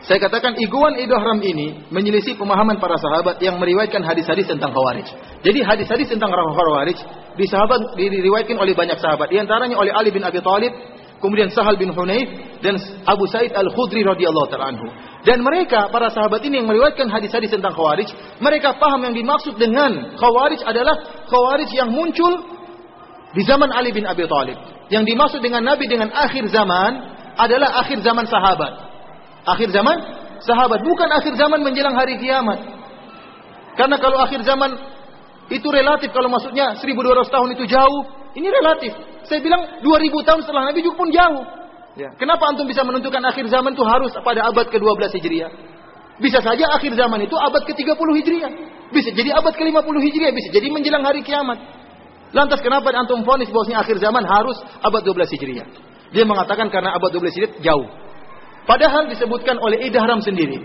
Saya 0.06 0.22
katakan 0.22 0.54
iguan 0.62 0.94
idhram 1.02 1.42
ini 1.42 1.90
menyelisih 1.90 2.38
pemahaman 2.38 2.78
para 2.78 2.94
sahabat 2.94 3.42
yang 3.42 3.58
meriwayatkan 3.58 4.06
hadis-hadis 4.06 4.46
tentang 4.46 4.70
khawarij. 4.70 5.02
Jadi 5.42 5.58
hadis-hadis 5.66 6.06
tentang 6.06 6.30
khawarij 6.30 6.94
di 7.34 7.46
sahabat 7.50 7.98
diriwayatkan 7.98 8.54
oleh 8.54 8.70
banyak 8.70 9.02
sahabat. 9.02 9.34
Di 9.34 9.42
antaranya 9.42 9.74
oleh 9.74 9.90
Ali 9.90 10.14
bin 10.14 10.22
Abi 10.22 10.38
Thalib, 10.38 10.70
kemudian 11.18 11.50
Sahal 11.50 11.74
bin 11.74 11.90
Hunayf 11.90 12.62
dan 12.62 12.78
Abu 13.02 13.26
Said 13.26 13.50
Al-Khudri 13.50 14.06
radhiyallahu 14.06 14.46
taala 14.46 14.78
anhu. 14.78 14.86
Dan 15.26 15.42
mereka 15.42 15.90
para 15.90 16.06
sahabat 16.14 16.38
ini 16.46 16.62
yang 16.62 16.70
meriwayatkan 16.70 17.10
hadis-hadis 17.10 17.50
tentang 17.50 17.74
khawarij, 17.74 18.06
mereka 18.38 18.78
paham 18.78 19.10
yang 19.10 19.14
dimaksud 19.18 19.58
dengan 19.58 20.14
khawarij 20.14 20.62
adalah 20.62 21.26
khawarij 21.26 21.70
yang 21.74 21.90
muncul 21.90 22.30
di 23.34 23.42
zaman 23.42 23.74
Ali 23.74 23.90
bin 23.90 24.06
Abi 24.06 24.22
Thalib. 24.30 24.54
Yang 24.86 25.02
dimaksud 25.10 25.42
dengan 25.42 25.66
Nabi 25.66 25.90
dengan 25.90 26.14
akhir 26.14 26.46
zaman 26.54 26.92
adalah 27.42 27.82
akhir 27.82 28.06
zaman 28.06 28.30
sahabat. 28.30 28.85
Akhir 29.47 29.70
zaman 29.70 29.97
sahabat, 30.43 30.82
bukan 30.82 31.06
akhir 31.06 31.39
zaman 31.39 31.62
menjelang 31.62 31.94
hari 31.94 32.18
kiamat. 32.18 32.59
Karena 33.78 33.97
kalau 34.02 34.18
akhir 34.18 34.43
zaman 34.43 34.74
itu 35.47 35.68
relatif 35.70 36.10
kalau 36.10 36.27
maksudnya 36.27 36.74
1200 36.82 37.31
tahun 37.31 37.48
itu 37.55 37.64
jauh, 37.70 38.02
ini 38.35 38.51
relatif. 38.51 38.93
Saya 39.31 39.39
bilang 39.39 39.82
2000 39.82 40.27
tahun 40.27 40.40
setelah 40.43 40.70
Nabi 40.70 40.82
juga 40.82 40.97
pun 40.98 41.09
jauh. 41.14 41.44
Ya. 41.97 42.12
Kenapa 42.20 42.52
antum 42.52 42.68
bisa 42.68 42.85
menentukan 42.85 43.23
akhir 43.24 43.48
zaman 43.48 43.73
itu 43.73 43.85
harus 43.86 44.12
pada 44.20 44.51
abad 44.52 44.66
ke-12 44.68 45.16
Hijriah? 45.16 45.51
Bisa 46.20 46.44
saja 46.44 46.68
akhir 46.73 46.93
zaman 46.93 47.24
itu 47.24 47.36
abad 47.39 47.62
ke-30 47.64 47.97
Hijriah. 47.97 48.52
Bisa 48.93 49.09
jadi 49.14 49.32
abad 49.32 49.55
ke-50 49.56 49.97
Hijriah, 50.05 50.32
bisa 50.35 50.48
jadi 50.52 50.68
menjelang 50.68 51.05
hari 51.06 51.24
kiamat. 51.24 51.56
Lantas 52.35 52.60
kenapa 52.60 52.90
antum 52.93 53.23
fonis 53.23 53.48
bahwasanya 53.48 53.81
akhir 53.81 53.97
zaman 54.02 54.27
harus 54.27 54.59
abad 54.82 55.02
12 55.06 55.31
Hijriah? 55.39 55.66
Dia 56.12 56.24
mengatakan 56.28 56.68
karena 56.68 56.93
abad 56.98 57.10
12 57.14 57.32
Hijriah 57.32 57.52
jauh. 57.64 58.05
Padahal 58.66 59.06
disebutkan 59.06 59.62
oleh 59.62 59.86
Idahram 59.86 60.18
sendiri 60.20 60.59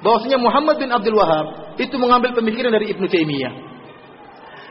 bahwasanya 0.00 0.38
Muhammad 0.38 0.78
bin 0.78 0.88
Abdul 0.88 1.18
Wahab 1.18 1.76
itu 1.76 1.94
mengambil 1.98 2.32
pemikiran 2.38 2.70
dari 2.72 2.94
Ibnu 2.94 3.10
Taimiyah. 3.10 3.52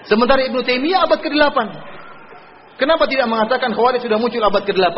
Sementara 0.08 0.42
Ibnu 0.48 0.64
Taimiyah 0.64 1.06
abad 1.06 1.20
ke-8. 1.22 1.58
Kenapa 2.80 3.04
tidak 3.12 3.28
mengatakan 3.28 3.76
Khawarij 3.76 4.00
sudah 4.00 4.16
muncul 4.16 4.40
abad 4.40 4.64
ke-8? 4.64 4.98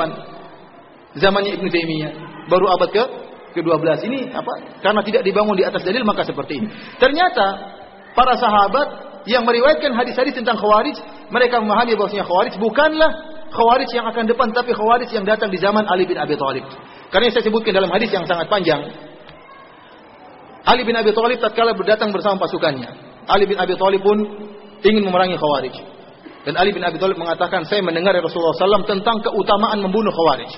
Zamannya 1.18 1.58
Ibnu 1.58 1.68
Taimiyah, 1.68 2.12
baru 2.48 2.70
abad 2.72 2.90
ke 2.94 3.04
ke-12 3.52 4.08
ini 4.08 4.20
apa? 4.32 4.80
Karena 4.80 5.02
tidak 5.04 5.28
dibangun 5.28 5.60
di 5.60 5.68
atas 5.68 5.84
dalil 5.84 6.08
maka 6.08 6.24
seperti 6.24 6.64
ini. 6.64 6.68
Ternyata 6.96 7.46
para 8.16 8.40
sahabat 8.40 8.88
yang 9.28 9.44
meriwayatkan 9.44 9.92
hadis-hadis 9.94 10.34
tentang 10.34 10.58
Khawarij, 10.58 10.98
mereka 11.30 11.60
memahami 11.60 11.94
bahwasanya 12.00 12.26
Khawarij 12.26 12.56
bukanlah 12.58 13.12
Khawarij 13.52 13.90
yang 13.92 14.08
akan 14.08 14.24
depan 14.32 14.56
tapi 14.56 14.72
Khawarij 14.72 15.12
yang 15.12 15.28
datang 15.28 15.52
di 15.52 15.60
zaman 15.60 15.84
Ali 15.86 16.08
bin 16.08 16.16
Abi 16.16 16.40
Thalib. 16.40 16.64
Karena 17.12 17.28
saya 17.28 17.44
sebutkan 17.44 17.76
dalam 17.76 17.92
hadis 17.92 18.08
yang 18.08 18.24
sangat 18.24 18.48
panjang. 18.48 18.88
Ali 20.64 20.88
bin 20.88 20.96
Abi 20.96 21.12
Thalib 21.12 21.44
tatkala 21.44 21.76
berdatang 21.76 22.16
bersama 22.16 22.40
pasukannya. 22.40 22.88
Ali 23.28 23.44
bin 23.44 23.60
Abi 23.60 23.76
Thalib 23.76 24.00
pun 24.00 24.18
ingin 24.80 25.04
memerangi 25.04 25.36
Khawarij. 25.36 25.76
Dan 26.48 26.54
Ali 26.56 26.72
bin 26.72 26.82
Abi 26.82 26.98
Thalib 26.98 27.20
mengatakan, 27.20 27.68
saya 27.68 27.84
mendengar 27.84 28.16
Rasulullah 28.18 28.56
SAW 28.56 28.88
tentang 28.88 29.20
keutamaan 29.22 29.84
membunuh 29.84 30.10
Khawarij. 30.16 30.52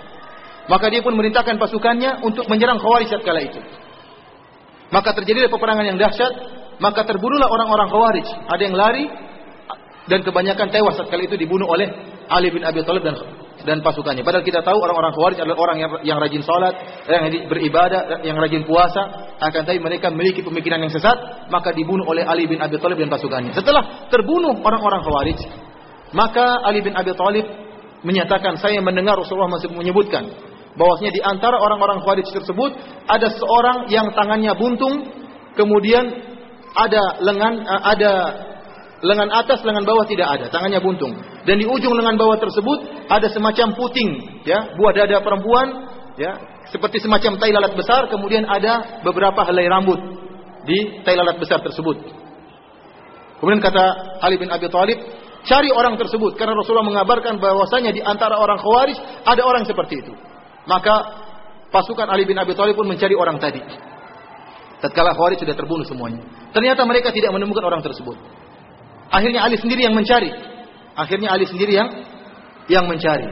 Maka 0.70 0.88
dia 0.94 1.04
pun 1.04 1.18
merintahkan 1.18 1.60
pasukannya 1.60 2.24
untuk 2.24 2.48
menyerang 2.48 2.80
Khawarij 2.80 3.10
tatkala 3.10 3.42
itu. 3.44 3.60
Maka 4.94 5.12
terjadilah 5.18 5.50
peperangan 5.50 5.90
yang 5.90 5.98
dahsyat, 5.98 6.34
maka 6.78 7.02
terbunuhlah 7.04 7.50
orang-orang 7.50 7.90
Khawarij. 7.90 8.28
Ada 8.48 8.62
yang 8.62 8.76
lari 8.78 9.06
dan 10.06 10.22
kebanyakan 10.22 10.70
tewas 10.70 10.96
tatkala 11.02 11.26
itu 11.26 11.36
dibunuh 11.36 11.66
oleh 11.66 11.90
Ali 12.30 12.54
bin 12.54 12.62
Abi 12.62 12.86
Thalib 12.86 13.04
dan 13.04 13.18
dan 13.64 13.80
pasukannya. 13.80 14.24
Padahal 14.24 14.44
kita 14.44 14.60
tahu 14.62 14.78
orang-orang 14.80 15.12
Khawarij 15.16 15.40
adalah 15.40 15.60
orang 15.60 15.78
yang, 15.80 15.92
yang 16.04 16.18
rajin 16.20 16.44
salat, 16.44 16.76
yang 17.08 17.28
beribadah, 17.48 18.22
yang 18.24 18.36
rajin 18.36 18.64
puasa, 18.68 19.34
akan 19.40 19.62
tapi 19.64 19.80
mereka 19.80 20.12
memiliki 20.12 20.44
pemikiran 20.44 20.84
yang 20.84 20.92
sesat, 20.92 21.48
maka 21.48 21.72
dibunuh 21.72 22.04
oleh 22.08 22.28
Ali 22.28 22.48
bin 22.48 22.60
Abi 22.60 22.78
Thalib 22.78 23.00
dan 23.00 23.12
pasukannya. 23.12 23.56
Setelah 23.56 24.08
terbunuh 24.12 24.60
orang-orang 24.60 25.02
Khawarij, 25.04 25.40
maka 26.12 26.62
Ali 26.68 26.84
bin 26.84 26.94
Abi 26.94 27.16
Thalib 27.16 27.48
menyatakan, 28.04 28.60
saya 28.60 28.84
mendengar 28.84 29.16
Rasulullah 29.16 29.52
masih 29.52 29.72
menyebutkan 29.72 30.28
bahwasanya 30.76 31.12
di 31.16 31.22
antara 31.24 31.56
orang-orang 31.58 32.04
Khawarij 32.04 32.28
tersebut 32.30 32.72
ada 33.08 33.28
seorang 33.32 33.88
yang 33.88 34.12
tangannya 34.12 34.52
buntung, 34.60 35.08
kemudian 35.56 36.04
ada 36.74 37.22
lengan 37.22 37.54
eh, 37.62 37.82
ada 37.96 38.12
lengan 39.04 39.30
atas, 39.36 39.60
lengan 39.68 39.84
bawah 39.84 40.08
tidak 40.08 40.40
ada, 40.40 40.46
tangannya 40.48 40.80
buntung. 40.80 41.12
Dan 41.44 41.60
di 41.60 41.68
ujung 41.68 41.92
lengan 41.92 42.16
bawah 42.16 42.40
tersebut 42.40 43.12
ada 43.12 43.28
semacam 43.28 43.76
puting, 43.76 44.42
ya, 44.48 44.74
buah 44.80 44.96
dada 44.96 45.20
perempuan, 45.20 45.68
ya, 46.16 46.40
seperti 46.72 47.04
semacam 47.04 47.36
tai 47.36 47.52
lalat 47.52 47.76
besar, 47.76 48.08
kemudian 48.08 48.48
ada 48.48 49.04
beberapa 49.04 49.44
helai 49.44 49.68
rambut 49.68 50.00
di 50.64 51.04
tai 51.04 51.20
lalat 51.20 51.36
besar 51.36 51.60
tersebut. 51.60 52.00
Kemudian 53.44 53.60
kata 53.60 54.18
Ali 54.24 54.40
bin 54.40 54.48
Abi 54.48 54.72
Thalib, 54.72 54.96
cari 55.44 55.68
orang 55.68 56.00
tersebut 56.00 56.40
karena 56.40 56.56
Rasulullah 56.56 56.88
mengabarkan 56.88 57.44
bahwasanya 57.44 57.92
di 57.92 58.00
antara 58.00 58.40
orang 58.40 58.56
Khawarij 58.56 59.28
ada 59.28 59.44
orang 59.44 59.68
seperti 59.68 60.00
itu. 60.00 60.16
Maka 60.64 60.96
pasukan 61.68 62.08
Ali 62.08 62.24
bin 62.24 62.40
Abi 62.40 62.56
Thalib 62.56 62.80
pun 62.80 62.88
mencari 62.88 63.20
orang 63.20 63.36
tadi. 63.44 63.60
Tatkala 64.80 65.12
Khawarij 65.12 65.44
sudah 65.44 65.56
terbunuh 65.60 65.84
semuanya. 65.84 66.24
Ternyata 66.56 66.88
mereka 66.88 67.12
tidak 67.12 67.36
menemukan 67.36 67.68
orang 67.68 67.84
tersebut. 67.84 68.16
Akhirnya 69.14 69.46
Ali 69.46 69.62
sendiri 69.62 69.86
yang 69.86 69.94
mencari. 69.94 70.34
Akhirnya 70.98 71.30
Ali 71.30 71.46
sendiri 71.46 71.78
yang 71.78 71.90
yang 72.66 72.90
mencari. 72.90 73.30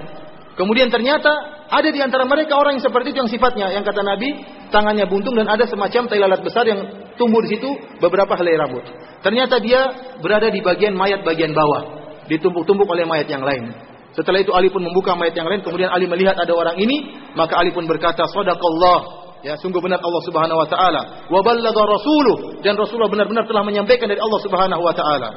Kemudian 0.53 0.93
ternyata 0.93 1.31
ada 1.71 1.89
di 1.89 1.97
antara 2.03 2.27
mereka 2.27 2.59
orang 2.59 2.77
yang 2.77 2.85
seperti 2.85 3.15
itu 3.15 3.17
yang 3.23 3.31
sifatnya 3.31 3.67
yang 3.71 3.81
kata 3.81 4.03
Nabi 4.03 4.43
tangannya 4.69 5.07
buntung 5.07 5.33
dan 5.33 5.47
ada 5.47 5.63
semacam 5.65 6.05
tai 6.05 6.19
lalat 6.19 6.43
besar 6.43 6.67
yang 6.67 6.83
tumbuh 7.15 7.39
di 7.41 7.57
situ 7.57 7.69
beberapa 7.97 8.35
helai 8.37 8.59
rambut. 8.59 8.85
Ternyata 9.23 9.57
dia 9.63 9.89
berada 10.19 10.51
di 10.51 10.59
bagian 10.59 10.93
mayat 10.93 11.23
bagian 11.23 11.55
bawah, 11.55 12.11
ditumpuk-tumpuk 12.27 12.85
oleh 12.85 13.07
mayat 13.07 13.25
yang 13.31 13.41
lain. 13.41 13.71
Setelah 14.11 14.43
itu 14.43 14.51
Ali 14.51 14.67
pun 14.67 14.83
membuka 14.83 15.15
mayat 15.15 15.31
yang 15.33 15.47
lain, 15.47 15.63
kemudian 15.63 15.87
Ali 15.87 16.03
melihat 16.03 16.35
ada 16.35 16.51
orang 16.51 16.75
ini, 16.75 17.15
maka 17.31 17.55
Ali 17.55 17.71
pun 17.71 17.87
berkata, 17.87 18.27
"Shadaqallah." 18.27 19.23
Ya, 19.41 19.57
sungguh 19.57 19.81
benar 19.81 19.97
Allah 20.05 20.21
Subhanahu 20.21 20.59
wa 20.61 20.67
taala. 20.69 21.25
Wa 21.25 21.41
ballagha 21.41 21.81
rasuluh 21.81 22.61
dan 22.61 22.77
Rasulullah 22.77 23.09
benar-benar 23.09 23.49
telah 23.49 23.65
menyampaikan 23.65 24.05
dari 24.05 24.21
Allah 24.21 24.41
Subhanahu 24.45 24.81
wa 24.85 24.93
taala. 24.93 25.29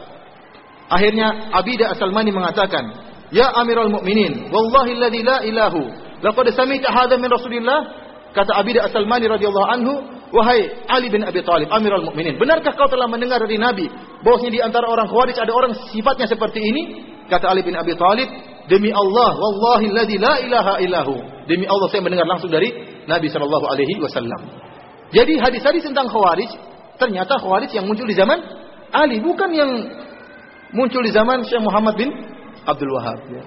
Akhirnya 0.91 1.51
Abidah 1.53 1.97
As-Salmani 1.97 2.31
mengatakan, 2.31 2.85
"Ya 3.33 3.49
Amirul 3.57 3.89
Mukminin, 3.89 4.53
wallahi 4.53 5.01
alladzi 5.01 5.21
la 5.25 5.41
ilahu, 5.41 5.83
laqad 6.21 6.47
sami'ta 6.53 6.93
hadha 6.93 7.17
min 7.17 7.29
Rasulillah?" 7.33 7.81
Kata 8.35 8.61
Abidah 8.61 8.91
As-Salmani 8.91 9.31
radhiyallahu 9.31 9.69
anhu, 9.71 9.93
"Wahai 10.35 10.67
Ali 10.91 11.09
bin 11.09 11.25
Abi 11.25 11.41
Thalib, 11.41 11.71
Amirul 11.73 12.05
Mukminin, 12.05 12.37
benarkah 12.37 12.75
kau 12.77 12.91
telah 12.91 13.09
mendengar 13.09 13.41
dari 13.41 13.57
Nabi 13.57 13.87
bahwasanya 14.21 14.53
di 14.53 14.61
antara 14.61 14.91
orang 14.91 15.07
Khawarij 15.09 15.37
ada 15.41 15.53
orang 15.55 15.73
sifatnya 15.95 16.27
seperti 16.29 16.61
ini?" 16.61 16.83
Kata 17.31 17.49
Ali 17.49 17.65
bin 17.65 17.73
Abi 17.73 17.97
Thalib, 17.97 18.29
"Demi 18.69 18.93
Allah, 18.93 19.31
wallahi 19.41 19.89
alladzi 19.89 20.17
la 20.21 20.35
ilaha 20.45 20.73
illahu." 20.85 21.15
Demi 21.49 21.65
Allah 21.65 21.89
saya 21.89 22.05
mendengar 22.05 22.29
langsung 22.29 22.53
dari 22.53 22.73
Nabi 23.09 23.29
sallallahu 23.29 23.65
alaihi 23.69 24.01
wasallam. 24.01 24.41
Jadi 25.13 25.37
hadis-hadis 25.41 25.85
tentang 25.85 26.09
Khawarij 26.09 26.51
ternyata 26.97 27.37
Khawarij 27.41 27.71
yang 27.73 27.87
muncul 27.89 28.09
di 28.09 28.17
zaman 28.17 28.41
Ali 28.95 29.21
bukan 29.21 29.51
yang 29.53 29.71
muncul 30.73 31.03
di 31.05 31.13
zaman 31.13 31.45
Syekh 31.45 31.61
Muhammad 31.61 31.95
bin 31.99 32.11
Abdul 32.65 32.93
Wahab. 32.97 33.19
Ya. 33.29 33.43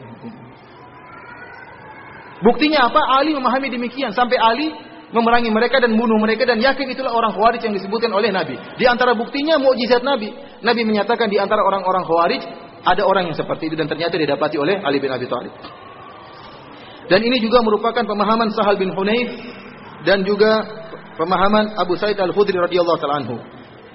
Buktinya 2.46 2.86
apa? 2.86 3.02
Ali 3.18 3.34
memahami 3.34 3.74
demikian 3.74 4.14
sampai 4.14 4.38
Ali 4.38 4.70
memerangi 5.10 5.50
mereka 5.50 5.80
dan 5.80 5.96
bunuh 5.96 6.20
mereka 6.20 6.44
dan 6.44 6.60
yakin 6.60 6.86
itulah 6.92 7.16
orang 7.16 7.32
Khawarij 7.34 7.64
yang 7.64 7.74
disebutkan 7.74 8.12
oleh 8.12 8.30
Nabi. 8.30 8.60
Di 8.76 8.86
antara 8.86 9.16
buktinya 9.16 9.58
mukjizat 9.58 10.04
Nabi. 10.04 10.30
Nabi 10.62 10.82
menyatakan 10.84 11.32
di 11.32 11.40
antara 11.40 11.64
orang-orang 11.64 12.04
Khawarij 12.06 12.42
ada 12.84 13.02
orang 13.08 13.32
yang 13.32 13.38
seperti 13.38 13.72
itu 13.72 13.76
dan 13.80 13.90
ternyata 13.90 14.20
didapati 14.20 14.60
oleh 14.60 14.78
Ali 14.84 15.02
bin 15.02 15.10
Abi 15.10 15.26
Thalib. 15.26 15.54
Dan 17.08 17.24
ini 17.24 17.40
juga 17.40 17.64
merupakan 17.64 18.04
pemahaman 18.04 18.52
Sahal 18.52 18.76
bin 18.76 18.92
Hunayf 18.92 19.32
dan 20.04 20.28
juga 20.28 20.60
pemahaman 21.16 21.80
Abu 21.80 21.96
Sa'id 21.96 22.20
Al-Khudri 22.20 22.60
radhiyallahu 22.60 23.00
taala 23.00 23.24
anhu. 23.24 23.40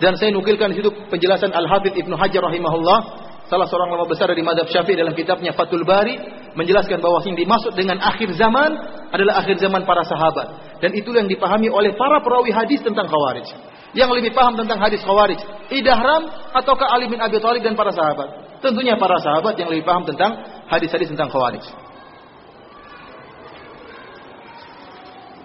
Dan 0.02 0.18
saya 0.18 0.34
nukilkan 0.34 0.74
di 0.74 0.82
situ 0.82 0.90
penjelasan 1.06 1.54
Al-Hafidh 1.54 1.94
Ibnu 1.94 2.18
Hajar 2.18 2.42
rahimahullah, 2.42 2.98
salah 3.46 3.70
seorang 3.70 3.94
ulama 3.94 4.10
besar 4.10 4.26
dari 4.34 4.42
madhab 4.42 4.66
Syafi'i 4.66 4.98
dalam 4.98 5.14
kitabnya 5.14 5.54
Fathul 5.54 5.86
Bari 5.86 6.18
menjelaskan 6.58 6.98
bahwa 6.98 7.22
yang 7.22 7.38
dimaksud 7.38 7.78
dengan 7.78 8.02
akhir 8.02 8.34
zaman 8.34 8.70
adalah 9.14 9.38
akhir 9.46 9.62
zaman 9.62 9.86
para 9.86 10.02
sahabat 10.02 10.74
dan 10.82 10.90
itu 10.90 11.14
yang 11.14 11.30
dipahami 11.30 11.70
oleh 11.70 11.94
para 11.94 12.18
perawi 12.18 12.50
hadis 12.50 12.82
tentang 12.82 13.06
Khawarij. 13.06 13.46
Yang 13.94 14.10
lebih 14.18 14.34
paham 14.34 14.58
tentang 14.58 14.82
hadis 14.82 14.98
Khawarij, 15.06 15.38
Idahram 15.70 16.26
ataukah 16.50 16.90
Ali 16.90 17.06
bin 17.06 17.22
Abi 17.22 17.38
Thalib 17.38 17.62
dan 17.62 17.78
para 17.78 17.94
sahabat? 17.94 18.58
Tentunya 18.58 18.98
para 18.98 19.22
sahabat 19.22 19.54
yang 19.54 19.70
lebih 19.70 19.86
paham 19.86 20.02
tentang 20.02 20.34
hadis-hadis 20.66 21.14
tentang 21.14 21.30
Khawarij. 21.30 21.62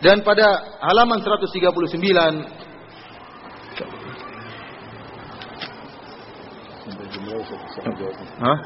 Dan 0.01 0.25
pada 0.25 0.77
halaman 0.81 1.21
139 1.21 2.57
Hah? 7.27 8.57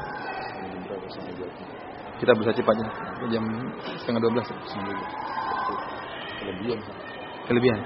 Kita 2.22 2.30
berusaha 2.38 2.54
cepatnya. 2.54 2.86
Jam 3.34 3.42
setengah 3.98 4.22
12. 4.22 4.46
Sambil 4.70 4.94
kelebihan. 6.38 6.78
Kelebihan. 7.50 7.82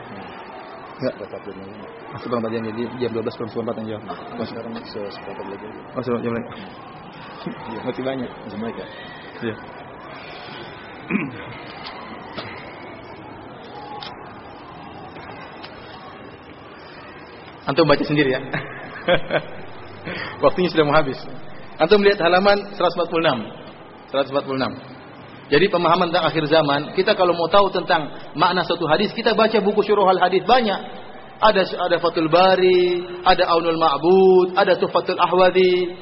Enggak. 0.96 1.12
Dapat 1.20 1.40
jam 1.44 1.56
lima. 1.60 1.88
Masuk 2.12 2.28
bang 2.32 2.40
tadi 2.44 2.56
jadi 2.72 2.82
jam 3.00 3.10
12 3.16 3.36
kurang 3.36 3.50
seperempat 3.52 3.74
yang 3.80 3.88
jawab. 3.96 4.02
Nah, 4.08 4.46
sekarang 4.48 4.72
saya 4.88 5.08
sepakat 5.12 5.46
lagi. 5.48 5.64
aja. 5.64 5.80
Masuk 5.96 6.20
jam 6.20 6.32
lagi. 6.36 6.48
Masih 7.88 8.02
banyak. 8.04 8.30
Jam 8.48 8.60
baik 8.60 8.76
ya? 8.76 8.86
Iya. 9.44 9.54
Antum 17.66 17.82
baca 17.88 18.04
sendiri 18.06 18.30
ya. 18.30 18.40
Waktunya 20.44 20.68
sudah 20.70 20.84
mau 20.86 20.94
habis. 20.96 21.18
Antum 21.76 22.00
lihat 22.00 22.20
halaman 22.20 22.72
146. 22.74 23.66
146. 24.12 24.96
Jadi 25.46 25.66
pemahaman 25.70 26.10
tentang 26.10 26.26
akhir 26.26 26.44
zaman, 26.50 26.80
kita 26.98 27.14
kalau 27.14 27.30
mau 27.30 27.46
tahu 27.46 27.70
tentang 27.70 28.10
makna 28.34 28.66
suatu 28.66 28.82
hadis, 28.90 29.14
kita 29.14 29.30
baca 29.30 29.54
buku 29.62 29.78
syuruhal 29.86 30.18
hadis 30.18 30.42
banyak. 30.42 31.06
Ada 31.36 31.68
ada 31.76 31.96
Fathul 32.00 32.32
Bari, 32.32 33.04
ada 33.22 33.44
Aunul 33.54 33.76
Ma'bud, 33.78 34.56
ada 34.56 34.72
Tuhfatul 34.74 35.20
Ahwadi, 35.20 35.92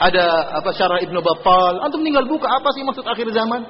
ada 0.00 0.56
apa 0.58 0.72
Syarah 0.74 0.98
Ibnu 1.04 1.20
Battal. 1.20 1.84
Antum 1.84 2.02
tinggal 2.02 2.26
buka 2.26 2.48
apa 2.48 2.72
sih 2.74 2.82
maksud 2.82 3.04
akhir 3.06 3.28
zaman? 3.30 3.62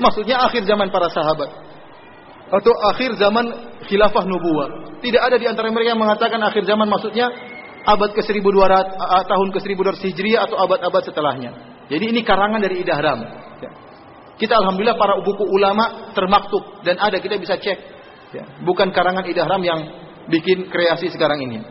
Maksudnya 0.00 0.40
akhir 0.42 0.64
zaman 0.64 0.88
para 0.90 1.12
sahabat. 1.12 1.50
Atau 2.46 2.72
akhir 2.94 3.18
zaman 3.18 3.46
khilafah 3.86 4.24
nubuwah. 4.26 4.98
Tidak 5.02 5.18
ada 5.18 5.36
di 5.36 5.46
antara 5.46 5.68
mereka 5.70 5.94
yang 5.94 6.00
mengatakan 6.00 6.40
akhir 6.42 6.62
zaman 6.62 6.86
maksudnya 6.86 7.26
abad 7.86 8.10
ke-1200 8.18 8.98
a- 8.98 9.26
tahun 9.30 9.48
ke-1200 9.54 10.02
Hijriah 10.02 10.50
atau 10.50 10.58
abad-abad 10.58 11.02
setelahnya. 11.06 11.50
Jadi 11.86 12.04
ini 12.10 12.20
karangan 12.26 12.58
dari 12.58 12.82
Idahram. 12.82 13.22
Ya. 13.62 13.70
Kita 14.36 14.58
alhamdulillah 14.58 14.98
para 14.98 15.22
buku 15.22 15.46
ulama 15.46 16.10
termaktub 16.12 16.82
dan 16.82 16.98
ada 16.98 17.22
kita 17.22 17.38
bisa 17.38 17.54
cek. 17.54 17.78
Ya. 18.34 18.44
Bukan 18.66 18.90
karangan 18.90 19.22
Idahram 19.22 19.62
yang 19.62 19.80
bikin 20.26 20.66
kreasi 20.66 21.14
sekarang 21.14 21.38
ini. 21.46 21.62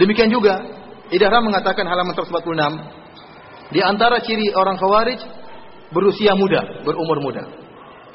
Demikian 0.00 0.32
juga 0.32 0.64
Idahram 1.12 1.44
mengatakan 1.44 1.84
halaman 1.84 2.16
146 2.16 3.76
di 3.76 3.80
antara 3.84 4.16
ciri 4.24 4.48
orang 4.56 4.80
Khawarij 4.80 5.20
berusia 5.92 6.32
muda, 6.32 6.80
berumur 6.88 7.20
muda. 7.20 7.44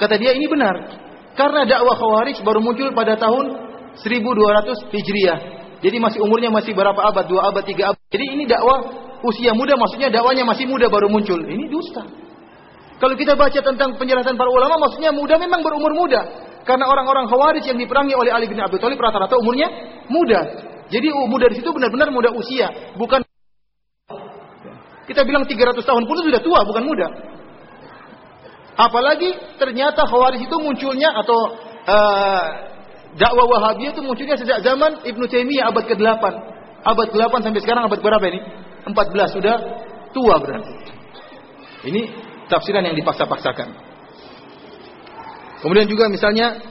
Kata 0.01 0.17
dia 0.17 0.33
ini 0.33 0.49
benar. 0.49 0.73
Karena 1.37 1.69
dakwah 1.69 1.93
Khawarij 1.93 2.41
baru 2.41 2.57
muncul 2.57 2.89
pada 2.97 3.13
tahun 3.21 3.66
1200 4.01 4.93
Hijriah. 4.93 5.39
Jadi 5.77 5.97
masih 6.01 6.19
umurnya 6.25 6.49
masih 6.49 6.73
berapa 6.73 6.97
abad? 6.97 7.25
Dua 7.29 7.53
abad, 7.53 7.63
tiga 7.65 7.93
abad. 7.93 8.01
Jadi 8.09 8.25
ini 8.33 8.43
dakwah 8.49 9.07
usia 9.21 9.53
muda 9.53 9.77
maksudnya 9.77 10.09
dakwanya 10.09 10.45
masih 10.45 10.65
muda 10.65 10.89
baru 10.89 11.09
muncul. 11.09 11.37
Ini 11.37 11.69
dusta. 11.69 12.05
Kalau 12.97 13.13
kita 13.13 13.37
baca 13.37 13.59
tentang 13.61 13.93
penjelasan 14.01 14.33
para 14.33 14.49
ulama 14.49 14.89
maksudnya 14.89 15.13
muda 15.13 15.37
memang 15.37 15.61
berumur 15.61 15.93
muda. 15.93 16.49
Karena 16.65 16.89
orang-orang 16.89 17.29
Khawarij 17.29 17.63
yang 17.63 17.79
diperangi 17.79 18.17
oleh 18.17 18.33
Ali 18.33 18.49
bin 18.49 18.59
Abi 18.59 18.81
Thalib 18.81 18.97
rata-rata 18.97 19.37
umurnya 19.37 19.69
muda. 20.09 20.41
Jadi 20.89 21.07
muda 21.13 21.45
di 21.47 21.55
situ 21.61 21.69
benar-benar 21.71 22.09
muda 22.09 22.31
usia, 22.31 22.95
bukan 22.95 23.21
kita 25.07 25.23
bilang 25.23 25.47
300 25.47 25.83
tahun 25.83 26.03
pun 26.03 26.15
sudah 26.19 26.41
tua, 26.43 26.59
bukan 26.67 26.83
muda. 26.83 27.07
Apalagi 28.77 29.57
ternyata 29.57 30.03
Khawarij 30.05 30.43
itu 30.43 30.55
munculnya 30.59 31.15
atau 31.15 31.39
uh, 31.87 32.43
dakwah 33.17 33.45
Wahabiyah 33.49 33.91
itu 33.97 34.01
munculnya 34.05 34.37
sejak 34.37 34.61
zaman 34.61 35.03
Ibnu 35.03 35.25
Taimiyah 35.25 35.73
abad 35.73 35.83
ke-8. 35.89 36.23
Abad 36.85 37.07
ke-8 37.11 37.33
sampai 37.43 37.61
sekarang 37.65 37.89
abad 37.89 37.99
berapa 37.99 38.25
ini? 38.29 38.39
14 38.87 39.35
sudah 39.35 39.55
tua 40.15 40.35
berarti. 40.39 40.73
Ini 41.89 42.01
tafsiran 42.47 42.85
yang 42.85 42.95
dipaksa-paksakan. 42.95 43.69
Kemudian 45.61 45.89
juga 45.89 46.07
misalnya 46.07 46.61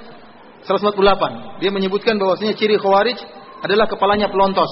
148, 0.66 1.62
dia 1.62 1.70
menyebutkan 1.70 2.18
bahwasanya 2.18 2.54
ciri 2.58 2.78
Khawarij 2.78 3.18
adalah 3.62 3.86
kepalanya 3.86 4.30
pelontos. 4.30 4.70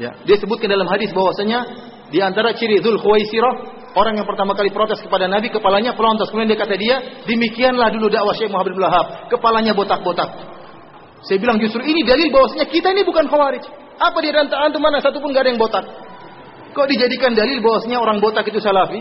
Ya, 0.00 0.16
dia 0.24 0.36
sebutkan 0.40 0.72
dalam 0.72 0.88
hadis 0.88 1.12
bahwasanya 1.12 1.64
di 2.08 2.20
antara 2.20 2.56
ciri 2.56 2.80
Dzul 2.80 2.96
Khuwaisirah, 3.00 3.81
orang 3.92 4.18
yang 4.18 4.26
pertama 4.26 4.56
kali 4.56 4.72
protes 4.72 5.00
kepada 5.00 5.28
Nabi 5.28 5.52
kepalanya 5.52 5.92
pelontos. 5.92 6.28
Kemudian 6.32 6.52
dia 6.52 6.60
kata 6.60 6.74
dia, 6.76 6.96
demikianlah 7.28 7.92
dulu 7.92 8.08
dakwah 8.08 8.34
Syekh 8.36 8.50
Muhammad 8.52 8.72
bin 8.76 8.82
Wahab, 8.84 9.06
kepalanya 9.28 9.72
botak-botak. 9.76 10.30
Saya 11.22 11.38
bilang 11.38 11.62
justru 11.62 11.80
ini 11.86 12.02
dalil 12.02 12.34
bahwasanya 12.34 12.66
kita 12.66 12.90
ini 12.90 13.06
bukan 13.06 13.30
Khawarij. 13.30 13.62
Apa 14.02 14.18
di 14.18 14.34
antara 14.34 14.66
antum 14.66 14.82
mana 14.82 14.98
satu 14.98 15.22
pun 15.22 15.30
gak 15.30 15.46
ada 15.46 15.50
yang 15.54 15.60
botak? 15.60 15.86
Kok 16.74 16.86
dijadikan 16.90 17.36
dalil 17.36 17.62
bahwasanya 17.62 18.02
orang 18.02 18.18
botak 18.18 18.42
itu 18.48 18.58
salafi? 18.58 18.98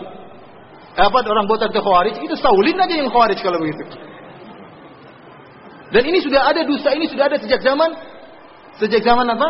Apa 0.93 1.17
orang 1.25 1.49
botak 1.49 1.73
itu 1.73 1.81
Khawarij? 1.81 2.15
Itu 2.21 2.35
Saulin 2.37 2.77
aja 2.77 2.93
yang 2.93 3.09
Khawarij 3.09 3.39
kalau 3.41 3.57
begitu. 3.57 3.83
Dan 5.91 6.03
ini 6.07 6.23
sudah 6.23 6.47
ada 6.47 6.61
dusta 6.63 6.93
ini 6.95 7.09
sudah 7.09 7.27
ada 7.27 7.35
sejak 7.41 7.59
zaman 7.59 7.89
sejak 8.79 9.01
zaman 9.03 9.27
apa? 9.27 9.49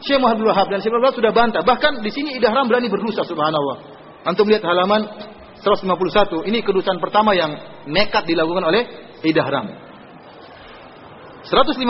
Syekh 0.00 0.18
Muhammad 0.18 0.40
bin 0.40 0.48
Wahab 0.48 0.66
dan 0.72 0.80
Syekh 0.80 0.96
Muhammad 0.96 1.14
sudah 1.14 1.32
bantah. 1.36 1.62
Bahkan 1.62 2.00
di 2.00 2.10
sini 2.10 2.40
Idahram 2.40 2.66
berani 2.66 2.88
berdosa 2.88 3.22
subhanallah. 3.28 3.99
Antum 4.24 4.48
lihat 4.48 4.64
halaman 4.64 5.08
151. 5.60 6.48
Ini 6.48 6.58
kedustaan 6.64 7.00
pertama 7.00 7.32
yang 7.36 7.52
nekat 7.88 8.24
dilakukan 8.28 8.64
oleh 8.64 8.82
Idahram. 9.24 9.68
151 11.44 11.80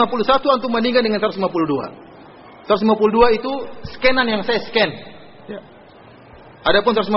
antum 0.47 0.71
bandingkan 0.71 1.03
dengan 1.03 1.19
152. 1.19 1.37
152 2.67 3.37
itu 3.37 3.51
scanan 3.95 4.27
yang 4.27 4.41
saya 4.47 4.63
scan. 4.63 4.89
Ya. 5.47 5.59
Adapun 6.61 6.93
151 6.95 7.09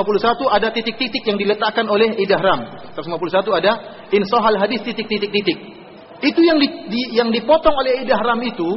ada 0.50 0.68
titik-titik 0.72 1.22
yang 1.22 1.38
diletakkan 1.38 1.86
oleh 1.86 2.16
Idahram. 2.18 2.90
151 2.96 3.60
ada 3.60 3.72
insohal 4.10 4.58
hadis 4.58 4.82
titik-titik-titik. 4.82 5.58
Itu 6.24 6.40
yang 6.40 6.58
di, 6.58 6.68
di, 6.90 7.00
yang 7.14 7.28
dipotong 7.30 7.74
oleh 7.74 8.02
Idahram 8.02 8.40
itu 8.42 8.70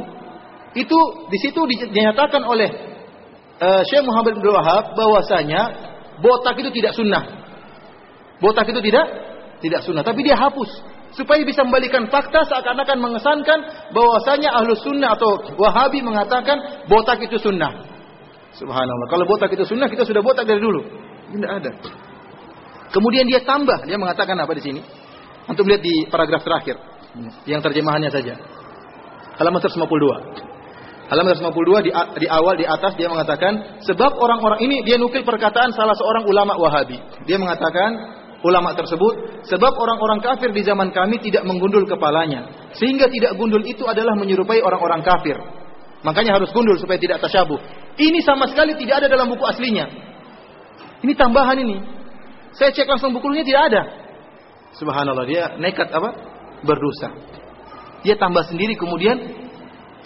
itu 0.76 0.98
di 1.32 1.38
situ 1.40 1.60
dinyatakan 1.66 2.44
oleh 2.44 2.68
uh, 3.58 3.82
Syekh 3.88 4.04
Muhammad 4.04 4.38
bin 4.38 4.52
Wahab 4.52 4.94
bahwasanya 4.94 5.62
botak 6.22 6.56
itu 6.58 6.70
tidak 6.74 6.92
sunnah. 6.94 7.24
Botak 8.38 8.66
itu 8.70 8.80
tidak 8.82 9.06
tidak 9.58 9.80
sunnah, 9.82 10.06
tapi 10.06 10.22
dia 10.22 10.38
hapus 10.38 10.70
supaya 11.16 11.40
bisa 11.42 11.64
membalikan 11.64 12.06
fakta 12.12 12.46
seakan-akan 12.46 12.98
mengesankan 13.00 13.58
bahwasanya 13.90 14.54
ahlu 14.54 14.76
sunnah 14.78 15.16
atau 15.16 15.40
wahabi 15.56 16.04
mengatakan 16.04 16.86
botak 16.86 17.18
itu 17.24 17.40
sunnah. 17.40 17.86
Subhanallah. 18.54 19.06
Kalau 19.10 19.24
botak 19.26 19.50
itu 19.54 19.64
sunnah 19.66 19.90
kita 19.90 20.06
sudah 20.06 20.22
botak 20.22 20.46
dari 20.46 20.62
dulu. 20.62 20.82
Tidak 21.28 21.50
ada. 21.50 21.70
Kemudian 22.88 23.28
dia 23.28 23.44
tambah, 23.44 23.84
dia 23.84 24.00
mengatakan 24.00 24.38
apa 24.40 24.52
di 24.56 24.62
sini? 24.64 24.80
Untuk 25.48 25.68
lihat 25.68 25.80
di 25.80 26.08
paragraf 26.08 26.44
terakhir 26.44 26.76
yang 27.44 27.60
terjemahannya 27.60 28.12
saja. 28.12 28.36
Halaman 29.40 29.60
152. 29.60 30.47
Halaman 31.08 31.40
152 31.40 31.88
di, 31.88 31.90
di 32.20 32.26
awal 32.28 32.60
di 32.60 32.68
atas 32.68 32.92
dia 33.00 33.08
mengatakan 33.08 33.80
sebab 33.80 34.12
orang-orang 34.20 34.60
ini 34.60 34.84
dia 34.84 35.00
nukil 35.00 35.24
perkataan 35.24 35.72
salah 35.72 35.96
seorang 35.96 36.28
ulama 36.28 36.52
Wahabi. 36.60 37.00
Dia 37.24 37.40
mengatakan 37.40 37.96
ulama 38.44 38.76
tersebut 38.76 39.44
sebab 39.48 39.72
orang-orang 39.72 40.20
kafir 40.20 40.52
di 40.52 40.60
zaman 40.60 40.92
kami 40.92 41.16
tidak 41.24 41.48
menggundul 41.48 41.88
kepalanya 41.88 42.70
sehingga 42.76 43.08
tidak 43.08 43.40
gundul 43.40 43.64
itu 43.64 43.88
adalah 43.88 44.12
menyerupai 44.20 44.60
orang-orang 44.60 45.00
kafir. 45.00 45.40
Makanya 46.04 46.36
harus 46.36 46.52
gundul 46.52 46.76
supaya 46.76 47.00
tidak 47.00 47.24
tasyabuh. 47.24 47.58
Ini 47.96 48.20
sama 48.22 48.44
sekali 48.52 48.76
tidak 48.76 49.02
ada 49.02 49.08
dalam 49.08 49.32
buku 49.32 49.48
aslinya. 49.48 49.88
Ini 51.00 51.16
tambahan 51.16 51.56
ini. 51.56 51.76
Saya 52.52 52.68
cek 52.68 52.84
langsung 52.84 53.16
bukunya 53.16 53.48
tidak 53.48 53.72
ada. 53.72 53.82
Subhanallah 54.76 55.24
dia 55.24 55.56
nekat 55.56 55.88
apa? 55.88 56.12
Berdosa. 56.68 57.16
Dia 58.04 58.14
tambah 58.20 58.46
sendiri 58.46 58.76
kemudian 58.78 59.47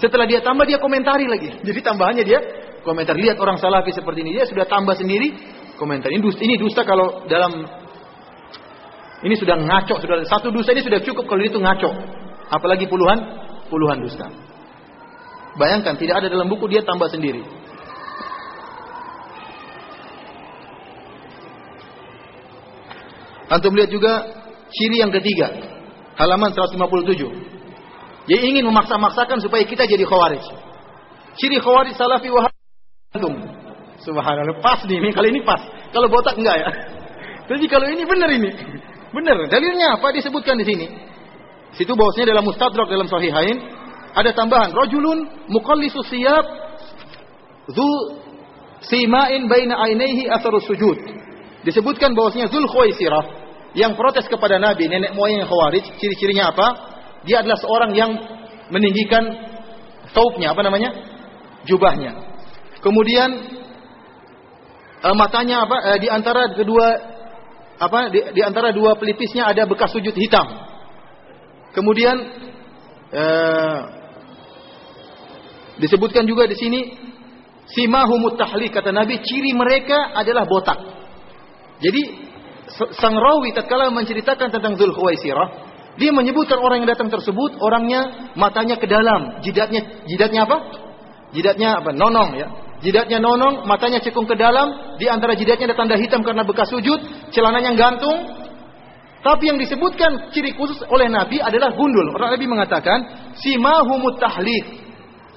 setelah 0.02 0.26
dia 0.26 0.42
tambah 0.42 0.66
dia 0.66 0.82
komentari 0.82 1.30
lagi. 1.30 1.62
Jadi 1.62 1.78
tambahannya 1.78 2.26
dia 2.26 2.42
komentar. 2.82 3.14
Lihat 3.14 3.38
orang 3.38 3.62
salafi 3.62 3.94
seperti 3.94 4.26
ini 4.26 4.34
dia 4.34 4.50
sudah 4.50 4.66
tambah 4.66 4.98
sendiri 4.98 5.30
komentar. 5.78 6.10
Ini 6.10 6.18
dusta, 6.18 6.42
ini 6.42 6.58
dusta 6.58 6.82
kalau 6.82 7.22
dalam 7.30 7.62
ini 9.22 9.38
sudah 9.38 9.54
ngaco 9.54 10.02
sudah 10.02 10.26
satu 10.26 10.50
dusta 10.50 10.74
ini 10.74 10.82
sudah 10.82 10.98
cukup 11.06 11.30
kalau 11.30 11.46
itu 11.46 11.62
ngaco. 11.62 11.90
Apalagi 12.50 12.90
puluhan 12.90 13.18
puluhan 13.70 14.02
dusta. 14.02 14.26
Bayangkan 15.54 15.94
tidak 15.94 16.26
ada 16.26 16.26
dalam 16.26 16.50
buku 16.50 16.66
dia 16.66 16.82
tambah 16.82 17.06
sendiri. 17.06 17.46
Antum 23.52 23.76
lihat 23.76 23.92
juga 23.92 24.12
ciri 24.72 25.04
yang 25.04 25.12
ketiga, 25.12 25.52
halaman 26.16 26.56
157. 26.56 27.52
Dia 28.30 28.38
ingin 28.38 28.62
memaksa-maksakan 28.70 29.42
supaya 29.42 29.66
kita 29.66 29.82
jadi 29.86 30.06
khawarij. 30.06 30.44
Ciri 31.38 31.58
khawarij 31.58 31.98
salafi 31.98 32.30
wahabi. 32.30 33.30
Subhanallah, 34.02 34.58
pas 34.62 34.82
nih, 34.86 35.14
kali 35.14 35.30
ini 35.30 35.40
pas. 35.46 35.62
Kalau 35.94 36.10
botak 36.10 36.34
enggak 36.38 36.56
ya. 36.58 36.70
Tapi 37.50 37.66
kalau 37.70 37.86
ini 37.86 38.02
benar 38.06 38.30
ini. 38.30 38.50
Benar. 39.16 39.44
Dalilnya 39.52 40.00
apa 40.00 40.08
disebutkan 40.16 40.56
di 40.56 40.64
sini? 40.64 40.86
Situ 41.76 41.92
bahwasanya 41.92 42.32
dalam 42.32 42.48
Mustadrak 42.48 42.88
dalam 42.88 43.08
Sahihain 43.12 43.60
ada 44.16 44.32
tambahan 44.32 44.72
rajulun 44.72 45.48
muqallisu 45.52 46.00
siyab 46.08 46.44
dzu 47.68 47.88
simain 48.88 49.48
baina 49.52 49.84
ainaihi 49.84 50.32
atharu 50.32 50.64
sujud. 50.64 50.96
Disebutkan 51.62 52.16
bahwasanya 52.16 52.48
Zul 52.48 52.64
Khuwaisirah 52.64 53.24
yang 53.76 53.94
protes 53.96 54.26
kepada 54.28 54.56
Nabi, 54.56 54.88
nenek 54.88 55.12
moyang 55.12 55.44
Khawarij, 55.44 55.84
ciri-cirinya 56.00 56.50
apa? 56.52 56.91
Dia 57.22 57.40
adalah 57.44 57.58
seorang 57.58 57.92
yang 57.94 58.10
meninggikan 58.72 59.24
taubnya, 60.10 60.52
apa 60.52 60.62
namanya? 60.66 60.90
Jubahnya. 61.68 62.12
Kemudian 62.82 63.30
uh, 65.06 65.14
matanya 65.14 65.62
apa? 65.62 65.76
Uh, 65.94 65.98
di 66.02 66.08
antara 66.10 66.50
kedua 66.50 66.86
apa? 67.78 68.10
Di, 68.10 68.34
di 68.34 68.42
antara 68.42 68.74
dua 68.74 68.98
pelipisnya 68.98 69.46
ada 69.46 69.66
bekas 69.66 69.94
sujud 69.94 70.14
hitam. 70.18 70.46
Kemudian 71.72 72.16
uh, 73.14 73.78
disebutkan 75.78 76.26
juga 76.26 76.50
di 76.50 76.58
sini 76.58 76.80
simahumut 77.70 78.36
tahlik 78.36 78.74
kata 78.74 78.90
Nabi 78.90 79.22
ciri 79.22 79.54
mereka 79.54 80.12
adalah 80.18 80.44
botak. 80.44 80.78
Jadi 81.82 82.02
sang 82.98 83.16
rawi 83.16 83.54
tatkala 83.54 83.90
menceritakan 83.90 84.48
tentang 84.52 84.74
Zulkhuwaisirah, 84.78 85.71
dia 86.00 86.08
menyebutkan 86.08 86.56
orang 86.56 86.84
yang 86.84 86.88
datang 86.88 87.12
tersebut 87.12 87.60
orangnya 87.60 88.32
matanya 88.32 88.80
ke 88.80 88.88
dalam, 88.88 89.44
jidatnya 89.44 90.04
jidatnya 90.08 90.48
apa? 90.48 90.56
Jidatnya 91.36 91.68
apa? 91.84 91.90
Nonong 91.92 92.30
ya. 92.36 92.48
Jidatnya 92.82 93.22
nonong, 93.22 93.62
matanya 93.62 94.02
cekung 94.02 94.26
ke 94.26 94.34
dalam, 94.34 94.98
di 94.98 95.06
antara 95.06 95.38
jidatnya 95.38 95.70
ada 95.70 95.78
tanda 95.78 95.94
hitam 95.94 96.26
karena 96.26 96.42
bekas 96.42 96.66
sujud, 96.66 97.30
celananya 97.30 97.78
gantung. 97.78 98.42
Tapi 99.22 99.54
yang 99.54 99.58
disebutkan 99.62 100.34
ciri 100.34 100.50
khusus 100.58 100.82
oleh 100.90 101.06
Nabi 101.06 101.38
adalah 101.38 101.70
gundul. 101.78 102.10
Orang 102.10 102.34
Nabi 102.34 102.42
mengatakan, 102.50 103.30
simahumut 103.38 104.18
tahlik. 104.18 104.82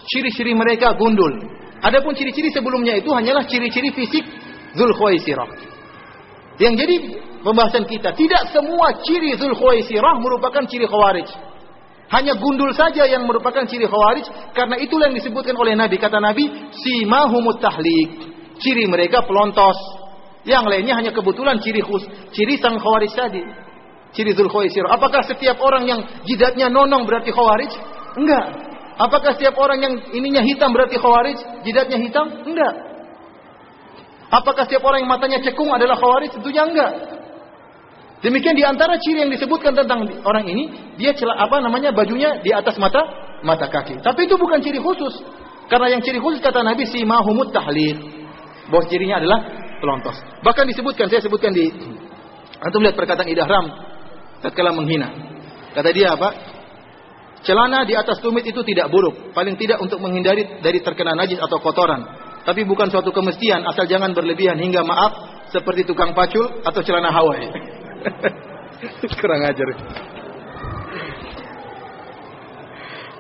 Ciri-ciri 0.10 0.58
mereka 0.58 0.98
gundul. 0.98 1.38
Adapun 1.86 2.18
ciri-ciri 2.18 2.50
sebelumnya 2.50 2.98
itu 2.98 3.14
hanyalah 3.14 3.46
ciri-ciri 3.46 3.94
fisik 3.94 4.26
Zulkhuwaisirah. 4.74 5.75
Yang 6.56 6.74
jadi 6.86 6.96
pembahasan 7.44 7.84
kita, 7.84 8.16
tidak 8.16 8.52
semua 8.56 8.96
ciri 9.04 9.36
Zulkhuwaisirah 9.36 10.16
merupakan 10.24 10.64
ciri 10.68 10.88
Khawarij. 10.88 11.28
Hanya 12.06 12.38
gundul 12.38 12.72
saja 12.72 13.04
yang 13.10 13.26
merupakan 13.28 13.66
ciri 13.66 13.90
Khawarij 13.90 14.54
karena 14.56 14.76
itulah 14.80 15.12
yang 15.12 15.18
disebutkan 15.20 15.58
oleh 15.58 15.74
Nabi. 15.76 16.00
Kata 16.00 16.22
Nabi, 16.22 16.72
simahumut 16.80 17.60
tahlik. 17.60 18.36
Ciri 18.62 18.88
mereka 18.88 19.26
pelontos. 19.28 19.76
Yang 20.46 20.70
lainnya 20.70 20.96
hanya 20.96 21.12
kebetulan 21.12 21.58
ciri 21.60 21.82
khus, 21.82 22.06
ciri 22.32 22.56
sang 22.62 22.80
Khawarij 22.80 23.12
tadi. 23.12 23.44
Ciri 24.16 24.32
Zulkhuwaisirah. 24.32 24.96
Apakah 24.96 25.28
setiap 25.28 25.60
orang 25.60 25.84
yang 25.84 26.00
jidatnya 26.24 26.72
nonong 26.72 27.04
berarti 27.04 27.36
Khawarij? 27.36 27.72
Enggak. 28.16 28.76
Apakah 28.96 29.36
setiap 29.36 29.60
orang 29.60 29.80
yang 29.84 29.94
ininya 30.16 30.40
hitam 30.40 30.72
berarti 30.72 30.96
khawarij? 30.96 31.38
Jidatnya 31.68 32.00
hitam? 32.00 32.32
Enggak. 32.48 32.95
Apakah 34.34 34.66
setiap 34.66 34.82
orang 34.86 35.06
yang 35.06 35.12
matanya 35.12 35.40
cekung 35.42 35.70
adalah 35.70 35.96
khawarij? 35.98 36.34
Tentunya 36.34 36.64
enggak. 36.66 36.92
Demikian 38.26 38.58
di 38.58 38.66
antara 38.66 38.98
ciri 38.98 39.22
yang 39.22 39.30
disebutkan 39.30 39.78
tentang 39.78 40.10
orang 40.26 40.46
ini, 40.50 40.64
dia 40.98 41.14
celah 41.14 41.46
apa 41.46 41.62
namanya 41.62 41.94
bajunya 41.94 42.42
di 42.42 42.50
atas 42.50 42.74
mata 42.82 43.06
mata 43.46 43.70
kaki. 43.70 44.02
Tapi 44.02 44.26
itu 44.26 44.34
bukan 44.34 44.58
ciri 44.66 44.82
khusus. 44.82 45.22
Karena 45.70 45.94
yang 45.94 46.02
ciri 46.02 46.18
khusus 46.18 46.42
kata 46.42 46.66
Nabi 46.66 46.90
si 46.90 47.06
mahumut 47.06 47.54
tahlil. 47.54 48.02
Bahwa 48.74 48.82
cirinya 48.90 49.22
adalah 49.22 49.46
pelontos. 49.78 50.18
Bahkan 50.42 50.66
disebutkan, 50.74 51.06
saya 51.06 51.22
sebutkan 51.22 51.54
di 51.54 51.70
antum 52.58 52.82
lihat 52.82 52.98
perkataan 52.98 53.30
idahram 53.30 53.66
tatkala 54.42 54.74
menghina. 54.74 55.14
Kata 55.78 55.94
dia 55.94 56.18
apa? 56.18 56.30
Celana 57.46 57.86
di 57.86 57.94
atas 57.94 58.18
tumit 58.26 58.42
itu 58.42 58.66
tidak 58.66 58.90
buruk, 58.90 59.38
paling 59.38 59.54
tidak 59.54 59.78
untuk 59.78 60.02
menghindari 60.02 60.66
dari 60.66 60.82
terkena 60.82 61.14
najis 61.14 61.38
atau 61.38 61.62
kotoran. 61.62 62.02
Tapi 62.46 62.62
bukan 62.62 62.94
suatu 62.94 63.10
kemestian, 63.10 63.66
asal 63.66 63.90
jangan 63.90 64.14
berlebihan 64.14 64.62
hingga 64.62 64.86
maaf 64.86 65.34
seperti 65.50 65.82
tukang 65.82 66.14
pacul 66.14 66.46
atau 66.62 66.78
celana 66.86 67.10
Hawaii. 67.10 67.50
Kurang 69.22 69.42
ajar. 69.50 69.70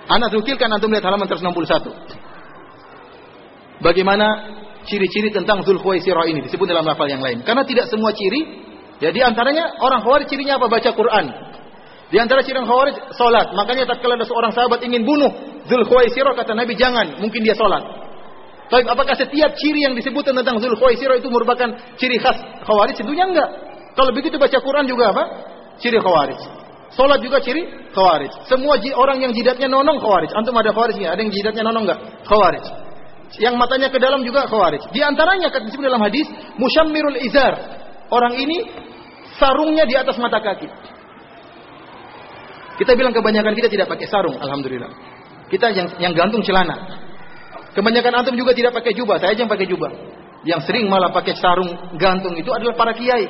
Anak 0.05 0.29
tukilkan 0.29 0.69
antum 0.69 0.93
lihat 0.93 1.09
halaman 1.09 1.25
161. 1.25 3.81
Bagaimana 3.81 4.53
ciri-ciri 4.85 5.33
tentang 5.33 5.65
Zulkhuwaisirah 5.65 6.29
ini 6.29 6.45
disebut 6.45 6.69
dalam 6.69 6.85
lafal 6.85 7.09
yang 7.09 7.25
lain. 7.25 7.41
Karena 7.41 7.65
tidak 7.65 7.89
semua 7.89 8.13
ciri, 8.13 8.45
ya 9.01 9.09
di 9.09 9.25
antaranya 9.25 9.81
orang 9.81 10.05
Khawarij 10.05 10.29
cirinya 10.29 10.61
apa? 10.61 10.69
Baca 10.69 10.93
Quran. 10.93 11.25
Di 12.13 12.21
antara 12.21 12.45
ciri 12.45 12.61
Khawarij 12.61 13.17
salat. 13.17 13.57
Makanya 13.57 13.89
tatkala 13.89 14.21
ada 14.21 14.29
seorang 14.29 14.53
sahabat 14.53 14.85
ingin 14.85 15.01
bunuh 15.01 15.33
Zulkhuwaisirah 15.65 16.37
kata 16.37 16.53
Nabi 16.53 16.77
jangan, 16.77 17.17
mungkin 17.17 17.41
dia 17.41 17.57
salat. 17.57 18.04
Tapi 18.65 18.81
apakah 18.89 19.13
setiap 19.13 19.53
ciri 19.53 19.85
yang 19.85 19.93
disebutkan 19.93 20.33
tentang 20.33 20.57
Zulkhuwaisirah 20.57 21.21
itu 21.21 21.29
merupakan 21.29 21.69
ciri 22.01 22.17
khas 22.17 22.37
Khawarij? 22.65 22.97
Tentunya 22.97 23.29
enggak. 23.29 23.49
Kalau 23.93 24.11
begitu 24.11 24.41
baca 24.41 24.57
Quran 24.57 24.85
juga 24.89 25.13
apa? 25.13 25.23
Ciri 25.77 26.01
Khawarij. 26.01 26.39
Salat 26.97 27.21
juga 27.21 27.37
ciri 27.45 27.61
Khawarij. 27.93 28.49
Semua 28.49 28.81
orang 28.97 29.21
yang 29.21 29.31
jidatnya 29.37 29.69
nonong 29.69 30.01
Khawarij. 30.01 30.33
Antum 30.33 30.57
ada 30.57 30.73
Khawarij 30.73 30.97
Ada 30.97 31.21
yang 31.21 31.29
jidatnya 31.29 31.63
nonong 31.69 31.83
enggak? 31.85 31.99
Khawarij. 32.25 32.65
Yang 33.37 33.55
matanya 33.59 33.87
ke 33.93 33.99
dalam 34.01 34.25
juga 34.25 34.49
Khawarij. 34.49 34.89
Di 34.89 35.01
antaranya 35.05 35.53
disebut 35.53 35.85
dalam 35.85 36.01
hadis 36.01 36.25
Mushammirul 36.57 37.21
Izar. 37.21 37.53
Orang 38.09 38.33
ini 38.33 38.65
sarungnya 39.37 39.85
di 39.85 39.93
atas 39.93 40.17
mata 40.17 40.41
kaki. 40.41 40.69
Kita 42.75 42.91
bilang 42.97 43.15
kebanyakan 43.15 43.53
kita 43.55 43.71
tidak 43.71 43.87
pakai 43.87 44.07
sarung, 44.09 44.35
alhamdulillah. 44.35 44.91
Kita 45.47 45.71
yang 45.71 45.87
yang 46.01 46.13
gantung 46.17 46.43
celana. 46.43 47.04
Kebanyakan 47.75 48.23
antum 48.23 48.35
juga 48.39 48.55
tidak 48.55 48.71
pakai 48.71 48.95
jubah, 48.95 49.19
saya 49.19 49.35
aja 49.35 49.43
yang 49.43 49.51
pakai 49.51 49.67
jubah. 49.67 49.91
Yang 50.47 50.71
sering 50.71 50.87
malah 50.87 51.11
pakai 51.11 51.35
sarung 51.35 51.75
gantung 51.99 52.31
itu 52.39 52.47
adalah 52.55 52.71
para 52.71 52.95
kiai. 52.95 53.27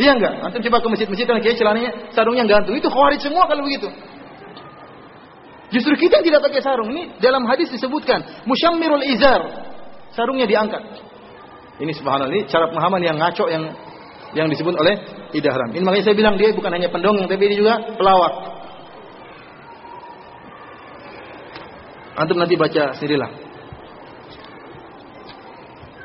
Iya 0.00 0.16
enggak? 0.16 0.34
Antum 0.48 0.64
coba 0.64 0.80
ke 0.80 0.88
masjid-masjid 0.88 1.26
kan 1.28 1.36
kiai 1.44 1.56
celananya 1.60 1.90
sarungnya 2.16 2.48
gantung. 2.48 2.72
Itu 2.72 2.88
khawarij 2.88 3.20
semua 3.20 3.44
kalau 3.44 3.60
begitu. 3.68 3.92
Justru 5.70 5.92
kita 6.00 6.24
yang 6.24 6.26
tidak 6.32 6.40
pakai 6.48 6.60
sarung. 6.64 6.88
Ini 6.88 7.20
dalam 7.20 7.44
hadis 7.44 7.68
disebutkan 7.68 8.48
musyammirul 8.48 9.04
izar. 9.04 9.44
Sarungnya 10.16 10.48
diangkat. 10.48 10.82
Ini 11.84 11.92
subhanallah 11.96 12.32
ini 12.32 12.44
cara 12.48 12.72
pemahaman 12.72 13.00
yang 13.04 13.16
ngaco 13.20 13.44
yang 13.52 13.64
yang 14.32 14.48
disebut 14.48 14.72
oleh 14.72 14.96
idahram. 15.36 15.68
Ini 15.76 15.84
makanya 15.84 16.04
saya 16.08 16.16
bilang 16.16 16.40
dia 16.40 16.54
bukan 16.56 16.72
hanya 16.72 16.88
pendongeng 16.88 17.28
tapi 17.28 17.44
dia 17.44 17.58
juga 17.60 17.74
pelawak. 18.00 18.34
Antum 22.20 22.40
nanti 22.40 22.56
baca 22.56 22.96
sendirilah. 22.96 23.49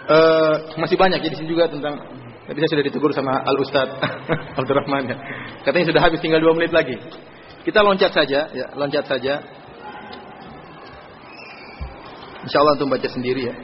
Uh, 0.05 0.77
masih 0.77 0.97
banyak 1.01 1.17
ya 1.17 1.29
di 1.33 1.37
sini 1.41 1.49
juga 1.49 1.65
tentang 1.65 1.97
Tadi 2.45 2.61
saya 2.61 2.77
sudah 2.77 2.85
ditegur 2.85 3.09
sama 3.09 3.41
Al 3.41 3.57
Ustad 3.57 3.89
Abdurrahman 4.61 5.09
ya. 5.09 5.17
Katanya 5.65 5.85
sudah 5.89 6.01
habis 6.05 6.21
tinggal 6.21 6.37
dua 6.37 6.53
menit 6.53 6.69
lagi. 6.69 6.93
Kita 7.65 7.81
loncat 7.81 8.13
saja, 8.13 8.45
ya, 8.53 8.69
loncat 8.77 9.01
saja. 9.09 9.41
Insya 12.45 12.57
Allah 12.61 12.77
untuk 12.77 12.93
baca 12.93 13.09
sendiri 13.09 13.49
ya. 13.49 13.55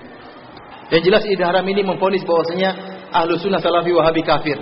Yang 0.89 1.13
jelas 1.13 1.23
idharam 1.29 1.61
ini 1.69 1.85
memfonis 1.85 2.25
bahwasanya 2.25 2.73
ahlu 3.13 3.37
sunnah 3.37 3.61
salafi 3.61 3.93
wahabi 3.93 4.25
kafir. 4.25 4.57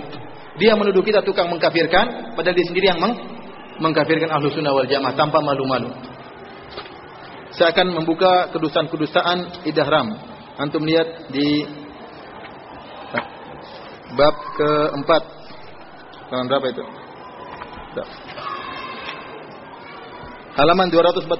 Dia 0.60 0.76
menuduh 0.76 1.00
kita 1.00 1.24
tukang 1.24 1.48
mengkafirkan, 1.48 2.36
padahal 2.36 2.52
dia 2.52 2.66
sendiri 2.68 2.92
yang 2.92 3.00
meng 3.00 3.16
mengkafirkan 3.80 4.28
ahlu 4.28 4.52
sunnah 4.52 4.76
wal 4.76 4.84
jamaah 4.84 5.16
tanpa 5.16 5.40
malu-malu. 5.40 5.88
Saya 7.56 7.72
akan 7.72 8.04
membuka 8.04 8.52
kedustaan-kedustaan 8.52 9.64
idahram. 9.64 10.29
Antum 10.60 10.84
lihat 10.84 11.32
di 11.32 11.64
bab 14.12 14.36
keempat. 14.60 15.22
Halaman 16.28 16.46
berapa 16.52 16.66
itu? 16.68 16.84
Halaman 20.60 20.92
245. 20.92 21.32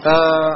Uh, 0.00 0.54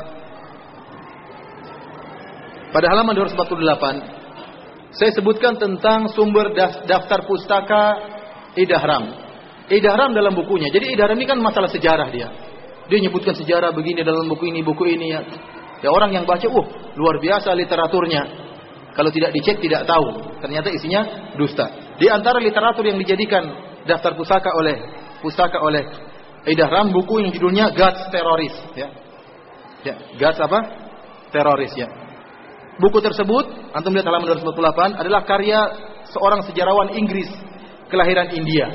pada 2.73 2.87
halaman 2.89 3.13
248 3.13 4.97
saya 4.97 5.11
sebutkan 5.13 5.61
tentang 5.61 6.09
sumber 6.17 6.57
daftar 6.89 7.29
pustaka 7.29 8.01
Idahram. 8.57 9.13
Idahram 9.69 10.17
dalam 10.17 10.33
bukunya. 10.33 10.73
Jadi 10.73 10.97
Idahram 10.97 11.21
ini 11.21 11.29
kan 11.29 11.39
masalah 11.45 11.69
sejarah 11.69 12.09
dia. 12.09 12.33
Dia 12.89 12.99
nyebutkan 13.05 13.37
sejarah 13.37 13.75
begini 13.77 14.01
dalam 14.01 14.25
buku 14.25 14.49
ini, 14.49 14.65
buku 14.65 14.89
ini 14.89 15.07
ya. 15.13 15.21
Ya 15.83 15.89
orang 15.91 16.11
yang 16.15 16.25
baca, 16.29 16.47
uh, 16.47 16.67
luar 16.95 17.17
biasa 17.19 17.55
literaturnya. 17.57 18.23
Kalau 18.95 19.11
tidak 19.11 19.35
dicek 19.35 19.59
tidak 19.59 19.89
tahu. 19.91 20.39
Ternyata 20.39 20.71
isinya 20.71 21.35
dusta. 21.35 21.67
Di 21.99 22.07
antara 22.07 22.39
literatur 22.39 22.87
yang 22.87 22.99
dijadikan 22.99 23.43
daftar 23.85 24.15
pustaka 24.15 24.51
oleh 24.55 24.77
pustaka 25.21 25.59
oleh 25.59 25.83
Idahram 26.45 26.93
buku 26.93 27.25
yang 27.25 27.33
judulnya 27.33 27.73
Guts 27.73 28.13
Teroris 28.13 28.53
ya. 28.77 28.89
Ya, 29.85 29.95
Guts 30.21 30.39
apa? 30.41 30.61
Teroris 31.33 31.73
ya. 31.73 31.89
Buku 32.77 33.01
tersebut, 33.01 33.73
antum 33.73 33.95
lihat 33.97 34.05
halaman 34.05 34.35
248 34.35 35.01
adalah 35.01 35.23
karya 35.25 35.61
seorang 36.11 36.45
sejarawan 36.45 36.93
Inggris 36.93 37.31
kelahiran 37.89 38.35
India. 38.35 38.67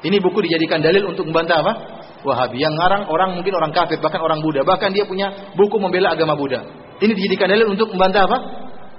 Ini 0.00 0.16
buku 0.24 0.40
dijadikan 0.46 0.80
dalil 0.80 1.12
untuk 1.12 1.28
membantah 1.28 1.60
apa? 1.60 1.72
Wahabi. 2.20 2.60
Yang 2.60 2.74
ngarang 2.76 3.02
orang 3.08 3.32
mungkin 3.32 3.56
orang 3.56 3.72
kafir, 3.72 3.96
bahkan 4.00 4.20
orang 4.20 4.44
Buddha. 4.44 4.60
Bahkan 4.60 4.92
dia 4.92 5.08
punya 5.08 5.52
buku 5.56 5.76
membela 5.80 6.12
agama 6.12 6.36
Buddha. 6.36 6.60
Ini 7.00 7.12
dijadikan 7.16 7.48
dalil 7.48 7.72
untuk 7.72 7.88
membantah 7.96 8.28
apa? 8.28 8.38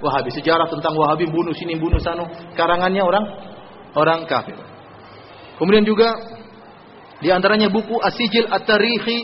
Wahabi. 0.02 0.34
Sejarah 0.34 0.66
tentang 0.66 0.98
Wahabi 0.98 1.30
bunuh 1.30 1.54
sini 1.54 1.78
bunuh 1.78 2.02
sana. 2.02 2.26
Karangannya 2.58 3.02
orang 3.02 3.24
orang 3.94 4.20
kafir. 4.26 4.58
Kemudian 5.54 5.86
juga 5.86 6.10
di 7.22 7.30
antaranya 7.30 7.70
buku 7.70 7.94
Asijil 8.02 8.50
At-Tarikhi 8.50 9.16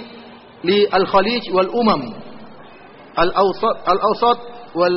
li 0.62 0.86
Al-Khalij 0.86 1.50
wal 1.50 1.70
Umam. 1.74 2.02
Al-Awsat 3.18 3.76
Al-Awsat 3.82 4.38
wal 4.78 4.96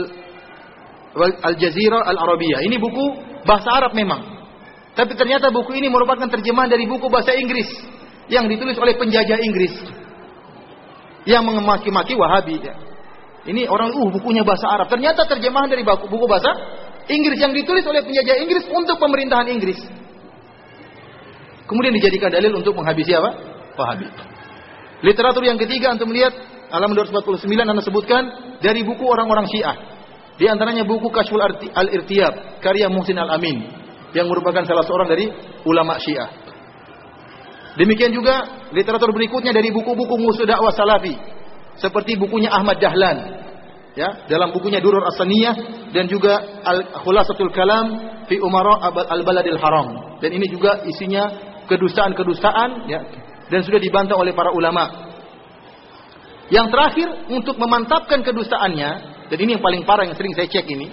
wal 1.17 1.33
Al-Jazira 1.41 2.05
Al-Arabiyah. 2.05 2.61
Ini 2.69 2.77
buku 2.77 3.05
bahasa 3.49 3.81
Arab 3.81 3.97
memang. 3.97 4.45
Tapi 4.93 5.17
ternyata 5.17 5.49
buku 5.49 5.73
ini 5.73 5.89
merupakan 5.89 6.29
terjemahan 6.29 6.69
dari 6.69 6.85
buku 6.85 7.09
bahasa 7.09 7.33
Inggris 7.33 7.65
yang 8.29 8.45
ditulis 8.45 8.77
oleh 8.77 8.93
penjajah 8.99 9.39
Inggris 9.41 9.73
yang 11.25 11.45
mengemaki-maki 11.45 12.17
Wahabi. 12.17 12.57
Ini 13.41 13.65
orang 13.65 13.89
uh 13.89 14.09
bukunya 14.13 14.45
bahasa 14.45 14.69
Arab. 14.69 14.89
Ternyata 14.89 15.25
terjemahan 15.25 15.69
dari 15.69 15.81
buku, 15.81 16.05
buku 16.05 16.25
bahasa 16.29 16.53
Inggris 17.09 17.41
yang 17.41 17.53
ditulis 17.53 17.81
oleh 17.89 18.05
penjajah 18.05 18.37
Inggris 18.37 18.65
untuk 18.69 19.01
pemerintahan 19.01 19.49
Inggris. 19.49 19.81
Kemudian 21.65 21.93
dijadikan 21.95 22.29
dalil 22.29 22.53
untuk 22.53 22.77
menghabisi 22.77 23.15
apa? 23.17 23.31
Wahabi. 23.79 24.05
Literatur 25.01 25.41
yang 25.41 25.57
ketiga 25.57 25.97
untuk 25.97 26.13
melihat 26.13 26.35
alam 26.69 26.93
249 26.93 27.49
Anda 27.57 27.81
sebutkan 27.81 28.23
dari 28.61 28.85
buku 28.85 29.01
orang-orang 29.01 29.49
Syiah. 29.49 29.77
Di 30.37 30.45
antaranya 30.49 30.85
buku 30.85 31.09
Kashful 31.09 31.41
Al-Irtiyab 31.41 32.61
karya 32.61 32.89
Muhsin 32.89 33.17
Al-Amin 33.17 33.65
yang 34.13 34.29
merupakan 34.29 34.61
salah 34.65 34.85
seorang 34.85 35.09
dari 35.09 35.29
ulama 35.65 35.97
Syiah. 36.01 36.40
Demikian 37.79 38.11
juga 38.11 38.67
literatur 38.75 39.15
berikutnya 39.15 39.55
dari 39.55 39.71
buku-buku 39.71 40.19
musuh 40.19 40.43
dakwah 40.43 40.75
salafi 40.75 41.15
seperti 41.79 42.19
bukunya 42.19 42.51
Ahmad 42.51 42.83
Dahlan 42.83 43.17
ya 43.95 44.27
dalam 44.27 44.51
bukunya 44.51 44.83
Durur 44.83 45.07
As-Saniyah 45.07 45.87
dan 45.95 46.07
juga 46.11 46.63
Al-Khulasatul 46.67 47.51
Kalam 47.55 47.87
fi 48.27 48.43
Umara 48.43 48.91
Al-Baladil 48.91 49.55
Haram 49.55 50.19
dan 50.19 50.29
ini 50.35 50.51
juga 50.51 50.83
isinya 50.83 51.31
kedustaan-kedustaan 51.71 52.91
ya 52.91 52.99
dan 53.47 53.59
sudah 53.63 53.79
dibantah 53.79 54.15
oleh 54.15 54.31
para 54.31 54.51
ulama. 54.51 55.11
Yang 56.51 56.67
terakhir 56.75 57.07
untuk 57.31 57.55
memantapkan 57.55 58.19
kedustaannya 58.23 58.91
dan 59.31 59.37
ini 59.39 59.55
yang 59.55 59.63
paling 59.63 59.87
parah 59.87 60.03
yang 60.03 60.15
sering 60.19 60.35
saya 60.35 60.51
cek 60.51 60.67
ini 60.67 60.91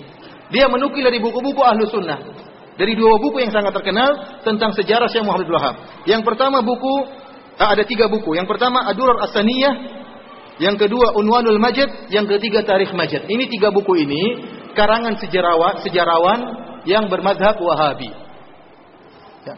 dia 0.55 0.71
menukil 0.71 1.03
dari 1.03 1.19
buku-buku 1.19 1.59
Ahlu 1.59 1.91
Sunnah 1.91 2.23
dari 2.79 2.95
dua 2.95 3.19
buku 3.19 3.43
yang 3.43 3.51
sangat 3.51 3.75
terkenal 3.75 4.39
tentang 4.47 4.71
sejarah 4.71 5.11
Syekh 5.11 5.27
Muhammad 5.27 5.51
Wahab. 5.51 5.75
Yang 6.07 6.23
pertama 6.23 6.63
buku 6.63 6.95
ah, 7.59 7.75
ada 7.75 7.83
tiga 7.83 8.07
buku. 8.07 8.39
Yang 8.39 8.47
pertama 8.55 8.87
Adurar 8.87 9.19
As-Saniyah, 9.27 9.75
yang 10.63 10.79
kedua 10.79 11.19
Unwanul 11.19 11.59
Majid, 11.59 12.11
yang 12.15 12.31
ketiga 12.31 12.63
Tarikh 12.63 12.95
Majid. 12.95 13.27
Ini 13.27 13.51
tiga 13.51 13.75
buku 13.75 13.99
ini 14.07 14.23
karangan 14.79 15.19
sejarawan 15.19 15.83
sejarawan 15.83 16.39
yang 16.87 17.11
bermadhab 17.11 17.59
Wahabi. 17.59 18.15
Ya. 19.43 19.55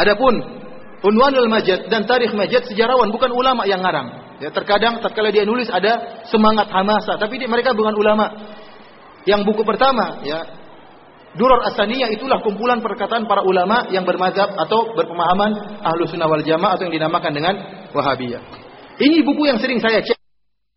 Adapun 0.00 0.32
Unwanul 1.04 1.52
Majid 1.52 1.92
dan 1.92 2.08
Tarikh 2.08 2.32
Majid 2.32 2.72
sejarawan 2.72 3.12
bukan 3.12 3.36
ulama 3.36 3.68
yang 3.68 3.84
ngarang. 3.84 4.40
Ya, 4.40 4.48
terkadang 4.50 4.98
tatkala 5.04 5.30
dia 5.30 5.46
nulis 5.46 5.70
ada 5.70 6.24
semangat 6.26 6.66
hamasa, 6.72 7.14
tapi 7.14 7.38
dia, 7.38 7.46
mereka 7.46 7.76
bukan 7.76 7.94
ulama. 7.94 8.26
Yang 9.22 9.46
buku 9.46 9.62
pertama 9.62 10.18
ya 10.26 10.61
Durar 11.32 11.64
Asaniyah 11.72 12.12
itulah 12.12 12.44
kumpulan 12.44 12.84
perkataan 12.84 13.24
para 13.24 13.40
ulama 13.40 13.88
yang 13.88 14.04
bermazhab 14.04 14.52
atau 14.52 14.92
berpemahaman 14.92 15.80
ahlu 15.80 16.04
sunnah 16.04 16.28
wal 16.28 16.44
jamaah 16.44 16.76
atau 16.76 16.84
yang 16.84 16.94
dinamakan 17.00 17.32
dengan 17.32 17.54
Wahabiyah. 17.96 18.42
Ini 19.00 19.24
buku 19.24 19.48
yang 19.48 19.56
sering 19.56 19.80
saya 19.80 20.04
cek 20.04 20.18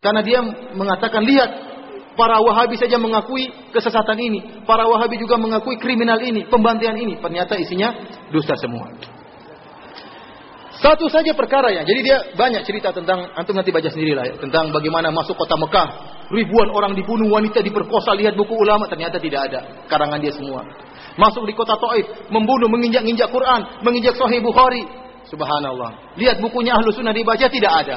karena 0.00 0.24
dia 0.24 0.40
mengatakan 0.72 1.28
lihat 1.28 1.50
para 2.16 2.40
Wahabi 2.40 2.80
saja 2.80 2.96
mengakui 2.96 3.52
kesesatan 3.70 4.16
ini, 4.16 4.64
para 4.64 4.88
Wahabi 4.88 5.20
juga 5.20 5.36
mengakui 5.36 5.76
kriminal 5.76 6.16
ini, 6.24 6.48
pembantian 6.48 6.96
ini. 6.96 7.20
Ternyata 7.20 7.60
isinya 7.60 7.92
dusta 8.32 8.56
semua. 8.56 8.96
Satu 10.76 11.08
saja 11.08 11.32
perkara 11.32 11.72
ya. 11.72 11.82
Jadi 11.88 12.00
dia 12.04 12.18
banyak 12.36 12.60
cerita 12.68 12.92
tentang 12.92 13.32
antum 13.32 13.56
nanti 13.56 13.72
baca 13.72 13.88
sendiri 13.88 14.12
lah 14.12 14.28
ya, 14.28 14.34
tentang 14.36 14.68
bagaimana 14.68 15.08
masuk 15.08 15.32
kota 15.32 15.56
Mekah, 15.56 15.88
ribuan 16.28 16.68
orang 16.68 16.92
dibunuh, 16.92 17.32
wanita 17.32 17.64
diperkosa, 17.64 18.12
lihat 18.12 18.36
buku 18.36 18.52
ulama 18.52 18.84
ternyata 18.84 19.16
tidak 19.16 19.48
ada 19.48 19.60
karangan 19.88 20.20
dia 20.20 20.32
semua. 20.36 20.60
Masuk 21.16 21.48
di 21.48 21.56
kota 21.56 21.80
Taif, 21.80 22.28
membunuh, 22.28 22.68
menginjak-injak 22.68 23.32
Quran, 23.32 23.80
menginjak 23.80 24.20
Sahih 24.20 24.44
Bukhari. 24.44 24.84
Subhanallah. 25.26 26.14
Lihat 26.20 26.38
bukunya 26.38 26.76
Ahlu 26.76 26.92
Sunnah 26.92 27.16
dibaca 27.16 27.48
tidak 27.48 27.72
ada. 27.82 27.96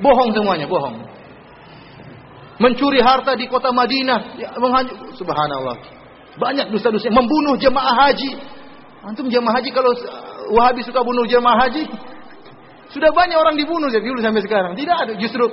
Bohong 0.00 0.32
semuanya, 0.32 0.66
bohong. 0.66 0.96
Mencuri 2.58 3.04
harta 3.04 3.36
di 3.36 3.46
kota 3.46 3.68
Madinah, 3.70 4.40
ya, 4.40 4.48
Subhanallah. 5.14 5.76
Banyak 6.34 6.72
dosa-dosa. 6.72 7.12
Membunuh 7.12 7.54
jemaah 7.60 7.94
haji. 8.08 8.32
Antum 9.04 9.28
jemaah 9.28 9.60
haji 9.60 9.70
kalau 9.70 9.92
Wahabi 10.52 10.84
suka 10.84 11.00
bunuh 11.00 11.24
jemaah 11.24 11.68
haji. 11.68 11.88
Sudah 12.92 13.10
banyak 13.10 13.34
orang 13.34 13.56
dibunuh 13.56 13.88
dari 13.88 14.04
dulu 14.04 14.20
sampai 14.20 14.42
sekarang. 14.44 14.72
Tidak 14.76 14.96
ada. 14.96 15.12
Justru 15.16 15.44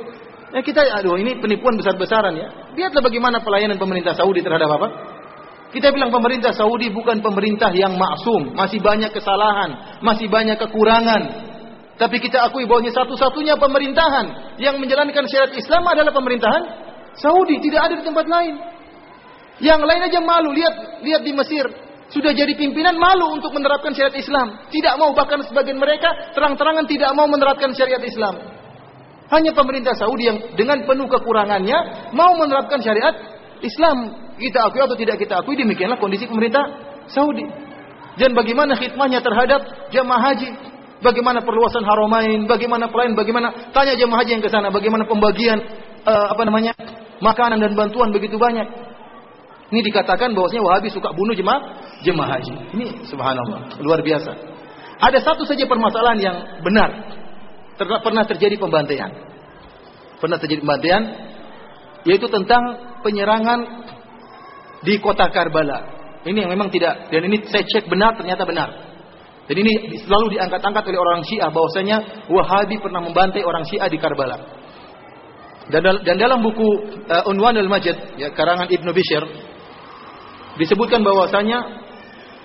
ya 0.52 0.60
kita 0.60 0.82
aduh 1.00 1.16
ini 1.16 1.40
penipuan 1.40 1.80
besar-besaran 1.80 2.36
ya. 2.36 2.48
Lihatlah 2.76 3.04
bagaimana 3.04 3.40
pelayanan 3.40 3.80
pemerintah 3.80 4.14
Saudi 4.14 4.44
terhadap 4.44 4.68
apa? 4.68 4.88
Kita 5.72 5.88
bilang 5.96 6.12
pemerintah 6.12 6.52
Saudi 6.52 6.92
bukan 6.92 7.24
pemerintah 7.24 7.72
yang 7.72 7.96
maksum, 7.96 8.52
masih 8.60 8.84
banyak 8.84 9.16
kesalahan, 9.16 10.04
masih 10.04 10.28
banyak 10.28 10.60
kekurangan. 10.60 11.48
Tapi 11.96 12.20
kita 12.20 12.44
akui 12.44 12.68
bahwa 12.68 12.84
satu-satunya 12.84 13.56
pemerintahan 13.56 14.58
yang 14.60 14.76
menjalankan 14.84 15.24
syariat 15.32 15.56
Islam 15.56 15.88
adalah 15.88 16.12
pemerintahan 16.12 16.64
Saudi, 17.16 17.64
tidak 17.64 17.88
ada 17.88 17.94
di 17.96 18.04
tempat 18.04 18.28
lain. 18.28 18.60
Yang 19.64 19.82
lain 19.88 20.02
aja 20.12 20.20
malu, 20.20 20.52
lihat 20.52 20.76
lihat 21.08 21.22
di 21.24 21.32
Mesir, 21.32 21.66
sudah 22.12 22.36
jadi 22.36 22.52
pimpinan 22.60 23.00
malu 23.00 23.40
untuk 23.40 23.56
menerapkan 23.56 23.96
syariat 23.96 24.16
Islam. 24.20 24.68
Tidak 24.68 24.94
mau 25.00 25.16
bahkan 25.16 25.40
sebagian 25.48 25.80
mereka 25.80 26.36
terang-terangan 26.36 26.84
tidak 26.84 27.12
mau 27.16 27.24
menerapkan 27.26 27.72
syariat 27.72 28.04
Islam. 28.04 28.36
Hanya 29.32 29.56
pemerintah 29.56 29.96
Saudi 29.96 30.28
yang 30.28 30.38
dengan 30.60 30.84
penuh 30.84 31.08
kekurangannya 31.08 32.12
mau 32.12 32.36
menerapkan 32.36 32.84
syariat 32.84 33.16
Islam. 33.64 34.28
Kita 34.36 34.68
akui 34.68 34.84
atau 34.84 34.98
tidak 35.00 35.24
kita 35.24 35.40
akui 35.40 35.56
demikianlah 35.56 35.96
kondisi 35.96 36.28
pemerintah 36.28 36.68
Saudi. 37.08 37.48
Dan 38.20 38.36
bagaimana 38.36 38.76
khidmahnya 38.76 39.24
terhadap 39.24 39.88
jamaah 39.96 40.36
haji. 40.36 40.52
Bagaimana 41.02 41.42
perluasan 41.42 41.82
haromain, 41.82 42.46
bagaimana 42.46 42.92
pelayan, 42.92 43.16
bagaimana 43.18 43.72
tanya 43.72 43.96
jamaah 43.96 44.22
haji 44.22 44.32
yang 44.38 44.44
ke 44.44 44.52
sana, 44.52 44.68
bagaimana 44.70 45.08
pembagian 45.08 45.58
uh, 46.04 46.28
apa 46.30 46.44
namanya 46.46 46.76
makanan 47.24 47.58
dan 47.64 47.72
bantuan 47.72 48.12
begitu 48.12 48.36
banyak. 48.36 48.91
Ini 49.72 49.80
dikatakan 49.88 50.36
bahwasanya 50.36 50.64
Wahabi 50.68 50.92
suka 50.92 51.16
bunuh 51.16 51.32
jemaah 51.32 51.64
jemaah 52.04 52.36
haji. 52.36 52.54
Ini 52.76 53.08
subhanallah, 53.08 53.80
luar 53.80 54.04
biasa. 54.04 54.32
Ada 55.00 55.24
satu 55.24 55.48
saja 55.48 55.64
permasalahan 55.64 56.20
yang 56.20 56.38
benar. 56.60 56.92
Ter 57.80 57.88
pernah 57.88 58.28
terjadi 58.28 58.60
pembantaian. 58.60 59.10
Pernah 60.20 60.38
terjadi 60.38 60.62
pembantaian 60.62 61.04
yaitu 62.04 62.28
tentang 62.28 62.62
penyerangan 63.06 63.60
di 64.84 65.00
kota 65.00 65.32
Karbala. 65.32 66.02
Ini 66.28 66.46
yang 66.46 66.52
memang 66.54 66.70
tidak 66.70 67.10
dan 67.10 67.22
ini 67.26 67.42
saya 67.50 67.66
cek 67.66 67.88
benar 67.88 68.14
ternyata 68.20 68.44
benar. 68.46 68.70
Dan 69.50 69.56
ini 69.58 70.04
selalu 70.06 70.38
diangkat-angkat 70.38 70.84
oleh 70.86 71.00
orang 71.00 71.22
Syiah 71.26 71.50
bahwasanya 71.50 72.28
Wahabi 72.30 72.78
pernah 72.78 73.02
membantai 73.02 73.42
orang 73.42 73.66
Syiah 73.66 73.90
di 73.90 73.98
Karbala. 73.98 74.38
Dan, 75.72 75.82
dan 76.04 76.16
dalam 76.20 76.44
buku 76.44 76.68
uh, 77.08 77.32
Unwan 77.32 77.56
al-Majid 77.56 78.20
ya 78.20 78.30
karangan 78.36 78.68
Ibnu 78.68 78.92
Bishr 78.92 79.24
disebutkan 80.62 81.02
bahwasanya 81.02 81.60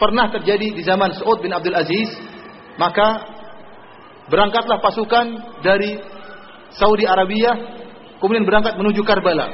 pernah 0.00 0.32
terjadi 0.32 0.72
di 0.72 0.82
zaman 0.82 1.12
Saud 1.16 1.44
bin 1.44 1.52
Abdul 1.52 1.76
Aziz, 1.76 2.08
maka 2.80 3.20
berangkatlah 4.32 4.80
pasukan 4.80 5.26
dari 5.60 6.00
Saudi 6.72 7.04
Arabia 7.04 7.52
kemudian 8.20 8.48
berangkat 8.48 8.74
menuju 8.80 9.04
Karbala. 9.04 9.48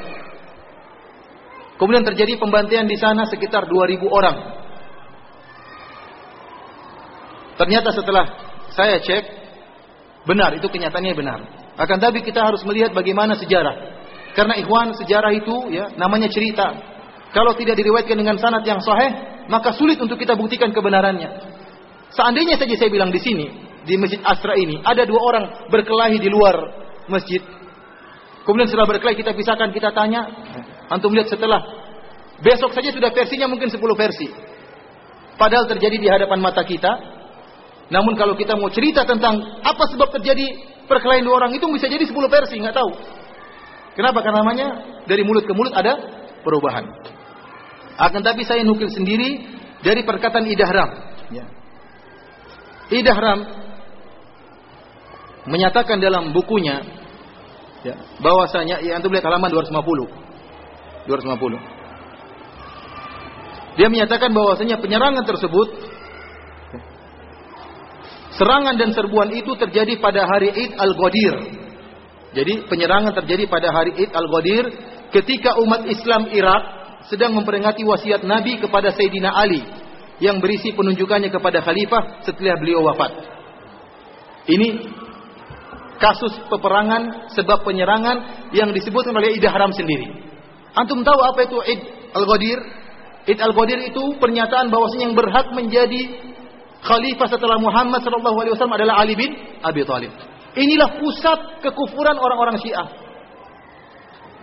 Kemudian 1.76 2.06
terjadi 2.06 2.38
pembantaian 2.38 2.86
di 2.86 2.94
sana 2.94 3.26
sekitar 3.26 3.66
2000 3.66 4.06
orang. 4.06 4.38
Ternyata 7.58 7.90
setelah 7.90 8.24
saya 8.70 9.02
cek 9.02 9.24
benar 10.24 10.54
itu 10.54 10.66
kenyataannya 10.70 11.14
benar. 11.18 11.40
Akan 11.74 11.98
tapi 11.98 12.22
kita 12.22 12.38
harus 12.38 12.62
melihat 12.62 12.94
bagaimana 12.94 13.34
sejarah. 13.34 13.98
Karena 14.32 14.56
ikhwan 14.62 14.94
sejarah 14.96 15.32
itu 15.34 15.74
ya 15.74 15.90
namanya 15.98 16.30
cerita. 16.30 16.91
Kalau 17.32 17.56
tidak 17.56 17.80
diriwayatkan 17.80 18.16
dengan 18.16 18.36
sanad 18.36 18.60
yang 18.64 18.80
sahih, 18.84 19.12
maka 19.48 19.72
sulit 19.72 19.96
untuk 19.96 20.20
kita 20.20 20.36
buktikan 20.36 20.68
kebenarannya. 20.70 21.28
Seandainya 22.12 22.60
saja 22.60 22.76
saya 22.76 22.92
bilang 22.92 23.08
di 23.08 23.20
sini, 23.20 23.48
di 23.88 23.96
Masjid 23.96 24.20
Asra 24.20 24.52
ini, 24.60 24.78
ada 24.84 25.08
dua 25.08 25.20
orang 25.20 25.44
berkelahi 25.72 26.20
di 26.20 26.28
luar 26.28 26.54
masjid. 27.08 27.40
Kemudian 28.44 28.68
setelah 28.68 28.84
berkelahi 28.84 29.16
kita 29.16 29.32
pisahkan, 29.32 29.72
kita 29.72 29.96
tanya, 29.96 30.28
antum 30.92 31.14
lihat 31.16 31.32
setelah 31.32 31.62
besok 32.44 32.76
saja 32.76 32.92
sudah 32.92 33.08
versinya 33.14 33.48
mungkin 33.48 33.72
10 33.72 33.80
versi. 33.96 34.28
Padahal 35.40 35.64
terjadi 35.70 35.96
di 35.96 36.08
hadapan 36.10 36.38
mata 36.42 36.60
kita, 36.66 36.92
Namun 37.92 38.16
kalau 38.16 38.32
kita 38.32 38.56
mau 38.56 38.72
cerita 38.72 39.04
tentang 39.04 39.60
apa 39.60 39.84
sebab 39.92 40.08
terjadi 40.16 40.48
perkelahian 40.88 41.28
dua 41.28 41.44
orang 41.44 41.52
itu 41.52 41.68
bisa 41.68 41.92
jadi 41.92 42.08
10 42.08 42.16
versi, 42.32 42.56
nggak 42.56 42.72
tahu. 42.72 42.90
Kenapa? 43.92 44.24
Karena 44.24 44.40
namanya 44.40 44.66
dari 45.04 45.20
mulut 45.20 45.44
ke 45.44 45.52
mulut 45.52 45.76
ada 45.76 46.00
perubahan. 46.40 46.88
Akan 48.00 48.24
tapi 48.24 48.44
saya 48.48 48.64
nukil 48.64 48.88
sendiri 48.88 49.44
dari 49.84 50.00
perkataan 50.06 50.46
Idahram. 50.48 50.90
Ya. 51.32 51.44
Idahram 52.92 53.44
menyatakan 55.48 55.98
dalam 55.98 56.30
bukunya 56.30 56.86
ya, 57.82 57.98
bahwasanya 58.22 58.78
ya 58.80 58.96
antum 58.96 59.10
lihat 59.12 59.26
halaman 59.26 59.50
250. 59.50 60.08
250. 61.08 61.82
Dia 63.72 63.88
menyatakan 63.88 64.30
bahwasanya 64.36 64.76
penyerangan 64.78 65.24
tersebut 65.24 65.68
serangan 68.36 68.76
dan 68.76 68.92
serbuan 68.92 69.32
itu 69.32 69.56
terjadi 69.56 69.96
pada 70.00 70.28
hari 70.28 70.52
Id 70.52 70.72
Al-Ghadir. 70.76 71.34
Jadi 72.32 72.64
penyerangan 72.68 73.12
terjadi 73.24 73.44
pada 73.48 73.72
hari 73.72 73.92
Id 73.96 74.12
Al-Ghadir 74.12 74.64
ketika 75.12 75.56
umat 75.60 75.84
Islam 75.88 76.28
Irak 76.32 76.81
sedang 77.12 77.36
memperingati 77.36 77.84
wasiat 77.84 78.24
Nabi 78.24 78.56
kepada 78.56 78.88
Sayyidina 78.96 79.28
Ali 79.28 79.60
yang 80.24 80.40
berisi 80.40 80.72
penunjukannya 80.72 81.28
kepada 81.28 81.60
khalifah 81.60 82.24
setelah 82.24 82.56
beliau 82.56 82.80
wafat. 82.88 83.12
Ini 84.48 84.68
kasus 86.00 86.32
peperangan 86.48 87.28
sebab 87.36 87.68
penyerangan 87.68 88.48
yang 88.56 88.72
disebutkan 88.72 89.12
oleh 89.12 89.36
Ida 89.36 89.52
Haram 89.52 89.76
sendiri. 89.76 90.08
Antum 90.72 91.04
tahu 91.04 91.20
apa 91.20 91.40
itu 91.44 91.60
Id 91.60 91.80
Al-Ghadir? 92.16 92.58
Id 93.28 93.38
Al-Ghadir 93.44 93.92
itu 93.92 94.16
pernyataan 94.16 94.72
bahwasanya 94.72 95.12
yang 95.12 95.16
berhak 95.18 95.52
menjadi 95.52 96.00
khalifah 96.80 97.28
setelah 97.28 97.60
Muhammad 97.60 98.00
sallallahu 98.00 98.40
alaihi 98.40 98.56
wasallam 98.56 98.80
adalah 98.80 99.04
Ali 99.04 99.14
bin 99.20 99.36
Abi 99.60 99.84
Thalib. 99.84 100.10
Inilah 100.56 100.96
pusat 100.96 101.60
kekufuran 101.60 102.16
orang-orang 102.16 102.56
Syiah. 102.56 102.88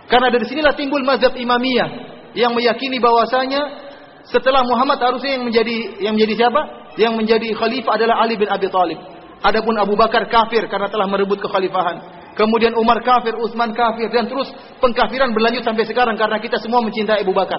Karena 0.06 0.30
dari 0.30 0.46
sinilah 0.46 0.74
timbul 0.74 1.02
mazhab 1.06 1.34
Imamiyah 1.34 2.19
yang 2.34 2.54
meyakini 2.54 3.02
bahwasanya 3.02 3.90
setelah 4.30 4.62
Muhammad 4.62 5.02
harusnya 5.02 5.38
yang 5.38 5.44
menjadi 5.48 5.76
yang 6.02 6.14
menjadi 6.14 6.34
siapa? 6.46 6.60
Yang 6.98 7.12
menjadi 7.18 7.48
khalifah 7.56 7.92
adalah 7.96 8.16
Ali 8.22 8.34
bin 8.38 8.46
Abi 8.46 8.68
Thalib. 8.70 8.98
Adapun 9.40 9.74
Abu 9.80 9.96
Bakar 9.96 10.28
kafir 10.28 10.68
karena 10.68 10.92
telah 10.92 11.08
merebut 11.08 11.40
kekhalifahan. 11.40 12.20
Kemudian 12.36 12.76
Umar 12.76 13.00
kafir, 13.02 13.34
Utsman 13.40 13.72
kafir 13.74 14.12
dan 14.12 14.28
terus 14.28 14.46
pengkafiran 14.78 15.32
berlanjut 15.32 15.64
sampai 15.64 15.84
sekarang 15.88 16.14
karena 16.14 16.38
kita 16.38 16.60
semua 16.60 16.84
mencintai 16.84 17.24
Abu 17.24 17.32
Bakar. 17.32 17.58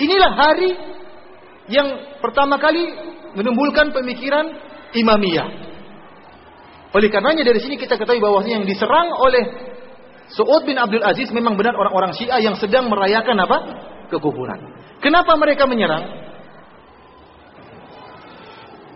Inilah 0.00 0.32
hari 0.32 0.70
yang 1.68 1.88
pertama 2.22 2.56
kali 2.56 2.88
menimbulkan 3.36 3.92
pemikiran 3.92 4.48
Imamiyah. 4.96 5.48
Oleh 6.90 7.06
karenanya 7.06 7.46
dari 7.46 7.62
sini 7.62 7.78
kita 7.78 7.94
ketahui 7.94 8.18
bahwa 8.18 8.42
yang 8.42 8.66
diserang 8.66 9.14
oleh 9.14 9.69
Suud 10.30 10.62
bin 10.62 10.78
Abdul 10.78 11.02
Aziz 11.02 11.28
memang 11.34 11.58
benar 11.58 11.74
orang-orang 11.74 12.14
Syiah 12.14 12.38
yang 12.38 12.54
sedang 12.54 12.86
merayakan 12.86 13.34
apa? 13.42 13.58
Kekuburan. 14.10 14.58
Kenapa 15.02 15.34
mereka 15.34 15.66
menyerang? 15.66 16.30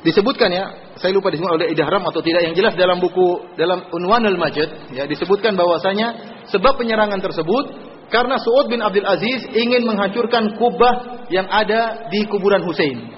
Disebutkan 0.05 0.53
ya, 0.53 0.65
saya 1.01 1.17
lupa 1.17 1.33
disebut 1.33 1.49
oleh 1.49 1.73
Idahram 1.73 2.05
atau 2.05 2.21
tidak 2.21 2.45
yang 2.45 2.55
jelas 2.55 2.77
dalam 2.77 3.01
buku 3.01 3.57
dalam 3.57 3.89
Unwan 3.89 4.21
al-Majid 4.29 4.93
ya 4.93 5.09
disebutkan 5.09 5.57
bahwasanya 5.57 6.39
sebab 6.53 6.77
penyerangan 6.77 7.25
tersebut 7.25 7.65
karena 8.13 8.37
Suud 8.37 8.69
bin 8.69 8.85
Abdul 8.85 9.09
Aziz 9.09 9.49
ingin 9.57 9.89
menghancurkan 9.89 10.61
kubah 10.61 11.27
yang 11.33 11.49
ada 11.49 12.13
di 12.13 12.29
kuburan 12.29 12.63
Hussein. 12.69 13.11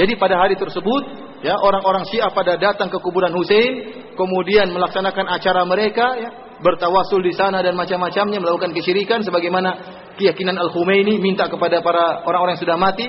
Jadi 0.00 0.16
pada 0.16 0.40
hari 0.40 0.56
tersebut 0.56 1.28
Ya, 1.38 1.54
orang-orang 1.54 2.02
Syiah 2.10 2.34
pada 2.34 2.58
datang 2.58 2.90
ke 2.90 2.98
kuburan 2.98 3.30
Hussein, 3.30 3.94
kemudian 4.18 4.74
melaksanakan 4.74 5.30
acara 5.30 5.62
mereka, 5.62 6.06
ya, 6.18 6.30
bertawasul 6.62 7.22
di 7.22 7.32
sana 7.34 7.62
dan 7.62 7.74
macam-macamnya, 7.78 8.38
melakukan 8.42 8.74
kesyirikan 8.74 9.22
sebagaimana 9.22 9.70
keyakinan 10.18 10.58
Al-Khumaini 10.58 11.22
minta 11.22 11.46
kepada 11.46 11.78
para 11.82 12.26
orang-orang 12.26 12.58
yang 12.58 12.62
sudah 12.66 12.78
mati, 12.78 13.06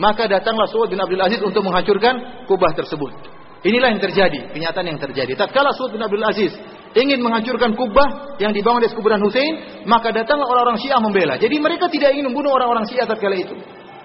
maka 0.00 0.30
datanglah 0.30 0.70
Suud 0.70 0.88
bin 0.88 1.00
Abdul 1.00 1.20
Aziz 1.20 1.40
untuk 1.42 1.60
menghancurkan 1.66 2.46
kubah 2.48 2.72
tersebut. 2.72 3.12
Inilah 3.66 3.90
yang 3.90 4.02
terjadi, 4.02 4.54
kenyataan 4.54 4.86
yang 4.86 5.00
terjadi. 5.02 5.34
Tatkala 5.34 5.74
Suud 5.74 5.90
bin 5.90 6.00
Abdul 6.00 6.22
Aziz 6.22 6.54
ingin 6.94 7.18
menghancurkan 7.20 7.74
kubah 7.74 8.38
yang 8.38 8.54
dibangun 8.54 8.86
di 8.86 8.88
kuburan 8.94 9.18
Hussein, 9.20 9.84
maka 9.84 10.14
datanglah 10.14 10.46
orang-orang 10.46 10.78
Syiah 10.78 11.02
membela. 11.02 11.34
Jadi 11.36 11.58
mereka 11.58 11.90
tidak 11.90 12.14
ingin 12.14 12.30
membunuh 12.30 12.54
orang-orang 12.54 12.86
Syiah 12.86 13.04
tatkala 13.04 13.34
itu. 13.34 13.58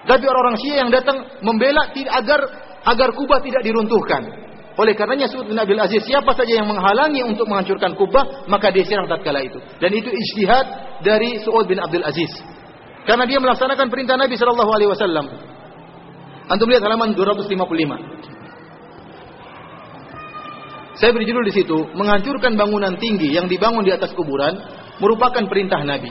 Tapi 0.04 0.24
orang-orang 0.26 0.58
Syiah 0.60 0.78
yang 0.84 0.90
datang 0.92 1.16
membela 1.40 1.88
agar 1.94 2.40
agar 2.84 3.08
Kubah 3.16 3.40
tidak 3.40 3.64
diruntuhkan. 3.64 4.43
Oleh 4.74 4.98
karenanya 4.98 5.30
Suud 5.30 5.46
bin 5.46 5.54
Abil 5.54 5.78
Aziz 5.78 6.02
siapa 6.02 6.34
saja 6.34 6.50
yang 6.58 6.66
menghalangi 6.66 7.22
untuk 7.22 7.46
menghancurkan 7.46 7.94
Kubah 7.94 8.50
maka 8.50 8.74
dia 8.74 8.82
serang 8.82 9.06
tatkala 9.06 9.38
itu. 9.38 9.62
Dan 9.78 9.94
itu 9.94 10.10
ijtihad 10.10 10.66
dari 11.06 11.38
Suud 11.46 11.70
bin 11.70 11.78
Abdul 11.78 12.02
Aziz. 12.02 12.30
Karena 13.06 13.22
dia 13.28 13.38
melaksanakan 13.38 13.86
perintah 13.86 14.18
Nabi 14.18 14.34
Shallallahu 14.34 14.70
Alaihi 14.74 14.90
Wasallam. 14.90 15.26
Antum 16.50 16.66
lihat 16.66 16.82
halaman 16.82 17.14
255. 17.14 18.34
Saya 20.94 21.10
beri 21.10 21.26
judul 21.26 21.44
di 21.46 21.54
situ, 21.54 21.78
menghancurkan 21.94 22.54
bangunan 22.54 22.94
tinggi 22.98 23.30
yang 23.34 23.50
dibangun 23.50 23.82
di 23.82 23.90
atas 23.94 24.14
kuburan 24.14 24.58
merupakan 25.02 25.42
perintah 25.46 25.82
Nabi. 25.82 26.10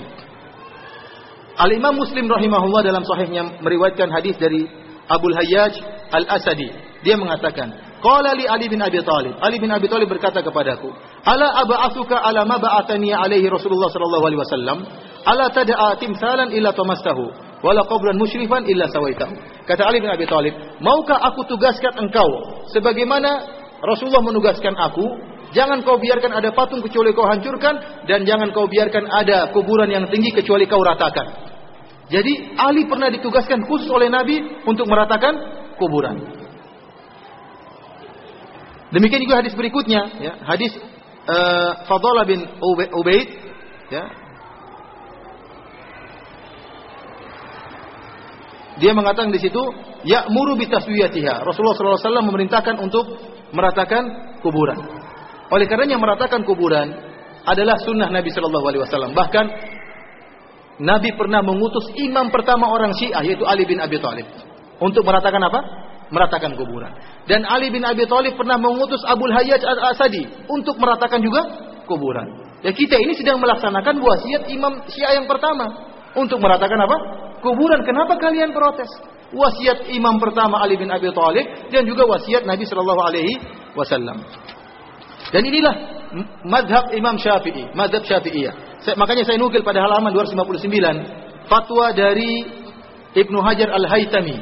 Al 1.53 1.71
Imam 1.71 1.95
Muslim 1.99 2.31
rahimahullah 2.31 2.81
dalam 2.83 3.03
sahihnya 3.05 3.61
meriwayatkan 3.61 4.09
hadis 4.09 4.35
dari 4.39 4.65
Abul 5.07 5.35
Hayyaj 5.35 5.73
Al-Asadi. 6.11 6.69
Dia 7.03 7.15
mengatakan, 7.19 7.71
Qala 8.03 8.35
li 8.35 8.43
Ali 8.43 8.67
bin 8.67 8.83
Abi 8.83 8.99
Thalib. 8.99 9.39
Ali 9.39 9.63
bin 9.63 9.71
Abi 9.71 9.87
Thalib 9.87 10.11
berkata 10.11 10.43
kepadaku, 10.43 10.91
"Ala 11.23 11.63
ab'atsuka 11.63 12.19
ala 12.19 12.43
ma 12.43 12.59
ba'athani 12.59 13.15
alaihi 13.15 13.47
Rasulullah 13.47 13.87
sallallahu 13.87 14.27
alaihi 14.27 14.41
wasallam? 14.43 14.77
Ala 15.23 15.47
tad'a 15.47 15.95
timsalan 16.03 16.51
illa 16.51 16.75
tamastahu, 16.75 17.31
wala 17.63 17.87
qabran 17.87 18.19
musyrifan 18.19 18.67
illa 18.67 18.91
sawaitahu." 18.91 19.31
Kata 19.63 19.87
Ali 19.87 20.03
bin 20.03 20.11
Abi 20.11 20.27
Thalib, 20.27 20.51
"Maukah 20.83 21.15
aku 21.31 21.47
tugaskan 21.47 21.95
engkau 21.95 22.27
sebagaimana 22.75 23.47
Rasulullah 23.79 24.23
menugaskan 24.23 24.75
aku 24.75 25.31
Jangan 25.53 25.85
kau 25.85 26.01
biarkan 26.01 26.33
ada 26.33 26.49
patung 26.49 26.81
kecuali 26.81 27.13
kau 27.13 27.29
hancurkan 27.29 27.77
dan 28.09 28.25
jangan 28.25 28.49
kau 28.49 28.65
biarkan 28.65 29.05
ada 29.05 29.53
kuburan 29.53 29.85
yang 29.85 30.09
tinggi 30.09 30.33
kecuali 30.33 30.65
kau 30.65 30.81
ratakan. 30.81 31.29
Jadi 32.09 32.57
Ali 32.57 32.89
pernah 32.89 33.13
ditugaskan 33.13 33.61
khusus 33.69 33.85
oleh 33.93 34.09
Nabi 34.09 34.41
untuk 34.65 34.89
meratakan 34.89 35.37
kuburan. 35.77 36.42
Demikian 38.93 39.25
juga 39.25 39.41
hadis 39.41 39.57
berikutnya, 39.57 40.01
ya, 40.21 40.33
hadis 40.45 40.69
uh, 41.25 41.71
Fadalah 41.89 42.29
bin 42.29 42.45
Ubaid, 42.93 43.27
ya. 43.89 44.03
Dia 48.77 48.91
mengatakan 48.93 49.33
di 49.33 49.41
situ, 49.41 49.61
ya 50.05 50.29
muru 50.29 50.57
bitaswiyatiha. 50.57 51.41
Rasulullah 51.41 51.77
SAW 51.77 52.29
memerintahkan 52.29 52.77
untuk 52.81 53.05
meratakan 53.53 54.37
kuburan. 54.41 54.77
Oleh 55.53 55.65
karenanya 55.69 56.01
meratakan 56.01 56.41
kuburan 56.41 56.89
adalah 57.45 57.77
sunnah 57.85 58.09
Nabi 58.09 58.33
Shallallahu 58.33 58.65
Alaihi 58.65 58.81
Wasallam. 58.81 59.11
Bahkan 59.13 59.45
Nabi 60.81 61.13
pernah 61.13 61.45
mengutus 61.45 61.85
imam 61.93 62.33
pertama 62.33 62.65
orang 62.73 62.97
Syiah 62.97 63.21
yaitu 63.21 63.45
Ali 63.45 63.69
bin 63.69 63.77
Abi 63.77 64.01
Thalib 64.01 64.25
untuk 64.81 65.05
meratakan 65.05 65.37
apa? 65.45 65.59
Meratakan 66.13 66.53
kuburan. 66.53 66.93
Dan 67.25 67.41
Ali 67.49 67.73
bin 67.73 67.81
Abi 67.81 68.05
Thalib 68.05 68.37
pernah 68.37 68.61
mengutus 68.61 69.01
Abu 69.01 69.25
Hayyaj 69.25 69.65
al-Asadi 69.65 70.45
untuk 70.45 70.77
meratakan 70.77 71.25
juga 71.25 71.41
kuburan. 71.89 72.53
Ya 72.61 72.69
kita 72.69 72.95
ini 73.01 73.17
sedang 73.17 73.41
melaksanakan 73.41 73.97
wasiat 73.97 74.45
imam 74.53 74.85
Syiah 74.87 75.17
yang 75.17 75.25
pertama 75.25 75.89
untuk 76.13 76.37
meratakan 76.37 76.77
apa? 76.77 76.97
Kuburan. 77.41 77.81
Kenapa 77.81 78.21
kalian 78.21 78.53
protes? 78.53 78.87
Wasiat 79.33 79.89
imam 79.89 80.21
pertama 80.21 80.61
Ali 80.61 80.77
bin 80.77 80.93
Abi 80.93 81.09
Thalib 81.09 81.73
dan 81.73 81.81
juga 81.89 82.05
wasiat 82.05 82.45
Nabi 82.45 82.63
Shallallahu 82.69 83.01
Alaihi 83.01 83.33
Wasallam. 83.73 84.21
Dan 85.33 85.41
inilah 85.49 85.75
madhab 86.45 86.93
Imam 86.93 87.17
Syafi'i, 87.17 87.73
madhab 87.73 88.05
Syafi'iyah. 88.05 88.85
Saya, 88.85 88.93
makanya 88.99 89.25
saya 89.25 89.41
nukil 89.41 89.65
pada 89.65 89.81
halaman 89.81 90.13
259 90.13 91.49
fatwa 91.49 91.89
dari 91.89 92.45
Ibnu 93.17 93.39
Hajar 93.41 93.73
Al-Haytami. 93.73 94.37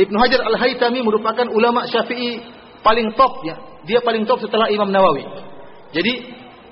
Ibnu 0.00 0.16
Hajar 0.16 0.40
Al-Haytami 0.48 1.04
merupakan 1.04 1.44
ulama 1.52 1.84
Syafi'i 1.84 2.40
paling 2.80 3.12
top 3.12 3.44
ya. 3.44 3.56
Dia 3.84 4.00
paling 4.00 4.24
top 4.24 4.40
setelah 4.40 4.72
Imam 4.72 4.88
Nawawi. 4.88 5.24
Jadi 5.92 6.12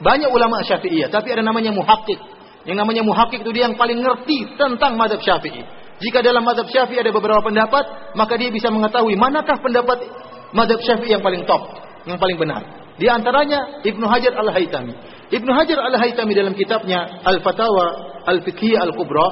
banyak 0.01 0.31
ulama 0.33 0.65
Syafi'iyah, 0.65 1.13
tapi 1.13 1.35
ada 1.35 1.45
namanya 1.45 1.75
muhakkik. 1.75 2.17
Yang 2.65 2.79
namanya 2.85 3.03
muhakkik 3.05 3.45
itu 3.45 3.51
dia 3.53 3.69
yang 3.69 3.77
paling 3.77 4.01
ngerti 4.01 4.57
tentang 4.57 4.97
madhab 4.97 5.21
Syafi'i. 5.21 5.61
Jika 5.99 6.23
dalam 6.23 6.47
madhab 6.47 6.71
Syafi'i 6.71 7.03
ada 7.03 7.11
beberapa 7.11 7.43
pendapat, 7.43 8.15
maka 8.15 8.39
dia 8.39 8.49
bisa 8.49 8.71
mengetahui 8.73 9.19
manakah 9.19 9.59
pendapat 9.61 10.09
madhab 10.55 10.81
Syafi'i 10.81 11.17
yang 11.19 11.25
paling 11.25 11.45
top, 11.45 11.69
yang 12.09 12.17
paling 12.17 12.39
benar. 12.39 12.63
Di 12.99 13.07
antaranya 13.07 13.83
Ibnu 13.87 14.07
Hajar 14.11 14.35
Al-Haytami. 14.35 14.95
Ibnu 15.31 15.51
Hajar 15.55 15.79
Al-Haytami 15.87 16.33
dalam 16.35 16.55
kitabnya 16.55 17.23
Al-Fatawa 17.23 18.19
Al-Fiqhiyah 18.27 18.85
Al-Kubra, 18.91 19.27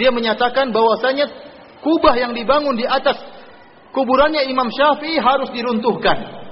dia 0.00 0.10
menyatakan 0.10 0.74
bahwasanya 0.74 1.53
kubah 1.84 2.16
yang 2.16 2.32
dibangun 2.32 2.74
di 2.74 2.88
atas 2.88 3.20
kuburannya 3.92 4.48
Imam 4.48 4.72
Syafi'i 4.72 5.20
harus 5.20 5.52
diruntuhkan. 5.52 6.42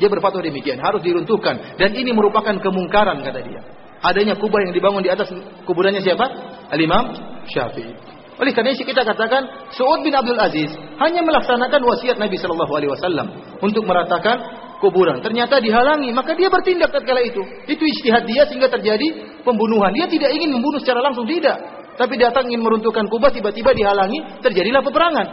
Dia 0.00 0.08
berfatwa 0.08 0.40
demikian, 0.40 0.80
harus 0.80 1.04
diruntuhkan 1.04 1.76
dan 1.76 1.92
ini 1.92 2.16
merupakan 2.16 2.56
kemungkaran 2.56 3.20
kata 3.20 3.40
dia. 3.44 3.60
Adanya 4.00 4.40
kubah 4.40 4.64
yang 4.64 4.72
dibangun 4.72 5.04
di 5.04 5.12
atas 5.12 5.28
kuburannya 5.68 6.00
siapa? 6.00 6.24
Al-Imam 6.72 7.12
Syafi'i. 7.52 7.92
Oleh 8.40 8.56
karena 8.56 8.72
itu 8.72 8.88
kita 8.88 9.04
katakan 9.04 9.68
Saud 9.76 10.00
bin 10.00 10.16
Abdul 10.16 10.40
Aziz 10.40 10.72
hanya 10.96 11.20
melaksanakan 11.20 11.84
wasiat 11.84 12.16
Nabi 12.16 12.40
Shallallahu 12.40 12.72
Alaihi 12.72 12.88
Wasallam 12.96 13.26
untuk 13.60 13.84
meratakan 13.84 14.40
kuburan. 14.80 15.20
Ternyata 15.20 15.60
dihalangi, 15.60 16.08
maka 16.16 16.32
dia 16.32 16.48
bertindak 16.48 16.88
tatkala 16.88 17.20
itu. 17.20 17.44
Itu 17.68 17.84
istihad 17.84 18.24
dia 18.24 18.48
sehingga 18.48 18.72
terjadi 18.72 19.36
pembunuhan. 19.44 19.92
Dia 19.92 20.08
tidak 20.08 20.32
ingin 20.32 20.56
membunuh 20.56 20.80
secara 20.80 21.04
langsung 21.04 21.28
tidak, 21.28 21.79
tapi 22.00 22.16
datang 22.16 22.48
ingin 22.48 22.64
meruntuhkan 22.64 23.04
kubah 23.12 23.28
tiba-tiba 23.28 23.76
dihalangi, 23.76 24.40
terjadilah 24.40 24.80
peperangan. 24.80 25.26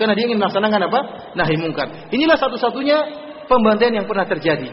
Karena 0.00 0.16
dia 0.16 0.24
ingin 0.24 0.40
melaksanakan 0.40 0.80
apa? 0.88 1.00
Nahi 1.36 1.60
mungkar. 1.60 2.08
Inilah 2.08 2.40
satu-satunya 2.40 2.96
pembantaian 3.44 3.92
yang 3.92 4.08
pernah 4.08 4.24
terjadi. 4.24 4.72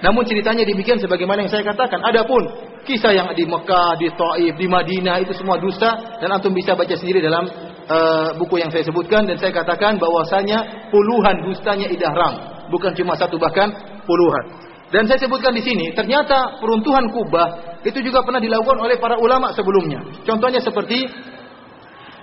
Namun 0.00 0.24
ceritanya 0.24 0.64
demikian 0.64 0.96
sebagaimana 0.96 1.44
yang 1.44 1.52
saya 1.52 1.60
katakan. 1.60 2.00
Adapun 2.00 2.72
kisah 2.88 3.12
yang 3.12 3.28
di 3.36 3.44
Mekah, 3.44 4.00
di 4.00 4.08
Taif, 4.16 4.54
di 4.56 4.66
Madinah 4.66 5.20
itu 5.20 5.36
semua 5.36 5.60
dusta 5.60 6.18
dan 6.18 6.32
antum 6.32 6.50
bisa 6.56 6.72
baca 6.72 6.96
sendiri 6.96 7.20
dalam 7.20 7.46
uh, 7.86 8.34
buku 8.40 8.58
yang 8.58 8.72
saya 8.72 8.82
sebutkan 8.82 9.28
dan 9.28 9.36
saya 9.36 9.52
katakan 9.52 10.00
bahwasanya 10.00 10.88
puluhan 10.88 11.52
dustanya 11.52 11.86
idahram, 11.86 12.66
bukan 12.72 12.96
cuma 12.96 13.12
satu 13.14 13.36
bahkan 13.36 13.70
puluhan. 14.08 14.72
Dan 14.90 15.04
saya 15.04 15.20
sebutkan 15.20 15.54
di 15.54 15.62
sini, 15.62 15.94
ternyata 15.94 16.58
peruntuhan 16.58 17.08
Kubah 17.14 17.71
itu 17.82 17.98
juga 18.02 18.22
pernah 18.22 18.38
dilakukan 18.38 18.78
oleh 18.78 18.96
para 19.02 19.18
ulama 19.18 19.50
sebelumnya. 19.52 20.02
Contohnya 20.22 20.62
seperti 20.62 21.06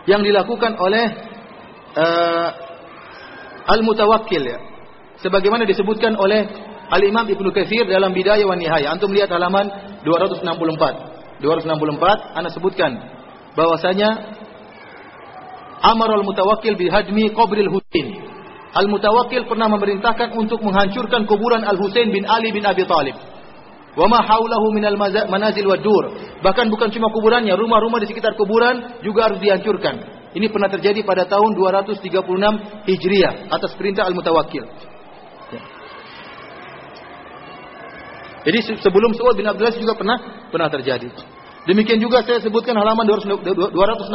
yang 0.07 0.23
dilakukan 0.23 0.79
oleh 0.79 1.05
uh, 1.99 2.49
Al-Mutawakkil 3.69 4.43
ya. 4.43 4.59
Sebagaimana 5.19 5.67
disebutkan 5.67 6.15
oleh 6.15 6.47
Al-Imam 6.89 7.27
Ibnu 7.27 7.51
Katsir 7.51 7.85
dalam 7.85 8.15
Bidayah 8.15 8.47
wa 8.47 8.55
Nihayah. 8.55 8.95
Antum 8.95 9.11
lihat 9.11 9.29
halaman 9.29 9.69
264. 10.01 10.41
264 11.39 12.35
ana 12.35 12.49
sebutkan 12.51 12.91
bahwasanya 13.55 14.35
Amar 15.79 16.11
al-Mutawakkil 16.11 16.75
bihadmi 16.75 17.31
qabril 17.31 17.71
Husain. 17.71 18.07
Al-Mutawakkil 18.75 19.47
pernah 19.47 19.71
memerintahkan 19.71 20.35
untuk 20.35 20.59
menghancurkan 20.59 21.23
kuburan 21.23 21.63
Al-Husain 21.63 22.11
bin 22.11 22.27
Ali 22.27 22.51
bin 22.51 22.67
Abi 22.67 22.83
Talib. 22.83 23.15
Wa 23.99 24.07
ma 24.07 24.23
haulahu 24.23 24.71
minal 24.71 24.95
manazil 25.27 25.67
wa 25.67 25.75
dur. 25.75 26.15
Bahkan 26.39 26.71
bukan 26.71 26.87
cuma 26.95 27.11
kuburannya, 27.11 27.51
rumah-rumah 27.59 27.99
di 27.99 28.07
sekitar 28.07 28.39
kuburan 28.39 29.03
juga 29.03 29.27
harus 29.27 29.43
dihancurkan. 29.43 29.99
Ini 30.31 30.47
pernah 30.47 30.71
terjadi 30.71 31.03
pada 31.03 31.27
tahun 31.27 31.51
236 31.51 32.07
Hijriah 32.87 33.51
atas 33.51 33.75
perintah 33.75 34.07
Al-Mutawakkil. 34.07 34.63
Jadi 38.39 38.79
sebelum 38.79 39.11
Su'ud 39.19 39.35
bin 39.35 39.51
Abdullah 39.51 39.75
juga 39.75 39.99
pernah 39.99 40.47
pernah 40.47 40.71
terjadi. 40.71 41.11
Demikian 41.67 41.99
juga 41.99 42.23
saya 42.23 42.39
sebutkan 42.39 42.79
halaman 42.79 43.03
263. 43.03 44.07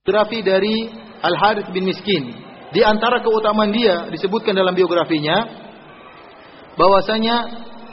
Biografi 0.00 0.40
dari 0.40 0.88
Al 1.20 1.36
Harith 1.36 1.68
bin 1.76 1.84
Miskin. 1.84 2.40
Di 2.72 2.80
antara 2.80 3.20
keutamaan 3.20 3.68
dia 3.68 4.08
disebutkan 4.08 4.56
dalam 4.56 4.72
biografinya 4.72 5.65
bahwasanya 6.76 7.36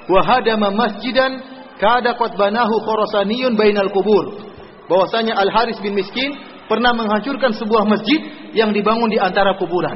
wahadama 0.08 0.72
masjidan 0.72 1.40
kada 1.80 2.16
qad 2.16 2.36
banahu 2.36 2.76
khurasaniyun 2.84 3.56
bainal 3.56 3.90
kubur. 3.90 4.54
Bahwasanya 4.88 5.40
Al 5.40 5.50
Harith 5.50 5.80
bin 5.80 5.96
Miskin 5.96 6.36
pernah 6.68 6.92
menghancurkan 6.92 7.56
sebuah 7.56 7.88
masjid 7.88 8.20
yang 8.52 8.76
dibangun 8.76 9.08
di 9.08 9.18
antara 9.18 9.56
kuburan. 9.56 9.96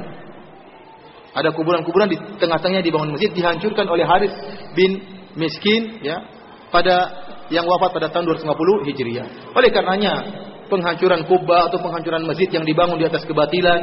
Ada 1.38 1.54
kuburan-kuburan 1.54 2.10
di 2.10 2.18
tengah-tengahnya 2.42 2.82
dibangun 2.82 3.14
masjid 3.14 3.30
dihancurkan 3.30 3.86
oleh 3.86 4.08
Haris 4.08 4.34
bin 4.74 4.98
Miskin 5.38 6.02
ya 6.02 6.18
pada 6.74 7.28
yang 7.54 7.70
wafat 7.70 7.94
pada 7.94 8.08
tahun 8.10 8.26
250 8.36 8.90
Hijriah. 8.90 9.28
Oleh 9.54 9.70
karenanya 9.70 10.14
penghancuran 10.68 11.24
kubah 11.30 11.72
atau 11.72 11.80
penghancuran 11.80 12.28
masjid 12.28 12.50
yang 12.52 12.66
dibangun 12.68 13.00
di 13.00 13.06
atas 13.08 13.24
kebatilan 13.24 13.80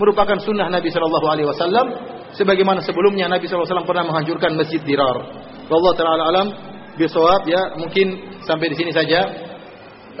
merupakan 0.00 0.38
sunnah 0.40 0.70
Nabi 0.72 0.88
Shallallahu 0.88 1.26
Alaihi 1.28 1.48
Wasallam 1.50 1.86
sebagaimana 2.34 2.82
sebelumnya 2.82 3.30
Nabi 3.30 3.46
Wasallam 3.46 3.88
pernah 3.88 4.04
menghancurkan 4.06 4.54
masjid 4.58 4.82
Dirar. 4.82 5.16
Allah 5.64 5.92
Taala 5.96 6.24
alam 6.28 6.46
bisawab 6.94 7.48
ya 7.48 7.74
mungkin 7.80 8.38
sampai 8.44 8.70
di 8.70 8.76
sini 8.76 8.92
saja 8.94 9.26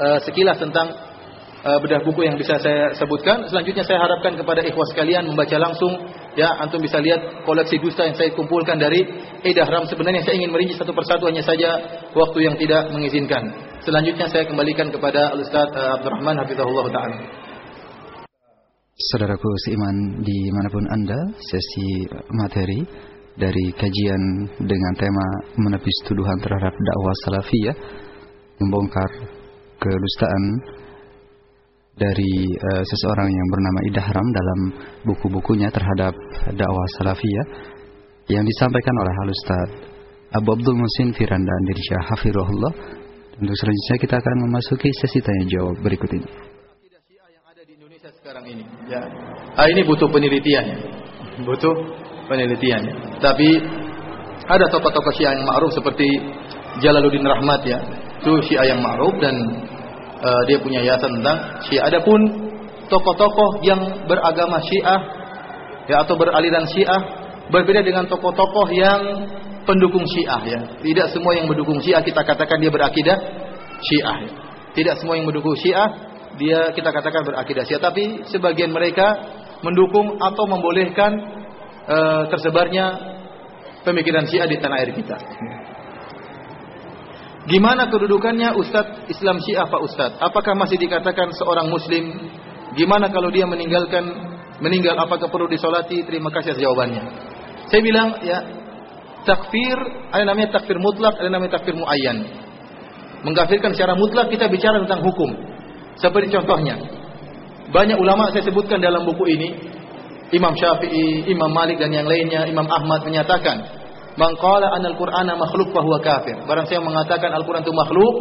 uh, 0.00 0.18
sekilas 0.24 0.58
tentang 0.58 0.90
uh, 1.62 1.78
bedah 1.78 2.02
buku 2.02 2.26
yang 2.26 2.34
bisa 2.38 2.58
saya 2.58 2.94
sebutkan. 2.96 3.46
Selanjutnya 3.50 3.84
saya 3.84 4.02
harapkan 4.02 4.34
kepada 4.34 4.64
ikhwas 4.64 4.90
sekalian 4.94 5.28
membaca 5.28 5.58
langsung 5.60 5.92
Ya, 6.34 6.50
antum 6.58 6.82
bisa 6.82 6.98
lihat 6.98 7.46
koleksi 7.46 7.78
dusta 7.78 8.10
yang 8.10 8.18
saya 8.18 8.34
kumpulkan 8.34 8.74
dari 8.74 9.06
Edah 9.46 9.70
Ram. 9.70 9.86
Sebenarnya 9.86 10.26
saya 10.26 10.34
ingin 10.34 10.50
merinci 10.50 10.74
satu 10.74 10.90
persatu 10.90 11.30
hanya 11.30 11.46
saja 11.46 11.78
waktu 12.10 12.38
yang 12.42 12.58
tidak 12.58 12.90
mengizinkan. 12.90 13.54
Selanjutnya 13.86 14.26
saya 14.26 14.42
kembalikan 14.42 14.90
kepada 14.90 15.30
Al-Ustaz 15.30 15.70
uh, 15.70 15.94
Abdurrahman 15.94 16.34
Hafizahullah 16.42 16.90
Ta'ala. 16.90 17.16
Saudaraku 18.94 19.50
seiman 19.66 20.22
di 20.22 20.54
mana 20.54 20.70
pun 20.70 20.86
Anda, 20.86 21.18
sesi 21.42 22.06
materi 22.30 22.78
dari 23.34 23.74
kajian 23.74 24.22
dengan 24.62 24.94
tema 24.94 25.26
menepis 25.58 26.06
tuduhan 26.06 26.38
terhadap 26.38 26.70
dakwah 26.70 27.14
salafiyah, 27.26 27.74
membongkar 28.62 29.10
kedustaan 29.82 30.44
dari 31.98 32.46
uh, 32.54 32.82
seseorang 32.86 33.26
yang 33.34 33.48
bernama 33.50 33.80
Idahram 33.90 34.26
dalam 34.30 34.60
buku-bukunya 35.10 35.74
terhadap 35.74 36.14
dakwah 36.54 36.86
salafiyah 36.94 37.46
yang 38.30 38.46
disampaikan 38.46 38.94
oleh 38.94 39.10
Al 39.10 39.30
Ustaz 39.34 39.68
Abu 40.38 40.54
Abdul 40.54 40.78
Musin 40.78 41.10
Firanda 41.18 41.50
Andirsya 41.50 41.98
Hafirullah. 42.14 43.02
Untuk 43.42 43.58
selanjutnya 43.58 43.96
kita 43.98 44.14
akan 44.22 44.36
memasuki 44.46 44.86
sesi 45.02 45.18
tanya 45.18 45.50
jawab 45.50 45.82
berikut 45.82 46.06
ini. 46.14 46.30
yang 47.34 47.42
ada 47.50 47.66
di 47.66 47.74
Indonesia 47.74 48.13
sekarang 48.24 48.56
ini, 48.56 48.64
ya. 48.88 49.04
Ah, 49.52 49.68
ini 49.68 49.84
butuh 49.84 50.08
penelitian, 50.08 50.64
butuh 51.44 51.76
penelitian. 52.24 52.80
Tapi 53.20 53.60
ada 54.48 54.64
tokoh-tokoh 54.72 55.12
Syiah 55.12 55.36
yang 55.36 55.44
ma'ruf 55.44 55.68
seperti 55.76 56.08
Jalaluddin 56.80 57.20
Rahmat 57.20 57.60
ya, 57.68 57.76
itu 58.24 58.32
Syiah 58.48 58.72
yang 58.72 58.80
ma'ruf 58.80 59.12
dan 59.20 59.36
uh, 60.24 60.42
dia 60.48 60.56
punya 60.56 60.80
yayasan 60.80 61.20
tentang 61.20 61.68
Syiah. 61.68 61.84
Adapun 61.92 62.16
tokoh-tokoh 62.88 63.60
yang 63.60 64.08
beragama 64.08 64.56
Syiah 64.72 65.00
ya 65.84 66.00
atau 66.00 66.16
beraliran 66.16 66.64
Syiah 66.64 67.04
berbeda 67.52 67.84
dengan 67.84 68.08
tokoh-tokoh 68.08 68.72
yang 68.72 69.04
pendukung 69.68 70.08
Syiah 70.08 70.40
ya. 70.48 70.60
Tidak 70.80 71.12
semua 71.12 71.36
yang 71.36 71.44
mendukung 71.44 71.76
Syiah 71.84 72.00
kita 72.00 72.24
katakan 72.24 72.56
dia 72.56 72.72
berakidah 72.72 73.20
Syiah. 73.84 74.16
Ya. 74.24 74.30
Tidak 74.80 74.96
semua 74.96 75.20
yang 75.20 75.28
mendukung 75.28 75.52
Syiah 75.60 76.13
dia 76.34 76.74
kita 76.74 76.90
katakan 76.90 77.22
berakidah 77.22 77.64
Syiah, 77.66 77.82
tapi 77.82 78.26
sebagian 78.26 78.74
mereka 78.74 79.14
mendukung 79.62 80.18
atau 80.18 80.44
membolehkan 80.50 81.12
uh, 81.86 82.22
tersebarnya 82.28 82.86
pemikiran 83.86 84.26
Syiah 84.26 84.50
di 84.50 84.58
tanah 84.58 84.76
air 84.82 84.90
kita. 84.92 85.16
Gimana 87.44 87.92
kedudukannya 87.92 88.56
Ustadz 88.56 89.12
Islam 89.12 89.36
Syiah 89.44 89.68
Pak 89.68 89.82
Ustadz? 89.84 90.16
Apakah 90.16 90.56
masih 90.56 90.80
dikatakan 90.80 91.28
seorang 91.36 91.68
Muslim? 91.68 92.32
Gimana 92.72 93.12
kalau 93.12 93.28
dia 93.28 93.44
meninggalkan 93.44 94.02
meninggal 94.64 94.96
apakah 94.96 95.28
perlu 95.28 95.46
disolati? 95.46 96.02
Terima 96.08 96.32
kasih 96.32 96.56
atas 96.56 96.62
jawabannya. 96.64 97.04
Saya 97.68 97.80
bilang 97.84 98.16
ya 98.24 98.38
takfir 99.28 99.76
ada 100.08 100.24
namanya 100.24 100.56
takfir 100.56 100.80
mutlak, 100.80 101.20
ada 101.20 101.28
namanya 101.28 101.60
takfir 101.60 101.76
muayyan. 101.76 102.24
Mengkafirkan 103.24 103.72
secara 103.76 103.92
mutlak 103.96 104.32
kita 104.32 104.48
bicara 104.48 104.80
tentang 104.84 105.04
hukum. 105.04 105.53
Seperti 105.98 106.30
contohnya, 106.34 106.78
banyak 107.70 107.98
ulama 107.98 108.30
saya 108.34 108.46
sebutkan 108.46 108.82
dalam 108.82 109.06
buku 109.06 109.24
ini, 109.34 109.48
Imam 110.34 110.54
Syafi'i, 110.54 111.30
Imam 111.30 111.50
Malik 111.54 111.78
dan 111.78 111.94
yang 111.94 112.08
lainnya, 112.08 112.46
Imam 112.50 112.66
Ahmad 112.66 113.06
menyatakan 113.06 113.84
Man 114.14 114.38
qala 114.38 114.70
anal 114.78 114.94
Qur'ana 114.94 115.34
makhluk 115.34 115.74
fahuwa 115.74 115.98
kafir. 115.98 116.38
Barang 116.46 116.70
siapa 116.70 116.86
mengatakan 116.86 117.34
Al-Qur'an 117.34 117.66
itu 117.66 117.74
makhluk, 117.74 118.14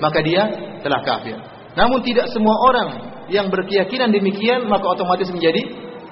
maka 0.00 0.24
dia 0.24 0.48
telah 0.80 1.04
kafir. 1.04 1.36
Namun 1.76 2.00
tidak 2.00 2.32
semua 2.32 2.56
orang 2.64 2.88
yang 3.28 3.52
berkeyakinan 3.52 4.08
demikian 4.08 4.64
maka 4.68 4.84
otomatis 4.88 5.28
menjadi 5.28 5.60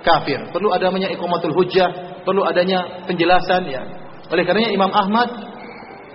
kafir. 0.04 0.52
Perlu 0.52 0.68
adanya 0.76 1.08
iqamatul 1.08 1.56
hujjah, 1.56 2.20
perlu 2.28 2.44
adanya 2.44 3.08
penjelasan 3.08 3.72
ya. 3.72 3.82
Oleh 4.28 4.44
karenanya 4.44 4.72
Imam 4.74 4.92
Ahmad 4.92 5.28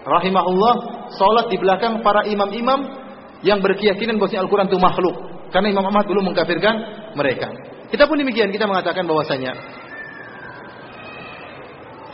rahimahullah 0.06 0.74
salat 1.18 1.50
di 1.50 1.58
belakang 1.58 2.06
para 2.06 2.22
imam-imam 2.28 3.07
yang 3.46 3.62
berkeyakinan 3.62 4.18
bahwa 4.18 4.34
Al-Qur'an 4.34 4.68
itu 4.70 4.80
makhluk. 4.82 5.16
Karena 5.54 5.72
Imam 5.72 5.86
Ahmad 5.86 6.06
belum 6.10 6.34
mengkafirkan 6.34 6.76
mereka. 7.16 7.48
Kita 7.88 8.04
pun 8.10 8.20
demikian, 8.20 8.52
kita 8.52 8.68
mengatakan 8.68 9.08
bahwasanya 9.08 9.56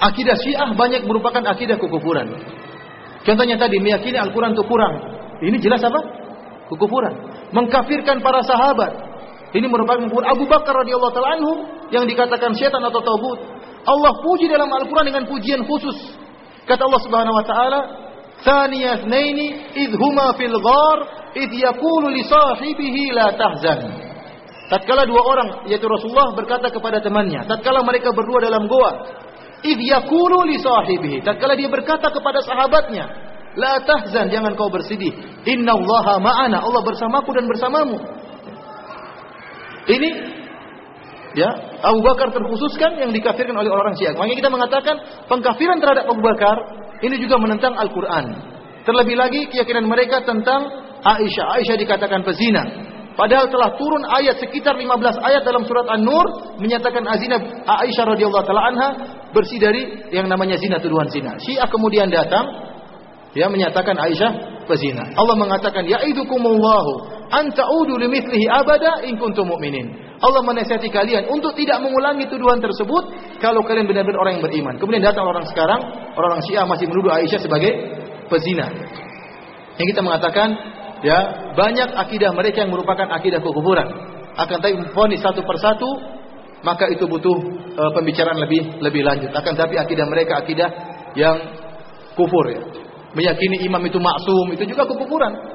Akidah 0.03 0.35
Syiah 0.35 0.67
banyak 0.75 1.07
merupakan 1.07 1.39
akidah 1.47 1.79
kekufuran. 1.79 2.27
Contohnya 3.23 3.55
tadi 3.55 3.79
meyakini 3.79 4.19
Al-Quran 4.19 4.51
itu 4.51 4.63
kurang. 4.67 4.99
Ini 5.39 5.57
jelas 5.63 5.79
apa? 5.79 5.99
Kekufuran. 6.67 7.13
Mengkafirkan 7.55 8.19
para 8.19 8.43
sahabat. 8.43 8.91
Ini 9.55 9.63
merupakan 9.63 10.03
kekufuran. 10.03 10.27
Abu 10.27 10.43
Bakar 10.43 10.75
radhiyallahu 10.83 11.13
taala 11.15 11.39
anhu 11.39 11.51
yang 11.95 12.03
dikatakan 12.03 12.51
setan 12.51 12.83
atau 12.83 12.99
taubat. 12.99 13.39
Allah 13.87 14.11
puji 14.19 14.51
dalam 14.51 14.67
Al-Quran 14.67 15.07
dengan 15.07 15.23
pujian 15.23 15.63
khusus. 15.63 16.19
Kata 16.67 16.83
Allah 16.87 17.01
Subhanahu 17.03 17.35
Wa 17.35 17.45
Taala, 17.47 17.79
"Thaniya 18.43 19.07
thnaini 19.07 19.73
idh 19.75 19.95
huma 19.95 20.35
fil 20.35 20.57
ghar 20.59 20.97
idh 21.35 21.53
yaqulu 21.55 22.11
li 22.11 22.23
sahibihi 22.27 23.15
la 23.15 23.31
tahzan." 23.33 23.79
Tatkala 24.71 25.03
dua 25.05 25.21
orang 25.21 25.49
yaitu 25.67 25.85
Rasulullah 25.85 26.33
berkata 26.35 26.71
kepada 26.71 27.03
temannya, 27.03 27.45
tatkala 27.45 27.83
mereka 27.83 28.11
berdua 28.15 28.41
dalam 28.41 28.65
goa, 28.67 28.91
idh 29.63 29.81
yaqulu 29.81 30.47
li 30.49 30.57
sahibihi, 30.59 31.21
tatkala 31.21 31.53
dia 31.55 31.69
berkata 31.69 32.09
kepada 32.09 32.39
sahabatnya, 32.41 33.05
la 33.55 33.77
tahzan, 33.85 34.33
jangan 34.33 34.57
kau 34.57 34.69
bersedih. 34.73 35.13
Innallaha 35.45 36.17
ma'ana, 36.17 36.57
Allah 36.63 36.81
bersamaku 36.81 37.29
dan 37.37 37.45
bersamamu. 37.45 37.97
Ini 39.83 40.09
ya 41.35 41.49
Abu 41.83 41.99
Bakar 41.99 42.31
terkhususkan 42.31 42.95
yang 42.95 43.11
dikafirkan 43.11 43.51
oleh 43.51 43.67
orang 43.67 43.93
Syiah. 43.99 44.15
Makanya 44.15 44.37
kita 44.39 44.49
mengatakan 44.49 44.95
pengkafiran 45.27 45.77
terhadap 45.83 46.05
Abu 46.07 46.21
Bakar 46.23 46.55
ini 47.03 47.15
juga 47.19 47.35
menentang 47.35 47.75
Al-Quran. 47.75 48.25
Terlebih 48.87 49.15
lagi 49.19 49.41
keyakinan 49.51 49.83
mereka 49.83 50.23
tentang 50.23 50.63
Aisyah. 51.03 51.59
Aisyah 51.59 51.75
dikatakan 51.75 52.23
pezina. 52.23 52.63
Padahal 53.13 53.45
telah 53.45 53.77
turun 53.77 54.03
ayat 54.09 54.41
sekitar 54.41 54.73
15 54.73 54.89
ayat 55.21 55.45
dalam 55.45 55.61
surat 55.69 55.85
An-Nur 55.85 56.57
menyatakan 56.57 57.05
azina 57.05 57.37
Aisyah 57.61 58.09
radhiyallahu 58.09 58.41
taala 58.41 58.73
anha 58.73 58.89
bersih 59.29 59.61
dari 59.61 60.09
yang 60.09 60.25
namanya 60.25 60.57
zina 60.57 60.81
tuduhan 60.81 61.05
zina. 61.13 61.37
Syiah 61.37 61.69
kemudian 61.69 62.09
datang 62.09 62.41
ya 63.37 63.45
menyatakan 63.53 63.93
Aisyah 63.93 64.65
pezina. 64.65 65.13
Allah 65.13 65.35
mengatakan 65.37 65.85
ya'idukumullahu 65.85 66.91
an 67.29 67.53
ta'udu 67.53 68.01
limithlihi 68.01 68.49
abada 68.49 69.05
in 69.05 69.13
kuntum 69.21 69.45
mu'minin. 69.45 70.12
Allah 70.23 70.39
menasihati 70.39 70.87
kalian 70.87 71.27
untuk 71.27 71.51
tidak 71.59 71.83
mengulangi 71.83 72.23
tuduhan 72.31 72.63
tersebut 72.63 73.03
kalau 73.43 73.59
kalian 73.67 73.83
benar-benar 73.83 74.23
orang 74.23 74.39
yang 74.39 74.45
beriman. 74.47 74.79
Kemudian 74.79 75.03
datang 75.03 75.27
orang 75.27 75.43
sekarang, 75.51 75.83
orang-orang 76.15 76.39
Syiah 76.47 76.63
masih 76.63 76.87
menuduh 76.87 77.11
Aisyah 77.11 77.43
sebagai 77.43 77.71
pezina. 78.31 78.71
Yang 79.75 79.87
kita 79.91 80.01
mengatakan 80.01 80.55
ya 81.03 81.51
banyak 81.59 81.91
akidah 81.91 82.31
mereka 82.31 82.63
yang 82.63 82.71
merupakan 82.71 83.03
akidah 83.11 83.43
kekufuran. 83.43 83.87
Akan 84.39 84.63
tapi 84.63 84.79
ponis 84.95 85.19
satu 85.19 85.43
persatu 85.43 85.85
maka 86.63 86.87
itu 86.87 87.03
butuh 87.05 87.37
e, 87.75 87.83
pembicaraan 87.91 88.39
lebih 88.39 88.79
lebih 88.79 89.03
lanjut. 89.03 89.29
Akan 89.35 89.59
tapi 89.59 89.75
akidah 89.75 90.07
mereka 90.07 90.39
akidah 90.39 90.69
yang 91.19 91.35
kufur 92.15 92.47
ya. 92.47 92.63
Meyakini 93.13 93.61
imam 93.67 93.83
itu 93.85 93.99
maksum 93.99 94.55
itu 94.55 94.71
juga 94.71 94.87
kekufuran. 94.87 95.52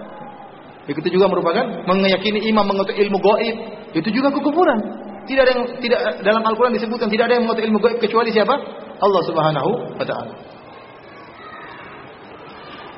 Itu 0.89 1.09
juga 1.13 1.29
merupakan 1.29 1.85
meyakini 1.85 2.49
imam 2.49 2.65
mengutuk 2.65 2.97
ilmu 2.97 3.21
gaib 3.21 3.57
itu 3.93 4.09
juga 4.09 4.33
kekufuran. 4.33 4.81
Tidak 5.29 5.43
ada 5.45 5.53
yang 5.53 5.65
tidak 5.85 6.01
dalam 6.25 6.41
Al-Qur'an 6.41 6.73
disebutkan 6.73 7.13
tidak 7.13 7.29
ada 7.29 7.35
yang 7.37 7.45
mengutuk 7.45 7.65
ilmu 7.69 7.79
gaib 7.85 7.99
kecuali 8.01 8.33
siapa? 8.33 8.57
Allah 8.97 9.23
Subhanahu 9.29 9.71
wa 10.01 10.05
taala. 10.09 10.33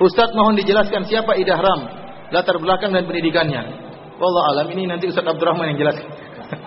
Ustadz 0.01 0.33
mohon 0.39 0.55
dijelaskan 0.55 1.05
siapa 1.11 1.35
idahram, 1.35 1.91
latar 2.31 2.57
belakang 2.62 2.95
dan 2.95 3.05
pendidikannya. 3.05 3.91
Wallah 4.23 4.45
alam 4.55 4.67
ini 4.71 4.87
nanti 4.87 5.11
Ustadz 5.11 5.29
Abdurrahman 5.35 5.75
yang 5.75 5.79
jelaskan. 5.83 6.09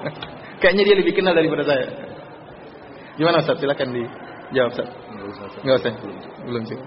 Kayaknya 0.62 0.84
dia 0.92 0.96
lebih 1.00 1.14
kenal 1.16 1.34
daripada 1.34 1.64
saya. 1.64 1.88
Gimana 3.16 3.40
Ustadz? 3.40 3.64
Silakan 3.64 3.88
dijawab 3.96 4.70
Ustadz. 4.76 4.96
Enggak 5.64 5.78
usah. 5.80 5.94
Belum 6.44 6.64
sih. 6.68 6.80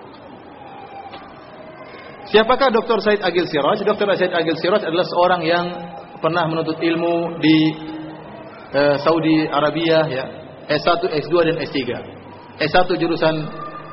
Siapakah 2.27 2.75
Dr. 2.75 2.99
Said 3.07 3.21
Agil 3.23 3.47
Siraj? 3.47 3.87
Dr. 3.87 4.07
Said 4.19 4.35
Agil 4.35 4.59
Siraj 4.59 4.83
adalah 4.83 5.07
seorang 5.07 5.43
yang 5.47 5.67
pernah 6.19 6.43
menuntut 6.51 6.75
ilmu 6.83 7.39
di 7.39 7.57
eh, 8.75 8.97
Saudi 8.99 9.47
Arabia 9.47 9.99
ya. 10.11 10.27
S1, 10.67 11.07
S2 11.07 11.35
dan 11.47 11.57
S3. 11.63 11.79
S1 12.59 12.89
jurusan 12.99 13.35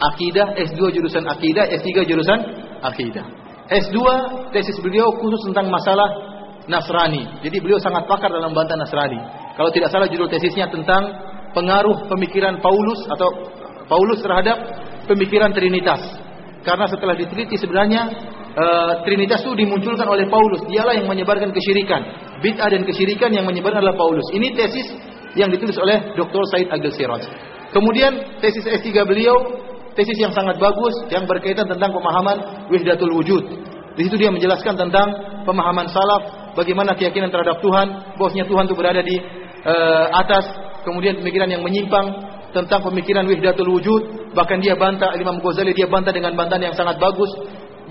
akidah, 0.02 0.58
S2 0.58 0.82
jurusan 0.90 1.22
akidah, 1.30 1.70
S3 1.70 1.90
jurusan 2.10 2.40
akidah. 2.82 3.26
S2 3.70 3.98
tesis 4.50 4.82
beliau 4.82 5.14
khusus 5.22 5.54
tentang 5.54 5.70
masalah 5.70 6.10
Nasrani. 6.66 7.46
Jadi 7.46 7.62
beliau 7.62 7.78
sangat 7.78 8.10
pakar 8.10 8.34
dalam 8.34 8.56
bantah 8.58 8.74
Nasrani. 8.74 9.22
Kalau 9.54 9.70
tidak 9.70 9.94
salah 9.94 10.10
judul 10.10 10.26
tesisnya 10.26 10.66
tentang 10.74 11.14
pengaruh 11.54 12.10
pemikiran 12.10 12.58
Paulus 12.58 13.06
atau 13.14 13.30
Paulus 13.86 14.20
terhadap 14.26 14.58
pemikiran 15.06 15.54
Trinitas. 15.54 16.02
Karena 16.64 16.88
setelah 16.88 17.16
diteliti 17.16 17.60
sebenarnya 17.60 18.02
uh, 18.56 18.94
Trinitas 19.04 19.44
itu 19.44 19.52
dimunculkan 19.54 20.08
oleh 20.08 20.26
Paulus. 20.32 20.64
Dialah 20.72 20.96
yang 20.96 21.08
menyebarkan 21.12 21.52
kesyirikan. 21.52 22.02
Bid'ah 22.40 22.72
dan 22.72 22.88
kesyirikan 22.88 23.36
yang 23.36 23.44
menyebarkan 23.44 23.84
adalah 23.84 24.00
Paulus. 24.00 24.26
Ini 24.32 24.56
tesis 24.56 24.88
yang 25.36 25.52
ditulis 25.52 25.76
oleh 25.76 26.16
Dr. 26.16 26.44
Said 26.56 26.68
Agil 26.72 26.92
Siraj. 26.96 27.24
Kemudian 27.76 28.40
tesis 28.40 28.64
S3 28.64 29.04
beliau 29.04 29.36
tesis 29.98 30.18
yang 30.18 30.34
sangat 30.34 30.58
bagus 30.58 30.94
yang 31.10 31.26
berkaitan 31.26 31.70
tentang 31.70 31.94
pemahaman 31.94 32.68
wihdatul 32.70 33.14
wujud. 33.14 33.44
Di 33.94 34.10
situ 34.10 34.18
dia 34.18 34.34
menjelaskan 34.34 34.74
tentang 34.74 35.08
pemahaman 35.46 35.86
salaf, 35.90 36.54
bagaimana 36.58 36.98
keyakinan 36.98 37.30
terhadap 37.30 37.62
Tuhan, 37.62 38.18
bahwasanya 38.18 38.46
Tuhan 38.50 38.64
itu 38.66 38.76
berada 38.78 39.02
di 39.06 39.22
uh, 39.70 40.06
atas, 40.18 40.50
kemudian 40.82 41.22
pemikiran 41.22 41.46
yang 41.46 41.62
menyimpang 41.62 42.10
tentang 42.54 42.86
pemikiran 42.86 43.26
wihdatul 43.26 43.68
wujud, 43.68 44.32
bahkan 44.38 44.62
dia 44.62 44.78
bantah 44.78 45.12
Imam 45.18 45.42
Ghazali 45.42 45.74
dia 45.74 45.90
bantah 45.90 46.14
dengan 46.14 46.38
bantahan 46.38 46.72
yang 46.72 46.76
sangat 46.78 47.02
bagus. 47.02 47.30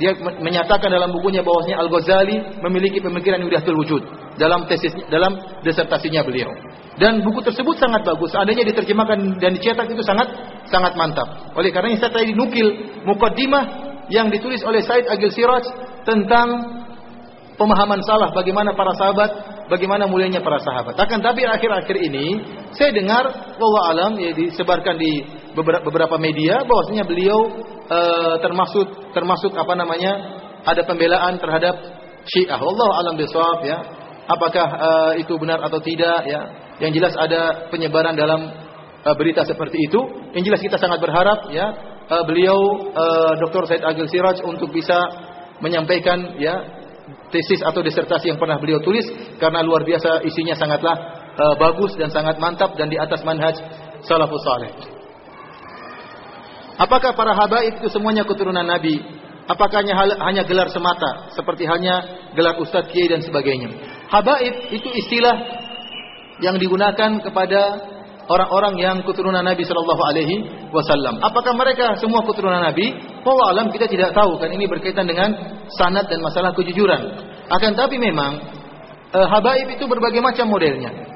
Dia 0.01 0.16
menyatakan 0.16 0.89
dalam 0.89 1.12
bukunya 1.12 1.44
bahwasanya 1.44 1.82
Al 1.82 1.90
Ghazali 1.93 2.62
memiliki 2.64 3.02
pemikiran 3.02 3.43
wihdatul 3.44 3.76
wujud 3.76 4.02
dalam 4.40 4.64
tesis 4.70 4.94
dalam 5.12 5.36
disertasinya 5.60 6.24
beliau. 6.24 6.48
Dan 6.97 7.20
buku 7.24 7.44
tersebut 7.44 7.76
sangat 7.76 8.05
bagus. 8.06 8.32
Adanya 8.32 8.64
diterjemahkan 8.68 9.40
dan 9.40 9.51
dicetak 9.56 9.89
itu 9.90 10.01
sangat 10.05 10.28
sangat 10.68 10.97
mantap. 10.97 11.52
Oleh 11.59 11.68
karena 11.74 11.93
saya 11.98 12.12
tadi 12.12 12.32
nukil 12.32 13.02
mukaddimah 13.05 13.64
yang 14.09 14.28
ditulis 14.28 14.60
oleh 14.64 14.80
Said 14.84 15.09
Agil 15.09 15.32
Siraj 15.32 15.64
tentang 16.05 16.48
pemahaman 17.56 18.01
salah 18.05 18.32
bagaimana 18.34 18.76
para 18.76 18.93
sahabat, 18.97 19.52
bagaimana 19.68 20.09
mulianya 20.09 20.40
para 20.43 20.59
sahabat. 20.59 20.98
Akan 20.98 21.20
tapi 21.22 21.47
akhir-akhir 21.47 21.97
ini 21.98 22.26
saya 22.74 22.90
dengar 22.94 23.24
bahwa 23.59 23.80
alam 23.93 24.12
ya 24.18 24.32
disebarkan 24.34 24.97
di 24.98 25.22
beberapa, 25.55 26.16
media 26.16 26.64
bahwasanya 26.64 27.05
beliau 27.05 27.39
e, 27.86 27.98
termasuk 28.40 29.12
termasuk 29.12 29.52
apa 29.55 29.74
namanya 29.76 30.12
ada 30.64 30.82
pembelaan 30.86 31.36
terhadap 31.39 31.74
Syiah. 32.26 32.59
Allah 32.59 32.90
alam 33.02 33.14
bisawab 33.18 33.60
ya. 33.66 33.78
Apakah 34.30 34.66
e, 34.66 34.90
itu 35.26 35.34
benar 35.36 35.60
atau 35.66 35.82
tidak 35.82 36.24
ya? 36.24 36.40
Yang 36.80 37.02
jelas 37.02 37.14
ada 37.18 37.68
penyebaran 37.68 38.16
dalam 38.16 38.48
e, 39.02 39.09
berita 39.18 39.44
seperti 39.44 39.90
itu. 39.90 40.01
Yang 40.32 40.52
jelas 40.52 40.60
kita 40.62 40.76
sangat 40.78 41.02
berharap 41.02 41.51
ya 41.52 41.66
e, 42.06 42.16
beliau 42.24 42.59
e, 42.90 43.05
Dr. 43.43 43.68
Said 43.68 43.82
Agil 43.84 44.09
Siraj 44.09 44.40
untuk 44.47 44.72
bisa 44.72 44.97
menyampaikan 45.62 46.34
ya 46.43 46.81
tesis 47.32 47.64
atau 47.64 47.80
disertasi 47.80 48.28
yang 48.28 48.38
pernah 48.38 48.60
beliau 48.60 48.78
tulis 48.84 49.09
karena 49.40 49.64
luar 49.64 49.82
biasa 49.82 50.20
isinya 50.22 50.52
sangatlah 50.52 50.96
e, 51.32 51.44
bagus 51.56 51.96
dan 51.96 52.12
sangat 52.12 52.36
mantap 52.36 52.76
dan 52.76 52.92
di 52.92 53.00
atas 53.00 53.24
manhaj 53.24 53.56
salafus 54.04 54.44
saleh. 54.44 54.70
Apakah 56.76 57.16
para 57.16 57.32
habaib 57.32 57.80
itu 57.80 57.88
semuanya 57.88 58.28
keturunan 58.28 58.64
Nabi? 58.64 59.00
Apakah 59.48 59.82
hanya 60.22 60.46
gelar 60.46 60.70
semata 60.70 61.32
seperti 61.34 61.66
hanya 61.66 62.28
gelar 62.36 62.60
ustadz 62.62 62.92
kiai 62.94 63.10
dan 63.10 63.24
sebagainya? 63.24 63.68
Habaib 64.06 64.70
itu 64.70 64.88
istilah 64.92 65.36
yang 66.38 66.56
digunakan 66.59 67.22
kepada 67.22 67.60
orang-orang 68.32 68.74
yang 68.80 68.96
keturunan 69.04 69.44
Nabi 69.44 69.62
Shallallahu 69.68 70.02
Alaihi 70.09 70.36
Wasallam. 70.72 71.20
Apakah 71.20 71.52
mereka 71.52 71.92
semua 72.00 72.24
keturunan 72.24 72.64
Nabi? 72.64 72.96
Wallah 73.20 73.52
alam 73.52 73.68
kita 73.68 73.84
tidak 73.86 74.16
tahu 74.16 74.40
kan 74.40 74.48
ini 74.48 74.64
berkaitan 74.64 75.04
dengan 75.04 75.36
sanad 75.76 76.09
dan 76.09 76.24
masalah 76.24 76.56
kejujuran. 76.56 77.28
Akan 77.52 77.76
tapi 77.76 78.00
memang 78.00 78.40
eh, 79.12 79.26
habaib 79.28 79.68
itu 79.76 79.84
berbagai 79.84 80.24
macam 80.24 80.48
modelnya. 80.48 81.12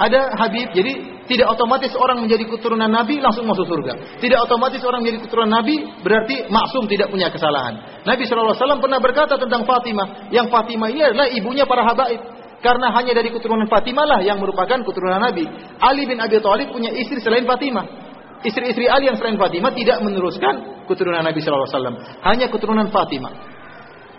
Ada 0.00 0.32
habib, 0.32 0.72
jadi 0.72 1.20
tidak 1.28 1.52
otomatis 1.52 1.92
orang 1.92 2.24
menjadi 2.24 2.48
keturunan 2.48 2.88
Nabi 2.88 3.20
langsung 3.20 3.44
masuk 3.44 3.68
surga. 3.68 4.16
Tidak 4.16 4.38
otomatis 4.48 4.80
orang 4.80 5.04
menjadi 5.04 5.28
keturunan 5.28 5.60
Nabi 5.60 5.78
berarti 6.00 6.48
maksum 6.48 6.88
tidak 6.88 7.12
punya 7.12 7.28
kesalahan. 7.28 8.02
Nabi 8.08 8.24
SAW 8.24 8.80
pernah 8.80 8.96
berkata 8.96 9.36
tentang 9.36 9.62
Fatimah, 9.68 10.32
yang 10.32 10.48
Fatimah 10.48 10.88
ini 10.88 11.04
adalah 11.04 11.28
ibunya 11.28 11.68
para 11.68 11.84
habaib. 11.84 12.39
Karena 12.60 12.92
hanya 12.92 13.16
dari 13.16 13.32
keturunan 13.32 13.64
Fatimah 13.64 14.04
lah 14.04 14.20
yang 14.20 14.36
merupakan 14.36 14.84
keturunan 14.84 15.16
Nabi. 15.16 15.48
Ali 15.80 16.04
bin 16.04 16.20
Abi 16.20 16.44
Thalib 16.44 16.68
punya 16.76 16.92
istri 16.92 17.16
selain 17.24 17.48
Fatimah. 17.48 18.12
Istri-istri 18.40 18.88
Ali 18.88 19.08
yang 19.08 19.20
selain 19.20 19.36
Fatimah 19.36 19.72
tidak 19.76 20.00
meneruskan 20.00 20.84
keturunan 20.88 21.20
Nabi 21.20 21.40
SAW. 21.40 21.96
Hanya 22.24 22.48
keturunan 22.48 22.88
Fatimah. 22.88 23.32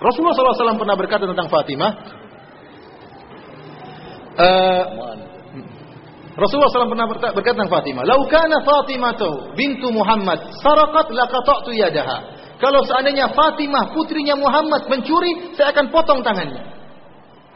Rasulullah 0.01 0.34
SAW 0.34 0.81
pernah 0.81 0.97
berkata 0.97 1.26
tentang 1.30 1.49
Fatimah. 1.49 1.91
Uh, 4.31 4.84
Rasulullah 6.34 6.69
SAW 6.73 6.89
pernah 6.89 7.05
berkata 7.09 7.53
tentang 7.53 7.69
Fatimah, 7.69 8.03
"Lau 8.05 8.26
kana 8.26 8.65
Fatimah 8.65 9.13
bintu 9.53 9.93
Muhammad 9.93 10.57
sarakat 10.61 11.13
laqata'tu 11.13 11.77
yadaha." 11.77 12.41
Kalau 12.57 12.81
seandainya 12.85 13.34
Fatimah 13.34 13.93
putrinya 13.93 14.38
Muhammad 14.38 14.85
mencuri, 14.85 15.53
saya 15.57 15.73
akan 15.73 15.89
potong 15.89 16.22
tangannya. 16.22 16.61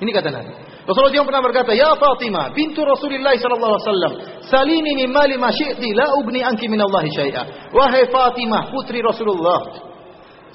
Ini 0.02 0.10
kata 0.12 0.30
Nabi. 0.34 0.54
Rasulullah 0.86 1.18
SAW 1.18 1.30
pernah 1.34 1.42
berkata, 1.42 1.72
"Ya 1.74 1.98
Fatimah, 1.98 2.54
bintu 2.54 2.86
Rasulullah 2.86 3.34
sallallahu 3.34 3.74
alaihi 3.74 3.86
wasallam, 3.90 4.14
salini 4.46 4.92
min 4.94 5.10
mali 5.10 5.34
ma 5.34 5.50
syi'ti 5.50 5.98
la 5.98 6.14
ugni 6.22 6.46
anki 6.46 6.70
min 6.70 6.78
Allah 6.78 7.02
syai'a." 7.10 7.74
Wahai 7.74 8.06
Fatimah, 8.06 8.70
putri 8.70 9.02
Rasulullah, 9.02 9.66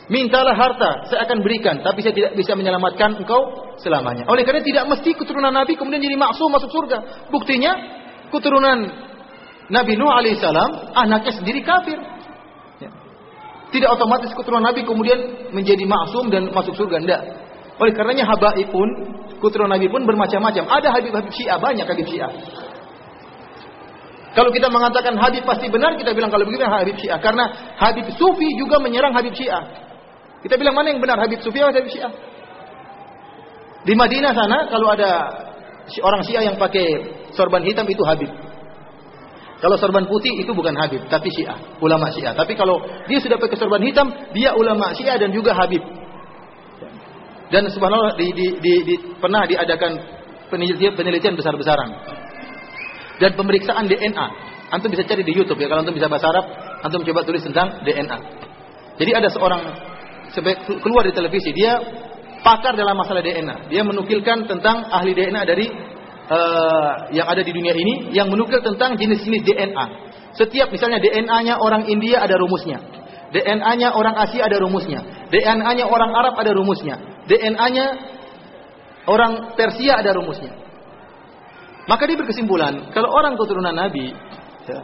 mintalah 0.07 0.55
harta, 0.55 1.11
saya 1.11 1.27
akan 1.27 1.43
berikan, 1.43 1.83
tapi 1.83 2.07
saya 2.07 2.15
tidak 2.15 2.39
bisa 2.39 2.55
menyelamatkan 2.55 3.19
engkau 3.19 3.75
selamanya. 3.83 4.23
Oleh 4.31 4.47
karena 4.47 4.63
tidak 4.63 4.87
mesti 4.87 5.19
keturunan 5.19 5.51
Nabi 5.51 5.75
kemudian 5.75 5.99
jadi 5.99 6.15
maksum 6.15 6.47
masuk 6.47 6.71
surga. 6.71 7.27
Buktinya 7.35 7.75
keturunan 8.31 8.87
Nabi 9.67 9.99
Nuh 9.99 10.15
alaihissalam 10.15 10.95
anaknya 10.95 11.33
sendiri 11.43 11.63
kafir. 11.67 11.99
Ya. 12.79 12.91
Tidak 13.75 13.91
otomatis 13.91 14.31
keturunan 14.31 14.63
Nabi 14.63 14.87
kemudian 14.87 15.51
menjadi 15.51 15.83
maksum 15.91 16.31
dan 16.31 16.55
masuk 16.55 16.79
surga, 16.79 17.03
tidak. 17.03 17.50
Oleh 17.81 17.93
karenanya 17.97 18.29
habaib 18.29 18.69
pun, 18.69 18.89
keturunan 19.41 19.73
Nabi 19.73 19.89
pun 19.89 20.05
bermacam-macam. 20.05 20.69
Ada 20.69 20.89
habib-habib 21.01 21.33
Syiah, 21.33 21.57
banyak 21.57 21.89
habib 21.89 22.07
Syiah. 22.07 22.33
Kalau 24.31 24.55
kita 24.55 24.71
mengatakan 24.71 25.19
Habib 25.19 25.43
pasti 25.43 25.67
benar, 25.67 25.99
kita 25.99 26.15
bilang 26.15 26.31
kalau 26.31 26.47
begitu 26.47 26.63
Habib 26.63 26.95
Syiah. 27.03 27.19
Karena 27.19 27.75
Habib 27.75 28.15
Sufi 28.15 28.47
juga 28.55 28.79
menyerang 28.79 29.11
Habib 29.11 29.35
Syiah. 29.35 29.91
Kita 30.41 30.55
bilang 30.55 30.79
mana 30.79 30.95
yang 30.95 31.03
benar, 31.03 31.19
Habib 31.19 31.43
Sufi 31.43 31.59
atau 31.59 31.75
Habib 31.75 31.91
Syiah? 31.91 32.15
Di 33.83 33.95
Madinah 33.99 34.31
sana, 34.31 34.71
kalau 34.71 34.95
ada 34.95 35.11
orang 35.99 36.23
Syiah 36.23 36.47
yang 36.47 36.57
pakai 36.63 36.87
sorban 37.35 37.67
hitam 37.67 37.89
itu 37.91 38.07
Habib. 38.07 38.31
Kalau 39.61 39.77
sorban 39.77 40.07
putih 40.07 40.41
itu 40.41 40.55
bukan 40.55 40.79
Habib, 40.79 41.11
tapi 41.11 41.27
Syiah, 41.35 41.59
ulama 41.83 42.09
Syiah. 42.15 42.33
Tapi 42.33 42.55
kalau 42.55 42.81
dia 43.11 43.19
sudah 43.19 43.35
pakai 43.35 43.59
sorban 43.59 43.83
hitam, 43.83 44.15
dia 44.31 44.55
ulama 44.55 44.95
Syiah 44.95 45.19
dan 45.19 45.35
juga 45.35 45.59
Habib. 45.59 45.83
Dan 47.51 47.67
subhanallah 47.71 48.15
di, 48.15 48.31
di, 48.31 48.47
di, 48.63 48.73
di, 48.87 48.95
pernah 49.19 49.43
diadakan 49.43 49.99
penelitian, 50.51 50.95
penelitian 50.95 51.35
besar-besaran. 51.35 51.91
Dan 53.19 53.35
pemeriksaan 53.35 53.91
DNA. 53.91 54.27
Antum 54.71 54.87
bisa 54.87 55.03
cari 55.03 55.27
di 55.27 55.35
YouTube 55.35 55.59
ya 55.59 55.67
kalau 55.67 55.83
antum 55.83 55.99
bisa 55.99 56.07
bahasa 56.07 56.31
Arab, 56.31 56.47
antum 56.87 57.03
coba 57.03 57.27
tulis 57.27 57.43
tentang 57.43 57.83
DNA. 57.83 58.19
Jadi 59.03 59.11
ada 59.11 59.29
seorang 59.35 59.67
keluar 60.79 61.03
di 61.03 61.11
televisi, 61.11 61.51
dia 61.51 61.75
pakar 62.47 62.79
dalam 62.79 62.95
masalah 62.95 63.19
DNA. 63.19 63.67
Dia 63.67 63.83
menukilkan 63.83 64.47
tentang 64.47 64.87
ahli 64.87 65.11
DNA 65.11 65.43
dari 65.43 65.67
uh, 66.31 67.11
yang 67.11 67.27
ada 67.27 67.43
di 67.43 67.51
dunia 67.51 67.75
ini 67.75 68.15
yang 68.15 68.31
menukil 68.31 68.63
tentang 68.63 68.95
jenis-jenis 68.95 69.43
DNA. 69.43 69.87
Setiap 70.39 70.71
misalnya 70.71 71.03
DNA-nya 71.03 71.59
orang 71.59 71.91
India 71.91 72.23
ada 72.23 72.39
rumusnya. 72.39 72.79
DNA-nya 73.31 73.95
orang 73.95 74.19
Asia 74.19 74.43
ada 74.47 74.59
rumusnya. 74.59 75.01
DNA-nya 75.31 75.87
orang 75.87 76.11
Arab 76.11 76.35
ada 76.35 76.51
rumusnya. 76.51 76.99
DNA-nya 77.31 77.87
orang 79.07 79.55
Persia 79.55 80.03
ada 80.03 80.11
rumusnya. 80.15 80.51
Maka 81.87 82.07
dia 82.07 82.19
berkesimpulan, 82.19 82.91
kalau 82.95 83.11
orang 83.11 83.35
keturunan 83.39 83.75
Nabi 83.75 84.15
ya, 84.67 84.79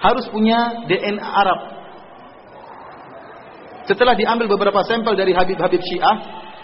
harus 0.00 0.24
punya 0.32 0.84
DNA 0.88 1.24
Arab. 1.24 1.60
Setelah 3.84 4.16
diambil 4.16 4.48
beberapa 4.48 4.80
sampel 4.84 5.16
dari 5.16 5.32
Habib-Habib 5.36 5.80
Syiah, 5.80 6.16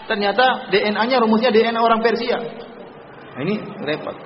ternyata 0.09 0.69
DNA-nya 0.73 1.21
rumusnya 1.21 1.53
DNA 1.53 1.77
orang 1.77 2.01
Persia. 2.01 2.37
Nah, 2.37 3.41
ini 3.45 3.61
repot. 3.85 4.17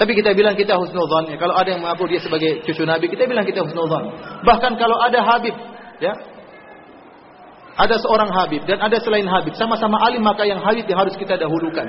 Tapi 0.00 0.16
kita 0.16 0.32
bilang 0.32 0.56
kita 0.56 0.80
husnuzan. 0.80 1.28
Ya, 1.28 1.36
kalau 1.36 1.52
ada 1.52 1.68
yang 1.68 1.84
mengaku 1.84 2.08
dia 2.08 2.24
sebagai 2.24 2.64
cucu 2.64 2.88
Nabi, 2.88 3.12
kita 3.12 3.28
bilang 3.28 3.44
kita 3.44 3.60
husnuzan. 3.60 4.16
Bahkan 4.48 4.80
kalau 4.80 4.96
ada 4.96 5.20
Habib, 5.20 5.52
ya, 6.00 6.16
ada 7.76 8.00
seorang 8.00 8.32
Habib 8.32 8.64
dan 8.64 8.80
ada 8.80 8.96
selain 8.96 9.28
Habib, 9.28 9.52
sama-sama 9.60 10.00
alim 10.08 10.24
maka 10.24 10.48
yang 10.48 10.64
Habib 10.64 10.88
yang 10.88 11.04
harus 11.04 11.12
kita 11.20 11.36
dahulukan. 11.36 11.84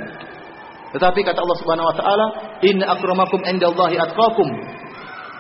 Tetapi 0.92 1.20
kata 1.24 1.40
Allah 1.40 1.58
Subhanahu 1.64 1.88
wa 1.88 1.96
taala, 1.96 2.26
"Inna 2.68 2.92
akramakum 3.00 3.40
indallahi 3.48 3.96
atqakum." 3.96 4.48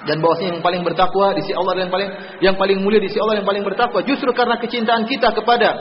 Dan 0.07 0.23
bahwasanya 0.23 0.57
yang 0.57 0.63
paling 0.63 0.81
bertakwa 0.81 1.35
di 1.35 1.45
sisi 1.45 1.53
Allah 1.53 1.75
dan 1.75 1.85
yang 1.85 1.93
paling 1.93 2.09
yang 2.41 2.55
paling 2.55 2.77
mulia 2.81 3.03
di 3.03 3.11
sisi 3.11 3.19
Allah 3.19 3.43
yang 3.43 3.45
paling 3.45 3.61
bertakwa 3.61 4.01
justru 4.01 4.31
karena 4.33 4.57
kecintaan 4.57 5.05
kita 5.05 5.29
kepada 5.29 5.77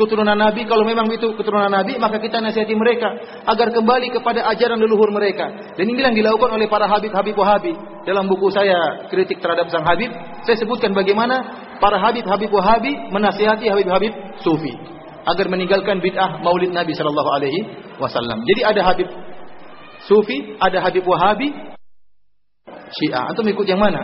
keturunan 0.00 0.32
Nabi 0.32 0.64
kalau 0.64 0.88
memang 0.88 1.12
itu 1.12 1.36
keturunan 1.36 1.68
Nabi 1.68 2.00
maka 2.00 2.16
kita 2.16 2.40
nasihati 2.40 2.72
mereka 2.72 3.12
agar 3.44 3.68
kembali 3.68 4.08
kepada 4.16 4.48
ajaran 4.48 4.80
leluhur 4.80 5.12
mereka 5.12 5.76
dan 5.76 5.84
ini 5.84 6.00
yang 6.00 6.16
dilakukan 6.16 6.56
oleh 6.56 6.64
para 6.72 6.88
Habib 6.88 7.12
Habib 7.12 7.36
Wahabi 7.36 7.76
dalam 8.08 8.24
buku 8.24 8.48
saya 8.48 9.04
kritik 9.12 9.44
terhadap 9.44 9.68
sang 9.68 9.84
Habib 9.84 10.08
saya 10.48 10.56
sebutkan 10.56 10.96
bagaimana 10.96 11.68
para 11.76 12.00
Habib-Habib 12.00 12.48
Wahabi 12.48 13.12
menasihati 13.12 13.68
Habib-Habib 13.68 14.40
Sufi 14.40 14.72
agar 15.28 15.46
meninggalkan 15.52 16.00
bid'ah 16.00 16.40
Maulid 16.40 16.72
Nabi 16.72 16.96
Shallallahu 16.96 17.30
Alaihi 17.36 17.60
Wasallam. 18.00 18.40
Jadi 18.48 18.60
ada 18.64 18.80
Habib 18.84 19.08
Sufi, 20.08 20.56
ada 20.56 20.80
Habib 20.80 21.04
Wahabi, 21.04 21.52
Syiah. 22.90 23.28
Antum 23.28 23.44
ikut 23.46 23.66
yang 23.68 23.78
mana? 23.78 24.00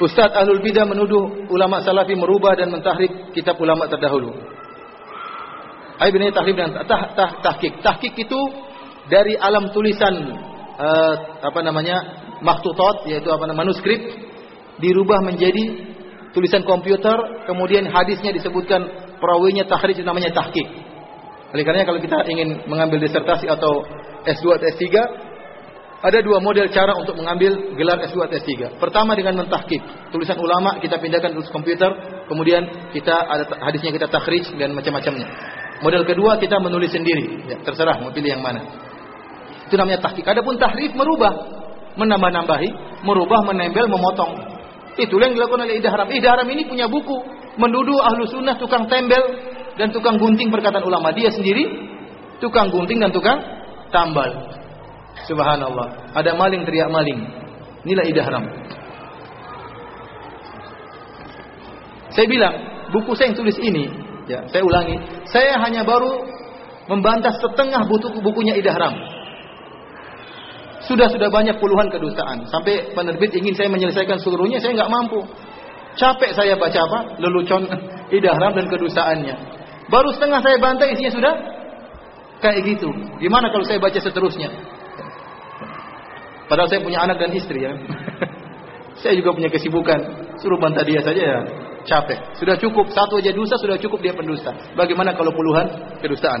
Ustadz 0.00 0.32
Ahlul 0.32 0.64
Bidah 0.64 0.88
menuduh 0.88 1.44
ulama 1.52 1.84
salafi 1.84 2.16
merubah 2.16 2.56
dan 2.56 2.72
mentahrik 2.72 3.36
kitab 3.36 3.60
ulama 3.60 3.84
terdahulu. 3.84 4.32
Ayo 6.00 6.16
ini 6.16 6.32
tahrib 6.32 6.56
dan 6.56 6.72
tah, 6.88 7.12
tah, 7.12 7.30
tahkik. 7.44 7.84
Tahkik 7.84 8.16
itu 8.16 8.40
dari 9.12 9.36
alam 9.36 9.68
tulisan 9.76 10.16
uh, 10.80 11.14
apa 11.44 11.60
namanya 11.60 12.00
maktutot 12.40 13.04
yaitu 13.04 13.28
apa 13.28 13.44
namanya 13.44 13.68
manuskrip 13.68 14.00
dirubah 14.80 15.20
menjadi 15.20 15.92
tulisan 16.32 16.64
komputer, 16.64 17.44
kemudian 17.44 17.84
hadisnya 17.92 18.32
disebutkan 18.32 18.80
perawinya 19.20 19.68
tahrij 19.68 20.00
namanya 20.00 20.32
tahqiq. 20.32 20.68
Oleh 21.52 21.64
karena 21.66 21.84
kalau 21.84 22.00
kita 22.00 22.24
ingin 22.30 22.64
mengambil 22.64 23.04
disertasi 23.04 23.50
atau 23.50 23.84
S2 24.24 24.46
atau 24.56 24.66
S3, 24.72 24.86
ada 26.00 26.18
dua 26.24 26.40
model 26.40 26.64
cara 26.72 26.96
untuk 26.96 27.12
mengambil 27.12 27.76
gelar 27.76 28.00
S2 28.08 28.24
atau 28.24 28.36
S3. 28.40 28.80
Pertama 28.80 29.12
dengan 29.12 29.44
mentahqiq. 29.44 29.84
Tulisan 30.08 30.40
ulama 30.40 30.80
kita 30.80 30.96
pindahkan 30.96 31.36
ke 31.36 31.40
komputer, 31.52 31.92
kemudian 32.24 32.64
kita 32.96 33.12
ada 33.12 33.44
hadisnya 33.60 33.92
kita 33.92 34.08
takhrij 34.08 34.48
dan 34.56 34.72
macam-macamnya. 34.72 35.28
Model 35.84 36.08
kedua 36.08 36.40
kita 36.40 36.56
menulis 36.56 36.92
sendiri, 36.92 37.44
ya, 37.52 37.56
terserah 37.60 38.00
mau 38.00 38.08
pilih 38.12 38.32
yang 38.32 38.40
mana. 38.40 38.64
Itu 39.68 39.76
namanya 39.76 40.00
tahqiq. 40.00 40.24
Adapun 40.24 40.56
tahrif 40.56 40.96
merubah, 40.96 41.36
menambah-nambahi, 42.00 43.04
merubah, 43.04 43.44
menempel, 43.44 43.84
memotong. 43.84 44.40
Itulah 44.96 45.28
yang 45.28 45.36
dilakukan 45.36 45.68
oleh. 45.68 45.80
Ida 45.80 45.92
Haram 45.92 46.48
ini 46.48 46.64
punya 46.64 46.88
buku 46.88 47.16
menuduh 47.60 48.00
ahlu 48.00 48.24
sunnah 48.24 48.56
tukang 48.56 48.88
tembel 48.88 49.20
dan 49.76 49.92
tukang 49.92 50.16
gunting 50.16 50.48
perkataan 50.48 50.84
ulama. 50.84 51.12
Dia 51.12 51.28
sendiri 51.28 51.64
tukang 52.40 52.72
gunting 52.72 53.00
dan 53.00 53.12
tukang 53.12 53.38
tambal. 53.92 54.28
Subhanallah. 55.28 56.14
Ada 56.16 56.36
maling 56.36 56.62
teriak 56.64 56.88
maling. 56.88 57.20
Inilah 57.84 58.04
Ida 58.08 58.22
Haram. 58.24 58.44
Saya 62.10 62.26
bilang, 62.26 62.54
buku 62.90 63.14
saya 63.14 63.30
yang 63.32 63.38
tulis 63.38 63.56
ini, 63.62 63.86
ya, 64.26 64.42
saya 64.50 64.66
ulangi, 64.66 64.98
saya 65.30 65.56
hanya 65.62 65.86
baru 65.86 66.26
membantah 66.90 67.30
setengah 67.38 67.86
buku 67.86 68.18
bukunya 68.20 68.58
Ida 68.58 68.74
Haram. 68.74 68.94
Sudah 70.90 71.06
sudah 71.06 71.30
banyak 71.30 71.60
puluhan 71.62 71.86
kedustaan. 71.92 72.50
Sampai 72.50 72.90
penerbit 72.96 73.30
ingin 73.36 73.54
saya 73.54 73.70
menyelesaikan 73.70 74.18
seluruhnya, 74.18 74.58
saya 74.58 74.74
nggak 74.74 74.90
mampu. 74.90 75.22
Capek 75.94 76.34
saya 76.34 76.58
baca 76.58 76.78
apa? 76.80 76.98
Lelucon 77.22 77.66
idahram 78.16 78.52
dan 78.54 78.66
kedustaannya. 78.66 79.36
Baru 79.90 80.10
setengah 80.14 80.40
saya 80.42 80.56
bantai 80.58 80.94
isinya 80.94 81.12
sudah 81.14 81.34
kayak 82.42 82.62
gitu. 82.66 82.90
Gimana 83.18 83.50
kalau 83.50 83.66
saya 83.66 83.82
baca 83.82 83.98
seterusnya? 83.98 84.50
Padahal 86.50 86.66
saya 86.66 86.82
punya 86.82 86.98
anak 87.06 87.22
dan 87.22 87.30
istri 87.30 87.62
ya. 87.62 87.72
saya 89.06 89.14
juga 89.14 89.30
punya 89.30 89.46
kesibukan. 89.46 90.34
Suruh 90.42 90.58
bantah 90.58 90.82
dia 90.82 90.98
saja 90.98 91.22
ya 91.22 91.40
capek. 91.84 92.18
Sudah 92.36 92.56
cukup 92.58 92.90
satu 92.92 93.22
aja 93.22 93.32
dosa 93.32 93.54
sudah 93.56 93.78
cukup 93.78 94.02
dia 94.02 94.12
pendusta. 94.12 94.52
Bagaimana 94.76 95.16
kalau 95.16 95.32
puluhan 95.32 95.66
kedustaan? 96.02 96.40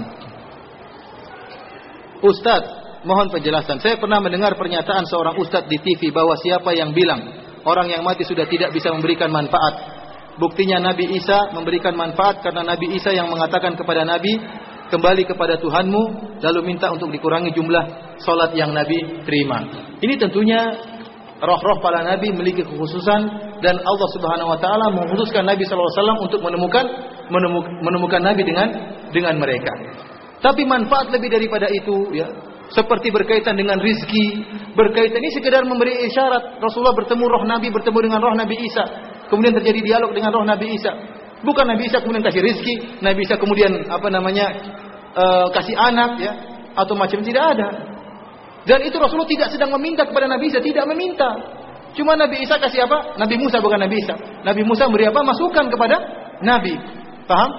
Ustadz, 2.20 3.02
mohon 3.08 3.32
penjelasan. 3.32 3.80
Saya 3.80 3.96
pernah 3.96 4.20
mendengar 4.20 4.52
pernyataan 4.58 5.08
seorang 5.08 5.40
ustadz 5.40 5.70
di 5.70 5.80
TV 5.80 6.12
bahwa 6.12 6.36
siapa 6.36 6.76
yang 6.76 6.92
bilang 6.92 7.20
orang 7.64 7.88
yang 7.88 8.02
mati 8.04 8.28
sudah 8.28 8.44
tidak 8.44 8.76
bisa 8.76 8.92
memberikan 8.92 9.32
manfaat. 9.32 10.02
Buktinya 10.36 10.80
Nabi 10.80 11.16
Isa 11.16 11.52
memberikan 11.52 11.92
manfaat 11.96 12.40
karena 12.40 12.64
Nabi 12.64 12.96
Isa 12.96 13.12
yang 13.12 13.28
mengatakan 13.28 13.76
kepada 13.76 14.08
Nabi, 14.08 14.40
kembali 14.90 15.22
kepada 15.24 15.56
Tuhanmu, 15.62 16.02
lalu 16.42 16.60
minta 16.66 16.90
untuk 16.90 17.08
dikurangi 17.14 17.54
jumlah 17.54 18.16
solat 18.20 18.52
yang 18.58 18.74
Nabi 18.74 19.22
terima. 19.24 19.62
Ini 20.02 20.14
tentunya 20.18 20.60
roh-roh 21.40 21.78
para 21.80 22.04
Nabi 22.04 22.34
memiliki 22.34 22.66
kekhususan 22.66 23.20
dan 23.64 23.76
Allah 23.80 24.08
Subhanahu 24.12 24.52
Wa 24.52 24.58
Taala 24.60 24.86
mengkhususkan 24.92 25.46
Nabi 25.46 25.64
SAW 25.64 26.20
untuk 26.20 26.44
menemukan 26.44 26.84
menemukan 27.80 28.20
Nabi 28.20 28.42
dengan 28.44 28.68
dengan 29.14 29.38
mereka. 29.38 29.72
Tapi 30.40 30.64
manfaat 30.64 31.12
lebih 31.12 31.28
daripada 31.28 31.68
itu, 31.68 32.16
ya 32.16 32.28
seperti 32.70 33.10
berkaitan 33.10 33.58
dengan 33.58 33.76
rizki, 33.82 34.46
berkaitan 34.78 35.18
ini 35.20 35.30
sekedar 35.34 35.66
memberi 35.66 36.06
isyarat. 36.06 36.62
Rasulullah 36.62 36.94
bertemu 36.94 37.24
roh 37.26 37.44
Nabi, 37.44 37.68
bertemu 37.68 37.98
dengan 38.08 38.20
roh 38.22 38.34
Nabi 38.38 38.56
Isa. 38.62 38.84
Kemudian 39.26 39.54
terjadi 39.58 39.80
dialog 39.82 40.10
dengan 40.14 40.30
roh 40.34 40.46
Nabi 40.46 40.78
Isa. 40.78 40.92
Bukan 41.40 41.64
Nabi 41.64 41.88
Isa 41.88 42.04
kemudian 42.04 42.20
kasih 42.20 42.44
rizki, 42.44 43.00
Nabi 43.00 43.24
Isa 43.24 43.40
kemudian 43.40 43.72
apa 43.88 44.08
namanya 44.12 44.46
eh, 45.16 45.46
kasih 45.56 45.76
anak 45.76 46.20
ya 46.20 46.32
atau 46.76 46.94
macam 46.94 47.20
tidak 47.24 47.44
ada. 47.56 47.68
Dan 48.68 48.84
itu 48.84 48.96
Rasulullah 49.00 49.30
tidak 49.30 49.48
sedang 49.56 49.72
meminta 49.72 50.04
kepada 50.04 50.28
Nabi 50.28 50.52
Isa, 50.52 50.60
tidak 50.60 50.84
meminta. 50.84 51.32
Cuma 51.96 52.14
Nabi 52.14 52.44
Isa 52.44 52.60
kasih 52.60 52.86
apa? 52.86 53.16
Nabi 53.18 53.40
Musa 53.40 53.58
bukan 53.58 53.80
Nabi 53.80 54.04
Isa. 54.04 54.14
Nabi 54.44 54.62
Musa 54.62 54.86
memberi 54.86 55.08
apa? 55.10 55.20
Masukan 55.24 55.64
kepada 55.72 55.96
Nabi. 56.44 56.76
Paham? 57.24 57.50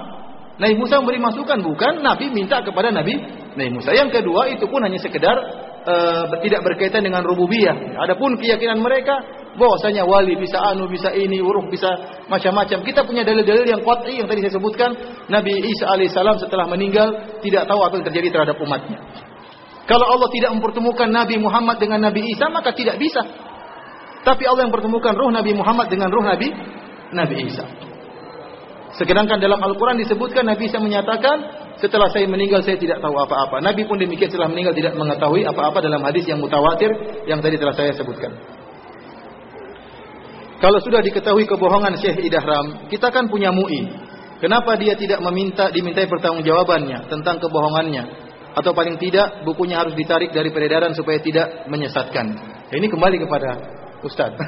Nabi 0.62 0.76
Musa 0.78 1.02
memberi 1.02 1.18
masukan 1.18 1.58
bukan 1.66 2.06
Nabi 2.06 2.30
minta 2.30 2.62
kepada 2.62 2.94
Nabi 2.94 3.18
Nabi 3.58 3.72
Musa. 3.74 3.92
Yang 3.98 4.22
kedua 4.22 4.48
itu 4.54 4.70
pun 4.70 4.86
hanya 4.86 5.02
sekedar 5.02 5.36
uh, 5.84 6.30
tidak 6.46 6.62
berkaitan 6.64 7.02
dengan 7.02 7.26
rububiyah. 7.26 7.98
Adapun 7.98 8.38
keyakinan 8.38 8.80
mereka 8.80 9.20
bahwasanya 9.56 10.08
wali 10.08 10.38
bisa 10.40 10.56
anu, 10.60 10.88
bisa 10.88 11.12
ini, 11.12 11.40
huruf 11.44 11.68
bisa 11.68 11.90
macam-macam. 12.32 12.84
Kita 12.88 13.04
punya 13.04 13.28
dalil-dalil 13.28 13.68
yang 13.68 13.82
qat'i 13.84 14.24
yang 14.24 14.28
tadi 14.28 14.48
saya 14.48 14.56
sebutkan. 14.56 14.90
Nabi 15.28 15.52
Isa 15.68 15.92
alaihissalam 15.92 16.40
setelah 16.40 16.68
meninggal 16.72 17.40
tidak 17.44 17.68
tahu 17.68 17.80
apa 17.84 17.94
yang 18.00 18.06
terjadi 18.08 18.28
terhadap 18.32 18.58
umatnya. 18.64 19.00
Kalau 19.90 20.08
Allah 20.08 20.30
tidak 20.32 20.52
mempertemukan 20.56 21.10
Nabi 21.10 21.36
Muhammad 21.42 21.76
dengan 21.82 22.00
Nabi 22.08 22.24
Isa 22.32 22.48
maka 22.48 22.72
tidak 22.72 22.96
bisa. 23.02 23.20
Tapi 24.22 24.44
Allah 24.46 24.70
yang 24.70 24.74
pertemukan 24.74 25.18
ruh 25.18 25.34
Nabi 25.34 25.52
Muhammad 25.58 25.90
dengan 25.90 26.14
ruh 26.14 26.24
Nabi 26.24 26.48
Nabi 27.12 27.36
Isa. 27.50 27.66
Sedangkan 28.96 29.40
dalam 29.42 29.58
Al-Quran 29.58 29.98
disebutkan 30.00 30.46
Nabi 30.46 30.70
Isa 30.70 30.78
menyatakan 30.78 31.42
setelah 31.82 32.08
saya 32.14 32.30
meninggal 32.30 32.62
saya 32.62 32.78
tidak 32.78 33.02
tahu 33.02 33.18
apa-apa. 33.18 33.58
Nabi 33.64 33.88
pun 33.90 33.98
demikian 33.98 34.30
setelah 34.30 34.52
meninggal 34.54 34.78
tidak 34.78 34.94
mengetahui 34.94 35.42
apa-apa 35.48 35.82
dalam 35.82 36.06
hadis 36.06 36.28
yang 36.30 36.38
mutawatir 36.38 36.92
yang 37.26 37.42
tadi 37.42 37.58
telah 37.58 37.74
saya 37.74 37.92
sebutkan. 37.98 38.61
Kalau 40.62 40.78
sudah 40.86 41.02
diketahui 41.02 41.50
kebohongan 41.50 41.98
Syekh 41.98 42.22
Idahram, 42.22 42.86
kita 42.86 43.10
kan 43.10 43.26
punya 43.34 43.50
MUI. 43.50 43.90
Kenapa 44.38 44.78
dia 44.78 44.94
tidak 44.94 45.18
meminta 45.26 45.74
dimintai 45.74 46.06
pertanggungjawabannya 46.06 47.10
tentang 47.10 47.42
kebohongannya? 47.42 48.30
Atau 48.54 48.70
paling 48.78 49.02
tidak 49.02 49.42
bukunya 49.42 49.82
harus 49.82 49.98
ditarik 49.98 50.30
dari 50.30 50.54
peredaran 50.54 50.94
supaya 50.94 51.18
tidak 51.18 51.66
menyesatkan. 51.66 52.38
Ini 52.70 52.88
kembali 52.94 53.18
kepada 53.26 53.58
Ustaz. 54.06 54.38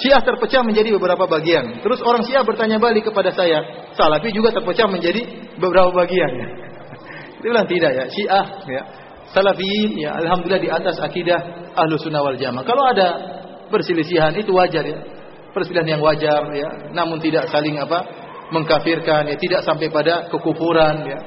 Syiah 0.00 0.24
terpecah 0.24 0.64
menjadi 0.64 0.96
beberapa 0.96 1.28
bagian. 1.28 1.84
Terus 1.84 2.00
orang 2.00 2.24
Syiah 2.24 2.40
bertanya 2.40 2.80
balik 2.80 3.04
kepada 3.04 3.36
saya, 3.36 3.90
Salafi 3.92 4.32
juga 4.32 4.48
terpecah 4.56 4.88
menjadi 4.88 5.28
beberapa 5.60 5.92
bagian. 5.92 6.30
Dia 7.44 7.48
bilang 7.52 7.68
tidak 7.68 7.92
ya, 7.92 8.04
Syiah 8.08 8.46
ya. 8.64 8.82
Salafiyin 9.30 9.94
ya 9.94 10.18
alhamdulillah 10.18 10.62
di 10.62 10.70
atas 10.70 10.98
akidah 10.98 11.70
Ahlu 11.78 11.94
Sunnah 12.02 12.22
wal 12.22 12.34
Jamaah. 12.34 12.66
Kalau 12.66 12.82
ada 12.82 13.08
perselisihan 13.70 14.34
itu 14.34 14.50
wajar 14.50 14.82
ya. 14.82 14.98
Perselisihan 15.50 15.98
yang 15.98 16.02
wajar 16.02 16.46
ya, 16.54 16.68
namun 16.94 17.18
tidak 17.18 17.50
saling 17.50 17.78
apa? 17.78 18.28
mengkafirkan 18.50 19.30
ya, 19.30 19.36
tidak 19.38 19.62
sampai 19.62 19.86
pada 19.94 20.26
kekufuran 20.26 21.06
ya. 21.06 21.18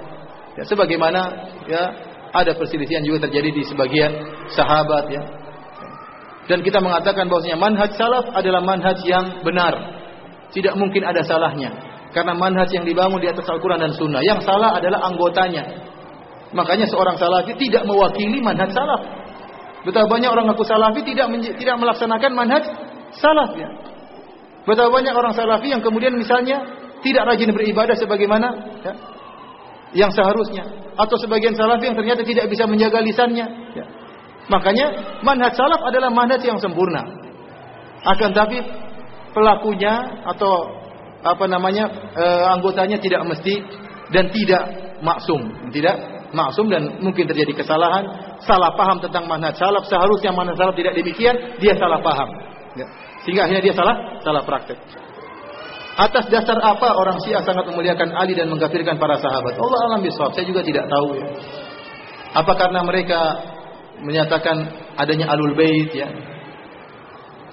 Ya 0.59 0.63
sebagaimana 0.67 1.21
ya 1.65 1.83
ada 2.35 2.51
perselisihan 2.53 3.01
juga 3.01 3.25
terjadi 3.25 3.49
di 3.55 3.63
sebagian 3.63 4.11
sahabat 4.53 5.07
ya. 5.09 5.23
Dan 6.51 6.59
kita 6.59 6.83
mengatakan 6.83 7.31
bahwasanya 7.31 7.55
manhaj 7.55 7.95
salaf 7.95 8.27
adalah 8.35 8.59
manhaj 8.59 8.99
yang 9.07 9.39
benar. 9.47 9.71
Tidak 10.51 10.75
mungkin 10.75 11.07
ada 11.07 11.23
salahnya. 11.23 11.71
Karena 12.11 12.35
manhaj 12.35 12.69
yang 12.69 12.83
dibangun 12.85 13.17
di 13.23 13.31
atas 13.31 13.47
Al-Quran 13.47 13.79
dan 13.79 13.95
Sunnah. 13.95 14.21
Yang 14.21 14.45
salah 14.45 14.77
adalah 14.77 15.07
anggotanya. 15.07 15.63
Makanya 16.53 16.85
seorang 16.85 17.17
salafi 17.17 17.57
tidak 17.57 17.83
mewakili 17.89 18.37
manhaj 18.37 18.69
salaf. 18.69 19.01
Betapa 19.83 20.07
banyak 20.07 20.29
orang 20.29 20.45
ngaku 20.53 20.63
salafi 20.63 21.01
tidak 21.03 21.27
tidak 21.57 21.75
melaksanakan 21.81 22.31
manhaj 22.37 22.63
salaf 23.17 23.51
ya. 23.57 23.69
Betapa 24.63 24.89
banyak 24.93 25.11
orang 25.11 25.33
salafi 25.33 25.73
yang 25.73 25.81
kemudian 25.81 26.13
misalnya 26.15 26.61
tidak 27.03 27.27
rajin 27.27 27.51
beribadah 27.51 27.97
sebagaimana 27.99 28.47
ya, 28.79 28.93
yang 29.91 30.11
seharusnya 30.13 30.63
atau 30.95 31.17
sebagian 31.19 31.57
salafi 31.57 31.91
yang 31.91 31.97
ternyata 31.97 32.21
tidak 32.23 32.45
bisa 32.47 32.69
menjaga 32.69 33.01
lisannya 33.01 33.45
ya. 33.73 33.85
Makanya 34.47 35.19
manhaj 35.25 35.57
salaf 35.57 35.81
adalah 35.83 36.13
manhaj 36.13 36.39
yang 36.45 36.61
sempurna. 36.61 37.01
Akan 38.03 38.35
tapi 38.35 38.61
pelakunya 39.33 40.21
atau 40.27 40.69
apa 41.23 41.47
namanya 41.47 41.87
e, 42.13 42.25
anggotanya 42.51 42.99
tidak 42.99 43.23
mesti 43.25 43.63
dan 44.11 44.29
tidak 44.29 44.63
maksum, 44.99 45.71
tidak 45.71 46.12
maksum 46.33 46.67
dan 46.67 46.99
mungkin 46.99 47.29
terjadi 47.29 47.53
kesalahan, 47.63 48.03
salah 48.43 48.73
paham 48.73 48.99
tentang 48.99 49.29
manhaj 49.29 49.55
salaf. 49.55 49.85
Seharusnya 49.87 50.33
manhaj 50.33 50.57
salaf 50.57 50.75
tidak 50.75 50.97
demikian, 50.97 51.61
dia 51.61 51.77
salah 51.77 52.01
paham. 52.01 52.29
Ya. 52.73 52.89
Sehingga 53.23 53.47
akhirnya 53.47 53.63
dia 53.63 53.73
salah 53.77 53.95
salah 54.25 54.43
praktek. 54.43 54.77
Atas 55.93 56.25
dasar 56.33 56.57
apa 56.57 56.89
orang 56.97 57.21
Syiah 57.21 57.45
sangat 57.45 57.69
memuliakan 57.69 58.17
Ali 58.17 58.33
dan 58.33 58.49
mengkafirkan 58.49 58.97
para 58.97 59.21
sahabat? 59.21 59.53
Allah 59.61 59.79
alam 59.93 60.01
bisawab. 60.01 60.33
Saya 60.33 60.49
juga 60.49 60.65
tidak 60.65 60.89
tahu 60.89 61.21
ya. 61.21 61.27
Apa 62.33 62.57
karena 62.57 62.81
mereka 62.81 63.19
menyatakan 64.01 64.73
adanya 64.97 65.29
alul 65.29 65.53
bait 65.53 65.93
ya. 65.93 66.09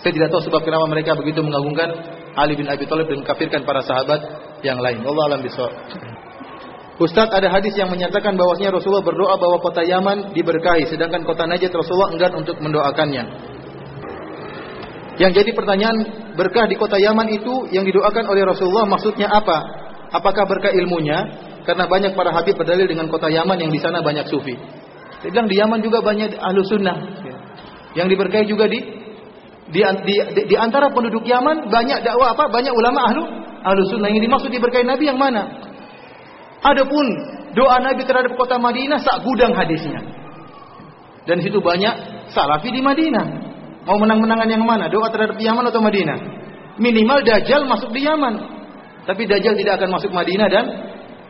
Saya 0.00 0.12
tidak 0.16 0.32
tahu 0.32 0.48
sebab 0.48 0.64
kenapa 0.64 0.88
mereka 0.88 1.12
begitu 1.20 1.44
mengagungkan 1.44 1.92
Ali 2.32 2.56
bin 2.56 2.64
Abi 2.64 2.88
Thalib 2.88 3.12
dan 3.12 3.20
kafirkan 3.28 3.68
para 3.68 3.84
sahabat 3.84 4.20
yang 4.64 4.80
lain. 4.80 5.04
Allah 5.04 5.36
alam 5.36 5.40
bisawab. 5.44 5.76
Ustadz 7.00 7.32
ada 7.32 7.48
hadis 7.48 7.72
yang 7.80 7.88
menyatakan 7.88 8.36
bahwasanya 8.36 8.76
Rasulullah 8.76 9.00
berdoa 9.00 9.40
bahwa 9.40 9.56
kota 9.64 9.80
Yaman 9.80 10.36
diberkahi 10.36 10.84
sedangkan 10.84 11.24
kota 11.24 11.48
Najd 11.48 11.72
Rasulullah 11.72 12.12
enggan 12.12 12.36
untuk 12.36 12.60
mendoakannya. 12.60 13.24
Yang 15.16 15.32
jadi 15.40 15.50
pertanyaan 15.56 15.96
berkah 16.36 16.68
di 16.68 16.76
kota 16.76 17.00
Yaman 17.00 17.32
itu 17.32 17.72
yang 17.72 17.88
didoakan 17.88 18.24
oleh 18.28 18.44
Rasulullah 18.44 18.84
maksudnya 18.84 19.32
apa? 19.32 19.64
Apakah 20.12 20.44
berkah 20.44 20.76
ilmunya? 20.76 21.48
Karena 21.64 21.88
banyak 21.88 22.12
para 22.12 22.36
habib 22.36 22.60
berdalil 22.60 22.84
dengan 22.84 23.08
kota 23.08 23.32
Yaman 23.32 23.56
yang 23.56 23.72
di 23.72 23.80
sana 23.80 24.04
banyak 24.04 24.28
sufi. 24.28 24.60
Bilang 25.24 25.48
di 25.48 25.56
Yaman 25.56 25.80
juga 25.80 26.04
banyak 26.04 26.36
ahlu 26.36 26.60
sunnah. 26.68 27.00
Yang 27.96 28.12
diberkahi 28.12 28.44
juga 28.44 28.68
di 28.68 28.76
di, 29.72 29.80
di, 29.80 30.14
di, 30.36 30.42
di 30.52 30.56
antara 30.56 30.92
penduduk 30.92 31.24
Yaman 31.24 31.64
banyak 31.72 32.04
dakwah 32.04 32.36
apa? 32.36 32.44
Banyak 32.52 32.76
ulama 32.76 33.08
ahlu 33.08 33.22
ahlu 33.64 33.80
sunnah. 33.88 34.12
Yang 34.12 34.28
dimaksud 34.28 34.52
diberkahi 34.52 34.84
Nabi 34.84 35.08
yang 35.08 35.16
mana? 35.16 35.69
Adapun 36.60 37.06
doa 37.56 37.76
Nabi 37.80 38.04
terhadap 38.04 38.36
kota 38.36 38.60
Madinah 38.60 39.00
sak 39.00 39.24
gudang 39.24 39.56
hadisnya. 39.56 40.00
Dan 41.24 41.40
situ 41.40 41.60
banyak 41.60 42.26
salafi 42.32 42.68
di 42.68 42.80
Madinah. 42.84 43.26
Mau 43.88 43.96
menang-menangan 43.96 44.48
yang 44.48 44.64
mana? 44.64 44.92
Doa 44.92 45.08
terhadap 45.08 45.40
Yaman 45.40 45.64
atau 45.72 45.80
Madinah? 45.80 46.18
Minimal 46.76 47.24
Dajjal 47.24 47.64
masuk 47.64 47.90
di 47.96 48.04
Yaman. 48.04 48.34
Tapi 49.08 49.24
Dajjal 49.24 49.56
tidak 49.56 49.80
akan 49.80 49.88
masuk 49.96 50.12
Madinah 50.12 50.48
dan 50.52 50.64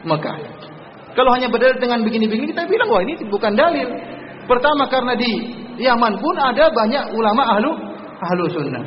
Mekah. 0.02 0.38
Kalau 1.14 1.30
hanya 1.34 1.50
berdalil 1.50 1.78
dengan 1.78 2.06
begini-begini 2.06 2.54
kita 2.54 2.66
bilang 2.70 2.88
wah 2.90 3.02
ini 3.02 3.18
bukan 3.26 3.52
dalil. 3.54 3.88
Pertama 4.46 4.86
karena 4.90 5.14
di 5.14 5.30
Yaman 5.78 6.18
pun 6.18 6.34
ada 6.38 6.70
banyak 6.70 7.14
ulama 7.14 7.42
ahlu 7.54 7.70
ahlu 8.18 8.44
sunnah. 8.50 8.84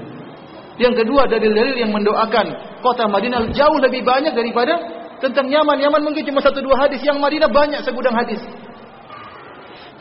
Yang 0.79 1.05
kedua 1.05 1.29
dalil-dalil 1.29 1.75
yang 1.77 1.91
mendoakan 1.93 2.79
kota 2.81 3.05
Madinah 3.07 3.51
jauh 3.53 3.77
lebih 3.79 4.01
banyak 4.01 4.33
daripada 4.33 4.73
tentang 5.23 5.47
Yaman. 5.47 5.79
Yaman 5.79 6.03
mungkin 6.03 6.27
cuma 6.27 6.43
satu 6.43 6.59
dua 6.59 6.75
hadis, 6.75 6.99
yang 6.99 7.23
Madinah 7.23 7.47
banyak 7.47 7.79
segudang 7.87 8.11
hadis. 8.11 8.43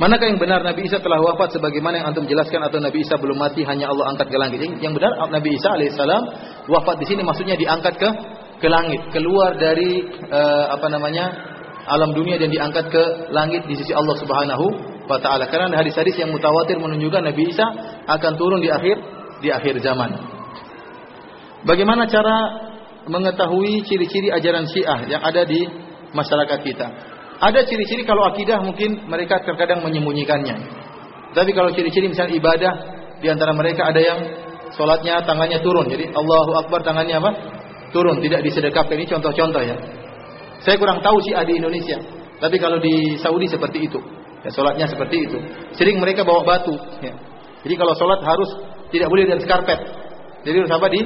Manakah 0.03 0.27
yang 0.27 0.41
benar 0.41 0.67
Nabi 0.67 0.89
Isa 0.89 0.99
telah 0.99 1.23
wafat 1.23 1.55
sebagaimana 1.55 2.03
yang 2.03 2.11
antum 2.11 2.27
jelaskan 2.27 2.65
atau 2.65 2.83
Nabi 2.83 3.07
Isa 3.07 3.15
belum 3.21 3.39
mati 3.39 3.63
hanya 3.63 3.87
Allah 3.93 4.11
angkat 4.11 4.33
ke 4.33 4.37
langit? 4.41 4.59
Yang 4.83 4.99
benar 4.99 5.15
Nabi 5.31 5.55
Isa 5.55 5.79
alaihissalam 5.79 6.23
wafat 6.67 6.97
di 6.99 7.07
sini 7.07 7.23
maksudnya 7.23 7.55
diangkat 7.55 8.01
ke 8.01 8.09
ke 8.59 8.67
langit, 8.71 9.03
keluar 9.11 9.59
dari 9.59 10.07
uh, 10.31 10.75
apa 10.75 10.87
namanya 10.87 11.25
alam 11.87 12.15
dunia 12.15 12.39
dan 12.39 12.49
diangkat 12.49 12.95
ke 12.95 13.03
langit 13.35 13.67
di 13.67 13.75
sisi 13.75 13.91
Allah 13.93 14.17
Subhanahu 14.17 14.67
wa 15.07 15.19
taala. 15.19 15.51
Karena 15.51 15.71
hadis-hadis 15.77 16.15
yang 16.19 16.31
mutawatir 16.33 16.79
menunjukkan 16.79 17.23
Nabi 17.23 17.53
Isa 17.53 17.67
akan 18.09 18.33
turun 18.39 18.63
di 18.63 18.71
akhir 18.71 18.97
di 19.45 19.51
akhir 19.51 19.77
zaman. 19.83 20.15
Bagaimana 21.63 22.09
cara 22.09 22.37
mengetahui 23.09 23.83
ciri-ciri 23.87 24.31
ajaran 24.31 24.67
Syiah 24.69 25.07
yang 25.09 25.23
ada 25.23 25.43
di 25.47 25.67
masyarakat 26.15 26.59
kita? 26.63 26.87
Ada 27.43 27.67
ciri-ciri 27.67 28.07
kalau 28.07 28.23
akidah 28.31 28.63
mungkin 28.63 29.03
mereka 29.11 29.43
terkadang 29.43 29.83
menyembunyikannya. 29.83 30.55
Tapi 31.35 31.51
kalau 31.51 31.75
ciri-ciri 31.75 32.07
misalnya 32.07 32.39
ibadah 32.39 32.73
di 33.19 33.27
antara 33.27 33.51
mereka 33.51 33.91
ada 33.91 33.99
yang 33.99 34.19
sholatnya 34.79 35.27
tangannya 35.27 35.59
turun. 35.59 35.91
Jadi 35.91 36.13
Allahu 36.13 36.53
Akbar 36.63 36.87
tangannya 36.87 37.19
apa? 37.19 37.31
Turun, 37.91 38.23
tidak 38.23 38.41
disedekapkan. 38.47 38.95
Ini 38.97 39.07
contoh-contoh 39.11 39.63
ya. 39.63 39.77
Saya 40.63 40.79
kurang 40.79 41.03
tahu 41.03 41.19
sih 41.27 41.35
di 41.35 41.55
Indonesia. 41.59 41.99
Tapi 42.39 42.57
kalau 42.59 42.79
di 42.79 43.19
Saudi 43.19 43.47
seperti 43.51 43.91
itu. 43.91 43.99
Ya, 44.43 44.51
sholatnya 44.51 44.87
seperti 44.91 45.31
itu. 45.31 45.39
Sering 45.79 46.03
mereka 46.03 46.27
bawa 46.27 46.43
batu. 46.43 46.75
Ya. 47.03 47.15
Jadi 47.63 47.75
kalau 47.79 47.95
sholat 47.95 48.23
harus 48.27 48.51
tidak 48.91 49.07
boleh 49.07 49.27
di 49.27 49.47
karpet. 49.47 49.81
Jadi 50.43 50.57
harus 50.59 50.73
apa 50.75 50.87
di 50.91 51.01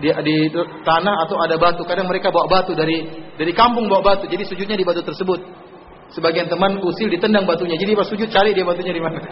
di, 0.00 0.12
di 0.12 0.36
tanah 0.84 1.16
atau 1.28 1.36
ada 1.40 1.56
batu. 1.56 1.84
Kadang 1.88 2.08
mereka 2.08 2.28
bawa 2.28 2.48
batu 2.48 2.76
dari 2.76 3.08
dari 3.36 3.52
kampung 3.56 3.88
bawa 3.88 4.14
batu. 4.14 4.28
Jadi 4.28 4.44
sujudnya 4.44 4.76
di 4.76 4.84
batu 4.84 5.00
tersebut. 5.00 5.40
Sebagian 6.14 6.46
teman 6.46 6.78
usil 6.78 7.10
ditendang 7.10 7.48
batunya. 7.48 7.74
Jadi 7.74 7.98
pas 7.98 8.06
sujud 8.06 8.30
cari 8.30 8.54
dia 8.54 8.62
batunya 8.62 8.94
di 8.94 9.02
mana. 9.02 9.18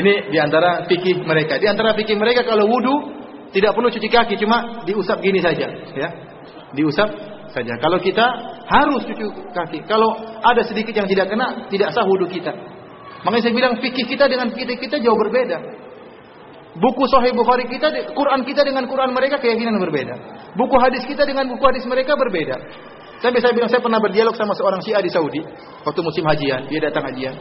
Ini 0.00 0.12
di 0.32 0.38
antara 0.42 0.82
fikih 0.90 1.22
mereka. 1.22 1.60
Di 1.62 1.70
antara 1.70 1.94
fikih 1.94 2.18
mereka 2.18 2.42
kalau 2.42 2.66
wudhu 2.66 3.22
tidak 3.54 3.78
perlu 3.78 3.86
cuci 3.86 4.08
kaki, 4.10 4.34
cuma 4.42 4.82
diusap 4.82 5.22
gini 5.22 5.38
saja, 5.38 5.70
ya. 5.94 6.08
diusap 6.74 7.06
saja. 7.54 7.78
Kalau 7.78 8.02
kita 8.02 8.26
harus 8.66 9.06
cuci 9.06 9.22
kaki. 9.54 9.86
Kalau 9.86 10.18
ada 10.42 10.66
sedikit 10.66 10.98
yang 10.98 11.06
tidak 11.06 11.30
kena, 11.30 11.70
tidak 11.70 11.94
sah 11.94 12.02
wudhu 12.02 12.26
kita. 12.26 12.50
Makanya 13.22 13.42
saya 13.46 13.54
bilang 13.54 13.78
fikih 13.78 14.10
kita 14.10 14.26
dengan 14.26 14.50
fikih 14.50 14.82
kita 14.82 14.98
jauh 14.98 15.14
berbeda. 15.14 15.83
Buku 16.74 17.04
Sahih 17.06 17.30
Bukhari 17.30 17.70
kita, 17.70 17.86
Quran 18.10 18.40
kita 18.42 18.66
dengan 18.66 18.90
Quran 18.90 19.14
mereka 19.14 19.38
keyakinan 19.38 19.78
berbeda. 19.78 20.14
Buku 20.58 20.74
hadis 20.82 21.06
kita 21.06 21.22
dengan 21.22 21.46
buku 21.46 21.62
hadis 21.62 21.86
mereka 21.86 22.18
berbeda. 22.18 22.58
Saya 23.22 23.30
bisa 23.30 23.54
bilang 23.54 23.70
saya 23.70 23.78
pernah 23.78 24.02
berdialog 24.02 24.34
sama 24.34 24.58
seorang 24.58 24.82
Syiah 24.82 25.00
di 25.00 25.08
Saudi 25.08 25.38
waktu 25.86 26.00
musim 26.02 26.26
hajian, 26.26 26.66
dia 26.66 26.82
datang 26.82 27.06
hajian. 27.08 27.34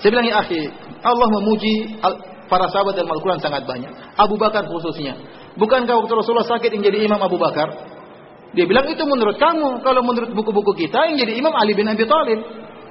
Saya 0.00 0.10
bilang 0.10 0.26
ya 0.26 0.40
akhi, 0.40 0.66
Allah 1.04 1.28
memuji 1.40 2.00
para 2.48 2.66
sahabat 2.72 2.96
dalam 2.96 3.12
Al-Quran 3.12 3.40
sangat 3.44 3.68
banyak. 3.68 3.92
Abu 4.16 4.40
Bakar 4.40 4.64
khususnya. 4.68 5.16
Bukankah 5.54 5.94
waktu 6.02 6.12
Rasulullah 6.16 6.48
sakit 6.48 6.74
yang 6.74 6.82
jadi 6.82 7.06
imam 7.06 7.20
Abu 7.20 7.36
Bakar? 7.38 7.70
Dia 8.54 8.64
bilang 8.66 8.86
itu 8.86 9.02
menurut 9.02 9.36
kamu. 9.38 9.82
Kalau 9.82 10.02
menurut 10.02 10.30
buku-buku 10.34 10.86
kita 10.86 11.10
yang 11.10 11.16
jadi 11.18 11.38
imam 11.38 11.54
Ali 11.54 11.74
bin 11.74 11.86
Abi 11.90 12.06
Thalib. 12.06 12.40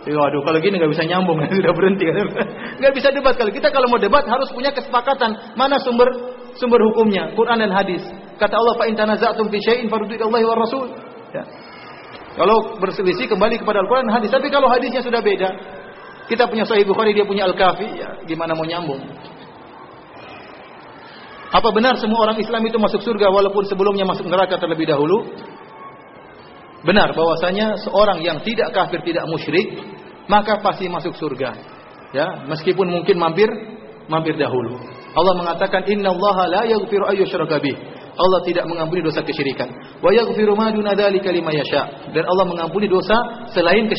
Ya, 0.03 0.19
aduh, 0.19 0.43
kalau 0.43 0.59
gini 0.59 0.75
nggak 0.75 0.91
bisa 0.91 1.07
nyambung, 1.07 1.39
sudah 1.63 1.73
berhenti. 1.75 2.03
Nggak 2.83 2.93
bisa 2.99 3.07
debat. 3.15 3.39
Kalau 3.39 3.51
kita 3.55 3.71
kalau 3.71 3.87
mau 3.87 3.95
debat 3.95 4.27
harus 4.27 4.51
punya 4.51 4.75
kesepakatan 4.75 5.55
mana 5.55 5.79
sumber 5.79 6.11
sumber 6.59 6.83
hukumnya, 6.91 7.31
Quran 7.39 7.63
dan 7.63 7.71
hadis. 7.71 8.03
Kata 8.35 8.59
Allah, 8.59 8.75
"Fa 8.75 8.85
in 8.91 8.99
tanaza'tum 8.99 9.47
fi 9.47 9.57
syai'in 9.63 9.87
faruddu 9.87 10.19
ila 10.19 10.27
Allah 10.27 10.41
wa 10.43 10.57
Rasul." 10.59 10.91
Ya. 11.31 11.43
Kalau 12.35 12.75
berselisih 12.81 13.29
kembali 13.29 13.61
kepada 13.61 13.79
Al-Quran 13.85 14.09
hadis. 14.09 14.33
Tapi 14.33 14.49
kalau 14.49 14.65
hadisnya 14.67 15.05
sudah 15.05 15.21
beda, 15.21 15.49
kita 16.27 16.49
punya 16.49 16.65
Sahih 16.65 16.83
Bukhari, 16.83 17.13
dia 17.13 17.23
punya 17.23 17.45
Al-Kafi, 17.45 17.87
ya 17.93 18.09
gimana 18.25 18.57
mau 18.57 18.65
nyambung? 18.65 18.99
Apa 21.53 21.69
benar 21.69 21.93
semua 22.01 22.25
orang 22.25 22.41
Islam 22.41 22.65
itu 22.65 22.81
masuk 22.81 23.05
surga 23.05 23.29
walaupun 23.29 23.69
sebelumnya 23.69 24.09
masuk 24.09 24.25
neraka 24.25 24.57
terlebih 24.57 24.89
dahulu? 24.89 25.29
Benar 26.83 27.15
bahwasanya 27.15 27.79
seorang 27.79 28.19
yang 28.19 28.43
tidak 28.43 28.75
kafir, 28.75 28.99
tidak 29.07 29.23
musyrik, 29.31 29.79
maka 30.27 30.59
pasti 30.59 30.91
masuk 30.91 31.15
surga. 31.15 31.55
Ya, 32.13 32.45
meskipun 32.45 32.91
mungkin 32.91 33.17
mampir 33.17 33.49
mampir 34.11 34.35
dahulu. 34.35 34.77
Allah 35.13 35.33
mengatakan 35.37 35.87
innallaha 35.87 36.49
la 36.49 36.61
yaghfiru 36.67 37.07
ayyushraka 37.07 37.61
bih. 37.63 37.75
Allah 38.13 38.39
tidak 38.45 38.69
mengampuni 38.69 39.01
dosa 39.01 39.25
kesyirikan. 39.25 39.69
Wa 40.03 40.13
yaghfiru 40.13 40.53
ma 40.53 40.69
duna 40.69 40.93
dzalika 40.93 41.33
liman 41.33 41.53
yasha. 41.55 42.13
Dan 42.13 42.27
Allah 42.29 42.45
mengampuni 42.45 42.85
dosa 42.85 43.47
selain 43.53 43.89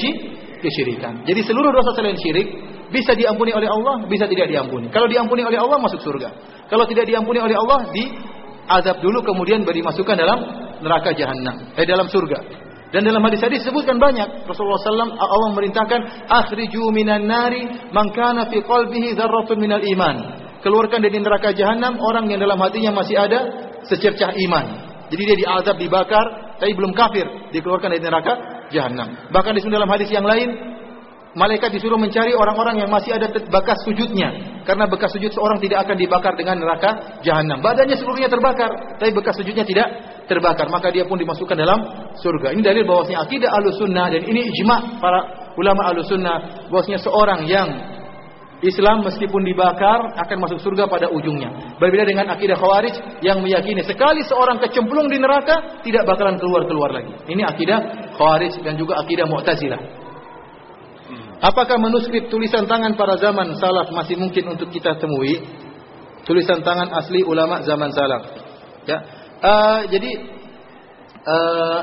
kesyirikan. 0.63 1.27
Jadi 1.27 1.41
seluruh 1.43 1.71
dosa 1.75 1.91
selain 1.99 2.15
syirik 2.19 2.47
bisa 2.95 3.17
diampuni 3.19 3.51
oleh 3.51 3.67
Allah, 3.67 4.07
bisa 4.07 4.31
tidak 4.31 4.47
diampuni. 4.47 4.87
Kalau 4.95 5.11
diampuni 5.11 5.43
oleh 5.43 5.59
Allah 5.59 5.79
masuk 5.83 5.99
surga. 5.99 6.31
Kalau 6.71 6.87
tidak 6.87 7.11
diampuni 7.11 7.43
oleh 7.43 7.59
Allah 7.59 7.91
di 7.91 8.05
azab 8.71 9.03
dulu 9.03 9.21
kemudian 9.27 9.67
dimasukkan 9.67 10.15
dalam 10.15 10.39
neraka 10.81 11.11
jahanam, 11.13 11.75
eh 11.75 11.87
dalam 11.87 12.07
surga. 12.07 12.64
Dan 12.95 13.03
dalam 13.03 13.27
hadis-hadis 13.27 13.67
disebutkan 13.67 13.99
banyak. 13.99 14.47
Rasulullah 14.47 14.79
SAW 14.79 15.19
Allah 15.19 15.49
memerintahkan 15.51 16.31
akhriju 16.31 16.95
minan 16.95 17.27
nari 17.27 17.91
man 17.91 18.15
fi 18.47 18.63
qalbihi 18.63 19.19
dzarratun 19.19 19.59
minal 19.59 19.83
iman. 19.83 20.17
Keluarkan 20.63 21.03
dari 21.03 21.19
neraka 21.19 21.51
jahanam 21.51 21.99
orang 21.99 22.31
yang 22.31 22.39
dalam 22.39 22.55
hatinya 22.63 22.95
masih 22.95 23.19
ada 23.19 23.51
secercah 23.91 24.31
iman. 24.47 24.65
Jadi 25.11 25.23
dia 25.27 25.37
diazab, 25.43 25.75
dibakar, 25.75 26.57
tapi 26.63 26.71
belum 26.71 26.95
kafir, 26.95 27.27
dikeluarkan 27.51 27.99
dari 27.99 28.03
neraka 28.07 28.33
jahanam. 28.71 29.27
Bahkan 29.29 29.53
di 29.59 29.67
dalam 29.67 29.91
hadis 29.91 30.09
yang 30.15 30.25
lain 30.25 30.55
malaikat 31.35 31.75
disuruh 31.75 31.99
mencari 31.99 32.33
orang-orang 32.33 32.83
yang 32.83 32.91
masih 32.91 33.15
ada 33.15 33.31
bekas 33.31 33.79
sujudnya. 33.83 34.63
Karena 34.65 34.89
bekas 34.89 35.13
sujud 35.13 35.29
seorang 35.35 35.61
tidak 35.61 35.85
akan 35.85 35.97
dibakar 35.99 36.33
dengan 36.39 36.63
neraka 36.63 37.21
jahanam. 37.21 37.61
Badannya 37.61 37.99
seluruhnya 38.01 38.33
terbakar, 38.33 38.97
tapi 38.97 39.13
bekas 39.13 39.37
sujudnya 39.37 39.67
tidak 39.67 39.87
terbakar. 40.31 40.71
Maka 40.73 40.89
dia 40.95 41.05
pun 41.05 41.21
dimasukkan 41.21 41.59
dalam 41.59 41.79
surga. 42.17 42.57
Ini 42.57 42.63
dalil 42.65 42.89
bahwasanya 42.89 43.29
akidah 43.29 43.51
sunnah 43.77 44.07
dan 44.09 44.23
ini 44.25 44.41
ijma 44.55 45.03
para 45.03 45.53
ulama 45.61 45.93
sunnah 46.07 46.67
bahwasanya 46.73 47.03
seorang 47.03 47.45
yang 47.45 47.69
Islam 48.65 49.05
meskipun 49.05 49.45
dibakar 49.45 50.17
akan 50.17 50.37
masuk 50.41 50.57
surga 50.65 50.89
pada 50.89 51.13
ujungnya. 51.13 51.77
Berbeda 51.77 52.09
dengan 52.09 52.33
akidah 52.33 52.57
Khawarij 52.57 53.21
yang 53.21 53.45
meyakini 53.45 53.85
sekali 53.85 54.25
seorang 54.25 54.57
kecemplung 54.65 55.13
di 55.13 55.21
neraka 55.21 55.85
tidak 55.85 56.09
bakalan 56.09 56.41
keluar-keluar 56.41 56.97
lagi. 56.97 57.13
Ini 57.29 57.45
akidah 57.45 57.79
Khawarij 58.17 58.65
dan 58.65 58.81
juga 58.81 59.05
akidah 59.05 59.29
Mu'tazilah. 59.29 60.04
Apakah 61.43 61.77
manuskrip 61.83 62.31
tulisan 62.31 62.69
tangan 62.71 62.95
para 62.95 63.19
zaman 63.19 63.59
salaf 63.59 63.91
masih 63.91 64.15
mungkin 64.15 64.55
untuk 64.55 64.71
kita 64.71 64.95
temui? 65.03 65.43
Tulisan 66.25 66.63
tangan 66.63 66.89
asli 66.95 67.21
ulama 67.27 67.61
zaman 67.67 67.91
salaf. 67.91 68.23
Ya. 68.87 68.99
Uh, 69.45 69.81
jadi 69.93 70.11
uh, 71.27 71.81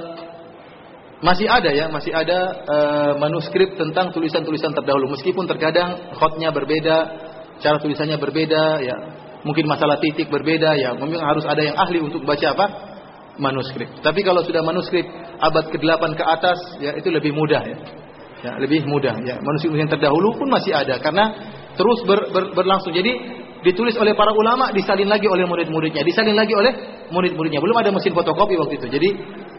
masih 1.21 1.45
ada 1.45 1.69
ya, 1.69 1.85
masih 1.93 2.09
ada 2.09 2.39
uh, 2.65 3.11
manuskrip 3.21 3.77
tentang 3.77 4.09
tulisan-tulisan 4.15 4.73
terdahulu 4.73 5.13
meskipun 5.13 5.45
terkadang 5.45 6.15
khotnya 6.17 6.49
berbeda, 6.49 6.97
cara 7.61 7.77
tulisannya 7.77 8.17
berbeda 8.17 8.81
ya. 8.81 8.97
Mungkin 9.41 9.65
masalah 9.65 9.97
titik 9.97 10.29
berbeda 10.29 10.73
ya. 10.77 10.93
Memang 10.97 11.21
harus 11.21 11.45
ada 11.45 11.61
yang 11.61 11.77
ahli 11.77 12.01
untuk 12.01 12.25
baca 12.25 12.47
apa? 12.53 12.67
manuskrip. 13.41 13.89
Tapi 14.05 14.21
kalau 14.21 14.45
sudah 14.45 14.61
manuskrip 14.61 15.07
abad 15.41 15.65
ke-8 15.73 16.03
ke 16.13 16.23
atas 16.23 16.59
ya 16.77 16.93
itu 16.93 17.09
lebih 17.09 17.33
mudah 17.33 17.63
ya 17.63 17.77
ya, 18.43 18.51
lebih 18.59 18.85
mudah. 18.85 19.15
Ya 19.23 19.37
manusia 19.41 19.69
yang 19.71 19.89
terdahulu 19.89 20.35
pun 20.37 20.47
masih 20.49 20.73
ada 20.73 20.97
karena 20.99 21.31
terus 21.77 21.99
ber, 22.05 22.19
ber, 22.29 22.43
berlangsung. 22.57 22.93
Jadi 22.93 23.41
ditulis 23.61 23.93
oleh 24.01 24.17
para 24.17 24.33
ulama 24.33 24.73
disalin 24.73 25.05
lagi 25.05 25.29
oleh 25.29 25.45
murid-muridnya 25.45 26.01
disalin 26.01 26.33
lagi 26.33 26.53
oleh 26.57 26.73
murid-muridnya. 27.13 27.61
Belum 27.61 27.77
ada 27.77 27.93
mesin 27.93 28.13
fotokopi 28.13 28.57
waktu 28.57 28.81
itu. 28.81 28.87
Jadi 28.89 29.09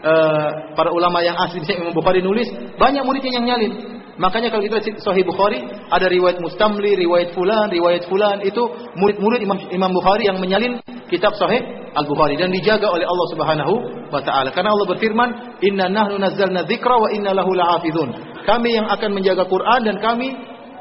uh, 0.03 0.49
para 0.75 0.91
ulama 0.91 1.23
yang 1.23 1.39
asli 1.39 1.63
Imam 1.79 1.95
Bukhari 1.95 2.19
nulis 2.19 2.47
banyak 2.75 3.03
muridnya 3.03 3.31
yang 3.39 3.45
nyalin. 3.47 4.03
Makanya 4.13 4.53
kalau 4.53 4.61
kita 4.61 4.77
Sahih 5.01 5.25
Bukhari 5.25 5.57
ada 5.89 6.05
riwayat 6.05 6.37
Mustamli, 6.37 6.93
riwayat 7.01 7.33
Fulan, 7.33 7.73
riwayat 7.73 8.05
Fulan. 8.05 8.45
Itu 8.45 8.69
murid-murid 8.93 9.41
Imam, 9.41 9.57
Imam 9.73 9.89
Bukhari 9.89 10.29
yang 10.29 10.37
menyalin 10.37 10.77
kitab 11.09 11.33
Sahih 11.33 11.65
Al 11.97 12.05
Bukhari 12.05 12.37
dan 12.37 12.53
dijaga 12.53 12.93
oleh 12.93 13.05
Allah 13.09 13.27
Subhanahu 13.33 13.73
wa 14.13 14.21
taala. 14.21 14.53
Karena 14.53 14.69
Allah 14.69 14.87
berfirman, 14.89 15.29
"Inna 15.65 15.89
nahnu 15.89 16.21
nazzalna 16.21 16.65
dzikra 16.65 16.93
wa 16.93 17.09
inna 17.09 17.33
lahu 17.33 17.57
lahafizun." 17.57 18.32
Kami 18.43 18.69
yang 18.75 18.87
akan 18.91 19.09
menjaga 19.15 19.47
Quran 19.47 19.79
dan 19.87 19.95
kami 20.03 20.27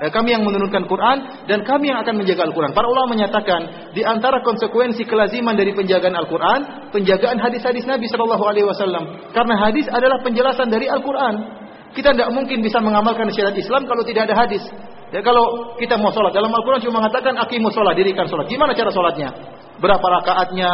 eh, 0.03 0.11
kami 0.11 0.35
yang 0.35 0.43
menurunkan 0.43 0.85
Quran 0.91 1.47
dan 1.47 1.63
kami 1.63 1.95
yang 1.95 2.03
akan 2.03 2.15
menjaga 2.19 2.51
Al-Quran. 2.51 2.75
Para 2.75 2.87
ulama 2.91 3.15
menyatakan 3.15 3.93
di 3.95 4.03
antara 4.03 4.43
konsekuensi 4.43 5.07
kelaziman 5.07 5.55
dari 5.55 5.71
penjagaan 5.71 6.15
Al-Quran, 6.19 6.91
penjagaan 6.91 7.39
hadis-hadis 7.39 7.87
Nabi 7.87 8.11
Shallallahu 8.11 8.45
Alaihi 8.45 8.67
Wasallam. 8.67 9.31
Karena 9.31 9.55
hadis 9.63 9.87
adalah 9.87 10.19
penjelasan 10.21 10.69
dari 10.71 10.91
Al-Quran. 10.91 11.63
Kita 11.93 12.17
tidak 12.17 12.33
mungkin 12.33 12.65
bisa 12.65 12.81
mengamalkan 12.81 13.29
syariat 13.31 13.55
Islam 13.55 13.85
kalau 13.85 14.03
tidak 14.03 14.27
ada 14.27 14.35
hadis. 14.35 14.65
Ya 15.13 15.21
kalau 15.21 15.77
kita 15.77 16.01
mau 16.01 16.09
sholat 16.09 16.33
dalam 16.33 16.49
Al-Quran 16.49 16.81
cuma 16.89 17.05
mengatakan 17.05 17.37
akimu 17.37 17.69
sholat, 17.69 17.93
dirikan 17.93 18.25
sholat. 18.27 18.49
Gimana 18.49 18.73
cara 18.73 18.89
sholatnya? 18.89 19.29
Berapa 19.77 20.01
rakaatnya? 20.01 20.71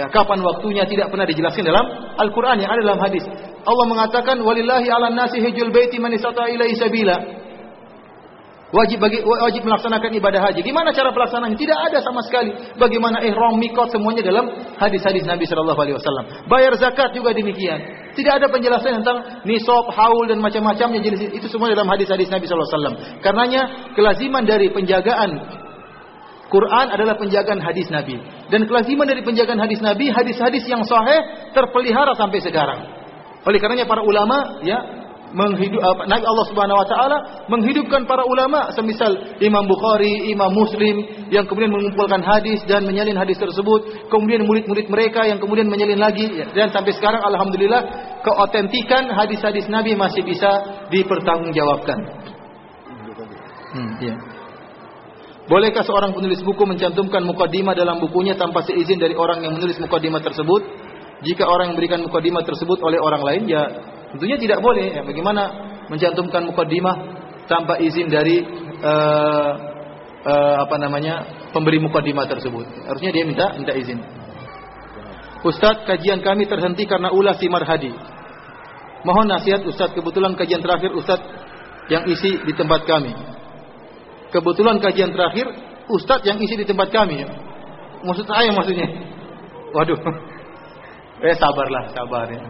Ya, 0.00 0.08
kapan 0.08 0.40
waktunya 0.40 0.88
tidak 0.88 1.12
pernah 1.12 1.28
dijelaskan 1.28 1.60
dalam 1.60 1.84
Al-Quran 2.16 2.56
yang 2.64 2.72
ada 2.72 2.80
dalam 2.80 3.00
hadis. 3.04 3.20
Allah 3.68 3.84
mengatakan 3.84 4.40
walillahi 4.40 4.88
ala 4.88 5.12
nasi 5.12 5.44
hijul 5.44 5.68
baiti 5.68 6.00
man 6.00 6.16
istata 6.16 6.48
ilaihi 6.48 6.72
sabila. 6.80 7.20
Wajib 8.70 9.02
bagi 9.02 9.18
wajib 9.20 9.66
melaksanakan 9.66 10.14
ibadah 10.14 10.40
haji. 10.46 10.62
Gimana 10.62 10.94
cara 10.94 11.10
pelaksanaannya? 11.10 11.58
Tidak 11.58 11.74
ada 11.90 11.98
sama 12.00 12.22
sekali. 12.22 12.54
Bagaimana 12.78 13.18
ihram, 13.26 13.58
mikot 13.58 13.90
semuanya 13.90 14.22
dalam 14.22 14.46
hadis-hadis 14.78 15.26
Nabi 15.26 15.44
wasallam. 15.44 16.48
Bayar 16.48 16.72
zakat 16.78 17.10
juga 17.12 17.34
demikian. 17.34 17.82
Tidak 18.14 18.30
ada 18.30 18.46
penjelasan 18.46 19.02
tentang 19.02 19.42
nisab, 19.42 19.90
haul 19.90 20.24
dan 20.30 20.38
macam-macamnya 20.38 21.02
jenis 21.02 21.28
itu 21.34 21.46
semua 21.50 21.68
dalam 21.74 21.90
hadis-hadis 21.90 22.30
Nabi 22.30 22.46
Shallallahu 22.46 22.70
alaihi 22.70 22.78
wasallam. 22.78 22.96
Karenanya 23.20 23.62
kelaziman 23.98 24.46
dari 24.46 24.70
penjagaan 24.70 25.30
Quran 26.50 26.86
adalah 26.90 27.14
penjagaan 27.14 27.62
hadis 27.62 27.86
Nabi. 27.88 28.18
Dan 28.50 28.66
kelaziman 28.66 29.06
dari 29.06 29.22
penjagaan 29.22 29.62
hadis 29.62 29.78
Nabi, 29.78 30.10
hadis-hadis 30.10 30.66
yang 30.66 30.82
sahih 30.82 31.50
terpelihara 31.54 32.12
sampai 32.18 32.42
sekarang. 32.42 32.80
Oleh 33.46 33.56
karenanya 33.62 33.86
para 33.86 34.02
ulama 34.02 34.60
ya 34.66 35.00
menghidup 35.30 35.78
Nabi 36.10 36.24
Allah 36.26 36.46
Subhanahu 36.50 36.78
wa 36.82 36.86
taala 36.90 37.18
menghidupkan 37.46 38.02
para 38.04 38.26
ulama 38.26 38.74
semisal 38.74 39.14
Imam 39.38 39.62
Bukhari, 39.64 40.30
Imam 40.30 40.50
Muslim 40.50 41.06
yang 41.30 41.46
kemudian 41.46 41.70
mengumpulkan 41.70 42.20
hadis 42.20 42.60
dan 42.66 42.82
menyalin 42.82 43.14
hadis 43.14 43.38
tersebut, 43.38 44.10
kemudian 44.10 44.42
murid-murid 44.42 44.90
mereka 44.90 45.24
yang 45.24 45.38
kemudian 45.38 45.70
menyalin 45.70 46.02
lagi 46.02 46.26
ya. 46.26 46.50
dan 46.50 46.74
sampai 46.74 46.92
sekarang 46.98 47.22
alhamdulillah 47.22 47.82
keotentikan 48.26 49.06
hadis-hadis 49.14 49.70
Nabi 49.70 49.94
masih 49.94 50.26
bisa 50.26 50.50
dipertanggungjawabkan. 50.90 51.98
Hmm, 53.70 53.90
ya. 54.02 54.39
Bolehkah 55.50 55.82
seorang 55.82 56.14
penulis 56.14 56.38
buku 56.46 56.62
mencantumkan 56.62 57.26
mukadimah 57.26 57.74
dalam 57.74 57.98
bukunya 57.98 58.38
tanpa 58.38 58.62
seizin 58.62 59.02
dari 59.02 59.18
orang 59.18 59.42
yang 59.42 59.58
menulis 59.58 59.82
mukadimah 59.82 60.22
tersebut? 60.22 60.62
Jika 61.26 61.42
orang 61.42 61.68
yang 61.68 61.74
memberikan 61.74 62.00
mukadimah 62.06 62.46
tersebut 62.46 62.78
oleh 62.80 63.02
orang 63.02 63.20
lain, 63.26 63.42
ya 63.50 63.62
Tentunya 64.10 64.36
tidak 64.38 64.58
boleh. 64.58 64.90
Ya, 64.90 65.02
bagaimana 65.06 65.42
mencantumkan 65.86 66.42
mukaddimah 66.50 66.96
tanpa 67.46 67.78
izin 67.78 68.10
dari 68.10 68.42
uh, 68.82 69.52
uh, 70.26 70.56
apa 70.66 70.76
namanya 70.78 71.46
pemberi 71.54 71.78
mukaddimah 71.78 72.26
tersebut. 72.26 72.66
Harusnya 72.90 73.10
dia 73.14 73.24
minta 73.26 73.54
minta 73.54 73.74
izin. 73.74 74.02
Ustadz, 75.40 75.88
kajian 75.88 76.20
kami 76.20 76.44
terhenti 76.44 76.84
karena 76.84 77.08
ulah 77.14 77.32
si 77.38 77.48
Marhadi. 77.48 77.94
Mohon 79.06 79.40
nasihat 79.40 79.64
Ustadz, 79.64 79.96
kebetulan 79.96 80.36
kajian 80.36 80.60
terakhir 80.60 80.92
Ustadz 80.92 81.24
yang 81.88 82.04
isi 82.10 82.36
di 82.44 82.52
tempat 82.52 82.84
kami. 82.84 83.14
Kebetulan 84.30 84.78
kajian 84.78 85.10
terakhir 85.10 85.46
Ustadz 85.90 86.26
yang 86.26 86.38
isi 86.38 86.54
di 86.54 86.66
tempat 86.66 86.94
kami. 86.94 87.26
Maksud 88.06 88.26
saya 88.26 88.50
maksudnya. 88.54 88.88
Waduh. 89.74 90.00
Eh 91.20 91.36
sabarlah, 91.36 91.84
sabar 91.92 92.32
ya. 92.32 92.40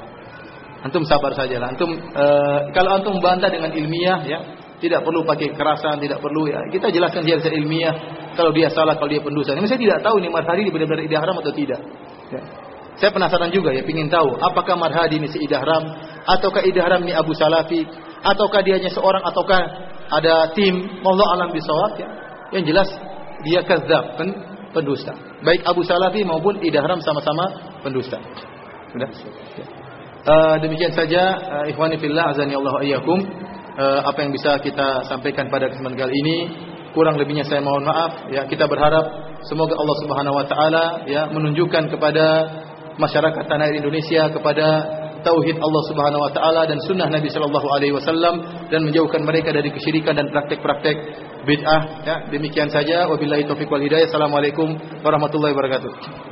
Antum 0.86 1.02
sabar 1.02 1.35
saja 1.35 1.59
lah. 1.59 1.74
Antum 1.74 1.90
e, 1.90 2.24
kalau 2.70 3.02
antum 3.02 3.19
bantah 3.19 3.51
dengan 3.51 3.74
ilmiah 3.74 4.23
ya, 4.23 4.39
tidak 4.78 5.02
perlu 5.02 5.27
pakai 5.27 5.51
kekerasan, 5.51 5.98
tidak 5.98 6.23
perlu 6.23 6.47
ya. 6.47 6.62
Kita 6.70 6.86
jelaskan 6.94 7.27
dia 7.27 7.43
secara 7.43 7.59
ilmiah. 7.59 7.94
Kalau 8.39 8.55
dia 8.55 8.70
salah, 8.70 8.94
kalau 8.94 9.11
dia 9.11 9.19
pendusta. 9.19 9.59
Ini 9.59 9.66
saya 9.66 9.82
tidak 9.82 10.07
tahu 10.07 10.23
ini 10.23 10.31
marhadi 10.31 10.62
ini 10.62 10.70
benar-benar 10.70 11.02
haram 11.19 11.36
atau 11.43 11.51
tidak. 11.51 11.82
Ya. 12.31 12.69
Saya 13.01 13.16
penasaran 13.16 13.48
juga 13.48 13.72
ya, 13.72 13.81
ingin 13.81 14.12
tahu 14.12 14.36
apakah 14.36 14.77
marhadi 14.77 15.16
ini 15.16 15.28
si 15.32 15.40
idah 15.40 15.64
haram 15.64 15.89
ataukah 16.28 16.60
idah 16.68 16.85
haram 16.85 17.01
ini 17.01 17.16
Abu 17.16 17.32
Salafi 17.32 17.89
ataukah 18.20 18.60
dia 18.60 18.77
hanya 18.77 18.93
seorang 18.93 19.24
ataukah 19.24 19.60
ada 20.12 20.52
tim 20.52 21.01
Allah 21.01 21.27
alam 21.32 21.48
bisawab 21.48 21.97
ya. 21.97 22.09
Yang 22.52 22.64
jelas 22.77 22.89
dia 23.40 23.64
kadzab, 23.64 24.20
pen, 24.20 24.28
pendusta. 24.77 25.16
Baik 25.40 25.64
Abu 25.64 25.81
Salafi 25.81 26.28
maupun 26.28 26.60
idah 26.60 26.85
haram 26.85 27.01
sama-sama 27.01 27.72
pendusta. 27.81 28.20
Sudah. 28.93 29.09
Uh, 30.20 30.60
demikian 30.60 30.93
saja 30.93 31.40
uh, 31.40 31.64
ikhwani 31.72 31.97
fillah 31.97 32.36
azani 32.36 32.52
Allah 32.52 32.85
ayyakum 32.85 33.16
uh, 33.81 34.01
apa 34.05 34.28
yang 34.28 34.36
bisa 34.36 34.60
kita 34.60 35.09
sampaikan 35.09 35.48
pada 35.48 35.72
kesempatan 35.72 35.97
kali 35.97 36.12
ini 36.12 36.36
kurang 36.93 37.16
lebihnya 37.16 37.48
saya 37.48 37.64
mohon 37.64 37.86
maaf 37.89 38.28
ya 38.28 38.44
kita 38.44 38.68
berharap 38.68 39.39
semoga 39.48 39.72
Allah 39.78 39.97
Subhanahu 40.05 40.36
wa 40.36 40.44
taala 40.44 40.85
ya 41.09 41.24
menunjukkan 41.32 41.89
kepada 41.89 42.27
masyarakat 43.01 43.44
tanah 43.48 43.64
air 43.72 43.81
Indonesia 43.81 44.28
kepada 44.28 44.66
tauhid 45.24 45.56
Allah 45.60 45.82
Subhanahu 45.89 46.22
wa 46.28 46.32
taala 46.32 46.62
dan 46.68 46.78
sunnah 46.85 47.09
Nabi 47.09 47.28
sallallahu 47.32 47.68
alaihi 47.77 47.97
wasallam 47.97 48.68
dan 48.68 48.81
menjauhkan 48.85 49.24
mereka 49.24 49.52
dari 49.52 49.72
kesyirikan 49.72 50.16
dan 50.16 50.28
praktek-praktek 50.28 50.97
bid'ah 51.48 51.82
ya. 52.05 52.16
Demikian 52.28 52.68
saja. 52.68 53.09
Wabillahi 53.09 53.48
taufik 53.48 53.68
wal 53.68 53.85
hidayah. 53.85 54.09
Assalamualaikum 54.09 54.77
warahmatullahi 55.01 55.56
wabarakatuh 55.56 56.28